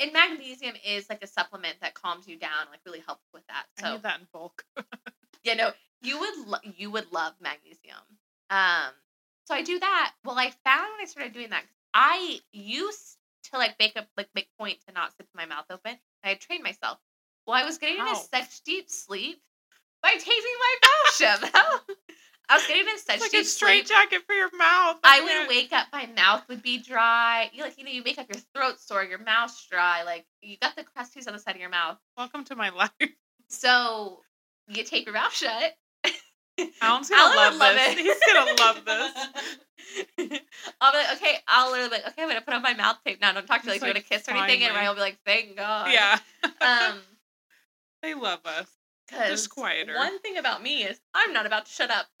and 0.00 0.12
magnesium 0.12 0.74
is 0.84 1.08
like 1.08 1.22
a 1.22 1.26
supplement 1.26 1.76
that 1.80 1.94
calms 1.94 2.26
you 2.26 2.36
down, 2.36 2.66
like 2.70 2.80
really 2.84 3.02
helps 3.06 3.26
with 3.32 3.46
that. 3.48 3.64
I 3.78 3.82
So 3.82 3.92
need 3.92 4.02
that 4.02 4.20
in 4.20 4.26
bulk. 4.32 4.64
you 5.44 5.54
know, 5.54 5.70
you 6.02 6.18
would 6.18 6.46
lo- 6.46 6.72
you 6.76 6.90
would 6.90 7.12
love 7.12 7.34
magnesium. 7.40 7.98
Um, 8.50 8.92
so 9.46 9.54
I 9.54 9.62
do 9.62 9.78
that. 9.78 10.12
Well, 10.24 10.38
I 10.38 10.50
found 10.64 10.90
when 10.92 11.02
I 11.02 11.04
started 11.06 11.32
doing 11.32 11.50
that, 11.50 11.64
I 11.94 12.40
used 12.52 13.16
to 13.50 13.58
like 13.58 13.76
make 13.78 13.96
a 13.96 14.06
like 14.16 14.28
make 14.34 14.48
point 14.58 14.78
to 14.86 14.92
not 14.94 15.12
with 15.18 15.26
my 15.34 15.46
mouth 15.46 15.66
open. 15.70 15.96
I 16.24 16.28
had 16.30 16.40
trained 16.40 16.62
myself. 16.62 16.98
Well, 17.46 17.56
I 17.56 17.64
was 17.64 17.78
getting 17.78 17.98
into 17.98 18.16
such 18.16 18.62
deep 18.62 18.90
sleep 18.90 19.40
by 20.02 20.10
taping 20.12 20.26
my 20.60 20.76
mouth 20.82 21.14
shut. 21.14 21.86
I 22.50 22.56
was 22.56 22.66
getting 22.66 22.86
into 22.88 22.98
such 22.98 23.16
It's 23.16 23.22
like 23.32 23.42
a 23.42 23.44
straight 23.44 23.86
sleep. 23.86 23.98
jacket 23.98 24.22
for 24.26 24.34
your 24.34 24.48
mouth. 24.56 24.98
I 25.04 25.18
can't- 25.20 25.48
would 25.48 25.54
wake 25.54 25.72
up, 25.72 25.86
my 25.92 26.06
mouth 26.06 26.44
would 26.48 26.62
be 26.62 26.78
dry. 26.78 27.50
You 27.52 27.62
like, 27.62 27.76
you 27.76 27.84
know, 27.84 27.90
you 27.90 28.02
wake 28.02 28.18
up, 28.18 28.26
your 28.32 28.40
throat 28.54 28.80
sore, 28.80 29.04
your 29.04 29.18
mouth's 29.18 29.66
dry. 29.66 30.02
Like 30.04 30.24
you 30.40 30.56
got 30.56 30.74
the 30.76 30.84
crusties 30.84 31.26
on 31.26 31.34
the 31.34 31.38
side 31.38 31.54
of 31.56 31.60
your 31.60 31.68
mouth. 31.70 31.98
Welcome 32.16 32.44
to 32.44 32.56
my 32.56 32.68
life. 32.70 32.90
So 33.48 34.22
you 34.68 34.82
tape 34.84 35.04
your 35.06 35.14
mouth 35.14 35.32
shut. 35.34 35.74
Alan's 36.82 37.08
gonna 37.08 37.22
Alan 37.22 37.36
love, 37.36 37.54
love 37.56 37.74
this. 37.76 37.92
it. 37.92 37.98
He's 37.98 38.34
gonna 38.34 38.54
love 38.58 38.84
this. 38.84 40.40
I'll 40.80 40.92
be 40.92 40.98
like, 40.98 41.12
okay, 41.16 41.36
I'll 41.46 41.70
literally 41.70 41.90
be 41.90 41.94
like, 41.96 42.06
okay, 42.08 42.22
I'm 42.22 42.28
gonna 42.28 42.40
put 42.40 42.54
on 42.54 42.62
my 42.62 42.74
mouth 42.74 42.96
tape 43.06 43.20
now. 43.20 43.32
Don't 43.32 43.46
talk 43.46 43.60
to 43.60 43.66
me 43.66 43.72
like, 43.72 43.76
It's 43.76 43.82
you 43.84 43.88
want 43.88 43.96
like, 43.96 44.08
to 44.08 44.14
kiss 44.16 44.28
or 44.28 44.32
anything, 44.32 44.62
and 44.64 44.72
finally. 44.74 44.76
Ryan 44.78 44.88
will 44.88 44.94
be 44.94 45.00
like, 45.00 45.18
thank 45.24 45.56
God. 45.56 45.92
Yeah, 45.92 46.18
Um, 46.60 46.98
they 48.02 48.14
love 48.14 48.40
us. 48.44 48.66
Just 49.10 49.50
quieter. 49.50 49.94
One 49.94 50.18
thing 50.20 50.36
about 50.36 50.62
me 50.62 50.84
is 50.84 51.00
I'm 51.14 51.32
not 51.32 51.46
about 51.46 51.66
to 51.66 51.72
shut 51.72 51.90
up. 51.90 52.06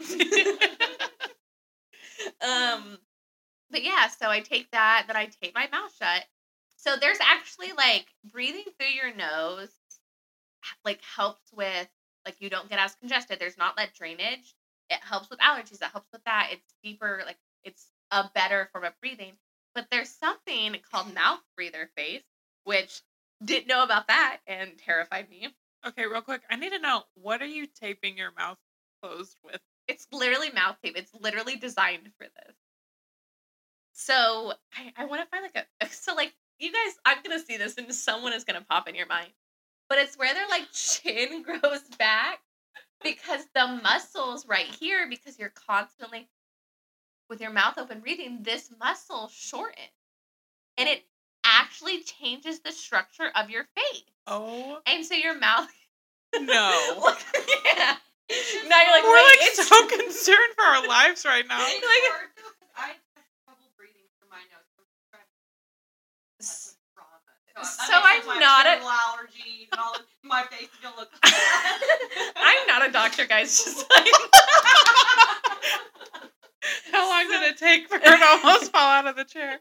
um, 2.42 2.98
but 3.70 3.82
yeah, 3.82 4.08
so 4.08 4.28
I 4.28 4.40
take 4.40 4.70
that, 4.70 5.04
then 5.06 5.16
I 5.16 5.26
tape 5.26 5.54
my 5.54 5.68
mouth 5.70 5.92
shut. 5.98 6.24
So 6.76 6.96
there's 6.96 7.18
actually 7.20 7.72
like 7.76 8.06
breathing 8.32 8.64
through 8.78 8.88
your 8.88 9.14
nose, 9.14 9.70
like 10.84 11.00
helps 11.02 11.52
with 11.52 11.88
like 12.24 12.36
you 12.40 12.50
don't 12.50 12.68
get 12.68 12.78
as 12.78 12.94
congested. 12.94 13.38
There's 13.38 13.58
not 13.58 13.76
that 13.76 13.94
drainage. 13.94 14.54
It 14.90 15.00
helps 15.02 15.28
with 15.28 15.38
allergies. 15.40 15.82
It 15.82 15.90
helps 15.92 16.10
with 16.12 16.24
that. 16.24 16.48
It's 16.52 16.74
deeper, 16.82 17.22
like 17.26 17.38
it's 17.64 17.86
a 18.10 18.30
better 18.34 18.68
form 18.72 18.84
of 18.84 18.98
breathing. 19.00 19.32
But 19.74 19.88
there's 19.90 20.08
something 20.08 20.76
called 20.90 21.14
mouth 21.14 21.40
breather 21.56 21.90
face, 21.96 22.22
which 22.64 23.02
didn't 23.44 23.68
know 23.68 23.82
about 23.82 24.08
that 24.08 24.38
and 24.46 24.76
terrified 24.78 25.28
me. 25.28 25.48
Okay, 25.86 26.06
real 26.06 26.22
quick. 26.22 26.42
I 26.50 26.56
need 26.56 26.70
to 26.70 26.78
know 26.78 27.04
what 27.14 27.40
are 27.40 27.46
you 27.46 27.66
taping 27.66 28.16
your 28.16 28.32
mouth 28.36 28.58
closed 29.02 29.36
with? 29.44 29.60
It's 29.86 30.06
literally 30.12 30.50
mouth 30.50 30.76
tape. 30.82 30.96
It's 30.96 31.14
literally 31.14 31.56
designed 31.56 32.10
for 32.18 32.24
this. 32.24 32.56
So 33.92 34.52
I, 34.74 35.02
I 35.02 35.04
want 35.06 35.22
to 35.22 35.28
find 35.28 35.42
like 35.42 35.66
a 35.80 35.86
so 35.90 36.14
like 36.14 36.34
you 36.58 36.72
guys 36.72 36.94
I'm 37.04 37.18
gonna 37.22 37.40
see 37.40 37.56
this 37.56 37.76
and 37.78 37.92
someone 37.94 38.32
is 38.32 38.44
gonna 38.44 38.64
pop 38.68 38.88
in 38.88 38.94
your 38.94 39.06
mind. 39.06 39.30
But 39.88 39.98
it's 39.98 40.16
where 40.16 40.34
their 40.34 40.48
like 40.48 40.66
chin 40.72 41.42
grows 41.42 41.82
back 41.98 42.40
because 43.02 43.44
the 43.54 43.80
muscles 43.82 44.46
right 44.46 44.66
here, 44.66 45.08
because 45.08 45.38
you're 45.38 45.52
constantly 45.68 46.28
with 47.28 47.40
your 47.40 47.52
mouth 47.52 47.78
open 47.78 48.02
reading, 48.02 48.42
this 48.42 48.70
muscle 48.80 49.28
shortens. 49.32 49.90
And 50.76 50.88
it 50.88 51.04
actually 51.44 52.02
changes 52.02 52.60
the 52.60 52.72
structure 52.72 53.30
of 53.34 53.50
your 53.50 53.64
face. 53.76 54.02
Oh 54.26 54.78
And 54.86 55.04
so 55.04 55.14
your 55.14 55.38
mouth 55.38 55.68
no. 56.34 56.44
yeah. 57.64 57.96
Now 58.68 58.82
you're 58.82 58.92
like, 58.92 59.04
We're 59.04 59.24
like 59.24 59.40
it's- 59.48 59.68
so 59.68 59.86
concerned 59.86 60.52
for 60.54 60.64
our 60.64 60.86
lives 60.86 61.24
right 61.24 61.46
now. 61.48 61.58
It's 61.60 61.74
like- 61.74 62.12
hard 62.12 62.28
I 62.76 62.86
have 62.88 62.96
trouble 63.46 63.70
breathing 63.76 64.04
through 64.20 64.28
my 64.30 64.42
nose. 64.52 64.68
I'm 64.76 64.84
trying 65.10 65.24
to- 65.24 65.28
that's 66.38 66.66
with 66.68 66.76
trauma. 66.94 67.16
that 67.56 67.64
So 67.66 67.94
I'm 67.96 68.02
why 68.02 68.10
I 68.10 68.14
have 68.16 68.40
not 68.40 68.66
a- 68.66 68.68
terrible 68.68 68.88
allergies 68.90 69.68
and 69.72 69.80
all 69.80 69.92
this. 69.94 70.02
My 70.24 70.42
face 70.50 70.68
is 70.68 70.78
gonna 70.82 70.96
look. 70.96 71.08
I'm 71.24 72.66
not 72.66 72.86
a 72.86 72.92
doctor, 72.92 73.24
guys. 73.24 73.64
Just 73.64 73.78
like 73.88 74.06
How 76.92 77.08
long 77.08 77.28
did 77.30 77.42
it 77.52 77.56
take 77.58 77.88
for 77.88 77.94
her 77.98 78.18
to 78.18 78.24
almost 78.26 78.72
fall 78.72 78.86
out 78.90 79.06
of 79.06 79.16
the 79.16 79.24
chair? 79.24 79.60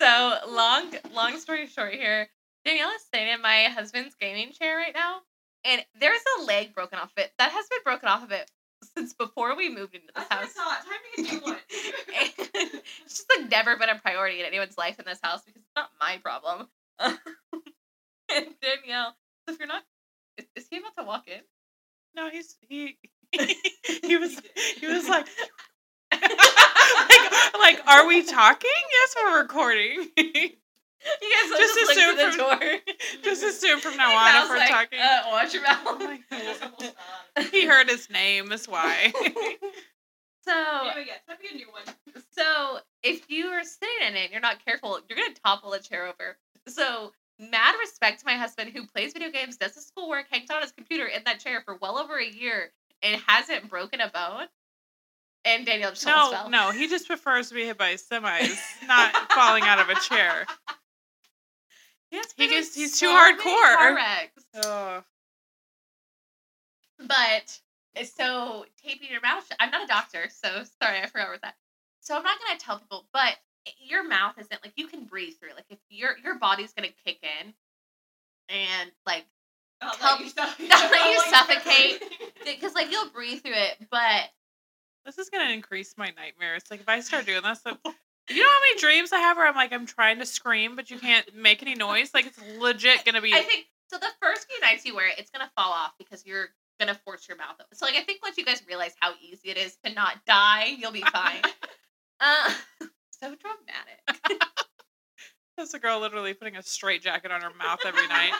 So 0.00 0.36
long, 0.48 0.94
long 1.14 1.38
story 1.38 1.66
short 1.66 1.92
here. 1.92 2.28
Danielle 2.64 2.90
is 2.90 3.02
sitting 3.12 3.28
in 3.28 3.42
my 3.42 3.64
husband's 3.64 4.14
gaming 4.14 4.52
chair 4.52 4.76
right 4.76 4.94
now, 4.94 5.20
and 5.64 5.84
there's 6.00 6.20
a 6.38 6.44
leg 6.44 6.74
broken 6.74 6.98
off 6.98 7.12
of 7.16 7.18
it. 7.22 7.32
That 7.38 7.50
has 7.52 7.66
been 7.68 7.80
broken 7.84 8.08
off 8.08 8.22
of 8.22 8.32
it 8.32 8.50
since 8.96 9.12
before 9.12 9.56
we 9.56 9.68
moved 9.68 9.94
into 9.94 10.08
this 10.14 10.26
That's 10.28 10.42
house. 10.42 10.52
thought. 10.52 10.84
Time 10.84 10.98
to 11.16 11.22
get 11.22 11.42
one. 11.42 11.56
It's 13.04 13.16
just 13.18 13.32
like 13.36 13.50
never 13.50 13.76
been 13.76 13.88
a 13.88 13.98
priority 13.98 14.40
in 14.40 14.46
anyone's 14.46 14.78
life 14.78 14.98
in 14.98 15.04
this 15.04 15.18
house 15.22 15.42
because 15.44 15.62
it's 15.62 15.76
not 15.76 15.90
my 16.00 16.18
problem. 16.18 16.68
and 17.00 17.16
Danielle, 18.62 19.14
so 19.46 19.54
if 19.54 19.58
you're 19.58 19.68
not, 19.68 19.82
is, 20.38 20.46
is 20.56 20.66
he 20.70 20.78
about 20.78 20.96
to 20.98 21.04
walk 21.04 21.28
in? 21.28 21.40
No, 22.14 22.30
he's 22.30 22.56
he 22.68 22.98
he 23.32 24.16
was 24.16 24.40
he 24.78 24.86
was 24.86 25.08
like 25.08 25.26
like, 25.26 25.28
like 26.94 27.32
like, 27.58 27.86
are 27.88 28.06
we 28.06 28.22
talking? 28.24 28.70
Yes, 28.92 29.14
we're 29.22 29.40
recording. 29.42 30.08
You 31.22 31.30
guys 31.30 31.48
Just 31.58 31.74
just, 31.74 31.78
just 31.78 31.90
assume 31.92 32.16
the 32.18 32.22
from- 32.32 32.58
door. 32.58 32.78
Just 33.24 33.42
assume 33.42 33.80
from 33.80 33.96
now 33.96 34.14
on 34.14 34.42
if 34.44 34.50
we're 34.50 34.58
like, 34.58 34.68
talking. 34.68 34.98
Uh, 34.98 35.20
watch 35.30 35.54
your 35.54 35.62
mouth. 35.62 35.78
Oh 35.86 35.96
my 35.98 36.20
It's 36.30 36.60
God. 36.60 36.72
almost 36.78 36.94
done. 37.36 37.46
he 37.50 37.64
heard 37.66 37.88
his 37.88 38.10
name, 38.10 38.50
that's 38.50 38.68
why. 38.68 39.10
so 40.46 40.52
Anyway, 40.52 41.06
yeah, 41.06 41.14
time 41.26 41.36
to 41.38 41.42
get 41.42 41.52
a 41.52 41.56
new 41.56 41.68
one. 41.70 41.94
So 42.32 42.80
if 43.02 43.30
you 43.30 43.46
are 43.46 43.64
sitting 43.64 44.08
in 44.08 44.14
it 44.16 44.24
and 44.24 44.30
you're 44.32 44.42
not 44.42 44.62
careful, 44.62 44.98
you're 45.08 45.16
gonna 45.18 45.34
topple 45.42 45.72
a 45.72 45.80
chair 45.80 46.06
over. 46.06 46.36
So 46.68 47.12
mad 47.38 47.76
respect 47.80 48.20
to 48.20 48.26
my 48.26 48.34
husband 48.34 48.70
who 48.74 48.86
plays 48.86 49.14
video 49.14 49.30
games, 49.30 49.56
does 49.56 49.74
his 49.76 49.86
schoolwork, 49.86 50.26
hangs 50.30 50.50
out 50.50 50.56
on 50.56 50.62
his 50.64 50.72
computer 50.72 51.06
in 51.06 51.22
that 51.24 51.40
chair 51.40 51.62
for 51.64 51.76
well 51.80 51.96
over 51.98 52.18
a 52.18 52.26
year 52.28 52.72
and 53.02 53.20
hasn't 53.26 53.70
broken 53.70 54.00
a 54.02 54.08
bone. 54.10 54.48
And 55.44 55.64
Daniel 55.64 55.90
just 55.90 56.06
almost 56.06 56.32
no, 56.32 56.38
fell. 56.38 56.50
no, 56.50 56.70
he 56.70 56.86
just 56.88 57.06
prefers 57.06 57.48
to 57.48 57.54
be 57.54 57.64
hit 57.64 57.78
by 57.78 57.94
semis, 57.94 58.58
not 58.86 59.14
falling 59.32 59.62
out 59.64 59.78
of 59.80 59.88
a 59.88 59.94
chair. 60.00 60.46
He, 62.12 62.20
He 62.36 62.48
gets- 62.48 62.74
he's 62.74 62.98
too 62.98 63.06
hardcore. 63.06 63.76
car. 63.76 63.98
Oh. 64.64 65.04
But 66.98 67.60
eh, 67.94 68.04
so 68.04 68.64
taping 68.84 69.08
your 69.10 69.20
mouth 69.20 69.46
shut. 69.46 69.56
I'm 69.60 69.70
not 69.70 69.84
a 69.84 69.86
doctor, 69.86 70.28
so 70.28 70.48
sorry, 70.82 70.98
I 71.00 71.06
forgot 71.06 71.28
about 71.28 71.42
that. 71.42 71.54
So 72.00 72.16
I'm 72.16 72.24
not 72.24 72.36
gonna 72.44 72.58
tell 72.58 72.78
people, 72.80 73.06
but 73.12 73.36
your 73.78 74.02
mouth 74.06 74.34
isn't 74.38 74.60
like 74.64 74.72
you 74.76 74.88
can 74.88 75.04
breathe 75.04 75.34
through. 75.38 75.50
Like 75.54 75.66
if 75.70 75.78
your 75.88 76.16
your 76.24 76.34
body's 76.38 76.72
gonna 76.72 76.88
kick 77.06 77.20
in 77.22 77.54
and 78.48 78.90
like 79.06 79.24
Not 79.80 79.94
Help- 79.96 80.18
let 80.20 80.24
you 80.24 80.30
suffocate. 80.30 80.68
not 80.68 80.90
let 80.90 81.12
you 81.12 81.20
suffocate. 81.30 82.02
because 82.44 82.74
like 82.74 82.90
you'll 82.90 83.10
breathe 83.10 83.40
through 83.42 83.52
it, 83.54 83.86
but 83.90 84.22
This 85.04 85.18
is 85.18 85.30
gonna 85.30 85.52
increase 85.52 85.94
my 85.96 86.12
nightmares. 86.16 86.62
Like 86.70 86.80
if 86.80 86.88
I 86.88 87.00
start 87.00 87.26
doing 87.26 87.42
this, 87.42 87.60
like, 87.66 87.76
you 88.28 88.42
know 88.42 88.48
how 88.48 88.60
many 88.60 88.80
dreams 88.80 89.12
I 89.12 89.18
have 89.18 89.36
where 89.36 89.46
I'm 89.48 89.54
like 89.54 89.72
I'm 89.72 89.86
trying 89.86 90.18
to 90.18 90.26
scream 90.26 90.76
but 90.76 90.90
you 90.90 90.98
can't 90.98 91.26
make 91.34 91.62
any 91.62 91.74
noise. 91.74 92.12
Like 92.14 92.26
it's 92.26 92.40
legit 92.58 93.04
gonna 93.04 93.20
be. 93.20 93.34
I 93.34 93.40
think 93.40 93.66
so. 93.88 93.98
The 93.98 94.06
first 94.20 94.46
few 94.50 94.60
nights 94.60 94.84
you 94.84 94.94
wear 94.94 95.08
it, 95.08 95.14
it's 95.18 95.30
gonna 95.30 95.50
fall 95.56 95.72
off 95.72 95.92
because 95.98 96.24
you're 96.26 96.48
gonna 96.78 96.98
force 97.04 97.28
your 97.28 97.36
mouth 97.36 97.54
open. 97.54 97.74
So 97.74 97.86
like 97.86 97.96
I 97.96 98.02
think 98.02 98.22
once 98.22 98.38
you 98.38 98.44
guys 98.44 98.62
realize 98.66 98.94
how 99.00 99.12
easy 99.20 99.50
it 99.50 99.56
is 99.56 99.76
to 99.84 99.92
not 99.92 100.24
die, 100.26 100.76
you'll 100.78 100.92
be 100.92 101.02
fine. 101.02 101.42
uh, 102.20 102.52
so 103.10 103.34
dramatic. 103.34 104.40
That's 105.56 105.74
a 105.74 105.78
girl 105.78 106.00
literally 106.00 106.32
putting 106.32 106.56
a 106.56 106.62
straight 106.62 107.02
jacket 107.02 107.30
on 107.30 107.42
her 107.42 107.52
mouth 107.58 107.80
every 107.84 108.08
night. 108.08 108.32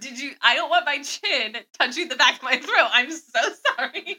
Did 0.00 0.18
you? 0.18 0.32
I 0.42 0.54
don't 0.54 0.68
want 0.68 0.84
my 0.84 1.00
chin 1.02 1.56
touching 1.78 2.08
the 2.08 2.16
back 2.16 2.36
of 2.36 2.42
my 2.42 2.56
throat. 2.56 2.88
I'm 2.92 3.10
so 3.10 3.40
sorry. 3.76 4.18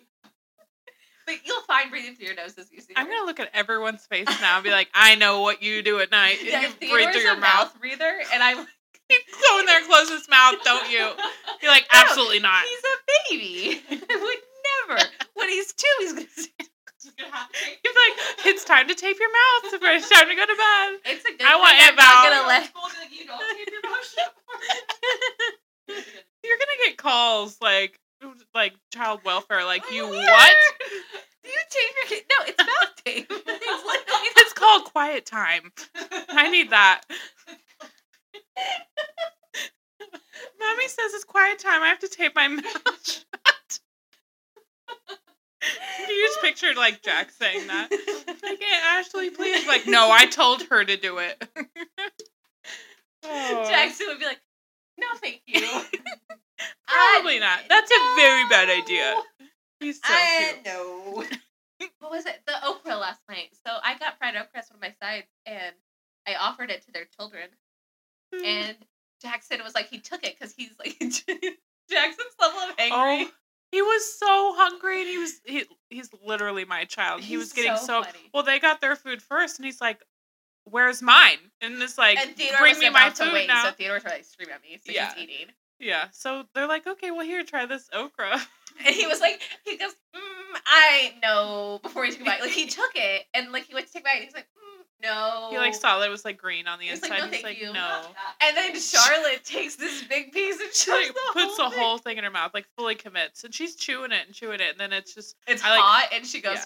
But 1.27 1.35
you'll 1.45 1.61
find 1.63 1.91
breathing 1.91 2.15
through 2.15 2.27
your 2.27 2.35
nose 2.35 2.57
is 2.57 2.71
easier. 2.73 2.95
I'm 2.95 3.05
gonna 3.05 3.25
look 3.25 3.39
at 3.39 3.49
everyone's 3.53 4.05
face 4.07 4.27
now 4.41 4.55
and 4.55 4.63
be 4.63 4.71
like, 4.71 4.87
I 4.95 5.13
know 5.15 5.41
what 5.41 5.61
you 5.61 5.83
do 5.83 5.99
at 5.99 6.09
night. 6.09 6.37
Yeah, 6.41 6.61
you 6.61 6.69
Theodore's 6.69 6.89
breathe 7.05 7.11
through 7.13 7.21
your 7.21 7.33
a 7.37 7.39
mouth. 7.39 7.77
breather, 7.79 8.21
and 8.33 8.41
I'm. 8.41 8.55
Go 8.57 9.59
in 9.59 9.65
there 9.67 9.77
and 9.79 9.87
close 9.87 10.09
his 10.09 10.27
mouth, 10.29 10.55
don't 10.63 10.89
you? 10.89 10.99
You're 11.61 11.71
like, 11.71 11.85
No, 11.93 11.99
absolutely 11.99 12.39
not. 12.39 12.63
He's 12.63 12.83
a 12.83 12.97
baby. 13.29 13.81
I 14.09 14.15
would 14.15 14.95
never. 14.95 15.01
When 15.35 15.49
he's 15.49 15.71
two, 15.73 15.85
he's 15.99 16.13
gonna. 16.13 16.25
Say, 16.35 16.49
gonna 17.17 17.31
have 17.31 17.51
to 17.51 17.59
take 17.59 17.79
He's 17.83 17.95
like, 17.95 18.45
it's 18.47 18.63
time 18.65 18.87
to 18.87 18.95
tape 18.95 19.17
your 19.19 19.29
mouth. 19.29 19.73
It's 19.81 20.09
time 20.09 20.27
to 20.29 20.35
go 20.35 20.45
to 20.45 20.55
bed. 20.55 20.99
it's 21.11 21.25
a 21.25 21.31
good. 21.37 21.41
I 21.47 21.55
want 21.57 21.71
thing 21.77 21.81
I'm 21.83 21.87
Aunt 21.89 21.95
not 21.97 22.23
Val. 22.23 22.23
gonna 22.31 22.47
let. 22.47 22.65
School, 22.69 22.83
like, 22.99 23.11
you 23.19 23.25
don't 23.25 23.39
tape 23.57 23.69
your 23.71 23.91
mouth 23.91 24.15
shut. 24.15 24.33
You're 26.43 26.57
gonna 26.57 26.79
get 26.87 26.97
calls 26.97 27.57
like, 27.61 27.99
like 28.53 28.73
child 28.93 29.21
welfare. 29.23 29.63
Like 29.65 29.89
you 29.91 30.07
Weird. 30.09 30.25
what? 30.25 30.55
Do 31.43 31.49
you 31.49 31.59
tape 31.69 31.95
your 31.95 32.19
kid? 32.19 32.25
No, 32.29 32.45
it's 32.45 32.57
mouth 32.57 33.03
tape. 33.05 33.31
It's 34.39 34.53
called 34.53 34.85
quiet 34.85 35.25
time. 35.25 35.71
I 36.29 36.49
need 36.49 36.69
that. 36.71 37.01
Mommy 40.59 40.87
says 40.87 41.13
it's 41.13 41.23
quiet 41.23 41.59
time. 41.59 41.83
I 41.83 41.87
have 41.87 41.99
to 41.99 42.07
tape 42.07 42.33
my 42.35 42.47
mouth 42.47 42.63
shut. 43.03 43.79
you 46.07 46.27
just 46.27 46.41
pictured 46.41 46.77
like 46.77 47.01
Jack 47.03 47.31
saying 47.31 47.67
that. 47.67 47.89
Like, 48.43 48.61
Ashley, 48.85 49.29
please. 49.29 49.67
Like, 49.67 49.85
no, 49.87 50.09
I 50.11 50.25
told 50.25 50.63
her 50.69 50.83
to 50.83 50.97
do 50.97 51.17
it. 51.17 51.43
Oh. 53.23 53.65
Jackson 53.69 54.07
would 54.07 54.19
be 54.19 54.25
like, 54.25 54.39
"No, 54.97 55.07
thank 55.17 55.41
you." 55.47 55.61
Probably 56.87 57.37
Uh, 57.37 57.41
not. 57.41 57.59
That's 57.69 57.91
a 57.91 58.15
very 58.15 58.47
bad 58.49 58.69
idea. 58.69 59.15
He's 59.79 59.97
so 59.97 60.01
I 60.05 60.53
cute. 60.53 60.65
know. 60.65 61.23
what 61.99 62.11
was 62.11 62.25
it? 62.25 62.41
The 62.47 62.53
okra 62.65 62.95
last 62.95 63.21
night. 63.29 63.49
So 63.65 63.73
I 63.83 63.97
got 63.97 64.17
fried 64.17 64.35
okra 64.35 64.59
as 64.59 64.69
one 64.69 64.77
of 64.77 64.81
my 64.81 64.93
sides, 65.01 65.27
and 65.45 65.75
I 66.27 66.35
offered 66.35 66.71
it 66.71 66.83
to 66.85 66.91
their 66.91 67.05
children. 67.05 67.49
Mm. 68.33 68.43
And 68.45 68.77
Jackson 69.21 69.59
was 69.63 69.75
like, 69.75 69.89
he 69.89 69.99
took 69.99 70.23
it 70.23 70.35
because 70.37 70.53
he's 70.53 70.71
like, 70.79 70.97
Jackson's 71.89 72.33
level 72.39 72.59
of 72.59 72.75
angry. 72.79 73.27
Oh, 73.27 73.31
he 73.71 73.81
was 73.81 74.17
so 74.17 74.53
hungry, 74.55 75.01
and 75.01 75.09
he 75.09 75.17
was 75.17 75.41
he, 75.45 75.65
he's 75.89 76.09
literally 76.25 76.65
my 76.65 76.85
child. 76.85 77.21
he 77.21 77.37
was 77.37 77.51
getting 77.53 77.75
so 77.75 77.85
so, 77.85 78.03
funny. 78.03 78.19
well. 78.33 78.43
They 78.43 78.59
got 78.59 78.79
their 78.81 78.95
food 78.95 79.21
first, 79.21 79.57
and 79.59 79.65
he's 79.65 79.81
like, 79.81 80.01
"Where's 80.65 81.01
mine?" 81.01 81.37
And 81.61 81.81
it's 81.81 81.97
like, 81.97 82.17
and 82.17 82.33
Theodore 82.35 82.59
"Bring 82.59 82.79
me 82.79 82.89
my 82.89 83.01
about 83.07 83.15
to 83.17 83.23
food 83.25 83.33
wait, 83.33 83.47
now." 83.47 83.65
so 83.65 83.71
Theodore 83.71 83.99
tried 83.99 84.19
to 84.19 84.23
scream 84.23 84.49
at 84.53 84.61
me, 84.61 84.79
so 84.85 84.91
Yeah. 84.93 85.13
he's 85.15 85.23
eating. 85.23 85.47
Yeah. 85.79 86.05
So 86.11 86.43
they're 86.53 86.67
like, 86.67 86.87
"Okay, 86.87 87.11
well 87.11 87.25
here, 87.25 87.43
try 87.43 87.65
this 87.65 87.89
okra." 87.93 88.39
And 88.85 88.93
he 88.93 89.07
was 89.07 89.19
like, 89.19 89.41
he 89.65 89.75
goes, 89.75 89.89
mm, 90.15 90.59
I 90.67 91.15
know. 91.23 91.79
Before 91.83 92.05
he 92.05 92.11
took 92.11 92.21
a 92.21 92.25
bite, 92.25 92.41
like 92.41 92.51
he 92.51 92.67
took 92.79 92.91
it, 92.93 93.23
and 93.33 93.51
like 93.51 93.63
he 93.65 93.73
went 93.73 93.87
to 93.87 93.93
take 93.93 94.03
a 94.03 94.05
bite, 94.05 94.15
and 94.17 94.23
he's 94.25 94.35
like, 94.35 94.45
mm, 94.45 94.83
no. 95.01 95.47
He 95.49 95.57
like 95.57 95.73
saw 95.73 95.97
that 95.97 96.05
it 96.07 96.11
was 96.11 96.23
like 96.23 96.37
green 96.37 96.67
on 96.67 96.77
the 96.77 96.85
He 96.85 96.91
was 96.91 97.01
like, 97.01 97.11
inside. 97.13 97.25
"No, 97.25 97.33
he's 97.33 97.43
like, 97.43 97.59
you." 97.59 97.73
"No." 97.73 98.01
And 98.39 98.55
then 98.55 98.79
Charlotte 98.79 99.43
takes 99.43 99.77
this 99.77 100.03
big 100.03 100.31
piece 100.31 100.59
and 100.61 100.71
She 100.71 100.91
like 100.91 101.07
the 101.07 101.19
puts 101.33 101.57
whole 101.57 101.69
the 101.71 101.75
whole 101.75 101.97
thing 101.97 102.19
in 102.19 102.23
her 102.23 102.29
mouth, 102.29 102.51
like 102.53 102.67
fully 102.77 102.93
commits, 102.93 103.43
and 103.45 103.51
she's 103.51 103.75
chewing 103.75 104.11
it 104.11 104.27
and 104.27 104.35
chewing 104.35 104.59
it, 104.59 104.69
and 104.69 104.79
then 104.79 104.93
it's 104.93 105.15
just 105.15 105.35
It's 105.47 105.63
I 105.63 105.71
like- 105.71 105.79
hot, 105.81 106.09
and 106.13 106.23
she 106.23 106.39
goes, 106.39 106.57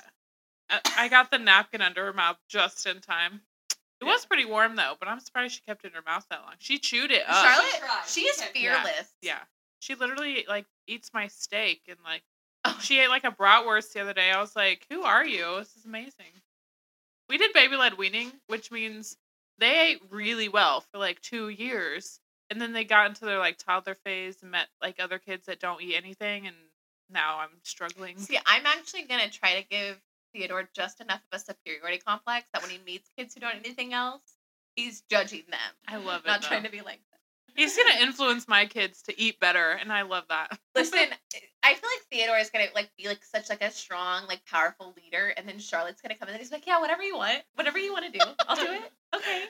yeah. 0.69 0.81
I, 0.85 1.05
I 1.05 1.07
got 1.07 1.31
the 1.31 1.39
napkin 1.39 1.81
under 1.81 2.03
her 2.05 2.13
mouth 2.13 2.37
just 2.49 2.85
in 2.87 2.99
time. 2.99 3.39
It 4.01 4.05
Yeah. 4.05 4.11
was 4.13 4.25
pretty 4.25 4.45
warm 4.45 4.75
though, 4.75 4.95
but 4.99 5.07
I'm 5.07 5.19
surprised 5.19 5.53
she 5.55 5.61
kept 5.61 5.85
it 5.85 5.89
in 5.89 5.93
her 5.93 6.01
mouth 6.05 6.25
that 6.29 6.41
long. 6.41 6.55
She 6.59 6.79
chewed 6.79 7.11
it 7.11 7.23
up. 7.27 7.45
Charlotte, 7.45 7.79
tried. 7.79 8.03
she 8.07 8.21
is 8.21 8.41
Okay. 8.41 8.61
Yeah. 8.63 8.83
fearless. 8.83 9.13
Yeah. 9.21 9.39
She 9.79 9.95
literally 9.95 10.45
like 10.47 10.65
eats 10.87 11.11
my 11.13 11.27
steak 11.27 11.83
and 11.87 11.97
like 12.03 12.23
Oh, 12.65 12.77
she 12.81 12.99
ate 12.99 13.09
like 13.09 13.23
a 13.23 13.31
bratwurst 13.31 13.93
the 13.93 14.01
other 14.01 14.13
day. 14.13 14.31
I 14.31 14.39
was 14.39 14.55
like, 14.55 14.85
"Who 14.89 15.01
are 15.03 15.25
you? 15.25 15.55
This 15.57 15.75
is 15.75 15.85
amazing." 15.85 16.31
We 17.29 17.37
did 17.37 17.53
baby 17.53 17.75
led 17.75 17.97
weaning, 17.97 18.31
which 18.47 18.69
means 18.71 19.17
they 19.57 19.79
ate 19.91 20.01
really 20.09 20.47
well 20.49 20.81
for 20.81 20.97
like 20.99 21.21
two 21.21 21.49
years, 21.49 22.19
and 22.49 22.61
then 22.61 22.73
they 22.73 22.83
got 22.83 23.07
into 23.07 23.25
their 23.25 23.39
like 23.39 23.57
toddler 23.57 23.95
phase 23.95 24.41
and 24.43 24.51
met 24.51 24.67
like 24.81 24.99
other 24.99 25.17
kids 25.17 25.45
that 25.47 25.59
don't 25.59 25.81
eat 25.81 25.95
anything, 25.95 26.45
and 26.45 26.55
now 27.09 27.39
I'm 27.39 27.57
struggling. 27.63 28.17
See, 28.19 28.37
I'm 28.45 28.65
actually 28.67 29.03
gonna 29.03 29.29
try 29.29 29.59
to 29.59 29.67
give 29.67 29.99
Theodore 30.33 30.69
just 30.73 31.01
enough 31.01 31.21
of 31.31 31.39
a 31.39 31.43
superiority 31.43 31.99
complex 31.99 32.47
that 32.53 32.61
when 32.61 32.71
he 32.71 32.79
meets 32.85 33.09
kids 33.17 33.33
who 33.33 33.41
don't 33.41 33.55
anything 33.55 33.93
else, 33.93 34.21
he's 34.75 35.01
judging 35.09 35.43
them. 35.49 35.59
I 35.87 35.97
love 35.97 36.21
it. 36.25 36.27
Not 36.27 36.41
though. 36.41 36.47
trying 36.47 36.63
to 36.63 36.71
be 36.71 36.81
like 36.81 36.99
them. 37.11 37.19
He's 37.55 37.75
gonna 37.75 38.01
influence 38.01 38.47
my 38.47 38.65
kids 38.65 39.01
to 39.03 39.19
eat 39.19 39.39
better, 39.39 39.71
and 39.71 39.91
I 39.91 40.03
love 40.03 40.23
that. 40.29 40.57
Listen, 40.75 41.07
I 41.63 41.73
feel 41.73 41.89
like 41.89 42.05
Theodore 42.09 42.37
is 42.37 42.49
gonna 42.49 42.67
like 42.73 42.89
be 42.97 43.07
like 43.07 43.23
such 43.23 43.49
like 43.49 43.61
a 43.61 43.71
strong, 43.71 44.25
like 44.27 44.45
powerful 44.45 44.93
leader, 44.95 45.33
and 45.35 45.47
then 45.47 45.59
Charlotte's 45.59 46.01
gonna 46.01 46.15
come 46.15 46.29
in 46.29 46.35
and 46.35 46.41
he's 46.41 46.51
like, 46.51 46.65
Yeah, 46.65 46.79
whatever 46.79 47.03
you 47.03 47.17
want. 47.17 47.43
Whatever 47.55 47.77
you 47.77 47.91
want 47.91 48.11
to 48.11 48.19
do. 48.19 48.25
I'll 48.47 48.55
do 48.55 48.71
it. 48.71 48.91
Okay. 49.13 49.43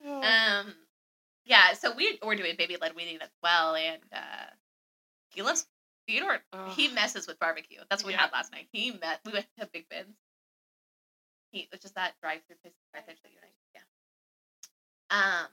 Um 0.00 0.72
yeah, 1.44 1.72
so 1.72 1.92
we 1.96 2.20
we're 2.24 2.36
doing 2.36 2.54
baby 2.56 2.76
led 2.80 2.94
weaning 2.94 3.18
as 3.20 3.30
well, 3.42 3.74
and 3.74 4.00
uh 4.12 4.46
he 5.30 5.42
loves 5.42 5.66
Theodore 6.08 6.40
he 6.64 6.88
Ugh. 6.88 6.94
messes 6.94 7.28
with 7.28 7.38
barbecue. 7.38 7.80
That's 7.90 8.02
what 8.02 8.08
we 8.08 8.14
Yeah. 8.14 8.22
had 8.22 8.32
last 8.32 8.52
night. 8.52 8.68
He 8.72 8.90
met 8.92 9.20
we 9.24 9.32
went 9.34 9.46
to 9.60 9.66
Big 9.72 9.88
Ben's. 9.90 10.16
He 11.52 11.68
which 11.72 11.84
is 11.84 11.92
that 11.92 12.14
drive 12.22 12.42
through 12.46 12.56
place 12.62 12.74
right 12.94 13.06
there 13.06 13.16
that 13.22 13.32
you 13.32 13.38
like. 13.42 13.54
Yeah. 13.74 13.82
Um 15.10 15.48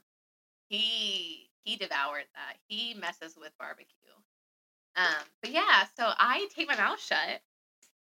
he 0.70 1.50
he 1.66 1.78
devoured 1.78 2.26
that. 2.36 2.58
He 2.68 2.94
messes 2.96 3.36
with 3.38 3.52
barbecue. 3.60 4.14
Um 4.96 5.24
but 5.42 5.52
yeah, 5.52 5.86
so 5.98 6.14
I 6.18 6.48
take 6.56 6.68
my 6.68 6.76
mouth 6.78 7.02
shut 7.02 7.42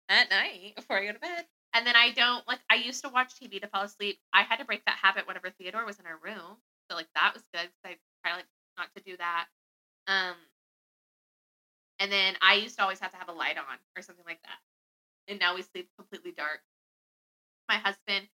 at 0.08 0.30
night 0.30 0.74
before 0.76 0.98
I 0.98 1.06
go 1.06 1.12
to 1.12 1.18
bed. 1.18 1.46
And 1.74 1.86
then 1.86 1.96
I 1.96 2.10
don't 2.10 2.46
like 2.48 2.60
I 2.70 2.76
used 2.76 3.02
to 3.04 3.10
watch 3.10 3.34
TV 3.34 3.60
to 3.60 3.68
fall 3.68 3.84
asleep. 3.84 4.18
I 4.32 4.42
had 4.42 4.58
to 4.60 4.64
break 4.66 4.84
that 4.86 4.98
habit 5.02 5.26
whenever 5.26 5.50
Theodore 5.50 5.84
was 5.84 5.98
in 5.98 6.06
our 6.06 6.18
room. 6.18 6.58
So 6.90 6.96
like 6.96 7.08
that 7.14 7.32
was 7.34 7.42
good 7.54 7.68
because 7.70 7.84
I 7.84 7.96
try 8.26 8.36
like 8.36 8.46
not 8.78 8.88
to 8.96 9.02
do 9.02 9.16
that. 9.18 9.46
Um 10.08 10.36
and 11.98 12.10
then 12.10 12.36
I 12.40 12.54
used 12.54 12.76
to 12.76 12.82
always 12.82 13.00
have 13.00 13.12
to 13.12 13.18
have 13.18 13.28
a 13.28 13.32
light 13.32 13.58
on 13.58 13.78
or 13.96 14.02
something 14.02 14.24
like 14.26 14.42
that. 14.42 14.58
And 15.28 15.40
now 15.40 15.54
we 15.54 15.62
sleep 15.62 15.88
completely 15.96 16.32
dark. 16.32 16.60
My 17.68 17.76
husband 17.76 18.28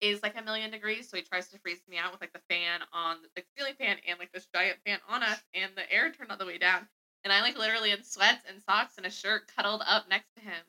is 0.00 0.22
like 0.22 0.38
a 0.38 0.42
million 0.42 0.70
degrees, 0.70 1.08
so 1.08 1.16
he 1.16 1.22
tries 1.22 1.48
to 1.48 1.58
freeze 1.58 1.80
me 1.88 1.96
out 1.98 2.12
with 2.12 2.20
like 2.20 2.32
the 2.32 2.42
fan 2.50 2.80
on 2.92 3.16
the 3.34 3.44
ceiling 3.56 3.74
fan 3.74 3.96
and 4.06 4.18
like 4.18 4.32
this 4.32 4.46
giant 4.54 4.78
fan 4.84 5.00
on 5.08 5.22
us 5.22 5.42
and 5.54 5.72
the 5.76 5.90
air 5.90 6.10
turned 6.12 6.30
all 6.30 6.36
the 6.36 6.46
way 6.46 6.58
down. 6.58 6.86
And 7.24 7.32
I 7.32 7.40
like 7.40 7.56
literally 7.56 7.90
in 7.90 8.04
sweats 8.04 8.44
and 8.48 8.60
socks 8.62 8.94
and 8.98 9.06
a 9.06 9.10
shirt 9.10 9.50
cuddled 9.56 9.82
up 9.86 10.08
next 10.10 10.28
to 10.36 10.42
him. 10.42 10.62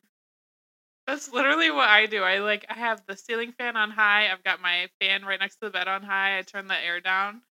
That's 1.06 1.32
literally 1.32 1.70
what 1.70 1.88
I 1.88 2.06
do. 2.06 2.22
I 2.22 2.38
like 2.38 2.66
I 2.68 2.74
have 2.74 3.02
the 3.06 3.16
ceiling 3.16 3.52
fan 3.52 3.76
on 3.76 3.90
high. 3.90 4.30
I've 4.32 4.42
got 4.42 4.60
my 4.60 4.88
fan 5.00 5.24
right 5.24 5.38
next 5.38 5.56
to 5.56 5.66
the 5.66 5.70
bed 5.70 5.86
on 5.86 6.02
high. 6.02 6.38
I 6.38 6.42
turn 6.42 6.66
the 6.66 6.76
air 6.82 7.00
down, 7.00 7.42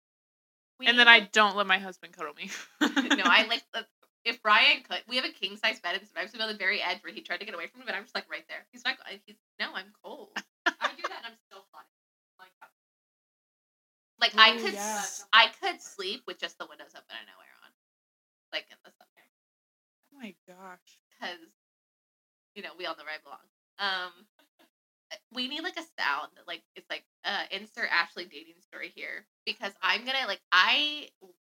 We 0.80 0.86
and 0.86 0.98
then 0.98 1.06
I 1.06 1.20
don't 1.20 1.56
let 1.56 1.66
my 1.66 1.78
husband 1.78 2.14
cuddle 2.14 2.34
me. 2.34 2.50
no, 2.80 3.22
I 3.24 3.46
like 3.46 3.62
if 4.24 4.42
Brian 4.42 4.82
could. 4.82 5.02
We 5.08 5.16
have 5.16 5.24
a 5.24 5.32
king 5.32 5.56
size 5.56 5.80
bed, 5.80 5.96
and 5.96 6.02
I'm 6.16 6.40
on 6.40 6.48
the 6.48 6.58
very 6.58 6.80
edge 6.82 7.02
where 7.02 7.12
he 7.12 7.20
tried 7.20 7.38
to 7.40 7.46
get 7.46 7.54
away 7.54 7.66
from 7.68 7.80
me, 7.80 7.86
but 7.86 7.94
I'm 7.94 8.02
just 8.04 8.14
like 8.14 8.30
right 8.30 8.44
there. 8.48 8.64
He's 8.72 8.84
like, 8.84 8.98
he's 9.26 9.36
no, 9.60 9.74
I'm 9.74 9.92
cold. 10.02 10.30
I 10.66 10.88
would 10.88 10.96
do 10.96 11.04
that 11.08 11.24
and 11.24 11.32
I'm 11.32 11.38
still 11.46 11.64
hot. 11.72 11.84
Like, 12.38 12.52
Like 14.20 14.34
I 14.38 14.56
could, 14.58 14.74
yeah. 14.74 15.02
I 15.32 15.48
could 15.60 15.80
sleep 15.82 16.22
with 16.26 16.38
just 16.38 16.58
the 16.58 16.66
windows 16.66 16.92
open 16.96 17.12
and 17.12 17.26
no 17.28 17.36
air 17.40 17.56
on, 17.64 17.70
like 18.52 18.66
in 18.70 18.76
the 18.84 18.90
summer, 18.96 19.24
Oh 20.12 20.18
my 20.20 20.34
gosh. 20.48 20.98
because 21.12 21.40
you 22.54 22.62
know 22.62 22.70
we 22.78 22.86
all 22.86 22.96
know 22.96 23.04
where 23.04 23.14
I 23.14 23.22
belong. 23.22 23.44
Um, 23.78 24.12
we 25.32 25.48
need 25.48 25.62
like 25.62 25.76
a 25.76 25.86
sound 26.00 26.30
that 26.36 26.46
like 26.46 26.62
it's 26.76 26.88
like 26.90 27.04
uh 27.24 27.44
insert 27.50 27.88
Ashley 27.90 28.24
dating 28.24 28.54
story 28.60 28.92
here 28.94 29.26
because 29.46 29.72
I'm 29.82 30.04
gonna 30.04 30.26
like 30.26 30.40
I 30.52 31.08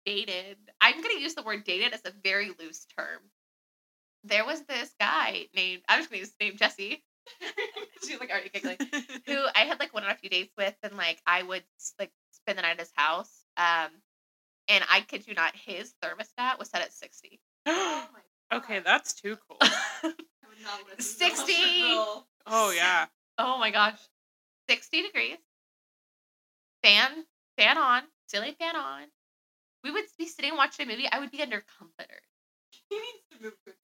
dated. 0.07 0.57
I'm 0.81 1.03
gonna 1.03 1.21
use 1.21 1.35
the 1.35 1.43
word 1.43 1.65
dated 1.65 1.93
as 1.93 2.01
a 2.05 2.13
very 2.23 2.53
loose 2.59 2.87
term. 2.97 3.21
There 4.25 4.47
was 4.47 4.63
this 4.63 4.95
guy 4.99 5.47
named 5.55 5.83
I'm 5.89 5.99
just 5.99 6.11
gonna 6.11 6.21
use 6.21 6.33
the 6.39 6.47
name 6.47 6.57
Jesse. 6.57 7.05
She's 8.07 8.19
like 8.21 8.31
already 8.31 8.49
giggling. 8.49 8.79
Who 9.27 9.45
I 9.55 9.61
had 9.61 9.81
like 9.81 9.93
one 9.93 10.05
and 10.05 10.13
a 10.13 10.17
few 10.17 10.31
dates 10.31 10.53
with, 10.57 10.75
and 10.83 10.97
like 10.97 11.21
I 11.27 11.43
would 11.43 11.65
like 11.99 12.13
spend 12.31 12.57
the 12.57 12.63
night 12.63 12.73
at 12.73 12.81
his 12.81 12.93
house. 12.95 13.45
Um, 13.57 13.91
and 14.69 14.85
I 14.91 15.01
kid 15.01 15.27
you 15.27 15.35
not, 15.35 15.55
his 15.55 15.95
thermostat 16.03 16.59
was 16.59 16.71
set 16.71 16.83
at 16.83 16.93
sixty. 16.93 17.41
oh 17.67 18.07
my 18.13 18.59
okay, 18.59 18.81
that's 18.81 19.13
too 19.13 19.37
cool. 19.49 19.59
I 19.61 20.13
would 20.49 20.63
not 20.63 21.03
60. 21.03 21.53
Oh 22.47 22.73
yeah. 22.75 23.07
Oh 23.39 23.59
my 23.59 23.71
gosh. 23.71 23.99
60 24.69 25.03
degrees. 25.03 25.39
Fan 26.83 27.25
fan 27.57 27.79
on. 27.79 28.03
Ceiling 28.29 28.55
fan 28.59 28.77
on. 28.77 29.03
We 29.87 29.93
would 29.93 30.05
be 30.19 30.27
sitting 30.27 30.57
watching 30.57 30.89
a 30.89 30.91
movie. 30.91 31.07
I 31.11 31.21
would 31.21 31.31
be 31.31 31.41
under 31.43 31.63
comforter. 31.79 32.21
He 32.91 32.97
needs 32.97 33.23
to 33.33 33.43
move 33.43 33.53
quicker. 33.63 33.79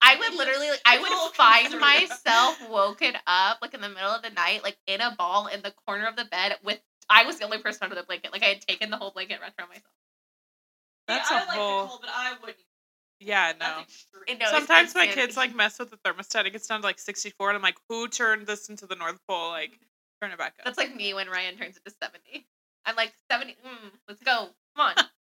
I 0.00 0.16
would 0.16 0.34
literally 0.34 0.68
like 0.70 0.80
I 0.86 0.98
would 1.00 1.34
find 1.34 1.80
myself 1.80 2.68
woken 2.70 3.14
up 3.26 3.58
like 3.60 3.74
in 3.74 3.80
the 3.80 3.88
middle 3.88 4.10
of 4.10 4.22
the 4.22 4.30
night, 4.30 4.62
like 4.62 4.76
in 4.86 5.00
a 5.00 5.14
ball 5.16 5.48
in 5.48 5.62
the 5.62 5.72
corner 5.86 6.06
of 6.06 6.14
the 6.14 6.24
bed 6.24 6.56
with 6.62 6.78
I 7.10 7.24
was 7.24 7.38
the 7.38 7.44
only 7.44 7.58
person 7.58 7.80
under 7.82 7.96
the 7.96 8.04
blanket. 8.04 8.32
Like 8.32 8.42
I 8.44 8.46
had 8.46 8.60
taken 8.60 8.90
the 8.90 8.96
whole 8.96 9.10
blanket 9.10 9.40
wrapped 9.40 9.58
around 9.58 9.70
myself. 9.70 9.84
That's 11.08 11.30
yeah, 11.30 11.38
a 11.38 11.42
I 11.42 11.46
like 11.46 11.56
whole- 11.58 11.82
the 11.82 11.88
cold, 11.88 12.00
but 12.02 12.10
I 12.12 12.32
wouldn't. 12.40 12.58
Yeah, 13.20 13.52
no. 13.58 13.82
No, 14.38 14.46
Sometimes 14.50 14.94
my 14.94 15.06
kids 15.08 15.36
like 15.36 15.54
mess 15.54 15.78
with 15.78 15.90
the 15.90 15.96
thermostat. 15.98 16.46
It 16.46 16.50
gets 16.50 16.66
down 16.66 16.80
to 16.80 16.86
like 16.86 16.98
64, 16.98 17.50
and 17.50 17.56
I'm 17.56 17.62
like, 17.62 17.78
who 17.88 18.08
turned 18.08 18.46
this 18.46 18.68
into 18.68 18.86
the 18.86 18.96
North 18.96 19.18
Pole? 19.28 19.50
Like, 19.50 19.78
turn 20.20 20.32
it 20.32 20.38
back 20.38 20.54
up. 20.58 20.64
That's 20.64 20.78
like 20.78 20.94
me 20.94 21.14
when 21.14 21.28
Ryan 21.28 21.56
turns 21.56 21.76
it 21.76 21.84
to 21.84 21.94
70. 22.02 22.46
I'm 22.84 22.96
like 22.96 23.12
70. 23.30 23.52
Mm, 23.64 23.90
let's 24.08 24.22
go. 24.22 24.48
Come 24.76 24.86
on. 24.88 24.94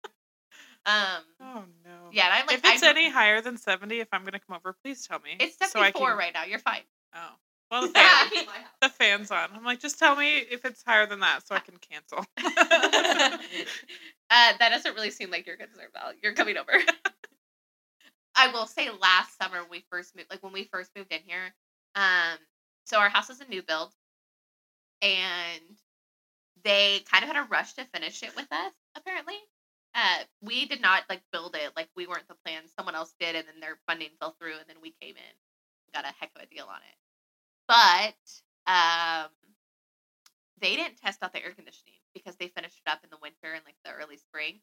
um 0.86 1.24
oh 1.42 1.64
no. 1.86 1.92
yeah, 2.12 2.30
I'm 2.32 2.46
like 2.48 2.58
if 2.58 2.66
it's 2.66 2.84
I'm- 2.84 2.96
any 2.98 3.10
higher 3.10 3.42
than 3.42 3.58
70, 3.58 4.00
if 4.00 4.08
I'm 4.12 4.24
gonna 4.24 4.40
come 4.40 4.56
over, 4.56 4.76
please 4.84 5.06
tell 5.08 5.20
me. 5.20 5.38
It's 5.40 5.58
so 5.58 5.68
74 5.68 6.10
can- 6.10 6.18
right 6.18 6.34
now. 6.34 6.44
You're 6.44 6.60
fine. 6.60 6.82
Oh. 7.16 7.30
Well, 7.72 7.82
the, 7.84 7.88
fan, 7.94 8.30
Keep 8.30 8.48
my 8.48 8.54
house. 8.54 8.66
the 8.82 8.90
fan's 8.90 9.32
on. 9.32 9.50
I'm 9.56 9.64
like, 9.64 9.80
just 9.80 9.98
tell 9.98 10.16
me 10.16 10.38
if 10.38 10.64
it's 10.66 10.84
higher 10.86 11.08
than 11.08 11.22
that 11.22 11.48
so 11.48 11.56
I 11.56 11.60
can 11.60 11.76
cancel. 11.78 12.20
uh, 12.38 13.38
that 14.30 14.70
doesn't 14.70 14.94
really 14.94 15.10
seem 15.10 15.32
like 15.32 15.48
your 15.48 15.56
concern, 15.56 15.86
Val. 15.94 16.12
You're 16.22 16.34
coming 16.34 16.58
over. 16.58 16.72
I 18.36 18.51
will 18.51 18.66
say 18.68 18.89
last 19.01 19.38
summer 19.42 19.62
when 19.62 19.70
we 19.72 19.86
first 19.92 20.16
moved, 20.16 20.30
like 20.30 20.43
when 20.43 20.54
we 20.54 20.66
first 20.66 20.92
moved 20.96 21.12
in 21.12 21.20
here, 21.26 21.54
um, 21.96 22.38
so 22.86 22.97
our 23.00 23.10
house 23.10 23.30
is 23.30 23.39
a 23.42 23.46
new 23.46 23.62
build, 23.64 23.92
and 25.01 25.62
they 26.64 27.01
kind 27.12 27.24
of 27.24 27.30
had 27.30 27.43
a 27.43 27.47
rush 27.50 27.74
to 27.74 27.86
finish 27.86 28.22
it 28.24 28.36
with 28.36 28.51
us. 28.51 28.74
Apparently, 28.96 29.36
uh, 29.95 30.24
we 30.41 30.65
did 30.65 30.82
not 30.82 31.03
like 31.09 31.21
build 31.32 31.55
it. 31.55 31.71
Like 31.75 31.89
we 31.95 32.07
weren't 32.07 32.28
the 32.28 32.36
plan. 32.45 32.63
Someone 32.75 32.95
else 32.95 33.13
did, 33.20 33.36
and 33.36 33.47
then 33.47 33.59
their 33.59 33.78
funding 33.87 34.09
fell 34.20 34.36
through, 34.39 34.57
and 34.57 34.67
then 34.67 34.78
we 34.82 34.95
came 35.01 35.15
in, 35.15 35.33
got 35.93 36.05
a 36.05 36.13
heck 36.20 36.32
of 36.36 36.41
a 36.41 36.47
deal 36.47 36.65
on 36.65 36.82
it. 36.82 36.97
But 37.67 38.71
um, 38.71 39.29
they 40.59 40.75
didn't 40.75 40.97
test 40.97 41.21
out 41.24 41.33
the 41.33 41.43
air 41.43 41.53
conditioning 41.53 41.99
because 42.13 42.36
they 42.37 42.47
finished 42.47 42.82
it 42.86 42.89
up 42.89 43.03
in 43.03 43.09
the 43.09 43.17
winter 43.21 43.53
and 43.53 43.63
like 43.65 43.75
the 43.83 43.91
early 43.91 44.17
spring. 44.17 44.61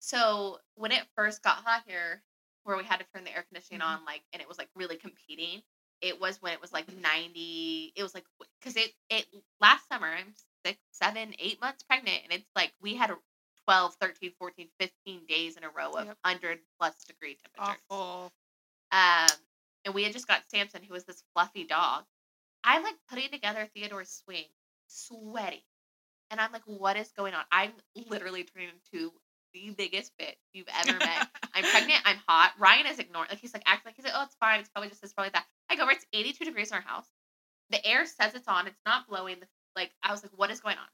So 0.00 0.60
when 0.74 0.92
it 0.92 1.06
first 1.16 1.42
got 1.42 1.56
hot 1.64 1.84
here, 1.86 2.22
where 2.64 2.76
we 2.76 2.84
had 2.84 2.98
to 3.00 3.06
turn 3.14 3.24
the 3.24 3.32
air 3.34 3.42
conditioning 3.44 3.80
Mhm. 3.80 3.86
on, 3.86 4.04
like, 4.04 4.24
and 4.32 4.40
it 4.40 4.48
was 4.48 4.58
like 4.58 4.70
really 4.74 4.96
competing, 4.96 5.62
it 6.00 6.18
was 6.20 6.40
when 6.42 6.52
it 6.52 6.60
was 6.60 6.72
like 6.72 6.88
90. 6.88 7.92
It 7.96 8.02
was 8.02 8.14
like, 8.14 8.26
because 8.60 8.76
it, 8.76 8.94
it, 9.10 9.26
last 9.60 9.88
summer, 9.88 10.08
I'm 10.08 10.34
six, 10.64 10.80
seven, 10.92 11.34
eight 11.38 11.60
months 11.60 11.82
pregnant, 11.82 12.22
and 12.24 12.32
it's 12.32 12.50
like 12.54 12.74
we 12.80 12.94
had 12.96 13.10
12, 13.66 13.94
13, 14.00 14.32
14, 14.38 14.68
15 14.78 15.26
days 15.26 15.56
in 15.56 15.64
a 15.64 15.70
row 15.70 15.90
of 15.92 16.06
Yep. 16.06 16.18
100 16.22 16.58
plus 16.78 17.04
degree 17.04 17.38
temperatures. 17.42 17.82
Awful. 17.90 18.32
Um, 18.92 19.30
and 19.84 19.94
we 19.94 20.04
had 20.04 20.12
just 20.12 20.28
got 20.28 20.42
Samson, 20.48 20.82
who 20.82 20.92
was 20.94 21.04
this 21.04 21.22
fluffy 21.34 21.64
dog. 21.64 22.04
I'm 22.62 22.82
like 22.82 22.96
putting 23.08 23.30
together 23.30 23.68
Theodore's 23.74 24.10
swing, 24.24 24.44
sweaty. 24.86 25.64
And 26.30 26.40
I'm 26.40 26.52
like, 26.52 26.62
what 26.66 26.96
is 26.96 27.12
going 27.16 27.34
on? 27.34 27.44
I'm 27.52 27.72
literally 28.08 28.44
turning 28.44 28.70
into 28.70 29.12
the 29.52 29.70
biggest 29.70 30.12
bitch 30.18 30.36
you've 30.52 30.68
ever 30.80 30.98
met. 30.98 31.28
I'm 31.54 31.64
pregnant. 31.64 32.00
I'm 32.04 32.16
hot. 32.26 32.52
Ryan 32.58 32.86
is 32.86 32.98
ignoring. 32.98 33.28
Like 33.30 33.40
he's 33.40 33.54
like 33.54 33.62
acting 33.66 33.88
like 33.90 33.96
he's 33.96 34.04
like, 34.04 34.14
oh, 34.16 34.24
it's 34.24 34.36
fine. 34.40 34.60
It's 34.60 34.68
probably 34.70 34.88
just 34.88 35.02
this, 35.02 35.12
probably 35.12 35.30
that. 35.34 35.44
I 35.70 35.76
go 35.76 35.82
over. 35.82 35.92
It's 35.92 36.06
82 36.12 36.44
degrees 36.44 36.70
in 36.70 36.76
our 36.76 36.82
house. 36.82 37.06
The 37.70 37.84
air 37.86 38.06
says 38.06 38.34
it's 38.34 38.48
on. 38.48 38.66
It's 38.66 38.80
not 38.86 39.08
blowing. 39.08 39.36
Like 39.76 39.90
I 40.02 40.12
was 40.12 40.22
like, 40.22 40.32
what 40.36 40.50
is 40.50 40.60
going 40.60 40.76
on? 40.76 40.86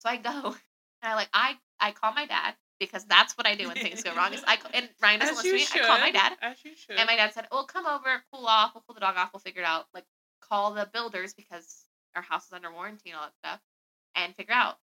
So 0.00 0.08
I 0.08 0.16
go 0.16 0.30
and 1.02 1.12
I 1.12 1.14
like 1.14 1.28
I 1.32 1.56
I 1.84 1.90
call 1.92 2.14
my 2.14 2.24
dad 2.24 2.54
because 2.80 3.04
that's 3.04 3.36
what 3.36 3.46
I 3.46 3.54
do 3.54 3.68
when 3.68 3.76
things 3.76 4.02
go 4.02 4.14
wrong. 4.16 4.32
Is 4.32 4.42
I 4.46 4.56
call, 4.56 4.70
and 4.72 4.88
Ryan 5.02 5.20
doesn't 5.20 5.36
As 5.36 5.44
listen 5.44 5.58
to 5.58 5.78
me. 5.78 5.82
I 5.82 5.86
call 5.86 5.98
my 5.98 6.10
dad 6.10 6.32
As 6.40 6.64
you 6.64 6.74
should. 6.74 6.96
and 6.96 7.06
my 7.06 7.14
dad 7.14 7.34
said, 7.34 7.46
"Oh, 7.52 7.64
come 7.64 7.86
over, 7.86 8.24
cool 8.32 8.46
off. 8.46 8.72
We'll 8.74 8.82
cool 8.86 8.94
the 8.94 9.00
dog 9.00 9.16
off. 9.18 9.30
We'll 9.34 9.40
figure 9.40 9.60
it 9.60 9.66
out. 9.66 9.84
Like, 9.92 10.06
call 10.40 10.72
the 10.72 10.88
builders 10.92 11.34
because 11.34 11.84
our 12.16 12.22
house 12.22 12.46
is 12.46 12.52
under 12.54 12.72
warranty 12.72 13.10
and 13.10 13.18
all 13.18 13.26
that 13.26 13.36
stuff, 13.36 13.60
and 14.16 14.34
figure 14.34 14.54
out 14.54 14.78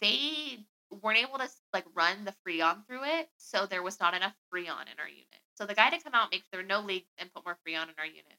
they 0.00 0.58
weren't 1.02 1.18
able 1.18 1.38
to 1.38 1.48
like 1.72 1.84
run 1.94 2.24
the 2.24 2.34
freon 2.46 2.86
through 2.86 3.04
it, 3.04 3.28
so 3.36 3.66
there 3.66 3.82
was 3.82 3.98
not 3.98 4.14
enough 4.14 4.34
freon 4.54 4.82
in 4.82 5.00
our 5.00 5.08
unit. 5.08 5.26
So 5.56 5.66
the 5.66 5.74
guy 5.74 5.84
had 5.84 5.98
to 5.98 6.04
come 6.04 6.14
out 6.14 6.30
make 6.30 6.42
sure 6.42 6.48
there 6.52 6.60
were 6.62 6.66
no 6.68 6.80
leaks 6.80 7.10
and 7.18 7.34
put 7.34 7.44
more 7.44 7.58
freon 7.66 7.84
in 7.88 7.94
our 7.98 8.06
unit. 8.06 8.38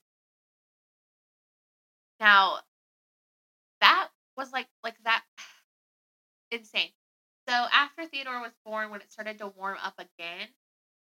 Now, 2.21 2.59
that 3.81 4.07
was 4.37 4.53
like 4.53 4.67
like 4.85 4.95
that 5.03 5.23
insane. 6.51 6.91
So 7.49 7.67
after 7.71 8.05
Theodore 8.05 8.41
was 8.41 8.53
born, 8.63 8.91
when 8.91 9.01
it 9.01 9.11
started 9.11 9.39
to 9.39 9.47
warm 9.47 9.77
up 9.83 9.95
again, 9.97 10.47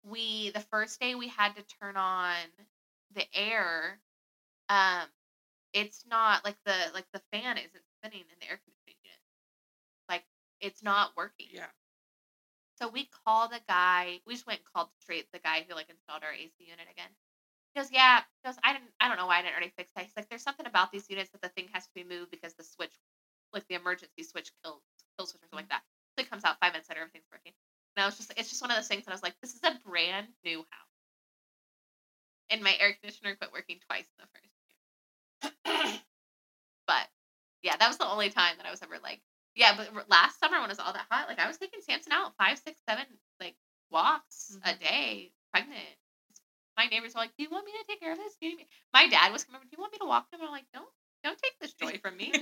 we 0.04 0.52
the 0.52 0.62
first 0.62 1.00
day 1.00 1.16
we 1.16 1.28
had 1.30 1.56
to 1.56 1.64
turn 1.82 1.98
on 1.98 2.36
the 3.16 3.26
air. 3.34 4.00
Um, 4.70 5.08
it's 5.74 6.06
not 6.08 6.46
like 6.46 6.58
the 6.66 6.92
like 6.94 7.06
the 7.14 7.22
fan 7.34 7.58
isn't 7.58 7.84
spinning 7.98 8.22
in 8.22 8.38
the 8.42 8.48
air 8.50 8.60
conditioning 8.64 8.98
unit. 9.04 9.20
Like 10.10 10.24
it's 10.62 10.84
not 10.84 11.12
working. 11.18 11.48
Yeah. 11.52 11.68
So 12.80 12.88
we 12.88 13.10
called 13.26 13.52
the 13.52 13.62
guy. 13.68 14.22
We 14.26 14.34
just 14.36 14.48
went 14.48 14.60
and 14.62 14.68
called 14.74 14.90
straight 15.02 15.28
the 15.34 15.40
guy 15.40 15.66
who 15.68 15.76
like 15.76 15.90
installed 15.90 16.24
our 16.24 16.34
AC 16.34 16.54
unit 16.60 16.88
again. 16.92 17.10
He 17.74 17.82
goes, 17.82 17.92
yeah. 17.92 18.22
He 18.44 18.48
goes, 18.50 18.58
I 18.64 18.74
didn't. 18.74 18.92
I 19.00 19.08
don't 19.08 19.18
know 19.18 19.28
why 19.28 19.40
I 19.40 19.42
didn't 19.42 19.54
already 19.56 19.74
fix 19.78 19.92
that. 19.96 20.06
He's 20.06 20.16
like, 20.16 20.30
there's 20.30 20.44
something 20.44 20.66
about 20.68 20.92
these 20.92 21.10
units 21.10 21.32
that 21.32 21.42
the 21.42 21.50
thing 21.50 21.70
has 21.74 21.86
to 21.86 21.94
be 21.96 22.04
moved 22.04 22.32
because 22.32 22.54
the 22.56 22.64
switch, 22.64 22.94
like 23.54 23.68
the 23.70 23.76
emergency 23.76 24.24
switch, 24.24 24.52
kills 24.64 24.82
kill 25.18 25.28
switch 25.28 25.42
or 25.42 25.48
something 25.52 25.58
like 25.58 25.70
that. 25.70 25.84
It 26.20 26.30
comes 26.30 26.44
out 26.46 26.58
five 26.60 26.74
minutes 26.74 26.90
later, 26.90 27.02
everything's 27.02 27.28
working. 27.32 27.54
And 27.96 28.04
I 28.04 28.08
was 28.08 28.18
just, 28.18 28.30
like, 28.30 28.40
it's 28.40 28.50
just 28.50 28.62
one 28.62 28.72
of 28.72 28.78
those 28.78 28.88
things 28.88 29.06
that 29.06 29.12
I 29.12 29.16
was 29.16 29.24
like, 29.24 29.36
this 29.42 29.54
is 29.54 29.62
a 29.64 29.78
brand 29.86 30.28
new 30.46 30.60
house, 30.70 30.88
and 32.50 32.64
my 32.64 32.76
air 32.80 32.94
conditioner 32.94 33.36
quit 33.36 33.52
working 33.54 33.80
twice 33.88 34.06
in 34.18 34.26
the 34.26 34.28
first 34.34 34.54
year. 35.66 36.00
but 36.88 37.08
yeah, 37.64 37.76
that 37.78 37.88
was 37.88 37.98
the 37.98 38.08
only 38.08 38.30
time 38.30 38.56
that 38.58 38.66
I 38.68 38.72
was 38.72 38.82
ever 38.84 38.98
like, 39.04 39.22
yeah. 39.56 39.76
But 39.78 40.10
last 40.10 40.40
summer 40.40 40.58
when 40.60 40.70
it 40.70 40.74
was 40.74 40.80
all 40.80 40.94
that 40.94 41.08
hot, 41.12 41.28
like 41.28 41.40
I 41.40 41.48
was 41.48 41.58
taking 41.58 41.82
Samson 41.82 42.14
out 42.14 42.34
five, 42.38 42.60
six, 42.60 42.80
seven 42.88 43.06
like 43.40 43.56
walks 43.92 44.58
a 44.64 44.74
Mhm. 44.74 44.80
day, 44.80 45.32
pregnant. 45.54 45.98
My 46.78 46.88
neighbors 46.88 47.14
were 47.16 47.22
like, 47.22 47.36
"Do 47.38 47.44
you 47.44 47.50
want 47.50 47.66
me 47.66 47.74
to 47.74 47.84
take 47.88 48.00
care 48.00 48.12
of 48.14 48.18
this? 48.18 48.36
Do 48.38 48.48
you 48.48 48.54
need 48.54 48.60
me?" 48.64 48.68
My 48.94 49.08
dad 49.08 49.32
was 49.34 49.44
coming 49.44 49.58
over. 49.58 49.66
Do 49.66 49.76
you 49.78 49.82
want 49.82 49.94
me 49.94 50.00
to 50.00 50.06
walk 50.06 50.26
him? 50.32 50.40
And 50.42 50.48
I'm 50.48 50.52
like, 50.54 50.66
"Don't, 50.74 50.90
don't 51.24 51.40
take 51.40 51.58
this 51.60 51.74
joy 51.74 51.98
from 52.00 52.18
me. 52.18 52.40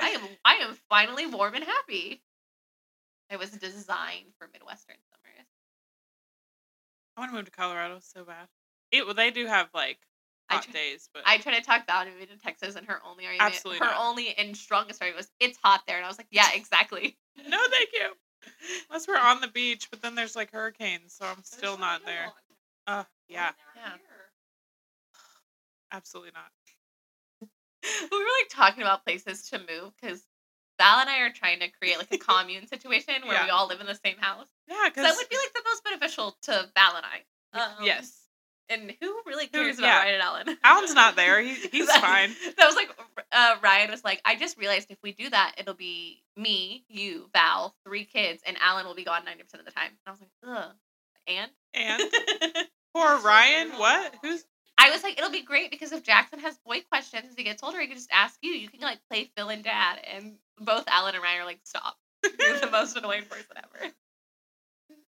I 0.00 0.10
am, 0.10 0.38
I 0.44 0.56
am 0.56 0.76
finally 0.90 1.26
warm 1.26 1.54
and 1.54 1.64
happy." 1.64 2.22
It 3.30 3.38
was 3.38 3.50
designed 3.50 4.32
for 4.38 4.48
Midwestern 4.52 4.96
summers. 5.10 5.46
I 7.16 7.20
want 7.20 7.32
to 7.32 7.36
move 7.36 7.44
to 7.46 7.50
Colorado 7.50 7.98
so 8.00 8.24
bad. 8.24 8.48
It 8.90 9.04
well, 9.04 9.14
they 9.14 9.30
do 9.30 9.46
have 9.46 9.68
like 9.74 9.98
hot 10.48 10.62
tr- 10.62 10.70
days, 10.70 11.08
but 11.12 11.22
I 11.26 11.38
tried 11.38 11.58
to 11.58 11.62
talk 11.62 11.86
Val 11.86 12.04
to 12.04 12.10
move 12.10 12.28
to 12.30 12.38
Texas, 12.38 12.76
and 12.76 12.86
her 12.86 13.00
only 13.04 13.26
argument, 13.26 13.52
Absolutely 13.54 13.86
her 13.86 13.92
not. 13.92 14.02
only 14.02 14.34
and 14.38 14.56
strongest 14.56 15.02
argument 15.02 15.18
was, 15.18 15.30
"It's 15.40 15.58
hot 15.62 15.82
there," 15.86 15.96
and 15.96 16.04
I 16.04 16.08
was 16.08 16.16
like, 16.18 16.28
"Yeah, 16.30 16.48
exactly." 16.54 17.18
no, 17.48 17.58
thank 17.70 17.90
you. 17.92 18.12
Unless 18.88 19.08
we're 19.08 19.18
on 19.18 19.40
the 19.40 19.48
beach, 19.48 19.88
but 19.90 20.00
then 20.00 20.14
there's 20.14 20.36
like 20.36 20.52
hurricanes, 20.52 21.12
so 21.14 21.26
I'm 21.26 21.42
still 21.42 21.76
not 21.76 22.04
there. 22.06 22.32
Uh, 22.86 23.04
yeah, 23.28 23.50
Yeah. 23.76 23.92
absolutely 25.92 26.32
not. 26.34 26.50
we 28.10 28.18
were 28.18 28.24
like 28.40 28.48
talking 28.48 28.82
about 28.82 29.04
places 29.04 29.48
to 29.50 29.58
move 29.58 29.92
because 30.00 30.24
Val 30.78 30.98
and 31.00 31.10
I 31.10 31.20
are 31.20 31.30
trying 31.32 31.60
to 31.60 31.68
create 31.70 31.98
like 31.98 32.12
a 32.12 32.18
commune 32.30 32.66
situation 32.66 33.14
where 33.26 33.42
we 33.44 33.50
all 33.50 33.68
live 33.68 33.80
in 33.80 33.86
the 33.86 33.98
same 34.04 34.16
house. 34.18 34.46
Yeah, 34.68 34.76
because 34.88 35.04
that 35.04 35.16
would 35.16 35.28
be 35.28 35.36
like 35.36 35.52
the 35.54 35.62
most 35.64 35.84
beneficial 35.84 36.36
to 36.42 36.68
Val 36.74 36.96
and 36.96 37.04
I. 37.06 37.58
Um, 37.60 37.84
yes, 37.84 38.20
And 38.68 38.94
who 39.00 39.20
really 39.26 39.46
Who- 39.46 39.50
cares 39.62 39.78
about 39.78 39.86
yeah. 39.88 39.98
Ryan 40.00 40.14
and 40.14 40.22
Alan? 40.22 40.58
Alan's 40.64 40.94
not 40.94 41.16
there. 41.16 41.40
He, 41.40 41.54
he's 41.54 41.86
That- 41.86 42.00
fine. 42.00 42.30
That 42.56 42.66
was 42.66 42.76
like 42.76 42.90
uh, 43.32 43.56
Ryan 43.62 43.90
was 43.90 44.04
like, 44.04 44.20
I 44.24 44.36
just 44.36 44.56
realized 44.58 44.90
if 44.90 44.98
we 45.02 45.12
do 45.12 45.28
that, 45.30 45.54
it'll 45.58 45.74
be 45.74 46.22
me, 46.36 46.84
you, 46.88 47.28
Val, 47.32 47.74
three 47.86 48.04
kids, 48.04 48.42
and 48.46 48.56
Alan 48.60 48.86
will 48.86 48.94
be 48.94 49.04
gone 49.04 49.24
ninety 49.24 49.42
percent 49.42 49.60
of 49.60 49.66
the 49.66 49.72
time. 49.72 49.90
And 49.90 49.98
I 50.06 50.10
was 50.10 50.20
like, 50.20 50.30
ugh. 50.46 50.72
And 51.26 51.50
And 51.74 52.02
poor 52.94 53.18
Ryan, 53.20 53.70
what? 53.78 54.14
Who's 54.22 54.44
I 54.80 54.90
was 54.90 55.02
like, 55.02 55.18
it'll 55.18 55.30
be 55.32 55.42
great 55.42 55.70
because 55.72 55.90
if 55.92 56.04
Jackson 56.04 56.38
has 56.38 56.56
boy 56.64 56.82
questions 56.88 57.24
as 57.30 57.34
he 57.36 57.42
gets 57.42 57.62
older, 57.64 57.80
he 57.80 57.86
can 57.88 57.96
just 57.96 58.10
ask 58.12 58.38
you. 58.42 58.52
You 58.52 58.68
can 58.68 58.80
like 58.80 59.00
play 59.10 59.28
Phil 59.36 59.48
and 59.48 59.64
Dad, 59.64 59.98
and 60.14 60.36
both 60.60 60.84
Alan 60.88 61.14
and 61.14 61.22
Ryan 61.22 61.42
are 61.42 61.46
like, 61.46 61.60
stop. 61.64 61.96
You're 62.40 62.60
the 62.60 62.70
most 62.70 62.96
annoying 62.96 63.24
person 63.28 63.56
ever. 63.56 63.92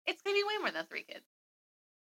It's 0.07 0.23
gonna 0.23 0.35
be 0.35 0.45
way 0.45 0.59
more 0.61 0.71
than 0.71 0.87
three 0.87 1.03
kids. 1.03 1.25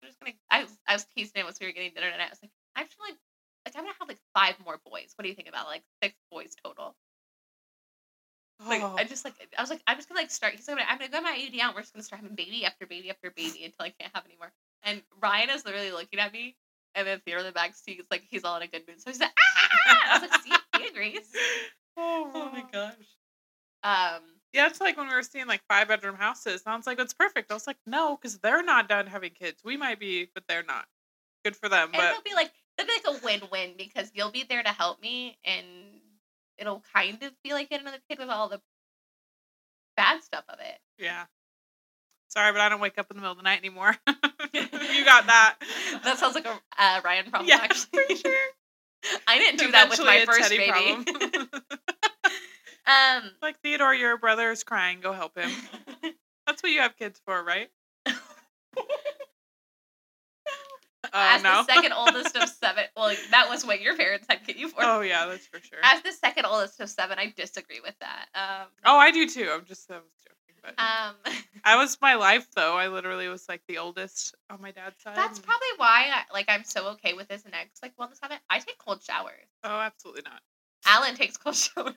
I'm 0.02 0.08
just 0.08 0.20
gonna. 0.20 0.32
I 0.50 0.62
was, 0.62 0.72
I 0.88 0.92
was 0.94 1.06
teasing 1.16 1.40
him 1.40 1.46
as 1.48 1.58
we 1.60 1.66
were 1.66 1.72
getting 1.72 1.92
dinner 1.94 2.10
tonight. 2.10 2.26
I 2.26 2.30
was 2.30 2.42
like, 2.42 2.52
I'm 2.76 2.82
actually 2.84 3.10
like, 3.10 3.18
like 3.66 3.76
I'm 3.76 3.84
gonna 3.84 3.96
have 3.98 4.08
like 4.08 4.20
five 4.34 4.54
more 4.64 4.80
boys. 4.84 5.12
What 5.16 5.22
do 5.22 5.28
you 5.28 5.34
think 5.34 5.48
about 5.48 5.66
like 5.66 5.82
six 6.02 6.14
boys 6.30 6.54
total? 6.64 6.96
Like 8.66 8.82
oh, 8.82 8.94
I 8.96 9.04
just 9.04 9.24
like 9.24 9.34
I 9.58 9.60
was 9.60 9.70
like 9.70 9.82
I'm 9.86 9.96
just 9.96 10.08
gonna 10.08 10.20
like 10.20 10.30
start. 10.30 10.54
He's 10.54 10.68
like 10.68 10.78
I'm 10.88 10.98
gonna 10.98 11.10
go 11.10 11.20
my 11.20 11.32
IUD 11.32 11.58
out. 11.60 11.74
We're 11.74 11.82
just 11.82 11.94
gonna 11.94 12.04
start 12.04 12.22
having 12.22 12.36
baby 12.36 12.64
after 12.64 12.86
baby 12.86 13.10
after 13.10 13.30
baby 13.30 13.64
until 13.64 13.86
I 13.86 13.90
can't 13.90 14.12
have 14.14 14.24
anymore. 14.24 14.52
And 14.84 15.02
Ryan 15.20 15.50
is 15.50 15.64
literally 15.64 15.92
looking 15.92 16.20
at 16.20 16.32
me, 16.32 16.56
and 16.94 17.06
then 17.06 17.20
Theodore 17.24 17.40
in 17.40 17.46
the 17.46 17.52
back 17.52 17.74
sees 17.74 18.02
like 18.10 18.22
he's 18.28 18.44
all 18.44 18.56
in 18.56 18.62
a 18.62 18.66
good 18.66 18.82
mood. 18.86 19.00
So 19.00 19.10
he's 19.10 19.20
like, 19.20 19.32
ah! 19.36 19.62
I 20.10 20.18
was 20.18 20.30
like, 20.30 20.42
see, 20.42 20.52
he 20.78 20.88
agrees. 20.88 21.32
oh, 21.96 22.50
my 22.52 22.64
gosh. 22.72 22.94
Um, 23.84 24.20
Yeah, 24.52 24.66
it's 24.66 24.80
like 24.80 24.96
when 24.96 25.08
we 25.08 25.14
were 25.14 25.22
seeing 25.22 25.46
like 25.46 25.62
five 25.68 25.88
bedroom 25.88 26.16
houses. 26.16 26.62
And 26.66 26.72
I 26.72 26.76
was 26.76 26.86
like, 26.86 26.98
it's 27.00 27.14
perfect. 27.14 27.50
I 27.50 27.54
was 27.54 27.66
like, 27.66 27.78
no, 27.86 28.16
because 28.16 28.38
they're 28.38 28.62
not 28.62 28.88
done 28.88 29.06
having 29.06 29.30
kids. 29.32 29.62
We 29.64 29.76
might 29.76 29.98
be, 29.98 30.28
but 30.34 30.44
they're 30.48 30.62
not. 30.62 30.86
Good 31.44 31.56
for 31.56 31.68
them. 31.68 31.88
and 31.88 31.96
But 31.96 32.10
it'll 32.10 32.22
be 32.22 32.34
like 32.34 32.52
it'll 32.78 32.86
be 32.86 32.92
like 33.04 33.20
a 33.20 33.24
win-win 33.24 33.74
because 33.76 34.10
you'll 34.14 34.30
be 34.30 34.44
there 34.48 34.62
to 34.62 34.68
help 34.70 35.00
me, 35.02 35.36
and 35.44 35.66
it'll 36.58 36.82
kind 36.94 37.22
of 37.22 37.32
be 37.42 37.52
like 37.52 37.68
getting 37.70 37.86
another 37.86 38.02
kid 38.08 38.18
with 38.18 38.28
all 38.28 38.48
the 38.48 38.60
bad 39.96 40.22
stuff 40.22 40.44
of 40.48 40.58
it. 40.60 40.78
yeah. 40.98 41.24
Sorry, 42.28 42.50
but 42.52 42.62
I 42.62 42.70
don't 42.70 42.80
wake 42.80 42.96
up 42.96 43.10
in 43.10 43.16
the 43.18 43.20
middle 43.20 43.32
of 43.32 43.36
the 43.36 43.42
night 43.42 43.58
anymore. 43.58 43.94
you 44.54 45.04
got 45.04 45.26
that. 45.26 45.56
That 46.02 46.16
sounds 46.16 46.34
like 46.34 46.46
a 46.46 46.58
uh, 46.78 47.00
Ryan 47.04 47.26
problem, 47.30 47.48
yeah, 47.48 47.58
actually. 47.60 48.04
for 48.08 48.16
sure. 48.16 48.48
I 49.28 49.36
didn't 49.38 49.58
do 49.58 49.70
that 49.72 49.90
with 49.90 49.98
my 50.00 50.24
first 50.24 50.48
baby. 50.48 51.04
Um, 52.86 53.30
like 53.40 53.60
Theodore, 53.60 53.94
your 53.94 54.16
brother 54.18 54.50
is 54.50 54.64
crying. 54.64 55.00
Go 55.00 55.12
help 55.12 55.36
him. 55.36 55.50
That's 56.46 56.62
what 56.62 56.72
you 56.72 56.80
have 56.80 56.96
kids 56.96 57.20
for, 57.24 57.42
right? 57.42 57.70
Oh 61.14 61.34
as 61.36 61.42
no. 61.42 61.62
the 61.66 61.74
second 61.74 61.92
oldest 61.92 62.36
of 62.36 62.48
seven, 62.62 62.84
well, 62.96 63.14
that 63.32 63.48
was 63.50 63.66
what 63.66 63.82
your 63.82 63.94
parents 63.96 64.26
had 64.30 64.46
kid 64.46 64.56
you 64.56 64.68
for. 64.68 64.78
oh 64.82 65.00
yeah, 65.02 65.26
that's 65.26 65.46
for 65.46 65.60
sure. 65.60 65.80
As 65.82 66.00
the 66.02 66.12
second 66.12 66.46
oldest 66.46 66.80
of 66.80 66.88
seven, 66.88 67.18
I 67.18 67.30
disagree 67.36 67.80
with 67.84 67.94
that. 68.00 68.26
Um, 68.34 68.68
Oh, 68.86 68.96
I 68.98 69.10
do 69.10 69.28
too. 69.28 69.50
I'm 69.52 69.64
just 69.66 69.90
I 69.90 69.96
was 69.96 70.04
joking, 70.26 70.60
but 70.62 70.74
um, 70.82 71.14
I 71.64 71.76
was 71.76 71.98
my 72.00 72.14
life 72.14 72.46
though. 72.54 72.78
I 72.78 72.88
literally 72.88 73.28
was 73.28 73.46
like 73.46 73.60
the 73.68 73.76
oldest 73.78 74.34
on 74.48 74.62
my 74.62 74.70
dad's 74.70 75.02
side. 75.02 75.16
that's 75.16 75.38
probably 75.40 75.66
why, 75.76 76.06
I, 76.14 76.32
like, 76.32 76.46
I'm 76.48 76.64
so 76.64 76.86
okay 76.92 77.12
with 77.12 77.28
this 77.28 77.42
next 77.50 77.82
like 77.82 77.94
wellness 77.98 78.20
habit. 78.22 78.38
I 78.48 78.60
take 78.60 78.78
cold 78.78 79.02
showers. 79.02 79.34
Oh, 79.64 79.80
absolutely 79.80 80.22
not. 80.24 80.40
Alan 80.86 81.14
takes 81.14 81.36
cold 81.36 81.54
showers. 81.56 81.94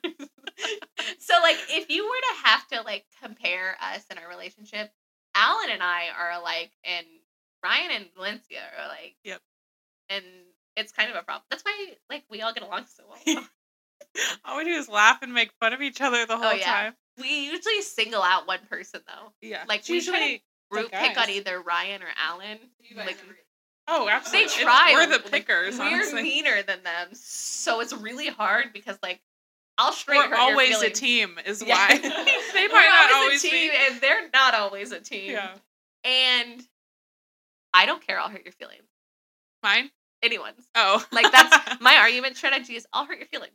so, 1.20 1.34
like, 1.42 1.58
if 1.70 1.90
you 1.90 2.06
were 2.06 2.12
to 2.12 2.48
have 2.48 2.68
to 2.70 2.82
like 2.82 3.06
compare 3.22 3.76
us 3.82 4.06
in 4.12 4.18
our 4.18 4.30
relationship, 4.30 4.92
Alan 5.36 5.70
and 5.72 5.84
I 5.84 6.06
are 6.18 6.32
alike, 6.32 6.72
and 6.84 7.06
Ryan 7.64 7.92
and 7.92 8.06
Valencia 8.16 8.60
are 8.80 8.88
like, 8.88 9.16
Yep. 9.24 9.42
and 10.10 10.24
it's 10.78 10.92
kind 10.92 11.10
of 11.10 11.16
a 11.16 11.24
problem. 11.24 11.44
That's 11.50 11.64
why 11.64 11.94
like 12.10 12.24
we 12.30 12.42
all 12.42 12.54
get 12.54 12.64
along 12.64 12.86
so 12.96 13.04
well. 13.26 13.44
All 14.46 14.58
we 14.58 14.64
do 14.66 14.72
is 14.72 14.88
laugh 14.88 15.22
and 15.22 15.34
make 15.34 15.52
fun 15.60 15.74
of 15.74 15.82
each 15.82 16.00
other 16.02 16.26
the 16.26 16.34
oh, 16.34 16.38
whole 16.38 16.48
Oh, 16.48 16.54
yeah. 16.54 16.66
time. 16.66 16.94
we 17.20 17.48
usually 17.48 17.82
single 17.82 18.22
out 18.22 18.48
one 18.48 18.60
person 18.70 19.02
though. 19.08 19.34
Yeah. 19.42 19.64
Like, 19.68 19.84
we 19.90 19.96
usually 19.96 20.44
Group 20.72 20.92
pick 20.92 21.18
on 21.20 21.30
either 21.30 21.62
Ryan 21.62 22.02
or 22.02 22.08
Alan. 22.18 22.58
You 22.80 22.96
guys 22.96 23.08
Like, 23.08 23.18
Oh, 23.88 24.10
absolutely. 24.10 24.40
they 24.40 24.46
It's- 24.46 24.62
try. 24.62 24.94
We're 24.94 25.08
the 25.18 25.30
pickers, 25.30 25.78
We're 25.78 25.86
honestly. 25.86 26.24
meaner 26.24 26.64
than 26.64 26.82
them, 26.84 27.10
so 27.14 27.82
it's 27.82 27.94
really 27.94 28.28
hard 28.28 28.74
because 28.74 28.98
like 29.04 29.22
I'll 29.78 29.92
straight 29.92 30.22
hurt 30.22 30.32
We're 30.32 30.38
always 30.38 30.82
a 30.82 30.90
team, 30.90 31.38
is 31.46 31.62
Yeah. 31.62 31.76
why. 31.76 31.98
they 32.54 32.68
might 32.68 32.88
not 32.90 33.12
always 33.14 33.44
always 33.44 33.44
a 33.46 33.50
team, 33.50 33.70
be. 33.72 33.78
and 33.92 34.02
they're 34.02 34.30
not 34.34 34.54
always 34.56 34.92
a 34.92 35.00
team. 35.02 35.32
Yeah. 35.32 35.54
And 36.04 36.66
I 37.74 37.86
don't 37.86 38.06
care. 38.06 38.20
I'll 38.20 38.30
hurt 38.30 38.44
your 38.46 38.54
feelings. 38.54 38.84
Mine? 39.62 39.92
Anyone's. 40.24 40.68
Oh. 40.76 41.04
Like 41.12 41.32
that's 41.32 41.80
my 41.82 41.98
argument 41.98 42.38
strategy 42.38 42.76
is 42.76 42.88
I'll 42.94 43.06
hurt 43.06 43.18
your 43.20 43.28
feelings. 43.28 43.54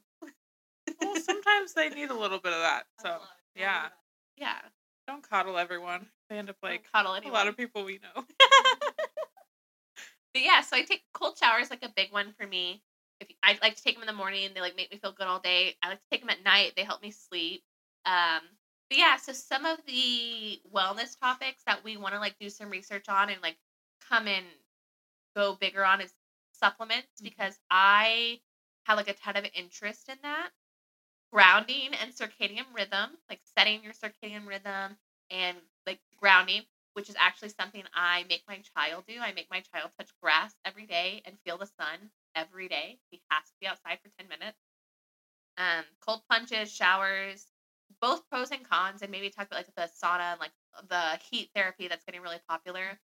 well, 1.00 1.16
sometimes 1.16 1.72
they 1.74 1.88
need 1.88 2.10
a 2.10 2.14
little 2.18 2.38
bit 2.38 2.52
of 2.52 2.60
that. 2.60 2.84
So, 3.00 3.08
love 3.08 3.20
it. 3.56 3.60
I 3.60 3.62
yeah. 3.62 3.88
Yeah. 4.36 4.58
Don't 5.08 5.28
coddle 5.28 5.58
everyone. 5.58 6.06
They 6.28 6.38
end 6.38 6.50
up 6.50 6.56
like 6.62 6.82
Don't 6.92 7.04
coddle 7.04 7.30
a 7.30 7.32
lot 7.32 7.48
of 7.48 7.56
people 7.56 7.84
we 7.84 7.98
know. 7.98 8.24
But 10.34 10.42
yeah, 10.42 10.60
so 10.60 10.76
I 10.76 10.82
take 10.82 11.02
cold 11.12 11.36
showers 11.38 11.70
like 11.70 11.82
a 11.82 11.88
big 11.88 12.12
one 12.12 12.32
for 12.32 12.46
me. 12.46 12.82
If 13.20 13.28
I 13.42 13.58
like 13.62 13.74
to 13.76 13.82
take 13.82 13.94
them 13.94 14.02
in 14.02 14.06
the 14.06 14.12
morning, 14.12 14.50
they 14.54 14.60
like 14.60 14.76
make 14.76 14.90
me 14.90 14.98
feel 14.98 15.12
good 15.12 15.26
all 15.26 15.40
day. 15.40 15.74
I 15.82 15.88
like 15.88 15.98
to 16.00 16.06
take 16.10 16.20
them 16.20 16.30
at 16.30 16.42
night; 16.44 16.74
they 16.76 16.84
help 16.84 17.02
me 17.02 17.10
sleep. 17.10 17.62
Um, 18.06 18.40
but 18.88 18.98
yeah, 18.98 19.16
so 19.16 19.32
some 19.32 19.66
of 19.66 19.78
the 19.86 20.60
wellness 20.72 21.18
topics 21.18 21.62
that 21.66 21.84
we 21.84 21.96
want 21.96 22.14
to 22.14 22.20
like 22.20 22.36
do 22.40 22.48
some 22.48 22.70
research 22.70 23.08
on 23.08 23.28
and 23.30 23.42
like 23.42 23.56
come 24.08 24.26
and 24.28 24.46
go 25.36 25.54
bigger 25.54 25.84
on 25.84 26.00
is 26.00 26.14
supplements 26.52 27.20
Mhm. 27.20 27.24
because 27.24 27.58
I 27.70 28.40
have 28.86 28.96
like 28.98 29.08
a 29.08 29.14
ton 29.14 29.36
of 29.36 29.46
interest 29.54 30.08
in 30.08 30.18
that. 30.22 30.50
Grounding 31.32 31.94
and 31.94 32.12
circadian 32.12 32.74
rhythm, 32.74 33.16
like 33.28 33.40
setting 33.44 33.82
your 33.84 33.92
circadian 33.92 34.46
rhythm 34.46 34.96
and 35.30 35.58
like 35.86 36.00
grounding, 36.16 36.64
which 37.00 37.08
is 37.08 37.16
actually 37.18 37.48
something 37.48 37.82
I 37.94 38.26
make 38.28 38.42
my 38.46 38.60
child 38.76 39.04
do. 39.08 39.20
I 39.22 39.32
make 39.32 39.48
my 39.50 39.62
child 39.72 39.90
touch 39.98 40.10
grass 40.22 40.54
every 40.66 40.84
day 40.84 41.22
and 41.24 41.38
feel 41.46 41.56
the 41.56 41.64
sun 41.64 42.10
every 42.34 42.68
day. 42.68 42.98
He 43.10 43.22
has 43.30 43.44
to 43.44 43.56
be 43.58 43.66
outside 43.66 44.00
for 44.02 44.10
10 44.18 44.28
minutes. 44.28 44.58
Um, 45.56 45.84
cold 46.04 46.20
plunges, 46.28 46.70
showers, 46.70 47.46
both 48.02 48.28
pros 48.28 48.50
and 48.50 48.68
cons, 48.68 49.00
and 49.00 49.10
maybe 49.10 49.30
talk 49.30 49.46
about 49.46 49.56
like 49.66 49.74
the 49.74 49.90
sauna 50.04 50.32
and 50.32 50.40
like 50.40 50.52
the 50.90 51.18
heat 51.30 51.48
therapy 51.54 51.88
that's 51.88 52.04
getting 52.04 52.20
really 52.20 52.40
popular. 52.46 52.98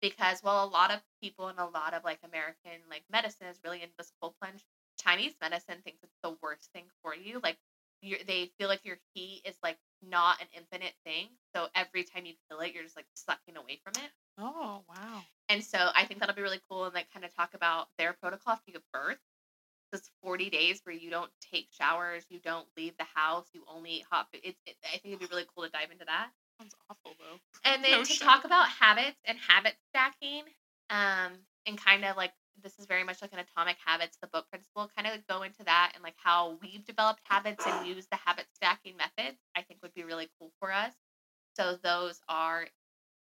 Because 0.00 0.40
while 0.42 0.64
a 0.64 0.70
lot 0.70 0.90
of 0.90 1.02
people 1.20 1.48
and 1.48 1.58
a 1.58 1.66
lot 1.66 1.92
of 1.92 2.02
like 2.02 2.20
American 2.24 2.80
like 2.88 3.04
medicine 3.12 3.46
is 3.48 3.60
really 3.62 3.82
into 3.82 3.94
this 3.98 4.10
cold 4.22 4.32
plunge, 4.40 4.64
Chinese 4.98 5.34
medicine 5.42 5.82
thinks 5.84 6.02
it's 6.02 6.16
the 6.22 6.34
worst 6.42 6.70
thing 6.72 6.84
for 7.02 7.14
you. 7.14 7.40
Like 7.42 7.58
you 8.04 8.18
they 8.26 8.50
feel 8.58 8.68
like 8.68 8.84
your 8.84 8.98
heat 9.14 9.42
is 9.44 9.56
like 9.62 9.78
not 10.06 10.40
an 10.40 10.48
infinite 10.56 10.94
thing. 11.04 11.28
So 11.54 11.68
every 11.74 12.04
time 12.04 12.26
you 12.26 12.34
feel 12.48 12.60
it, 12.60 12.72
you're 12.74 12.84
just 12.84 12.96
like 12.96 13.06
sucking 13.14 13.56
away 13.56 13.80
from 13.82 13.94
it. 13.96 14.10
Oh 14.38 14.82
wow. 14.88 15.22
And 15.48 15.62
so 15.62 15.90
I 15.94 16.04
think 16.04 16.20
that'll 16.20 16.34
be 16.34 16.42
really 16.42 16.60
cool 16.68 16.84
and 16.84 16.94
like 16.94 17.12
kind 17.12 17.24
of 17.24 17.34
talk 17.34 17.54
about 17.54 17.88
their 17.98 18.12
protocol 18.12 18.52
after 18.54 18.64
you 18.66 18.74
give 18.74 18.82
birth. 18.92 19.18
This 19.92 20.10
40 20.22 20.50
days 20.50 20.80
where 20.84 20.94
you 20.94 21.08
don't 21.08 21.30
take 21.52 21.68
showers, 21.70 22.24
you 22.28 22.40
don't 22.40 22.66
leave 22.76 22.96
the 22.98 23.06
house, 23.14 23.46
you 23.52 23.62
only 23.68 23.90
eat 23.98 24.04
hot 24.10 24.26
food. 24.32 24.40
It's, 24.42 24.58
it, 24.66 24.76
I 24.84 24.98
think 24.98 25.14
it'd 25.14 25.20
be 25.20 25.26
really 25.30 25.46
cool 25.54 25.64
to 25.64 25.70
dive 25.70 25.90
into 25.92 26.04
that. 26.06 26.30
Sounds 26.58 26.74
awful 26.90 27.12
though. 27.18 27.38
And 27.70 27.84
then 27.84 27.92
No 27.92 28.02
to 28.02 28.06
shit. 28.12 28.20
talk 28.20 28.44
about 28.44 28.68
habits 28.68 29.18
and 29.24 29.38
habit 29.38 29.74
stacking, 29.90 30.42
um, 30.90 31.32
and 31.66 31.78
kind 31.78 32.04
of 32.04 32.16
like 32.16 32.32
this 32.62 32.78
is 32.78 32.86
very 32.86 33.04
much 33.04 33.20
like 33.22 33.32
an 33.32 33.38
atomic 33.40 33.76
habits, 33.84 34.16
the 34.20 34.26
book 34.28 34.48
principle, 34.50 34.90
kind 34.96 35.06
of 35.12 35.26
go 35.26 35.42
into 35.42 35.64
that 35.64 35.92
and 35.94 36.02
like 36.02 36.14
how 36.16 36.58
we've 36.62 36.84
developed 36.84 37.20
habits 37.24 37.66
and 37.66 37.86
use 37.86 38.06
the 38.10 38.16
habit 38.16 38.46
stacking 38.54 38.96
method, 38.96 39.36
I 39.56 39.62
think 39.62 39.80
would 39.82 39.94
be 39.94 40.04
really 40.04 40.28
cool 40.38 40.52
for 40.60 40.72
us. 40.72 40.94
So 41.56 41.76
those 41.82 42.20
are 42.28 42.66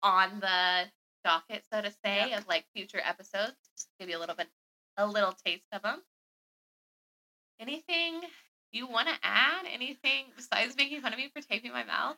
on 0.02 0.40
the 0.40 0.86
docket, 1.24 1.64
so 1.72 1.80
to 1.82 1.90
say, 2.05 2.30
Yep. 2.30 2.40
of 2.40 2.48
like 2.48 2.66
future 2.74 3.00
episodes. 3.02 3.56
Just 3.76 3.88
give 3.98 4.09
you 4.09 4.18
a 4.18 4.20
little 4.20 4.36
bit, 4.36 4.48
a 4.96 5.06
little 5.06 5.32
taste 5.32 5.66
of 5.72 5.82
them. 5.82 6.02
Anything 7.60 8.22
you 8.72 8.86
want 8.86 9.09
to 9.09 9.14
add? 9.22 9.66
Anything 9.66 10.26
besides 10.36 10.76
making 10.76 11.00
fun 11.00 11.12
of 11.12 11.18
me 11.18 11.28
for 11.28 11.42
taping 11.42 11.72
my 11.72 11.84
mouth? 11.84 12.16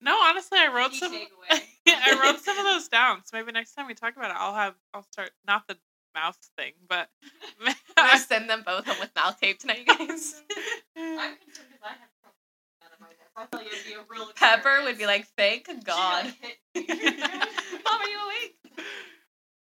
No, 0.00 0.16
honestly, 0.22 0.58
I 0.58 0.68
wrote 0.68 0.94
some. 0.94 1.12
I 1.50 2.12
wrote 2.14 2.40
some 2.40 2.58
of 2.58 2.64
those 2.64 2.88
down. 2.88 3.24
So 3.24 3.36
maybe 3.36 3.52
next 3.52 3.74
time 3.74 3.86
we 3.86 3.94
talk 3.94 4.16
about 4.16 4.30
it, 4.30 4.36
I'll 4.38 4.54
have 4.54 4.76
I'll 4.94 5.02
start 5.02 5.32
not 5.46 5.66
the 5.66 5.78
mouse 6.14 6.38
thing, 6.56 6.72
but 6.88 7.08
I'm 7.66 7.74
gonna 7.96 8.18
send 8.18 8.50
them 8.50 8.62
both 8.64 8.86
home 8.86 8.98
with 9.00 9.10
mouth 9.14 9.38
tape 9.40 9.58
tonight, 9.58 9.80
you 9.80 9.86
guys. 9.86 10.42
I'm 10.96 11.36
concerned 11.36 11.68
because 11.70 11.82
I 11.84 11.90
have 11.90 12.10
trouble 12.20 12.38
out 12.84 12.92
of 12.92 13.00
my 13.00 13.06
nose. 13.08 13.16
I 13.36 13.56
like 13.56 13.66
it'd 13.66 13.86
be 13.86 13.92
a 13.94 14.04
real 14.10 14.30
Pepper 14.36 14.82
would 14.84 14.98
be 14.98 15.06
like, 15.06 15.26
"Thank 15.36 15.66
God, 15.84 16.26
like, 16.26 16.58
hit 16.74 16.88
me. 16.88 16.96
Mom, 17.84 18.00
are 18.00 18.08
you 18.08 18.18
awake?" 18.26 18.56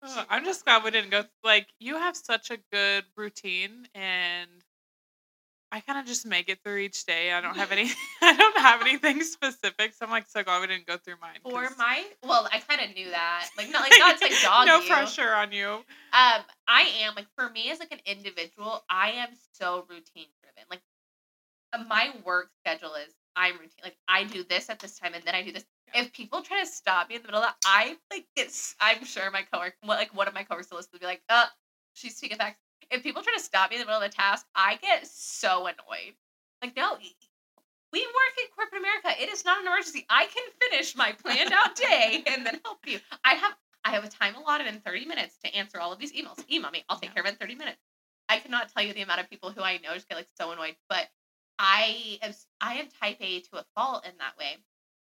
Oh, 0.04 0.26
I'm 0.30 0.46
just 0.46 0.64
glad 0.64 0.84
we 0.84 0.92
didn't 0.92 1.10
go. 1.10 1.24
Like 1.44 1.68
you 1.80 1.96
have 1.96 2.16
such 2.16 2.52
a 2.52 2.58
good 2.72 3.06
routine, 3.16 3.88
and 3.96 4.50
I 5.72 5.82
kind 5.82 6.00
of 6.00 6.06
just 6.06 6.26
make 6.26 6.48
it 6.48 6.60
through 6.64 6.78
each 6.78 7.06
day. 7.06 7.32
I 7.34 7.42
don't 7.42 7.56
have 7.58 7.72
any. 7.78 7.92
I 8.22 8.34
don't 8.36 8.58
have 8.58 8.82
anything 8.82 9.22
specific, 9.22 9.94
so 9.94 10.06
I'm 10.06 10.12
like 10.12 10.28
so 10.28 10.44
glad 10.44 10.62
we 10.62 10.68
didn't 10.68 10.86
go 10.88 10.98
through 10.98 11.16
mine. 11.22 11.40
For 11.44 11.68
'cause- 11.68 11.78
my, 11.78 12.06
well, 12.24 12.48
I 12.52 12.60
kind 12.60 12.82
of 12.90 12.96
knew 12.96 13.10
that. 13.10 13.50
Like, 13.58 13.70
not 13.70 13.82
like 13.82 13.92
not 14.00 14.18
to 14.20 14.26
like 14.26 14.34
dog 14.42 14.66
no 14.68 14.80
you. 14.80 14.88
pressure 14.90 15.34
on 15.34 15.52
you. 15.52 15.68
Um, 16.14 16.42
I 16.68 16.84
am 17.02 17.16
like 17.16 17.28
for 17.36 17.50
me 17.50 17.70
as 17.72 17.80
like 17.80 17.92
an 17.92 18.00
individual, 18.06 18.84
I 18.90 19.12
am 19.12 19.30
so 19.54 19.86
routine 19.90 20.28
driven. 20.42 20.64
Like, 20.70 20.82
uh, 21.74 21.84
my 21.84 22.12
work 22.26 22.50
schedule 22.66 22.94
is 22.96 23.14
I'm 23.36 23.54
routine. 23.56 23.84
Like, 23.84 23.98
I 24.08 24.24
do 24.24 24.44
this 24.44 24.70
at 24.70 24.80
this 24.80 24.98
time, 24.98 25.14
and 25.14 25.24
then 25.24 25.36
I 25.36 25.44
do 25.44 25.52
this. 25.52 25.66
If 25.94 26.12
people 26.14 26.42
try 26.42 26.62
to 26.62 26.66
stop 26.66 27.10
me 27.10 27.16
in 27.16 27.22
the 27.22 27.28
middle 27.28 27.42
of 27.42 27.48
that, 27.48 27.56
I 27.66 27.98
like 28.12 28.26
it's. 28.36 28.74
I'm 28.80 29.04
sure 29.06 29.30
my 29.32 29.44
coworker, 29.52 29.76
like 29.84 30.16
one 30.16 30.28
of 30.28 30.34
my 30.34 30.44
coworkers 30.44 30.70
will 30.72 31.00
be 31.00 31.06
like, 31.06 31.22
"Uh, 31.30 31.46
she's 31.94 32.20
taking 32.20 32.38
back." 32.38 32.58
If 32.92 33.04
people 33.04 33.22
try 33.22 33.34
to 33.36 33.44
stop 33.44 33.70
me 33.70 33.76
in 33.76 33.82
the 33.82 33.86
middle 33.86 34.02
of 34.02 34.10
the 34.10 34.16
task, 34.16 34.46
I 34.56 34.78
get 34.82 35.08
so 35.08 35.68
annoyed. 35.68 36.16
Like, 36.62 36.76
no, 36.76 36.98
we 37.92 38.00
work 38.02 38.36
in 38.40 38.46
corporate 38.56 38.82
America. 38.82 39.22
It 39.22 39.30
is 39.30 39.46
not 39.46 39.62
an 39.62 39.68
emergency. 39.68 40.06
I 40.10 40.26
can 40.26 40.44
finish 40.62 40.96
my 40.96 41.14
planned 41.14 41.52
out 41.54 41.76
day 41.76 42.24
and 42.32 42.46
then 42.46 42.60
help 42.64 42.80
you. 42.86 43.00
I 43.24 43.36
have 43.36 43.54
I 43.86 43.92
have 43.92 44.04
a 44.04 44.10
time 44.10 44.36
allotted 44.36 44.68
in 44.68 44.82
30 44.82 45.06
minutes 45.06 45.38
to 45.46 45.56
answer 45.56 45.80
all 45.80 45.94
of 45.94 46.00
these 46.00 46.12
emails. 46.12 46.44
Email 46.52 46.72
me. 46.72 46.84
I'll 46.90 47.00
take 47.00 47.14
care 47.14 47.24
of 47.24 47.28
it 47.28 47.34
in 47.34 47.36
30 47.38 47.56
minutes. 47.56 47.80
I 48.28 48.40
cannot 48.40 48.70
tell 48.74 48.84
you 48.84 48.94
the 48.94 49.02
amount 49.02 49.22
of 49.22 49.30
people 49.30 49.52
who 49.52 49.62
I 49.62 49.78
know 49.78 49.94
just 49.94 50.10
get 50.10 50.16
like 50.16 50.28
so 50.38 50.52
annoyed, 50.52 50.76
but 50.90 51.08
I 51.58 52.20
am 52.22 52.34
I 52.62 52.76
am 52.76 52.88
type 53.02 53.18
A 53.22 53.40
to 53.42 53.58
a 53.58 53.66
fault 53.76 54.06
in 54.06 54.12
that 54.20 54.38
way, 54.38 54.58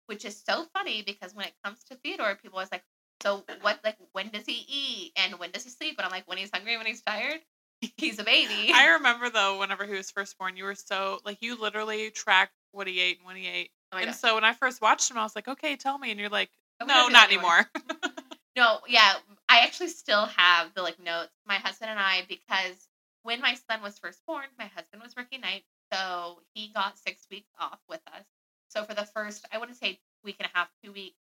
which 0.08 0.26
is 0.26 0.42
so 0.48 0.66
funny 0.74 1.04
because 1.04 1.36
when 1.36 1.46
it 1.46 1.54
comes 1.64 1.84
to 1.86 1.96
Theodore, 1.96 2.36
people 2.36 2.58
always 2.58 2.72
like, 2.72 2.84
so 3.22 3.38
uh-huh. 3.38 3.56
what 3.62 3.80
like 3.84 3.98
when 4.14 4.30
does 4.30 4.46
he 4.46 4.66
eat 4.68 5.12
and 5.16 5.40
when 5.40 5.52
does 5.52 5.64
he 5.64 5.70
sleep? 5.70 5.96
And 5.98 6.06
I'm 6.06 6.12
like, 6.12 6.28
when 6.28 6.40
he's 6.40 6.50
hungry, 6.52 6.78
when 6.78 6.88
he's 6.88 7.02
tired. 7.02 7.42
He's 7.98 8.20
a 8.20 8.24
baby. 8.24 8.72
I 8.74 8.94
remember 8.94 9.30
though, 9.30 9.60
whenever 9.60 9.86
he 9.86 9.94
was 9.94 10.12
first 10.12 10.38
born, 10.38 10.58
you 10.58 10.66
were 10.66 10.76
so 10.76 11.20
like 11.26 11.38
you 11.42 11.60
literally 11.60 12.10
tracked 12.12 12.54
what 12.72 12.88
he 12.88 13.00
ate 13.00 13.18
and 13.18 13.26
when 13.26 13.36
he 13.36 13.48
ate. 13.48 13.72
oh 13.92 13.98
and 13.98 14.08
God. 14.08 14.16
so 14.16 14.36
when 14.36 14.44
I 14.44 14.54
first 14.54 14.82
watched 14.82 15.10
him, 15.10 15.18
I 15.18 15.24
was 15.24 15.36
like, 15.36 15.48
okay, 15.48 15.76
tell 15.76 15.98
me. 15.98 16.12
And 16.12 16.20
you're 16.20 16.30
like, 16.30 16.50
no, 16.80 17.08
not 17.08 17.30
anymore. 17.30 17.68
anymore. 17.76 18.12
No, 18.56 18.80
yeah, 18.86 19.14
I 19.48 19.60
actually 19.60 19.88
still 19.88 20.26
have 20.26 20.74
the 20.74 20.82
like 20.82 21.00
notes. 21.00 21.32
My 21.46 21.56
husband 21.56 21.90
and 21.90 22.00
I, 22.00 22.24
because 22.28 22.90
when 23.24 23.40
my 23.40 23.54
son 23.54 23.82
was 23.82 23.98
first 23.98 24.20
born, 24.28 24.46
my 24.60 24.66
husband 24.66 25.02
was 25.02 25.16
working 25.16 25.40
night, 25.40 25.64
so 25.94 26.40
he 26.54 26.70
got 26.74 26.98
six 26.98 27.26
weeks 27.32 27.50
off 27.60 27.80
with 27.88 28.02
us. 28.08 28.26
So 28.68 28.84
for 28.84 28.94
the 28.94 29.06
first, 29.06 29.46
I 29.54 29.58
wouldn't 29.58 29.78
say 29.78 30.00
week 30.24 30.36
and 30.40 30.50
a 30.54 30.58
half, 30.58 30.70
two 30.84 30.92
weeks, 30.92 31.16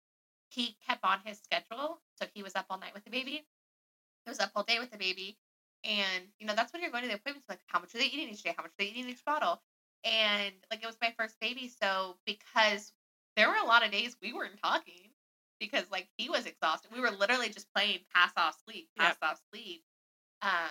he 0.50 0.76
kept 0.88 1.04
on 1.04 1.20
his 1.24 1.38
schedule. 1.40 2.00
So 2.20 2.26
he 2.34 2.42
was 2.42 2.56
up 2.56 2.66
all 2.70 2.80
night 2.80 2.94
with 2.96 3.04
the 3.06 3.12
baby. 3.12 3.46
He 4.26 4.30
was 4.30 4.40
up 4.40 4.52
all 4.56 4.64
day 4.64 4.80
with 4.80 4.92
the 4.92 4.98
baby, 4.98 5.38
and 5.84 6.24
you 6.40 6.48
know 6.48 6.54
that's 6.56 6.72
when 6.74 6.82
you're 6.82 6.92
going 6.92 7.04
to 7.04 7.10
the 7.10 7.16
appointments. 7.16 7.48
Like, 7.50 7.60
how 7.68 7.80
much 7.80 7.94
are 7.96 7.98
they 8.00 8.06
eating 8.06 8.30
each 8.30 8.44
day? 8.44 8.54
How 8.56 8.64
much 8.64 8.72
are 8.72 8.80
they 8.80 8.86
eating 8.86 9.10
each 9.10 9.24
bottle? 9.26 9.62
And 10.04 10.54
like 10.72 10.82
it 10.84 10.88
was 10.88 10.98
my 11.02 11.14
first 11.18 11.40
baby, 11.40 11.70
so 11.82 12.16
because 12.26 12.94
there 13.36 13.50
were 13.50 13.58
a 13.58 13.66
lot 13.66 13.86
of 13.86 13.92
days 13.92 14.16
we 14.22 14.34
weren't 14.34 14.62
talking 14.62 15.10
because 15.60 15.84
like 15.92 16.08
he 16.18 16.30
was 16.30 16.46
exhausted. 16.46 16.92
We 16.94 17.02
were 17.02 17.12
literally 17.12 17.50
just 17.50 17.68
playing 17.74 18.00
pass 18.14 18.32
off 18.38 18.58
sleep, 18.66 18.90
pass 18.98 19.18
off 19.22 19.40
sleep. 19.54 19.84
Um, 20.42 20.70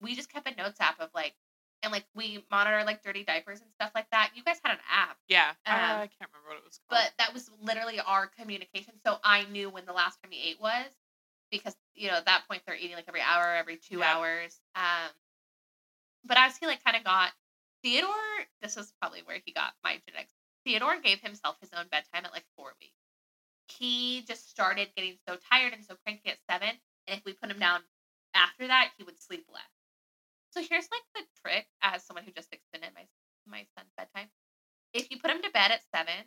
we 0.00 0.14
just 0.14 0.32
kept 0.32 0.50
a 0.50 0.54
notes 0.56 0.80
app 0.80 0.98
of 0.98 1.10
like, 1.14 1.34
and 1.82 1.92
like 1.92 2.04
we 2.14 2.42
monitor 2.50 2.82
like 2.84 3.02
dirty 3.02 3.22
diapers 3.22 3.60
and 3.60 3.70
stuff 3.74 3.90
like 3.94 4.08
that. 4.12 4.30
You 4.34 4.42
guys 4.42 4.58
had 4.64 4.72
an 4.72 4.80
app, 4.90 5.18
yeah, 5.28 5.52
uh, 5.66 5.70
Um, 5.70 5.76
I 5.76 6.08
can't 6.18 6.30
remember 6.32 6.48
what 6.48 6.56
it 6.58 6.64
was 6.64 6.80
called. 6.88 7.02
but 7.02 7.12
that 7.18 7.34
was 7.34 7.50
literally 7.60 8.00
our 8.00 8.28
communication. 8.28 8.94
So 9.04 9.18
I 9.22 9.44
knew 9.44 9.68
when 9.68 9.84
the 9.84 9.92
last 9.92 10.22
time 10.22 10.30
he 10.32 10.50
ate 10.50 10.60
was 10.60 10.90
because 11.50 11.76
you 11.94 12.08
know 12.08 12.14
at 12.16 12.26
that 12.26 12.44
point 12.48 12.62
they're 12.66 12.76
eating 12.76 12.96
like 12.96 13.06
every 13.08 13.20
hour, 13.22 13.54
every 13.56 13.76
two 13.76 13.98
Yeah. 13.98 14.16
hours. 14.16 14.60
Um, 14.74 15.10
but 16.24 16.38
as 16.38 16.56
he 16.58 16.66
like 16.66 16.84
kind 16.84 16.96
of 16.96 17.04
got 17.04 17.32
Theodore, 17.82 18.14
this 18.62 18.76
was 18.76 18.92
probably 19.00 19.22
where 19.24 19.40
he 19.44 19.52
got 19.52 19.72
my 19.84 20.00
genetics. 20.06 20.32
Theodore 20.64 21.00
gave 21.00 21.20
himself 21.20 21.56
his 21.60 21.70
own 21.74 21.86
bedtime 21.90 22.24
at 22.26 22.32
like 22.32 22.44
four 22.56 22.74
weeks. 22.80 22.94
He 23.68 24.22
just 24.28 24.50
started 24.50 24.88
getting 24.96 25.16
so 25.28 25.36
tired 25.50 25.72
and 25.72 25.84
so 25.84 25.96
cranky 26.04 26.30
at 26.30 26.38
seven, 26.50 26.70
and 27.06 27.18
if 27.18 27.24
we 27.24 27.32
put 27.32 27.50
him 27.50 27.58
down 27.58 27.82
after 28.34 28.66
that, 28.66 28.90
he 28.98 29.04
would 29.04 29.20
sleep 29.20 29.44
less. 29.52 29.62
So 30.52 30.60
here's 30.60 30.88
like 30.90 31.02
the 31.14 31.22
trick 31.42 31.66
as 31.82 32.04
someone 32.04 32.24
who 32.24 32.32
just 32.32 32.52
extended 32.52 32.90
my 32.94 33.06
my 33.46 33.64
son's 33.76 33.92
bedtime. 33.96 34.28
If 34.92 35.10
you 35.10 35.18
put 35.18 35.30
him 35.30 35.42
to 35.42 35.50
bed 35.50 35.70
at 35.72 35.82
seven, 35.94 36.26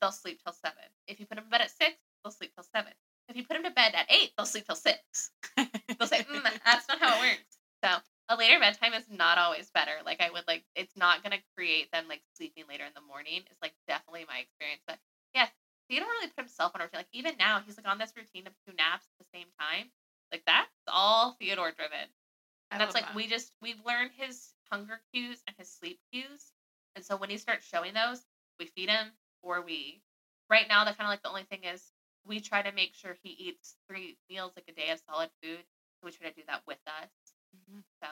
they'll 0.00 0.12
sleep 0.12 0.40
till 0.44 0.52
seven. 0.52 0.84
If 1.06 1.20
you 1.20 1.26
put 1.26 1.38
him 1.38 1.44
to 1.44 1.50
bed 1.50 1.62
at 1.62 1.70
six, 1.70 1.96
they'll 2.22 2.32
sleep 2.32 2.52
till 2.54 2.64
seven. 2.64 2.92
If 3.28 3.36
you 3.36 3.44
put 3.44 3.56
him 3.56 3.64
to 3.64 3.70
bed 3.70 3.92
at 3.94 4.10
eight, 4.10 4.32
they'll 4.36 4.46
sleep 4.46 4.66
till 4.66 4.76
six. 4.76 5.30
They'll 5.56 6.08
say, 6.08 6.24
mm, 6.24 6.42
"That's 6.64 6.88
not 6.88 6.98
how 6.98 7.16
it 7.16 7.20
works." 7.20 7.44
So 7.84 7.94
a 8.28 8.34
later 8.34 8.58
bedtime 8.58 8.92
is 8.92 9.04
not 9.08 9.38
always 9.38 9.70
better. 9.70 9.92
Like 10.04 10.20
I 10.20 10.30
would 10.30 10.42
like, 10.48 10.64
it's 10.74 10.96
not 10.96 11.22
gonna 11.22 11.38
create 11.56 11.92
them 11.92 12.06
like 12.08 12.22
sleeping 12.34 12.64
later 12.68 12.84
in 12.84 12.90
the 12.92 13.00
morning. 13.00 13.42
It's 13.48 13.62
like 13.62 13.72
definitely 13.86 14.24
my 14.26 14.38
experience. 14.38 14.82
But 14.84 14.98
yeah, 15.32 15.46
Theodore 15.88 16.08
really 16.08 16.26
put 16.26 16.42
himself 16.42 16.72
on 16.74 16.80
a 16.80 16.84
routine. 16.84 16.98
Like 16.98 17.12
even 17.12 17.34
now, 17.38 17.62
he's 17.64 17.76
like 17.76 17.86
on 17.86 17.98
this 17.98 18.12
routine 18.16 18.48
of 18.48 18.52
two 18.66 18.74
naps 18.74 19.06
at 19.06 19.24
the 19.24 19.30
same 19.32 19.46
time. 19.60 19.90
Like 20.32 20.42
that's 20.44 20.74
all 20.88 21.36
Theodore 21.38 21.70
driven. 21.70 22.10
I 22.70 22.74
And 22.74 22.80
that's 22.80 22.94
like 22.94 23.06
that. 23.06 23.14
we 23.14 23.28
just 23.28 23.52
we've 23.62 23.80
learned 23.86 24.10
his 24.16 24.52
hunger 24.72 25.00
cues 25.14 25.38
and 25.46 25.54
his 25.56 25.70
sleep 25.70 26.00
cues. 26.12 26.50
And 26.96 27.04
so 27.04 27.16
when 27.16 27.30
he 27.30 27.38
starts 27.38 27.64
showing 27.64 27.94
those, 27.94 28.26
we 28.58 28.66
feed 28.66 28.90
him 28.90 29.12
or 29.42 29.62
we 29.62 30.02
right 30.50 30.66
now 30.68 30.84
the 30.84 30.92
kind 30.92 31.06
of 31.06 31.12
like 31.12 31.22
the 31.22 31.28
only 31.28 31.44
thing 31.44 31.62
is 31.62 31.92
we 32.28 32.40
try 32.40 32.62
to 32.62 32.72
make 32.72 32.94
sure 32.94 33.16
he 33.22 33.30
eats 33.30 33.76
three 33.88 34.16
meals 34.30 34.52
like 34.56 34.66
a 34.68 34.72
day 34.72 34.90
of 34.90 35.00
solid 35.08 35.30
food. 35.42 35.64
So 36.00 36.06
we 36.06 36.12
try 36.12 36.28
to 36.28 36.34
do 36.34 36.42
that 36.48 36.62
with 36.66 36.78
us. 36.86 37.10
Mhm. 37.56 37.82
So 38.02 38.08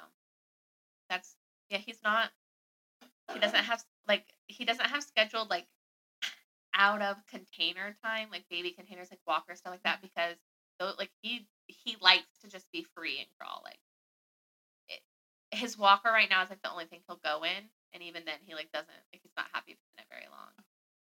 that's 1.09 1.37
yeah, 1.71 1.79
he's 1.79 2.03
not 2.03 2.31
he 3.33 3.39
doesn't 3.41 3.65
have 3.65 3.85
like 4.09 4.25
he 4.47 4.65
doesn't 4.65 4.89
have 4.89 5.03
scheduled 5.03 5.51
like 5.51 5.67
out 6.75 7.03
of 7.03 7.17
container 7.27 7.97
time, 8.05 8.29
like 8.31 8.45
baby 8.51 8.71
containers 8.71 9.11
like 9.11 9.21
walker 9.27 9.55
stuff 9.55 9.73
like 9.73 9.83
that 9.85 10.01
because 10.03 10.37
though 10.79 10.93
like 10.99 11.11
he 11.23 11.47
he 11.67 11.97
likes 12.01 12.39
to 12.43 12.49
just 12.49 12.67
be 12.73 12.87
free 12.95 13.19
and 13.19 13.29
crawl. 13.39 13.63
Like 13.65 13.79
it, 14.89 15.01
his 15.51 15.79
walker 15.79 16.11
right 16.11 16.31
now 16.31 16.43
is 16.43 16.51
like 16.51 16.63
the 16.63 16.71
only 16.71 16.87
thing 16.87 17.01
he'll 17.07 17.21
go 17.25 17.45
in, 17.45 17.71
and 17.95 18.03
even 18.03 18.25
then 18.27 18.39
he 18.45 18.55
like 18.55 18.71
doesn't 18.73 18.89
like 19.13 19.21
he's 19.23 19.33
not 19.37 19.47
happy 19.53 19.73
in 19.73 20.03
it 20.03 20.07
very 20.11 20.27
long. 20.31 20.51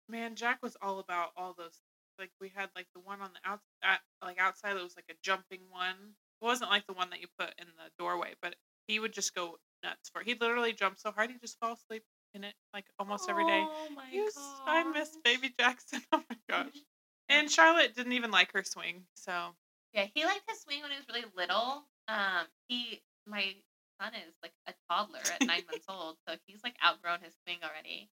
Man, 0.08 0.34
Jack 0.36 0.58
was 0.62 0.76
all 0.82 0.98
about 0.98 1.30
all 1.36 1.54
those. 1.56 1.80
Like 2.22 2.30
we 2.40 2.50
had 2.54 2.70
like 2.76 2.86
the 2.94 3.00
one 3.00 3.20
on 3.20 3.30
the 3.34 3.50
out, 3.50 3.60
at, 3.82 4.00
like 4.22 4.40
outside. 4.40 4.76
It 4.76 4.82
was 4.82 4.96
like 4.96 5.10
a 5.10 5.18
jumping 5.22 5.62
one. 5.70 6.14
It 6.40 6.44
wasn't 6.44 6.70
like 6.70 6.86
the 6.86 6.94
one 6.94 7.10
that 7.10 7.20
you 7.20 7.26
put 7.38 7.54
in 7.58 7.66
the 7.76 7.90
doorway, 7.98 8.34
but 8.40 8.54
he 8.86 9.00
would 9.00 9.12
just 9.12 9.34
go 9.34 9.58
nuts 9.82 10.08
for. 10.10 10.20
it. 10.22 10.28
He 10.28 10.34
literally 10.40 10.72
jumped 10.72 11.00
so 11.00 11.10
hard 11.10 11.30
he 11.30 11.38
just 11.38 11.58
fall 11.58 11.74
asleep 11.74 12.04
in 12.34 12.44
it 12.44 12.54
like 12.72 12.86
almost 12.98 13.28
every 13.28 13.44
day. 13.44 13.66
Oh 13.74 13.94
my 13.96 14.04
I 14.66 14.84
miss 14.84 15.18
baby 15.24 15.52
Jackson. 15.58 16.02
Oh 16.12 16.22
my 16.30 16.36
gosh. 16.48 16.72
And 17.28 17.50
Charlotte 17.50 17.94
didn't 17.94 18.12
even 18.12 18.30
like 18.30 18.52
her 18.52 18.62
swing, 18.62 19.06
so 19.14 19.54
Yeah, 19.94 20.06
he 20.14 20.24
liked 20.24 20.46
to 20.48 20.56
swing 20.56 20.82
when 20.82 20.90
he 20.90 20.98
was 20.98 21.08
really 21.08 21.24
little. 21.36 21.84
Um, 22.08 22.46
he 22.68 23.02
my 23.26 23.54
son 24.00 24.14
is 24.14 24.34
like 24.42 24.52
a 24.66 24.74
toddler 24.90 25.30
at 25.32 25.46
nine 25.46 25.64
months 25.66 25.86
old, 25.88 26.18
so 26.28 26.36
he's 26.46 26.62
like 26.62 26.76
outgrown 26.84 27.20
his 27.22 27.34
swing 27.46 27.58
already. 27.64 28.10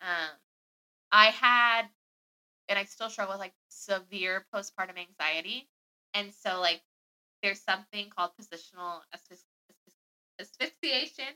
Um, 0.00 0.30
I 1.12 1.26
had, 1.30 1.88
and 2.68 2.78
I 2.78 2.84
still 2.84 3.10
struggle 3.10 3.34
with 3.34 3.40
like 3.40 3.54
severe 3.68 4.46
postpartum 4.54 4.98
anxiety, 4.98 5.68
and 6.14 6.32
so 6.32 6.60
like 6.60 6.82
there's 7.42 7.60
something 7.60 8.10
called 8.10 8.30
positional 8.40 9.00
asphyx- 9.14 9.44
asphyx- 9.70 10.40
asphyxiation. 10.40 11.34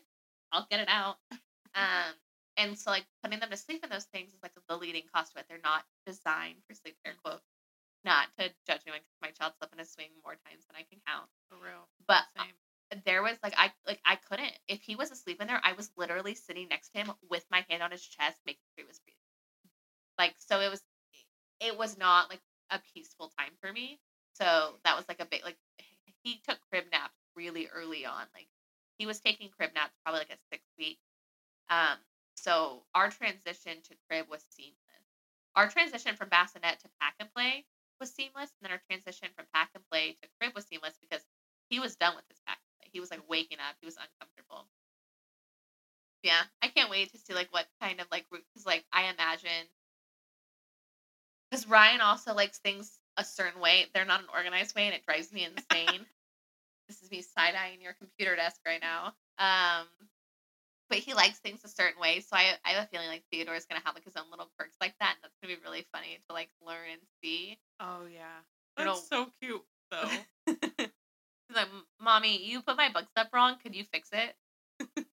I'll 0.52 0.66
get 0.70 0.80
it 0.80 0.88
out. 0.88 1.16
Um, 1.74 2.14
and 2.56 2.76
so 2.78 2.90
like 2.90 3.04
putting 3.22 3.38
them 3.38 3.50
to 3.50 3.56
sleep 3.56 3.84
in 3.84 3.90
those 3.90 4.06
things 4.06 4.32
is 4.32 4.42
like 4.42 4.52
the 4.68 4.76
leading 4.76 5.04
cause 5.14 5.30
to 5.30 5.38
it. 5.38 5.46
They're 5.48 5.60
not 5.62 5.84
designed 6.06 6.56
for 6.66 6.74
sleep. 6.74 6.96
Air 7.06 7.14
quote. 7.22 7.40
Not 8.04 8.26
to 8.38 8.48
judge 8.66 8.80
me, 8.86 8.92
because 8.94 9.22
my 9.22 9.30
child 9.30 9.52
slept 9.58 9.74
in 9.74 9.80
a 9.80 9.84
swing 9.84 10.08
more 10.24 10.34
times 10.46 10.64
than 10.66 10.76
I 10.76 10.82
can 10.90 10.98
count. 11.06 11.28
for 11.48 11.56
real. 11.62 11.86
But 12.08 12.24
Same. 12.36 13.02
there 13.04 13.22
was 13.22 13.36
like 13.42 13.54
I 13.56 13.70
like 13.86 14.00
I 14.04 14.16
couldn't. 14.16 14.52
If 14.66 14.80
he 14.82 14.96
was 14.96 15.10
asleep 15.10 15.40
in 15.40 15.46
there, 15.46 15.60
I 15.62 15.74
was 15.74 15.90
literally 15.96 16.34
sitting 16.34 16.68
next 16.68 16.88
to 16.90 16.98
him 16.98 17.12
with 17.30 17.44
my 17.50 17.64
hand 17.68 17.82
on 17.82 17.90
his 17.92 18.02
chest, 18.02 18.38
making 18.46 18.62
sure 18.74 18.84
he 18.84 18.88
was 18.88 18.98
breathing. 19.00 19.18
Like 20.18 20.34
so, 20.38 20.60
it 20.60 20.70
was 20.70 20.82
it 21.60 21.76
was 21.76 21.98
not 21.98 22.30
like 22.30 22.40
a 22.70 22.80
peaceful 22.94 23.32
time 23.38 23.52
for 23.60 23.72
me. 23.72 23.98
So 24.34 24.78
that 24.84 24.96
was 24.96 25.06
like 25.08 25.20
a 25.20 25.26
big 25.26 25.44
like 25.44 25.56
he 26.22 26.40
took 26.46 26.58
crib 26.70 26.84
naps 26.92 27.18
really 27.36 27.68
early 27.74 28.06
on. 28.06 28.26
Like 28.34 28.48
he 28.98 29.06
was 29.06 29.20
taking 29.20 29.48
crib 29.50 29.70
naps 29.74 29.94
probably 30.04 30.20
like 30.20 30.30
at 30.30 30.38
six 30.52 30.62
weeks. 30.78 31.02
Um, 31.70 31.98
so 32.36 32.82
our 32.94 33.10
transition 33.10 33.82
to 33.84 33.94
crib 34.08 34.26
was 34.30 34.44
seamless. 34.50 34.74
Our 35.56 35.68
transition 35.68 36.14
from 36.16 36.28
bassinet 36.28 36.80
to 36.80 36.88
pack 37.00 37.14
and 37.18 37.32
play 37.34 37.64
was 38.00 38.14
seamless, 38.14 38.50
and 38.58 38.62
then 38.62 38.70
our 38.70 38.82
transition 38.88 39.28
from 39.34 39.46
pack 39.52 39.70
and 39.74 39.82
play 39.90 40.16
to 40.22 40.28
crib 40.38 40.54
was 40.54 40.66
seamless 40.66 40.94
because 41.00 41.24
he 41.68 41.80
was 41.80 41.96
done 41.96 42.14
with 42.14 42.24
his 42.28 42.40
pack. 42.46 42.58
He 42.92 43.00
was 43.00 43.10
like 43.10 43.28
waking 43.28 43.58
up. 43.58 43.76
He 43.80 43.86
was 43.86 43.96
uncomfortable. 43.96 44.66
Yeah, 46.22 46.42
I 46.62 46.68
can't 46.68 46.90
wait 46.90 47.12
to 47.12 47.18
see 47.18 47.34
like 47.34 47.48
what 47.52 47.66
kind 47.80 48.00
of 48.00 48.06
like 48.10 48.26
because 48.30 48.66
like 48.66 48.84
I 48.92 49.10
imagine 49.10 49.66
because 51.50 51.66
Ryan 51.66 52.00
also 52.00 52.34
likes 52.34 52.58
things 52.58 52.98
a 53.16 53.24
certain 53.24 53.60
way. 53.60 53.86
They're 53.94 54.04
not 54.04 54.20
an 54.20 54.26
organized 54.34 54.74
way, 54.74 54.86
and 54.86 54.94
it 54.94 55.04
drives 55.06 55.32
me 55.32 55.44
insane. 55.44 56.06
this 56.88 57.02
is 57.02 57.10
me 57.10 57.22
side 57.22 57.54
eyeing 57.54 57.80
your 57.80 57.94
computer 57.94 58.36
desk 58.36 58.60
right 58.66 58.80
now. 58.80 59.12
Um, 59.38 59.86
but 60.88 60.98
he 60.98 61.14
likes 61.14 61.38
things 61.38 61.60
a 61.64 61.68
certain 61.68 62.00
way, 62.00 62.20
so 62.20 62.36
I 62.36 62.54
I 62.64 62.70
have 62.70 62.84
a 62.84 62.88
feeling 62.88 63.08
like 63.08 63.22
Theodore 63.30 63.54
is 63.54 63.66
gonna 63.66 63.82
have 63.84 63.94
like 63.94 64.04
his 64.04 64.16
own 64.16 64.30
little 64.30 64.50
quirks 64.56 64.76
like 64.80 64.94
that, 65.00 65.16
and 65.16 65.22
that's 65.22 65.36
gonna 65.42 65.54
be 65.54 65.62
really 65.62 65.86
funny 65.92 66.18
to 66.28 66.34
like 66.34 66.48
learn 66.64 66.90
and 66.92 67.00
see. 67.22 67.58
Oh 67.80 68.06
yeah. 68.12 68.40
That's 68.76 69.08
so 69.08 69.26
cute 69.42 69.62
though. 69.90 70.08
He's 70.46 71.56
like, 71.56 71.68
"Mommy, 72.00 72.44
you 72.44 72.62
put 72.62 72.76
my 72.76 72.90
books 72.92 73.12
up 73.16 73.30
wrong. 73.32 73.56
Could 73.62 73.74
you 73.74 73.84
fix 73.92 74.10
it?" 74.12 74.34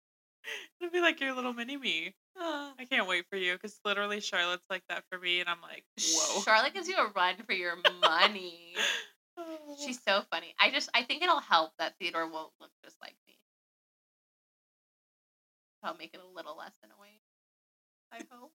It'll 0.80 0.92
be 0.92 1.00
like 1.00 1.20
your 1.20 1.34
little 1.34 1.52
mini 1.52 1.76
me. 1.76 2.14
I 2.38 2.86
can't 2.90 3.06
wait 3.06 3.26
for 3.30 3.36
you 3.36 3.54
because 3.54 3.78
literally 3.84 4.20
Charlotte's 4.20 4.66
like 4.70 4.82
that 4.88 5.04
for 5.10 5.18
me, 5.18 5.40
and 5.40 5.48
I'm 5.48 5.60
like, 5.62 5.84
whoa. 5.98 6.42
Charlotte 6.42 6.74
gives 6.74 6.88
you 6.88 6.96
a 6.96 7.10
run 7.14 7.36
for 7.46 7.52
your 7.52 7.76
money. 8.00 8.74
Oh. 9.38 9.76
She's 9.82 9.98
so 10.06 10.20
funny. 10.30 10.54
I 10.60 10.70
just 10.70 10.90
I 10.92 11.04
think 11.04 11.22
it'll 11.22 11.40
help 11.40 11.72
that 11.78 11.94
Theodore 11.98 12.30
won't 12.30 12.52
look 12.60 12.68
just 12.84 13.00
like 13.00 13.14
me. 13.26 13.38
I'll 15.82 15.96
make 15.96 16.12
it 16.12 16.20
a 16.20 16.36
little 16.36 16.54
less 16.54 16.72
annoying. 16.84 17.18
I 18.12 18.18
hope. 18.30 18.52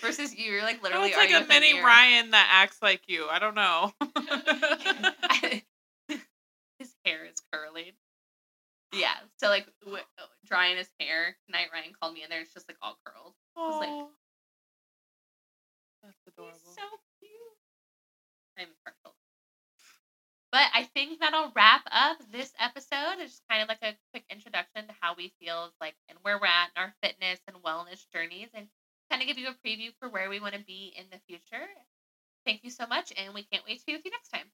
Versus 0.00 0.34
you, 0.34 0.52
you're 0.52 0.62
like 0.62 0.78
Oh, 0.80 0.84
literally 0.84 1.08
it's 1.08 1.16
like 1.18 1.30
a 1.32 1.46
mini. 1.46 1.80
Ryan 1.80 2.30
that 2.30 2.48
acts 2.50 2.80
like 2.80 3.02
you. 3.08 3.26
I 3.28 3.38
don't 3.38 3.54
know. 3.54 3.92
his 6.78 6.94
hair 7.04 7.26
is 7.26 7.42
curling. 7.52 7.92
Yeah, 8.92 9.14
so 9.38 9.48
like 9.48 9.66
uh, 9.86 9.96
drying 10.44 10.76
his 10.76 10.88
hair. 11.00 11.36
Night 11.48 11.68
Ryan 11.72 11.92
called 12.00 12.14
me 12.14 12.22
in 12.22 12.30
there. 12.30 12.40
It's 12.40 12.54
just 12.54 12.68
like 12.68 12.78
all 12.82 12.98
curled. 13.04 13.34
was 13.56 13.80
like-. 13.80 14.08
That's 16.02 16.16
He's 16.24 16.32
adorable. 16.34 16.58
so 16.60 16.82
cute. 17.20 17.58
I'm 18.58 18.68
partial. 18.84 19.16
But 20.52 20.68
I 20.72 20.84
think 20.94 21.18
that'll 21.18 21.50
wrap 21.56 21.82
up 21.90 22.18
this 22.30 22.52
episode. 22.60 23.18
It's 23.18 23.32
just 23.32 23.48
kind 23.50 23.62
of 23.62 23.68
like 23.68 23.82
a 23.82 23.96
quick 24.12 24.22
introduction 24.30 24.86
to 24.86 24.94
how 25.00 25.14
we 25.16 25.32
feel 25.40 25.72
like 25.80 25.94
and 26.08 26.18
where 26.22 26.38
we're 26.38 26.46
at 26.46 26.70
in 26.76 26.82
our 26.82 26.94
fitness 27.02 27.40
and 27.48 27.56
wellness 27.64 28.04
journeys 28.12 28.50
and 28.54 28.68
kind 29.10 29.20
of 29.20 29.26
give 29.26 29.38
you 29.38 29.48
a 29.48 29.66
preview 29.66 29.90
for 29.98 30.08
where 30.08 30.30
we 30.30 30.38
want 30.38 30.54
to 30.54 30.60
be 30.64 30.94
in 30.96 31.06
the 31.10 31.18
future. 31.26 31.66
Thank 32.46 32.62
you 32.62 32.70
so 32.70 32.86
much, 32.86 33.12
and 33.16 33.34
we 33.34 33.42
can't 33.50 33.64
wait 33.66 33.80
to 33.80 33.86
be 33.86 33.94
with 33.94 34.04
you 34.04 34.10
next 34.12 34.28
time. 34.28 34.46